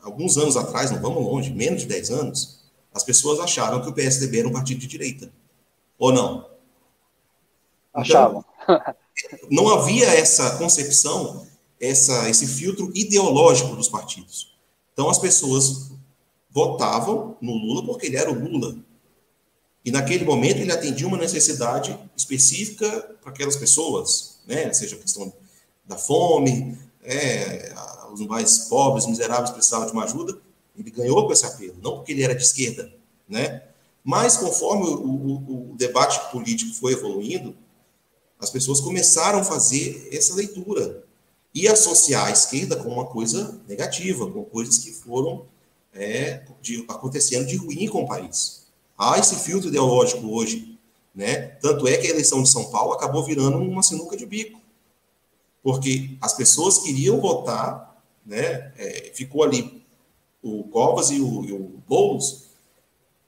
alguns 0.00 0.38
anos 0.38 0.56
atrás, 0.56 0.90
não 0.90 1.00
vamos 1.00 1.22
longe, 1.22 1.50
menos 1.50 1.82
de 1.82 1.88
10 1.88 2.10
anos, 2.12 2.60
as 2.94 3.02
pessoas 3.02 3.40
achavam 3.40 3.82
que 3.82 3.88
o 3.88 3.92
PSDB 3.92 4.38
era 4.38 4.48
um 4.48 4.52
partido 4.52 4.80
de 4.80 4.86
direita. 4.86 5.30
Ou 5.98 6.12
não? 6.12 6.48
Achavam. 7.92 8.44
Então, 8.62 8.80
não 9.50 9.68
havia 9.68 10.06
essa 10.06 10.56
concepção, 10.56 11.46
essa, 11.80 12.30
esse 12.30 12.46
filtro 12.46 12.90
ideológico 12.94 13.74
dos 13.74 13.88
partidos. 13.88 14.56
Então 14.92 15.10
as 15.10 15.18
pessoas 15.18 15.90
votavam 16.50 17.36
no 17.40 17.52
Lula 17.52 17.84
porque 17.84 18.06
ele 18.06 18.16
era 18.16 18.30
o 18.30 18.34
Lula. 18.34 18.76
E 19.84 19.90
naquele 19.90 20.24
momento 20.24 20.58
ele 20.58 20.72
atendia 20.72 21.06
uma 21.06 21.18
necessidade 21.18 21.98
específica 22.16 22.88
para 23.20 23.30
aquelas 23.30 23.56
pessoas, 23.56 24.35
né? 24.46 24.72
seja 24.72 24.96
a 24.96 24.98
questão 24.98 25.32
da 25.84 25.96
fome, 25.96 26.78
é, 27.02 27.74
os 28.12 28.20
mais 28.26 28.60
pobres, 28.60 29.06
miseráveis 29.06 29.50
precisavam 29.50 29.86
de 29.86 29.92
uma 29.92 30.04
ajuda. 30.04 30.38
Ele 30.76 30.90
ganhou 30.90 31.26
com 31.26 31.32
esse 31.32 31.46
apelo, 31.46 31.76
não 31.82 31.96
porque 31.96 32.12
ele 32.12 32.22
era 32.22 32.34
de 32.34 32.42
esquerda, 32.42 32.92
né? 33.28 33.62
Mas 34.04 34.36
conforme 34.36 34.86
o, 34.86 34.94
o, 34.94 35.72
o 35.72 35.76
debate 35.76 36.30
político 36.30 36.74
foi 36.74 36.92
evoluindo, 36.92 37.56
as 38.38 38.50
pessoas 38.50 38.80
começaram 38.80 39.40
a 39.40 39.44
fazer 39.44 40.08
essa 40.12 40.34
leitura 40.34 41.04
e 41.54 41.66
associar 41.66 42.26
a 42.26 42.30
esquerda 42.30 42.76
com 42.76 42.90
uma 42.90 43.06
coisa 43.06 43.58
negativa, 43.66 44.30
com 44.30 44.44
coisas 44.44 44.78
que 44.78 44.92
foram 44.92 45.46
é, 45.94 46.42
de, 46.60 46.84
acontecendo 46.86 47.46
de 47.46 47.56
ruim 47.56 47.88
com 47.88 48.02
o 48.02 48.06
país. 48.06 48.66
Há 48.98 49.18
esse 49.18 49.36
filtro 49.36 49.68
ideológico 49.68 50.28
hoje, 50.28 50.75
né? 51.16 51.56
Tanto 51.62 51.88
é 51.88 51.96
que 51.96 52.06
a 52.06 52.10
eleição 52.10 52.42
de 52.42 52.50
São 52.50 52.66
Paulo 52.66 52.92
acabou 52.92 53.24
virando 53.24 53.56
uma 53.56 53.82
sinuca 53.82 54.14
de 54.14 54.26
bico, 54.26 54.60
porque 55.62 56.16
as 56.20 56.34
pessoas 56.34 56.78
queriam 56.78 57.18
votar, 57.18 57.96
né? 58.24 58.70
É, 58.76 59.10
ficou 59.14 59.42
ali 59.42 59.82
o 60.42 60.64
Covas 60.64 61.10
e 61.10 61.18
o, 61.18 61.44
e 61.44 61.52
o 61.52 61.82
Boulos, 61.88 62.44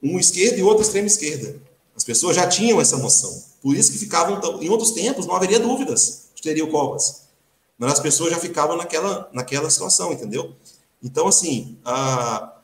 um 0.02 0.18
esquerda 0.18 0.58
e 0.58 0.62
outro 0.62 0.82
extrema 0.82 1.06
esquerda. 1.06 1.60
As 1.96 2.04
pessoas 2.04 2.36
já 2.36 2.46
tinham 2.46 2.80
essa 2.80 2.98
noção. 2.98 3.42
Por 3.60 3.74
isso 3.74 3.90
que 3.90 3.98
ficavam, 3.98 4.38
tão, 4.40 4.62
em 4.62 4.68
outros 4.68 4.92
tempos, 4.92 5.26
não 5.26 5.34
haveria 5.34 5.58
dúvidas 5.58 6.28
de 6.34 6.42
teria 6.42 6.64
o 6.64 6.70
Covas. 6.70 7.26
Mas 7.76 7.94
as 7.94 8.00
pessoas 8.00 8.30
já 8.30 8.38
ficavam 8.38 8.76
naquela, 8.76 9.28
naquela 9.32 9.70
situação, 9.70 10.12
entendeu? 10.12 10.54
Então, 11.02 11.26
assim, 11.26 11.78
a, 11.84 12.60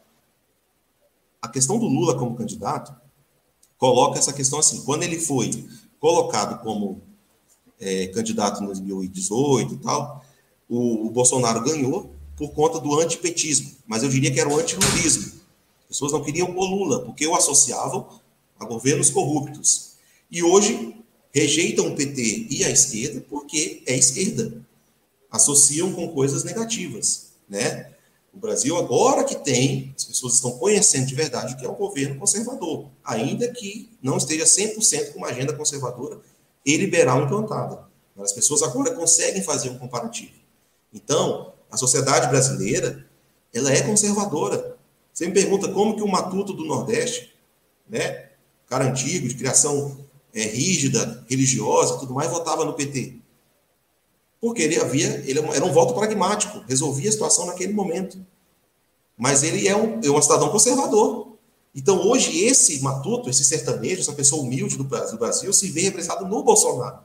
a 1.40 1.48
questão 1.48 1.78
do 1.78 1.86
Lula 1.86 2.16
como 2.16 2.36
candidato 2.36 2.94
coloca 3.78 4.18
essa 4.18 4.32
questão 4.32 4.58
assim: 4.58 4.82
quando 4.82 5.02
ele 5.02 5.18
foi 5.18 5.66
colocado 6.00 6.62
como 6.62 7.02
é, 7.80 8.08
candidato 8.08 8.62
em 8.62 8.66
2018 8.66 9.74
e 9.74 9.76
tal, 9.78 10.24
o, 10.68 11.06
o, 11.06 11.10
Bolsonaro 11.10 11.62
ganhou 11.62 12.14
por 12.36 12.52
conta 12.52 12.80
do 12.80 12.98
antipetismo, 12.98 13.72
mas 13.86 14.02
eu 14.02 14.08
diria 14.08 14.32
que 14.32 14.40
era 14.40 14.48
o 14.48 14.58
antilulismo. 14.58 15.32
As 15.82 15.88
pessoas 15.88 16.12
não 16.12 16.22
queriam 16.22 16.50
o 16.56 16.64
Lula, 16.64 17.00
porque 17.00 17.26
o 17.26 17.34
associavam 17.34 18.08
a 18.58 18.64
governos 18.64 19.10
corruptos. 19.10 19.94
E 20.30 20.42
hoje 20.42 20.96
rejeitam 21.32 21.88
o 21.88 21.94
PT 21.94 22.46
e 22.50 22.64
a 22.64 22.70
esquerda 22.70 23.24
porque 23.28 23.82
é 23.86 23.96
esquerda. 23.96 24.64
Associam 25.30 25.92
com 25.92 26.08
coisas 26.08 26.44
negativas, 26.44 27.32
né? 27.48 27.93
O 28.34 28.38
Brasil, 28.38 28.76
agora 28.76 29.22
que 29.22 29.36
tem, 29.36 29.94
as 29.96 30.04
pessoas 30.04 30.34
estão 30.34 30.58
conhecendo 30.58 31.06
de 31.06 31.14
verdade 31.14 31.54
o 31.54 31.56
que 31.56 31.64
é 31.64 31.68
um 31.68 31.74
governo 31.74 32.18
conservador, 32.18 32.90
ainda 33.04 33.48
que 33.48 33.96
não 34.02 34.16
esteja 34.16 34.44
100% 34.44 35.12
com 35.12 35.18
uma 35.18 35.28
agenda 35.28 35.52
conservadora 35.52 36.20
e 36.66 36.76
liberal 36.76 37.22
implantada. 37.22 37.84
As 38.18 38.32
pessoas 38.32 38.62
agora 38.62 38.92
conseguem 38.92 39.42
fazer 39.42 39.70
um 39.70 39.78
comparativo. 39.78 40.32
Então, 40.92 41.52
a 41.70 41.76
sociedade 41.76 42.28
brasileira, 42.28 43.06
ela 43.52 43.70
é 43.72 43.82
conservadora. 43.82 44.76
Você 45.12 45.26
me 45.26 45.32
pergunta 45.32 45.68
como 45.68 45.94
que 45.94 46.02
o 46.02 46.08
matuto 46.08 46.52
do 46.52 46.64
Nordeste, 46.64 47.32
né, 47.88 48.30
cara 48.66 48.84
antigo, 48.84 49.28
de 49.28 49.34
criação 49.36 49.96
é, 50.32 50.42
rígida, 50.42 51.24
religiosa, 51.28 51.98
tudo 51.98 52.14
mais, 52.14 52.30
votava 52.30 52.64
no 52.64 52.74
PT 52.74 53.23
porque 54.44 54.60
ele 54.60 54.78
havia, 54.78 55.22
ele 55.26 55.38
era 55.38 55.64
um 55.64 55.72
voto 55.72 55.94
pragmático, 55.94 56.62
resolvia 56.68 57.08
a 57.08 57.12
situação 57.12 57.46
naquele 57.46 57.72
momento. 57.72 58.18
Mas 59.16 59.42
ele 59.42 59.66
é 59.66 59.74
um, 59.74 60.00
é 60.04 60.10
um 60.10 60.20
cidadão 60.20 60.50
conservador. 60.50 61.28
Então, 61.74 62.06
hoje, 62.06 62.44
esse 62.44 62.78
matuto, 62.82 63.30
esse 63.30 63.42
sertanejo, 63.42 64.02
essa 64.02 64.12
pessoa 64.12 64.42
humilde 64.42 64.76
do 64.76 64.84
Brasil, 64.84 65.12
do 65.12 65.18
Brasil 65.18 65.50
se 65.50 65.70
vê 65.70 65.80
representado 65.80 66.28
no 66.28 66.42
Bolsonaro, 66.42 66.98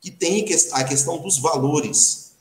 que 0.00 0.08
tem 0.08 0.46
a 0.70 0.84
questão 0.84 1.18
dos 1.18 1.36
valores. 1.38 2.34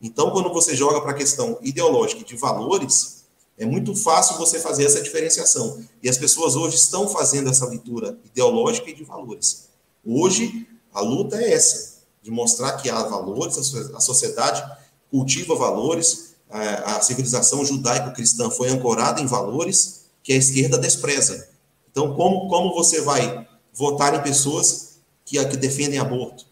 Então, 0.00 0.32
quando 0.32 0.52
você 0.52 0.74
joga 0.74 1.00
para 1.00 1.12
a 1.12 1.14
questão 1.14 1.56
ideológica 1.62 2.24
de 2.24 2.36
valores, 2.36 3.22
é 3.56 3.64
muito 3.64 3.94
fácil 3.94 4.36
você 4.36 4.58
fazer 4.58 4.84
essa 4.84 5.00
diferenciação. 5.00 5.80
E 6.02 6.08
as 6.08 6.18
pessoas 6.18 6.56
hoje 6.56 6.74
estão 6.74 7.08
fazendo 7.08 7.50
essa 7.50 7.66
leitura 7.66 8.18
ideológica 8.24 8.90
e 8.90 8.94
de 8.94 9.04
valores. 9.04 9.68
Hoje, 10.04 10.66
a 10.92 11.00
luta 11.00 11.36
é 11.36 11.52
essa 11.52 11.91
de 12.22 12.30
mostrar 12.30 12.72
que 12.76 12.88
há 12.88 13.02
valores, 13.02 13.74
a 13.94 14.00
sociedade 14.00 14.62
cultiva 15.10 15.54
valores, 15.56 16.34
a 16.48 17.00
civilização 17.00 17.64
judaico-cristã 17.64 18.50
foi 18.50 18.68
ancorada 18.68 19.20
em 19.20 19.26
valores 19.26 20.06
que 20.22 20.32
a 20.32 20.36
esquerda 20.36 20.78
despreza. 20.78 21.48
Então, 21.90 22.14
como, 22.14 22.48
como 22.48 22.74
você 22.74 23.00
vai 23.00 23.46
votar 23.72 24.14
em 24.14 24.22
pessoas 24.22 24.98
que, 25.24 25.42
que 25.44 25.56
defendem 25.56 25.98
aborto, 25.98 26.46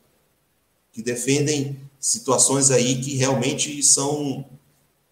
que 0.92 1.02
defendem 1.02 1.78
situações 1.98 2.70
aí 2.70 3.00
que 3.00 3.16
realmente 3.16 3.82
são 3.82 4.44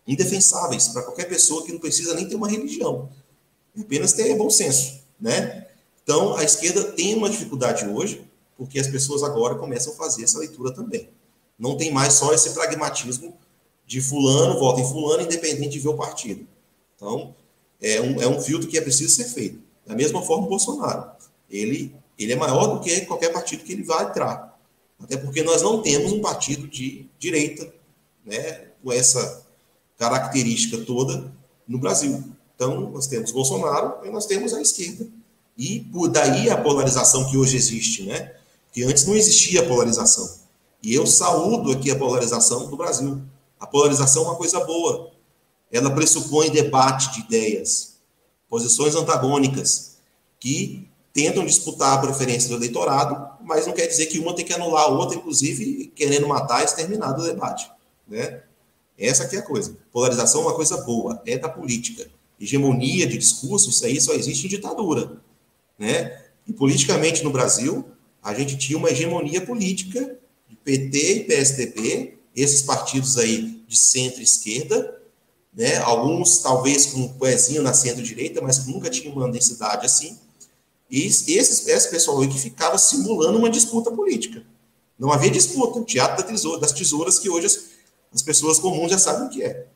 indefensáveis 0.06 0.88
para 0.88 1.02
qualquer 1.02 1.28
pessoa 1.28 1.64
que 1.64 1.72
não 1.72 1.78
precisa 1.78 2.14
nem 2.14 2.26
ter 2.26 2.34
uma 2.34 2.48
religião, 2.48 3.10
apenas 3.78 4.14
ter 4.14 4.34
bom 4.36 4.50
senso, 4.50 5.00
né? 5.20 5.66
Então, 6.02 6.34
a 6.36 6.42
esquerda 6.42 6.82
tem 6.82 7.14
uma 7.14 7.28
dificuldade 7.28 7.86
hoje 7.86 8.27
porque 8.58 8.80
as 8.80 8.88
pessoas 8.88 9.22
agora 9.22 9.54
começam 9.54 9.92
a 9.92 9.96
fazer 9.96 10.24
essa 10.24 10.40
leitura 10.40 10.74
também. 10.74 11.08
Não 11.56 11.76
tem 11.76 11.92
mais 11.92 12.14
só 12.14 12.34
esse 12.34 12.50
pragmatismo 12.50 13.38
de 13.86 14.00
fulano, 14.00 14.58
vota 14.58 14.80
em 14.80 14.88
fulano, 14.88 15.22
independente 15.22 15.70
de 15.70 15.78
ver 15.78 15.88
o 15.88 15.96
partido. 15.96 16.44
Então, 16.96 17.34
é 17.80 18.00
um, 18.00 18.20
é 18.20 18.26
um 18.26 18.40
filtro 18.40 18.68
que 18.68 18.76
é 18.76 18.80
preciso 18.80 19.14
ser 19.14 19.26
feito. 19.26 19.60
Da 19.86 19.94
mesma 19.94 20.20
forma 20.22 20.46
o 20.46 20.48
Bolsonaro. 20.48 21.08
Ele, 21.48 21.94
ele 22.18 22.32
é 22.32 22.36
maior 22.36 22.66
do 22.66 22.80
que 22.80 23.00
qualquer 23.02 23.32
partido 23.32 23.62
que 23.62 23.72
ele 23.72 23.84
vai 23.84 24.04
entrar. 24.04 24.58
Até 25.00 25.16
porque 25.16 25.44
nós 25.44 25.62
não 25.62 25.80
temos 25.80 26.12
um 26.12 26.20
partido 26.20 26.66
de 26.66 27.06
direita, 27.18 27.72
né, 28.26 28.66
com 28.82 28.92
essa 28.92 29.46
característica 29.96 30.78
toda 30.78 31.32
no 31.66 31.78
Brasil. 31.78 32.24
Então, 32.56 32.90
nós 32.90 33.06
temos 33.06 33.30
Bolsonaro 33.30 34.04
e 34.04 34.10
nós 34.10 34.26
temos 34.26 34.52
a 34.52 34.60
esquerda. 34.60 35.06
E 35.56 35.80
por 35.80 36.08
daí 36.08 36.50
a 36.50 36.56
polarização 36.56 37.30
que 37.30 37.36
hoje 37.36 37.56
existe, 37.56 38.02
né? 38.02 38.37
Que 38.72 38.84
antes 38.84 39.04
não 39.04 39.14
existia 39.14 39.66
polarização. 39.66 40.38
E 40.82 40.94
eu 40.94 41.06
saúdo 41.06 41.72
aqui 41.72 41.90
a 41.90 41.98
polarização 41.98 42.68
do 42.68 42.76
Brasil. 42.76 43.20
A 43.58 43.66
polarização 43.66 44.24
é 44.24 44.26
uma 44.28 44.36
coisa 44.36 44.60
boa. 44.64 45.10
Ela 45.70 45.90
pressupõe 45.90 46.50
debate 46.50 47.12
de 47.12 47.20
ideias, 47.20 47.96
posições 48.48 48.94
antagônicas, 48.94 49.98
que 50.40 50.88
tentam 51.12 51.44
disputar 51.44 51.94
a 51.94 52.00
preferência 52.00 52.48
do 52.48 52.56
eleitorado, 52.56 53.44
mas 53.44 53.66
não 53.66 53.74
quer 53.74 53.86
dizer 53.86 54.06
que 54.06 54.18
uma 54.18 54.34
tem 54.34 54.44
que 54.44 54.52
anular 54.52 54.84
a 54.84 54.88
outra, 54.88 55.16
inclusive 55.16 55.92
querendo 55.94 56.28
matar 56.28 56.62
e 56.62 56.64
exterminar 56.64 57.12
do 57.12 57.24
debate. 57.24 57.70
Né? 58.06 58.42
Essa 58.96 59.24
aqui 59.24 59.36
é 59.36 59.40
a 59.40 59.42
coisa. 59.42 59.76
Polarização 59.92 60.42
é 60.42 60.44
uma 60.44 60.54
coisa 60.54 60.76
boa, 60.78 61.20
é 61.26 61.36
da 61.36 61.48
política. 61.48 62.08
Hegemonia 62.40 63.06
de 63.06 63.18
discurso, 63.18 63.70
isso 63.70 63.84
aí 63.84 64.00
só 64.00 64.12
existe 64.14 64.46
em 64.46 64.50
ditadura. 64.50 65.20
Né? 65.78 66.24
E 66.46 66.52
politicamente 66.52 67.24
no 67.24 67.30
Brasil, 67.30 67.84
a 68.22 68.34
gente 68.34 68.56
tinha 68.56 68.78
uma 68.78 68.90
hegemonia 68.90 69.40
política 69.40 70.18
de 70.48 70.56
PT 70.56 71.12
e 71.12 71.24
PSDB, 71.24 72.18
esses 72.34 72.62
partidos 72.62 73.18
aí 73.18 73.62
de 73.66 73.76
centro-esquerda, 73.78 75.00
né? 75.52 75.76
alguns 75.78 76.38
talvez 76.38 76.86
com 76.86 77.00
um 77.00 77.08
poesinho 77.08 77.62
na 77.62 77.74
centro-direita, 77.74 78.40
mas 78.40 78.66
nunca 78.66 78.88
tinham 78.90 79.14
uma 79.14 79.30
densidade 79.30 79.86
assim. 79.86 80.18
E 80.90 81.04
esse 81.04 81.90
pessoal 81.90 82.20
aí 82.20 82.28
que 82.28 82.38
ficava 82.38 82.78
simulando 82.78 83.38
uma 83.38 83.50
disputa 83.50 83.90
política. 83.90 84.42
Não 84.98 85.12
havia 85.12 85.30
disputa, 85.30 85.78
o 85.78 85.84
teatro 85.84 86.26
das 86.58 86.72
tesouras 86.72 87.18
que 87.18 87.30
hoje 87.30 87.46
as, 87.46 87.64
as 88.12 88.22
pessoas 88.22 88.58
comuns 88.58 88.90
já 88.90 88.98
sabem 88.98 89.26
o 89.26 89.30
que 89.30 89.42
é. 89.42 89.66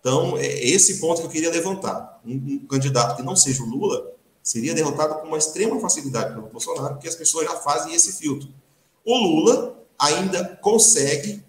Então, 0.00 0.36
é 0.36 0.46
esse 0.46 0.98
ponto 0.98 1.20
que 1.20 1.26
eu 1.26 1.30
queria 1.30 1.50
levantar. 1.50 2.20
Um, 2.24 2.34
um 2.34 2.66
candidato 2.66 3.16
que 3.16 3.22
não 3.22 3.34
seja 3.34 3.62
o 3.62 3.66
Lula, 3.66 4.12
seria 4.48 4.74
derrotado 4.74 5.16
com 5.16 5.26
uma 5.26 5.36
extrema 5.36 5.78
facilidade 5.78 6.32
pelo 6.32 6.46
Bolsonaro, 6.46 6.94
porque 6.94 7.06
as 7.06 7.14
pessoas 7.14 7.44
já 7.44 7.56
fazem 7.56 7.92
esse 7.92 8.14
filtro. 8.14 8.48
O 9.04 9.14
Lula 9.14 9.78
ainda 9.98 10.58
consegue 10.62 11.44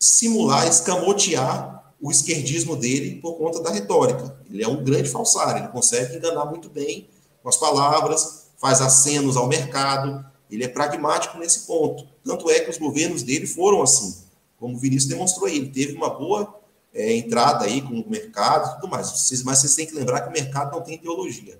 simular, 0.00 0.66
escamotear 0.66 1.92
o 2.00 2.10
esquerdismo 2.10 2.76
dele 2.76 3.20
por 3.20 3.34
conta 3.34 3.60
da 3.60 3.70
retórica. 3.70 4.38
Ele 4.48 4.64
é 4.64 4.68
um 4.68 4.82
grande 4.82 5.10
falsário, 5.10 5.64
ele 5.64 5.68
consegue 5.68 6.16
enganar 6.16 6.46
muito 6.46 6.70
bem 6.70 7.06
com 7.42 7.48
as 7.50 7.58
palavras, 7.58 8.46
faz 8.56 8.80
acenos 8.80 9.36
ao 9.36 9.46
mercado, 9.46 10.24
Ele 10.50 10.64
é 10.64 10.68
pragmático 10.68 11.36
nesse 11.36 11.66
ponto. 11.66 12.06
Tanto 12.24 12.48
é 12.48 12.60
que 12.60 12.70
os 12.70 12.78
governos 12.78 13.22
dele 13.22 13.46
foram 13.46 13.82
assim, 13.82 14.16
como 14.58 14.76
o 14.76 14.78
Vinícius 14.78 15.10
demonstrou 15.10 15.46
aí. 15.46 15.56
Ele 15.56 15.68
teve 15.68 15.94
uma 15.94 16.08
boa 16.08 16.58
é, 16.94 17.14
entrada 17.16 17.66
aí 17.66 17.82
com 17.82 18.00
o 18.00 18.08
mercado 18.08 18.70
e 18.70 18.74
tudo 18.76 18.88
mais. 18.88 19.10
Mas 19.44 19.58
vocês 19.58 19.74
têm 19.74 19.86
que 19.86 19.94
lembrar 19.94 20.22
que 20.22 20.30
o 20.30 20.32
mercado 20.32 20.72
não 20.72 20.80
tem 20.80 20.94
ideologia. 20.94 21.58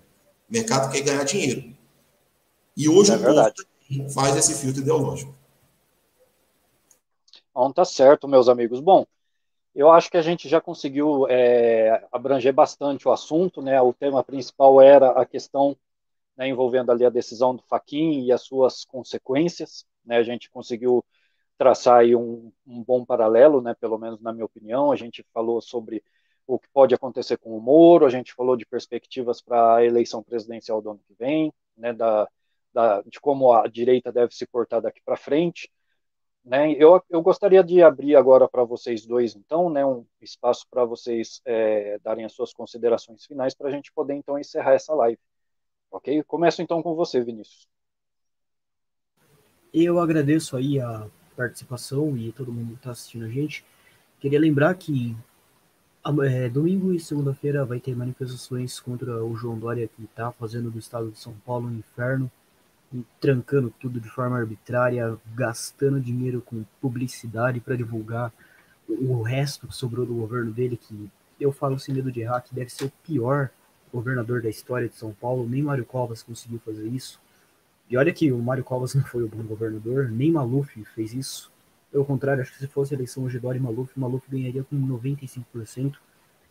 O 0.54 0.56
mercado 0.56 0.88
quer 0.88 1.00
ganhar 1.00 1.24
dinheiro. 1.24 1.74
E 2.76 2.88
hoje 2.88 3.12
é 3.12 3.16
o 3.16 3.20
povo 3.20 4.10
faz 4.14 4.36
esse 4.36 4.54
filtro 4.54 4.82
ideológico. 4.82 5.34
Não 7.52 7.72
tá 7.72 7.84
certo, 7.84 8.28
meus 8.28 8.48
amigos. 8.48 8.78
Bom, 8.78 9.04
eu 9.74 9.90
acho 9.90 10.08
que 10.08 10.16
a 10.16 10.22
gente 10.22 10.48
já 10.48 10.60
conseguiu 10.60 11.26
é, 11.28 12.06
abranger 12.12 12.52
bastante 12.52 13.08
o 13.08 13.10
assunto, 13.10 13.60
né? 13.60 13.82
O 13.82 13.92
tema 13.92 14.22
principal 14.22 14.80
era 14.80 15.10
a 15.20 15.26
questão 15.26 15.76
né, 16.36 16.46
envolvendo 16.46 16.92
ali 16.92 17.04
a 17.04 17.10
decisão 17.10 17.56
do 17.56 17.62
Faquin 17.64 18.24
e 18.24 18.30
as 18.30 18.42
suas 18.42 18.84
consequências, 18.84 19.84
né? 20.06 20.18
A 20.18 20.22
gente 20.22 20.48
conseguiu 20.48 21.04
traçar 21.58 21.98
aí 21.98 22.14
um, 22.14 22.52
um, 22.64 22.80
bom 22.80 23.04
paralelo, 23.04 23.60
né, 23.60 23.74
pelo 23.74 23.98
menos 23.98 24.20
na 24.20 24.32
minha 24.32 24.44
opinião. 24.44 24.92
A 24.92 24.96
gente 24.96 25.26
falou 25.34 25.60
sobre 25.60 26.00
o 26.46 26.58
que 26.58 26.68
pode 26.72 26.94
acontecer 26.94 27.36
com 27.38 27.56
o 27.56 27.60
Moro, 27.60 28.06
a 28.06 28.10
gente 28.10 28.34
falou 28.34 28.56
de 28.56 28.66
perspectivas 28.66 29.40
para 29.40 29.76
a 29.76 29.84
eleição 29.84 30.22
presidencial 30.22 30.80
do 30.82 30.90
ano 30.90 31.00
que 31.06 31.14
vem, 31.14 31.52
né, 31.76 31.92
da, 31.92 32.28
da, 32.72 33.02
de 33.02 33.20
como 33.20 33.52
a 33.52 33.66
direita 33.66 34.12
deve 34.12 34.34
se 34.34 34.46
portar 34.46 34.80
daqui 34.80 35.00
para 35.04 35.16
frente. 35.16 35.70
Né, 36.44 36.72
eu, 36.72 37.02
eu 37.08 37.22
gostaria 37.22 37.64
de 37.64 37.82
abrir 37.82 38.16
agora 38.16 38.46
para 38.46 38.64
vocês 38.64 39.06
dois, 39.06 39.34
então, 39.34 39.70
né, 39.70 39.84
um 39.84 40.04
espaço 40.20 40.66
para 40.70 40.84
vocês 40.84 41.40
é, 41.46 41.98
darem 42.00 42.24
as 42.24 42.32
suas 42.32 42.52
considerações 42.52 43.24
finais 43.24 43.54
para 43.54 43.68
a 43.68 43.72
gente 43.72 43.90
poder, 43.92 44.14
então, 44.14 44.38
encerrar 44.38 44.74
essa 44.74 44.94
live. 44.94 45.18
Ok? 45.90 46.22
Começo, 46.24 46.60
então, 46.60 46.82
com 46.82 46.94
você, 46.94 47.22
Vinícius. 47.22 47.66
Eu 49.72 49.98
agradeço 49.98 50.56
aí 50.56 50.78
a 50.78 51.08
participação 51.34 52.16
e 52.16 52.30
todo 52.30 52.52
mundo 52.52 52.72
que 52.72 52.78
está 52.78 52.90
assistindo 52.90 53.24
a 53.24 53.28
gente. 53.28 53.64
Queria 54.20 54.38
lembrar 54.38 54.74
que 54.74 55.16
é, 56.22 56.48
domingo 56.50 56.92
e 56.92 57.00
segunda-feira 57.00 57.64
vai 57.64 57.80
ter 57.80 57.96
manifestações 57.96 58.78
contra 58.78 59.24
o 59.24 59.34
João 59.36 59.58
Dória, 59.58 59.88
que 59.88 60.04
está 60.04 60.30
fazendo 60.32 60.70
do 60.70 60.78
estado 60.78 61.10
de 61.10 61.18
São 61.18 61.32
Paulo 61.46 61.68
um 61.68 61.78
inferno, 61.78 62.30
trancando 63.20 63.72
tudo 63.80 63.98
de 63.98 64.08
forma 64.08 64.36
arbitrária, 64.36 65.16
gastando 65.34 65.98
dinheiro 65.98 66.42
com 66.42 66.64
publicidade 66.80 67.58
para 67.58 67.76
divulgar 67.76 68.32
o 68.88 69.22
resto 69.22 69.66
que 69.66 69.74
sobrou 69.74 70.04
do 70.04 70.14
governo 70.14 70.52
dele, 70.52 70.76
que 70.76 71.10
eu 71.40 71.50
falo 71.50 71.78
sem 71.78 71.94
medo 71.94 72.12
de 72.12 72.20
errar, 72.20 72.42
que 72.42 72.54
deve 72.54 72.70
ser 72.70 72.84
o 72.84 72.92
pior 73.02 73.50
governador 73.92 74.42
da 74.42 74.50
história 74.50 74.88
de 74.88 74.96
São 74.96 75.12
Paulo. 75.12 75.48
Nem 75.48 75.62
Mário 75.62 75.86
Covas 75.86 76.22
conseguiu 76.22 76.60
fazer 76.64 76.86
isso. 76.86 77.18
E 77.88 77.96
olha 77.96 78.12
que 78.12 78.30
o 78.30 78.38
Mário 78.38 78.64
Covas 78.64 78.94
não 78.94 79.04
foi 79.04 79.22
o 79.22 79.28
bom 79.28 79.42
governador, 79.42 80.10
nem 80.10 80.32
Maluf 80.32 80.84
fez 80.94 81.14
isso. 81.14 81.50
Pelo 81.94 82.04
contrário, 82.04 82.42
acho 82.42 82.52
que 82.52 82.58
se 82.58 82.66
fosse 82.66 82.92
a 82.92 82.96
eleição 82.96 83.22
hoje 83.22 83.38
Dória 83.38 83.56
e 83.56 83.62
Maluf, 83.62 83.96
Maluf 83.96 84.28
ganharia 84.28 84.64
com 84.64 84.74
95%. 84.76 85.94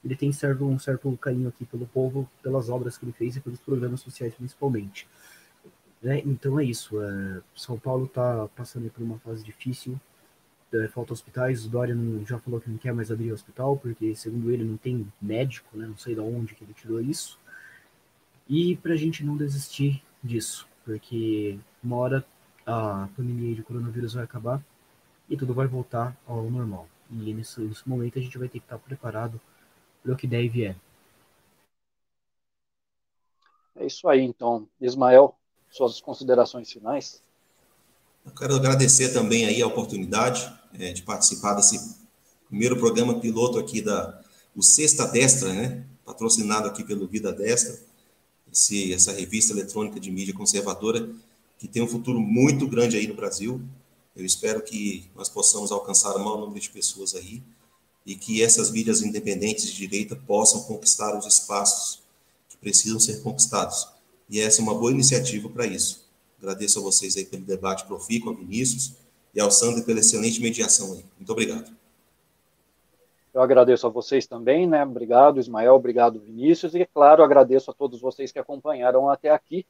Ele 0.01 0.15
tem 0.15 0.31
certo, 0.31 0.63
um 0.63 0.79
certo 0.79 1.11
carinho 1.17 1.49
aqui 1.49 1.65
pelo 1.65 1.85
povo, 1.85 2.29
pelas 2.41 2.69
obras 2.69 2.97
que 2.97 3.03
ele 3.03 3.11
fez 3.11 3.35
e 3.35 3.41
pelos 3.41 3.59
programas 3.59 3.99
sociais 3.99 4.33
principalmente. 4.33 5.05
Né? 6.01 6.21
Então 6.25 6.57
é 6.57 6.63
isso. 6.63 6.97
É, 7.01 7.41
São 7.53 7.77
Paulo 7.77 8.05
está 8.05 8.47
passando 8.55 8.89
por 8.89 9.03
uma 9.03 9.19
fase 9.19 9.43
difícil. 9.43 9.99
É, 10.73 10.87
falta 10.87 11.11
hospitais. 11.11 11.65
O 11.65 11.69
Dória 11.69 11.93
não, 11.93 12.25
já 12.25 12.39
falou 12.39 12.61
que 12.61 12.69
não 12.69 12.77
quer 12.77 12.93
mais 12.93 13.11
abrir 13.11 13.33
hospital, 13.33 13.75
porque, 13.75 14.15
segundo 14.15 14.49
ele, 14.49 14.63
não 14.63 14.77
tem 14.77 15.05
médico, 15.21 15.77
né? 15.77 15.85
não 15.85 15.97
sei 15.97 16.15
de 16.15 16.21
onde 16.21 16.55
que 16.55 16.63
ele 16.63 16.73
tirou 16.73 17.01
isso. 17.01 17.37
E 18.47 18.77
para 18.77 18.93
a 18.93 18.97
gente 18.97 19.25
não 19.25 19.35
desistir 19.35 20.01
disso 20.23 20.65
porque 20.85 21.57
uma 21.83 21.97
hora 21.97 22.25
a 22.65 23.07
pandemia 23.15 23.55
de 23.55 23.63
coronavírus 23.63 24.13
vai 24.13 24.23
acabar 24.23 24.63
e 25.33 25.37
tudo 25.37 25.53
vai 25.53 25.65
voltar 25.65 26.15
ao 26.27 26.43
normal. 26.49 26.87
E 27.09 27.33
nesse, 27.33 27.59
nesse 27.61 27.87
momento 27.87 28.19
a 28.19 28.21
gente 28.21 28.37
vai 28.37 28.47
ter 28.47 28.59
que 28.59 28.65
estar 28.65 28.77
preparado 28.77 29.39
para 30.01 30.13
o 30.13 30.15
que 30.15 30.27
der 30.27 30.43
e 30.43 30.49
vier. 30.49 30.75
É 33.75 33.85
isso 33.85 34.07
aí, 34.07 34.21
então. 34.21 34.67
Ismael, 34.79 35.35
suas 35.71 35.99
considerações 35.99 36.71
finais. 36.71 37.21
Eu 38.23 38.31
quero 38.31 38.55
agradecer 38.55 39.11
também 39.11 39.45
aí 39.45 39.61
a 39.61 39.67
oportunidade 39.67 40.47
é, 40.77 40.93
de 40.93 41.01
participar 41.01 41.55
desse 41.55 41.97
primeiro 42.47 42.77
programa 42.77 43.19
piloto 43.19 43.57
aqui 43.57 43.81
da 43.81 44.21
o 44.55 44.61
Sexta 44.61 45.07
Destra, 45.07 45.51
né? 45.51 45.83
Patrocinado 46.05 46.67
aqui 46.67 46.83
pelo 46.83 47.07
Vida 47.07 47.33
Destra 47.33 47.81
esse, 48.53 48.93
essa 48.93 49.11
revista 49.11 49.51
eletrônica 49.51 49.99
de 49.99 50.11
mídia 50.11 50.33
conservadora, 50.33 51.09
que 51.57 51.67
tem 51.67 51.81
um 51.81 51.87
futuro 51.87 52.19
muito 52.19 52.67
grande 52.67 52.95
aí 52.95 53.07
no 53.07 53.15
Brasil. 53.15 53.59
Eu 54.15 54.23
espero 54.23 54.61
que 54.61 55.09
nós 55.15 55.27
possamos 55.27 55.71
alcançar 55.71 56.15
o 56.15 56.19
maior 56.19 56.37
número 56.37 56.59
de 56.59 56.69
pessoas 56.69 57.15
aí 57.15 57.41
e 58.05 58.15
que 58.15 58.43
essas 58.43 58.69
mídias 58.69 59.01
independentes 59.01 59.65
de 59.65 59.73
direita 59.73 60.15
possam 60.15 60.63
conquistar 60.63 61.17
os 61.17 61.25
espaços 61.25 62.03
que 62.47 62.57
precisam 62.57 62.99
ser 62.99 63.23
conquistados. 63.23 63.87
E 64.29 64.39
essa 64.39 64.61
é 64.61 64.63
uma 64.63 64.75
boa 64.75 64.91
iniciativa 64.91 65.49
para 65.49 65.65
isso. 65.65 66.07
Agradeço 66.37 66.79
a 66.79 66.81
vocês 66.81 67.17
aí 67.17 67.25
pelo 67.25 67.43
debate 67.43 67.85
profícuo, 67.85 68.29
ao 68.29 68.35
Vinícius 68.35 68.93
e 69.33 69.39
ao 69.39 69.49
Sandro 69.49 69.83
pela 69.83 69.99
excelente 69.99 70.39
mediação 70.41 70.93
aí. 70.93 71.05
Muito 71.17 71.31
obrigado. 71.31 71.75
Eu 73.33 73.41
agradeço 73.41 73.87
a 73.87 73.89
vocês 73.89 74.27
também, 74.27 74.67
né? 74.67 74.83
Obrigado, 74.83 75.39
Ismael, 75.39 75.73
obrigado, 75.73 76.19
Vinícius, 76.19 76.75
e, 76.75 76.85
claro, 76.85 77.23
agradeço 77.23 77.71
a 77.71 77.73
todos 77.73 77.99
vocês 77.99 78.31
que 78.31 78.37
acompanharam 78.37 79.09
até 79.09 79.31
aqui. 79.31 79.65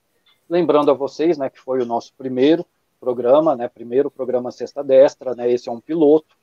Lembrando 0.49 0.91
a 0.91 0.93
vocês, 0.93 1.37
né, 1.37 1.49
que 1.49 1.59
foi 1.59 1.81
o 1.81 1.85
nosso 1.85 2.13
primeiro 2.17 2.65
programa, 3.03 3.53
né? 3.53 3.67
Primeiro 3.67 4.09
programa 4.09 4.49
Sexta 4.49 4.81
Destra, 4.81 5.35
né? 5.35 5.51
Esse 5.51 5.67
é 5.67 5.71
um 5.71 5.81
piloto. 5.81 6.37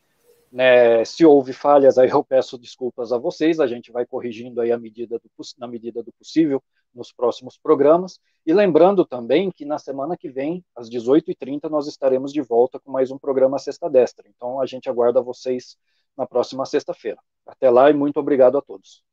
Né, 0.53 1.05
se 1.05 1.25
houve 1.25 1.53
falhas, 1.53 1.97
aí 1.97 2.11
eu 2.11 2.25
peço 2.25 2.59
desculpas 2.59 3.13
a 3.13 3.19
vocês, 3.19 3.61
a 3.61 3.69
gente 3.69 3.93
vai 3.93 4.05
corrigindo 4.05 4.61
aí 4.61 4.73
a 4.73 4.77
medida 4.77 5.17
do, 5.17 5.31
na 5.57 5.69
medida 5.69 6.03
do 6.03 6.13
possível 6.13 6.61
nos 6.93 7.13
próximos 7.13 7.57
programas. 7.57 8.19
E 8.45 8.53
lembrando 8.53 9.05
também 9.05 9.49
que 9.53 9.65
na 9.65 9.79
semana 9.79 10.17
que 10.17 10.29
vem, 10.29 10.65
às 10.75 10.91
18h30, 10.91 11.71
nós 11.71 11.87
estaremos 11.87 12.33
de 12.33 12.43
volta 12.43 12.81
com 12.81 12.91
mais 12.91 13.13
um 13.13 13.19
programa 13.19 13.61
Sexta 13.61 13.89
Destra. 13.89 14.29
Então 14.29 14.61
a 14.61 14.67
gente 14.67 14.91
aguarda 14.91 15.23
vocês 15.23 15.79
na 16.17 16.27
próxima 16.27 16.67
sexta-feira. 16.67 17.19
Até 17.47 17.71
lá 17.71 17.89
e 17.89 17.95
muito 17.95 18.19
obrigado 18.19 18.59
a 18.59 18.61
todos. 18.61 19.05